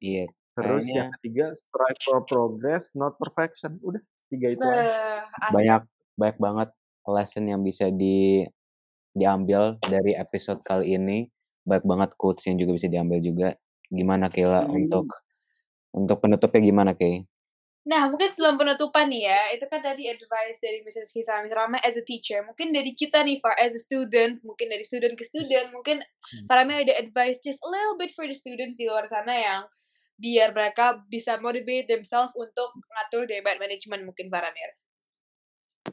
Iya. 0.03 0.27
Terus 0.57 0.83
Kayaknya... 0.83 0.99
yang 0.99 1.09
ketiga, 1.15 1.45
strive 1.55 2.01
for 2.03 2.19
progress, 2.27 2.91
not 2.91 3.15
perfection. 3.15 3.79
Udah, 3.79 4.03
tiga 4.27 4.51
itu 4.51 4.65
aja. 4.65 5.23
Banyak, 5.53 5.81
banyak 6.19 6.37
banget 6.41 6.69
lesson 7.11 7.47
yang 7.47 7.63
bisa 7.63 7.87
di 7.91 8.43
diambil 9.15 9.81
dari 9.81 10.13
episode 10.13 10.61
kali 10.61 10.95
ini. 10.95 11.27
Banyak 11.67 11.83
banget 11.83 12.09
quotes 12.15 12.47
yang 12.47 12.55
juga 12.59 12.77
bisa 12.77 12.87
diambil 12.87 13.19
juga. 13.19 13.49
Gimana 13.87 14.31
Kila 14.31 14.67
hmm. 14.67 14.77
untuk 14.77 15.07
untuk 15.95 16.17
penutupnya 16.21 16.61
gimana, 16.61 16.91
Kay? 16.93 17.25
Nah, 17.87 18.11
mungkin 18.11 18.27
sebelum 18.27 18.59
penutupan 18.59 19.07
nih 19.07 19.31
ya, 19.31 19.41
itu 19.55 19.63
kan 19.71 19.79
tadi 19.79 20.11
advice 20.11 20.59
dari 20.59 20.83
Mrs. 20.83 21.07
Kisa, 21.07 21.39
Miss 21.39 21.55
Rama 21.55 21.79
as 21.87 21.95
a 21.95 22.03
teacher. 22.03 22.43
Mungkin 22.43 22.75
dari 22.75 22.91
kita 22.91 23.23
nih, 23.23 23.39
Far, 23.39 23.55
as 23.55 23.71
a 23.71 23.79
student, 23.79 24.43
mungkin 24.43 24.67
dari 24.67 24.83
student 24.83 25.15
ke 25.15 25.23
student, 25.23 25.71
mungkin 25.71 26.03
hmm. 26.03 26.45
Farami 26.51 26.83
ada 26.83 26.99
advice 26.99 27.39
just 27.39 27.63
a 27.63 27.69
little 27.71 27.95
bit 27.95 28.11
for 28.11 28.27
the 28.27 28.35
students 28.35 28.75
di 28.75 28.91
luar 28.91 29.07
sana 29.07 29.31
yang 29.31 29.61
biar 30.19 30.51
mereka 30.51 30.99
bisa 31.07 31.39
motivate 31.39 31.87
themselves 31.87 32.35
untuk 32.35 32.75
ngatur 32.75 33.23
bad 33.39 33.55
management 33.55 34.03
mungkin 34.03 34.27
Faramir. 34.27 34.69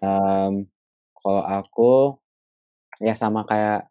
Um, 0.02 0.66
kalau 1.24 1.40
aku 1.40 1.92
ya 3.00 3.16
sama 3.16 3.48
kayak 3.48 3.88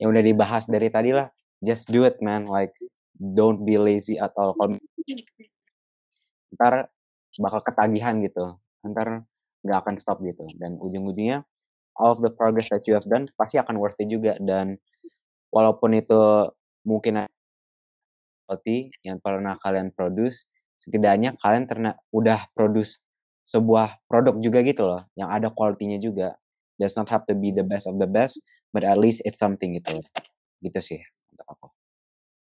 yang 0.00 0.10
udah 0.10 0.24
dibahas 0.24 0.64
dari 0.64 0.88
tadi 0.88 1.12
lah, 1.12 1.28
just 1.60 1.92
do 1.92 2.08
it 2.08 2.16
man, 2.24 2.48
like 2.48 2.72
don't 3.20 3.62
be 3.68 3.76
lazy 3.76 4.16
at 4.16 4.32
all. 4.40 4.56
Kalau 4.56 4.80
ntar 6.56 6.88
bakal 7.36 7.60
ketagihan 7.60 8.18
gitu. 8.24 8.56
Ntar 8.80 9.28
nggak 9.60 9.78
akan 9.84 9.94
stop 10.00 10.24
gitu. 10.24 10.48
Dan 10.56 10.80
ujung-ujungnya 10.80 11.44
all 12.00 12.16
of 12.16 12.24
the 12.24 12.32
progress 12.32 12.72
that 12.72 12.88
you 12.88 12.96
have 12.96 13.06
done 13.06 13.28
pasti 13.36 13.60
akan 13.60 13.76
worth 13.76 14.00
it 14.00 14.08
juga. 14.08 14.40
Dan 14.40 14.80
walaupun 15.52 15.94
itu 15.94 16.48
mungkin 16.88 17.28
quality 18.48 18.92
yang 19.04 19.20
pernah 19.20 19.56
kalian 19.60 19.92
produce 19.92 20.48
setidaknya 20.76 21.38
kalian 21.40 21.64
terna 21.64 21.90
udah 22.12 22.44
produce 22.52 23.00
sebuah 23.48 24.04
produk 24.04 24.36
juga 24.40 24.60
gitu 24.64 24.84
loh 24.84 25.02
yang 25.16 25.32
ada 25.32 25.48
quality-nya 25.48 25.96
juga 26.00 26.36
does 26.80 26.98
not 26.98 27.06
have 27.06 27.24
to 27.26 27.34
be 27.36 27.54
the 27.54 27.64
best 27.64 27.86
of 27.86 27.96
the 28.02 28.08
best 28.08 28.42
but 28.74 28.82
at 28.82 28.98
least 28.98 29.22
it's 29.22 29.38
something 29.38 29.78
gitu. 29.78 29.94
Gitu 30.58 30.80
sih 30.82 31.00
untuk 31.30 31.46
aku. 31.46 31.68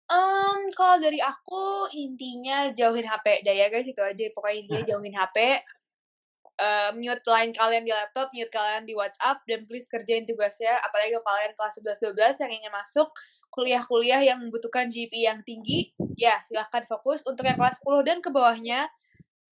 Um, 0.06 0.70
kalau 0.72 1.02
dari 1.02 1.18
aku 1.18 1.92
intinya 1.92 2.72
jauhin 2.72 3.04
HP 3.04 3.44
deh 3.44 3.52
ya 3.52 3.68
guys, 3.68 3.84
itu 3.84 4.00
aja. 4.00 4.24
Pokoknya 4.32 4.56
intinya 4.64 4.82
jauhin 4.94 5.12
HP, 5.12 5.36
uh, 6.62 6.90
mute 6.94 7.26
line 7.26 7.50
kalian 7.50 7.82
di 7.82 7.92
laptop, 7.92 8.30
mute 8.30 8.52
kalian 8.54 8.86
di 8.86 8.94
WhatsApp, 8.94 9.42
dan 9.50 9.66
please 9.66 9.90
kerjain 9.90 10.22
tugasnya, 10.22 10.78
apalagi 10.86 11.18
kalau 11.18 11.26
kalian 11.26 11.52
kelas 11.58 11.74
11-12 11.82 12.42
yang 12.46 12.52
ingin 12.54 12.72
masuk 12.72 13.08
kuliah-kuliah 13.50 14.20
yang 14.22 14.38
membutuhkan 14.38 14.86
GPA 14.86 15.34
yang 15.34 15.40
tinggi, 15.42 15.90
ya 16.14 16.38
silahkan 16.46 16.86
fokus. 16.86 17.26
Untuk 17.26 17.42
yang 17.42 17.58
kelas 17.58 17.82
10 17.82 18.06
dan 18.06 18.18
ke 18.22 18.30
bawahnya, 18.30 18.86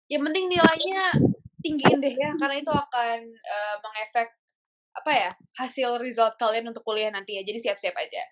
yang 0.06 0.22
penting 0.22 0.46
nilainya 0.46 1.18
tinggiin 1.66 1.98
deh 1.98 2.14
ya, 2.14 2.30
karena 2.38 2.62
itu 2.62 2.70
akan 2.70 3.18
uh, 3.26 3.76
mengefek 3.82 4.30
apa 4.94 5.10
ya 5.10 5.30
hasil 5.58 5.98
result 5.98 6.38
kalian 6.38 6.70
untuk 6.70 6.86
kuliah 6.86 7.10
nanti 7.10 7.36
ya. 7.38 7.42
Jadi 7.42 7.58
siap-siap 7.70 7.94
aja. 7.98 8.22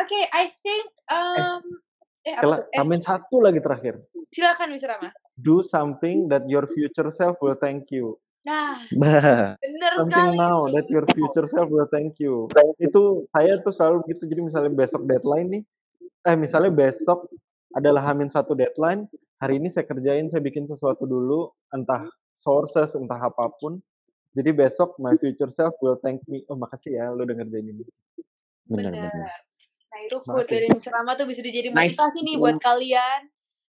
Oke, 0.00 0.08
okay, 0.08 0.24
I 0.32 0.44
think 0.64 0.84
um 1.12 1.60
eh, 2.24 2.32
eh 2.32 2.34
apa 2.36 2.64
tuh? 2.64 2.68
Eh, 2.72 3.00
satu 3.04 3.36
lagi 3.44 3.60
terakhir. 3.60 4.00
Silakan 4.32 4.72
Miss 4.72 4.84
Rama. 4.88 5.12
Do 5.36 5.60
something 5.60 6.28
that 6.32 6.48
your 6.48 6.64
future 6.68 7.08
self 7.12 7.36
will 7.40 7.56
thank 7.56 7.92
you. 7.92 8.16
Nah, 8.42 8.82
bener 9.62 9.92
something 10.02 10.34
sekali. 10.34 10.40
now 10.40 10.66
that 10.72 10.86
your 10.90 11.06
future 11.14 11.46
self 11.46 11.68
will 11.70 11.86
thank 11.92 12.18
you. 12.18 12.48
Itu 12.80 13.28
saya 13.30 13.60
tuh 13.60 13.70
selalu 13.70 14.08
begitu. 14.08 14.24
Jadi 14.26 14.40
misalnya 14.42 14.72
besok 14.72 15.04
deadline 15.06 15.48
nih, 15.60 15.62
eh 16.26 16.36
misalnya 16.36 16.72
besok 16.72 17.28
adalah 17.76 18.02
hamin 18.08 18.32
satu 18.32 18.56
deadline. 18.56 19.06
Hari 19.38 19.58
ini 19.58 19.68
saya 19.68 19.86
kerjain, 19.86 20.30
saya 20.30 20.42
bikin 20.42 20.64
sesuatu 20.64 21.02
dulu, 21.04 21.50
entah 21.74 22.06
sources, 22.34 22.94
entah 22.94 23.18
apa 23.18 23.50
pun. 23.58 23.78
Jadi 24.32 24.50
besok 24.56 24.96
my 24.96 25.12
future 25.20 25.52
self 25.52 25.76
will 25.84 26.00
thank 26.00 26.24
me. 26.24 26.40
Oh 26.48 26.56
makasih 26.56 26.96
ya, 26.96 27.12
lo 27.12 27.24
udah 27.28 27.36
ngerjain 27.36 27.68
ini. 27.68 27.84
Bener, 28.64 28.88
bener. 28.88 29.12
bener. 29.12 29.32
Nah 29.92 29.98
itu 30.08 30.16
quote 30.24 30.48
dari 30.48 30.66
Miss 30.72 30.88
tuh 30.88 31.26
bisa 31.28 31.40
dijadi 31.44 31.68
motivasi 31.68 32.18
nice. 32.20 32.26
nih 32.26 32.36
buat 32.40 32.56
kalian. 32.56 33.20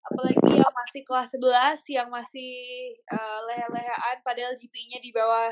Apalagi 0.04 0.60
yang 0.60 0.74
masih 0.84 1.00
kelas 1.00 1.28
11, 1.32 1.96
yang 1.96 2.08
masih 2.12 2.52
uh, 3.08 3.40
lehe-lehean 3.48 4.16
padahal 4.20 4.52
GP-nya 4.52 5.00
di 5.00 5.08
bawah 5.16 5.48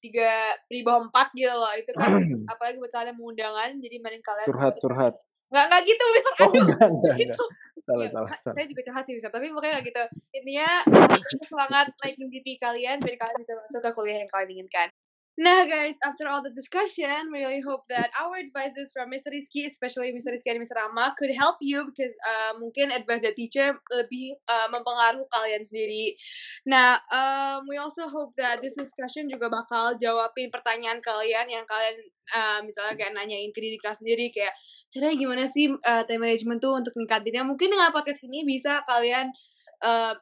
tiga 0.00 0.52
di 0.68 0.84
bawah 0.84 1.08
empat 1.08 1.32
gitu 1.32 1.50
loh 1.50 1.72
itu 1.74 1.90
kan 1.96 2.12
apalagi 2.52 2.76
buat 2.78 2.92
kalian 2.92 3.16
mengundangan 3.16 3.70
jadi 3.80 3.96
mending 3.98 4.22
kalian 4.22 4.46
curhat 4.46 4.74
curhat 4.78 5.14
nggak 5.50 5.64
nggak 5.72 5.82
gitu 5.88 6.04
Mister 6.12 6.32
oh, 6.36 6.50
enggak, 6.52 6.78
enggak, 6.84 7.14
gitu 7.16 7.44
salah, 7.86 8.04
ya, 8.04 8.10
salah, 8.10 8.28
salah. 8.42 8.54
saya 8.58 8.66
juga 8.66 8.80
curhat 8.82 9.04
sih 9.06 9.14
Mister 9.14 9.30
tapi 9.30 9.46
makanya 9.54 9.78
gitu 9.86 10.02
intinya 10.34 10.70
semangat 11.50 11.86
naikin 12.02 12.26
GP 12.26 12.58
kalian 12.58 12.98
biar 12.98 13.16
kalian 13.16 13.38
bisa 13.38 13.54
masuk 13.54 13.80
ke 13.86 13.90
kuliah 13.94 14.18
yang 14.26 14.30
kalian 14.30 14.50
inginkan 14.58 14.88
Nah, 15.36 15.68
guys, 15.68 16.00
after 16.00 16.24
all 16.32 16.40
the 16.40 16.48
discussion, 16.48 17.28
we 17.28 17.44
really 17.44 17.60
hope 17.60 17.84
that 17.92 18.08
our 18.16 18.40
advices 18.40 18.88
from 18.88 19.12
Mr. 19.12 19.28
Rizky, 19.28 19.68
especially 19.68 20.08
Mr. 20.16 20.32
Rizky 20.32 20.48
and 20.48 20.64
Mr. 20.64 20.80
Rama, 20.80 21.12
could 21.12 21.28
help 21.36 21.60
you 21.60 21.84
because 21.84 22.16
uh, 22.24 22.56
mungkin 22.56 22.88
advice 22.88 23.20
the 23.20 23.36
teacher 23.36 23.76
lebih 23.92 24.40
uh, 24.48 24.72
mempengaruhi 24.72 25.28
kalian 25.28 25.60
sendiri. 25.60 26.16
Nah, 26.64 27.04
um, 27.12 27.68
we 27.68 27.76
also 27.76 28.08
hope 28.08 28.32
that 28.40 28.64
this 28.64 28.80
discussion 28.80 29.28
juga 29.28 29.52
bakal 29.52 30.00
jawabin 30.00 30.48
pertanyaan 30.48 31.04
kalian 31.04 31.52
yang 31.52 31.68
kalian 31.68 32.00
uh, 32.32 32.64
misalnya 32.64 32.96
kayak 32.96 33.12
nanyain 33.12 33.52
ke 33.52 33.60
diri 33.60 33.76
kalian 33.76 33.92
sendiri 34.00 34.32
kayak 34.32 34.56
caranya 34.88 35.20
gimana 35.20 35.44
sih 35.44 35.68
uh, 35.68 36.02
time 36.08 36.24
management 36.24 36.64
tuh 36.64 36.80
untuk 36.80 36.96
ningkatinnya. 36.96 37.44
Mungkin 37.44 37.76
dengan 37.76 37.92
podcast 37.92 38.24
ini 38.24 38.40
bisa 38.48 38.80
kalian 38.88 39.28
uh, 39.84 40.16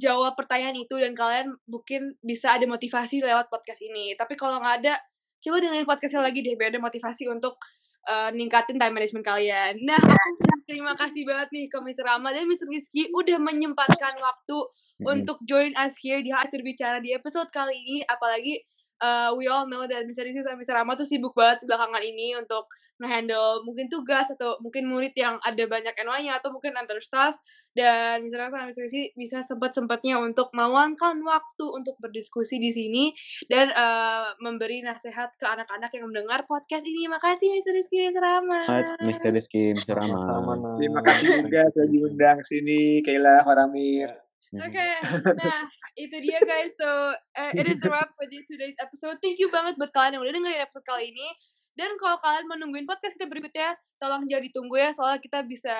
jawab 0.00 0.34
pertanyaan 0.36 0.76
itu 0.76 0.96
dan 0.96 1.12
kalian 1.12 1.52
mungkin 1.68 2.16
bisa 2.24 2.56
ada 2.56 2.64
motivasi 2.64 3.20
lewat 3.20 3.52
podcast 3.52 3.80
ini. 3.84 4.16
Tapi 4.16 4.34
kalau 4.34 4.60
nggak 4.60 4.76
ada, 4.84 4.94
coba 5.40 5.56
dengerin 5.60 5.88
podcastnya 5.88 6.22
lagi 6.24 6.40
deh 6.40 6.56
biar 6.56 6.72
ada 6.72 6.80
motivasi 6.80 7.28
untuk 7.28 7.60
uh, 8.08 8.30
ningkatin 8.32 8.80
time 8.80 8.94
management 8.94 9.26
kalian. 9.26 9.76
Nah, 9.84 9.98
aku 10.00 10.64
terima 10.64 10.94
kasih 10.96 11.26
banget 11.26 11.48
nih 11.52 11.66
ke 11.68 11.78
Mr. 11.78 12.04
Rama 12.06 12.32
dan 12.32 12.48
Mr. 12.48 12.66
Rizky 12.70 13.10
udah 13.12 13.38
menyempatkan 13.42 14.14
waktu 14.16 14.56
mm-hmm. 14.56 15.04
untuk 15.04 15.38
join 15.44 15.74
us 15.76 15.98
here 16.00 16.22
di 16.22 16.32
Hati 16.32 16.62
Bicara 16.62 17.02
di 17.02 17.12
episode 17.12 17.50
kali 17.52 17.76
ini. 17.76 17.98
Apalagi 18.06 18.62
uh, 19.00 19.30
we 19.36 19.48
all 19.48 19.68
know 19.68 19.84
that 19.84 20.04
Mr. 20.04 20.24
Rizky 20.24 20.42
sama 20.44 20.60
Mr. 20.60 20.74
Rama 20.76 20.96
tuh 20.96 21.08
sibuk 21.08 21.36
banget 21.36 21.64
belakangan 21.64 22.02
ini 22.02 22.36
untuk 22.36 22.68
nge-handle 23.00 23.64
mungkin 23.64 23.86
tugas 23.92 24.28
atau 24.32 24.56
mungkin 24.64 24.88
murid 24.88 25.12
yang 25.16 25.36
ada 25.44 25.64
banyak 25.68 25.92
NY-nya 25.92 26.40
atau 26.40 26.52
mungkin 26.52 26.76
antar 26.76 27.00
staff 27.04 27.36
dan 27.76 28.24
misalnya 28.24 28.48
sama 28.48 28.72
Mr. 28.72 28.88
Rizky 28.88 29.12
bisa 29.12 29.44
sempat-sempatnya 29.44 30.16
untuk 30.16 30.48
meluangkan 30.56 31.20
waktu 31.20 31.64
untuk 31.68 32.00
berdiskusi 32.00 32.56
di 32.56 32.72
sini 32.72 33.04
dan 33.52 33.68
uh, 33.76 34.32
memberi 34.40 34.80
nasihat 34.80 35.36
ke 35.36 35.44
anak-anak 35.44 35.92
yang 35.92 36.08
mendengar 36.08 36.48
podcast 36.48 36.88
ini. 36.88 37.04
Makasih 37.04 37.52
Mr. 37.52 37.72
Rizky, 37.76 38.00
Mr. 38.08 38.22
Rama. 38.24 38.60
Mr. 39.04 39.28
Rizky, 39.28 39.76
Mr. 39.76 39.92
Rama. 39.92 40.80
Terima 40.80 41.00
kasih 41.04 41.44
juga 41.44 41.68
sudah 41.76 41.88
diundang 41.92 42.38
sini, 42.48 43.04
Kayla, 43.04 43.44
Faramir. 43.44 44.26
Oke, 44.56 44.72
okay. 44.72 44.94
nah 45.36 45.68
itu 45.96 46.16
dia 46.20 46.38
guys. 46.44 46.76
So 46.76 46.88
uh, 47.16 47.52
it 47.56 47.66
is 47.66 47.80
a 47.82 47.88
wrap 47.88 48.12
for 48.12 48.28
today's 48.28 48.76
episode. 48.78 49.16
Thank 49.24 49.40
you 49.40 49.48
banget 49.48 49.80
buat 49.80 49.90
kalian 49.96 50.20
yang 50.20 50.22
udah 50.22 50.34
dengerin 50.36 50.60
episode 50.62 50.86
kali 50.86 51.10
ini. 51.10 51.28
Dan 51.76 51.96
kalau 52.00 52.16
kalian 52.20 52.48
menungguin 52.48 52.88
podcast 52.88 53.20
kita 53.20 53.28
berikutnya, 53.28 53.76
tolong 54.00 54.24
jangan 54.24 54.44
ditunggu 54.48 54.76
ya, 54.80 54.96
soalnya 54.96 55.20
kita 55.20 55.44
bisa 55.44 55.76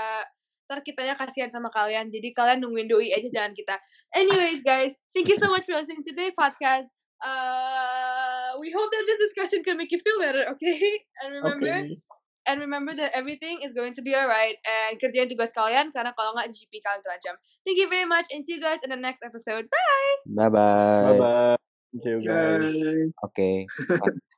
ntar 0.66 0.82
kitanya 0.82 1.14
kasihan 1.14 1.47
sama 1.47 1.70
kalian 1.70 2.10
jadi 2.10 2.34
kalian 2.34 2.59
nungguin 2.59 2.90
doi 2.90 3.14
aja 3.14 3.30
jangan 3.30 3.55
kita 3.55 3.78
anyways 4.10 4.66
guys 4.66 4.98
thank 5.14 5.30
you 5.30 5.38
so 5.38 5.47
much 5.47 5.62
for 5.62 5.78
listening 5.78 6.02
to 6.02 6.10
today's 6.10 6.34
podcast 6.34 6.90
uh 7.22 8.51
we 8.59 8.74
hope 8.74 8.90
that 8.90 9.06
this 9.06 9.30
discussion 9.30 9.62
can 9.62 9.78
make 9.78 9.94
you 9.94 10.02
feel 10.02 10.18
better 10.18 10.43
okay 10.51 11.06
and 11.22 11.38
remember 11.38 11.70
okay. 11.70 11.94
And 12.47 12.62
remember 12.62 12.94
that 12.94 13.12
everything 13.12 13.60
is 13.62 13.74
going 13.74 13.93
to 13.94 14.02
be 14.02 14.14
alright. 14.14 14.56
And 14.64 14.97
kerjain 14.97 15.28
tugas 15.28 15.52
kalian 15.52 15.90
karena 15.90 16.14
kalau 16.14 16.32
nggak 16.39 16.55
GP 16.55 16.81
kalian 16.81 17.02
terancam. 17.02 17.36
Thank 17.66 17.78
you 17.78 17.90
very 17.90 18.06
much. 18.06 18.31
And 18.31 18.40
see 18.47 18.56
you 18.56 18.62
guys 18.62 18.81
in 18.86 18.90
the 18.90 18.98
next 18.98 19.27
episode. 19.27 19.66
Bye! 19.68 20.14
Bye 20.27 20.51
bye 20.51 21.02
bye 21.05 21.18
bye 21.18 21.56
thank 22.02 22.23
you 22.23 22.31
guys. 22.31 22.74
Oke. 23.23 23.66
okay. 23.90 24.16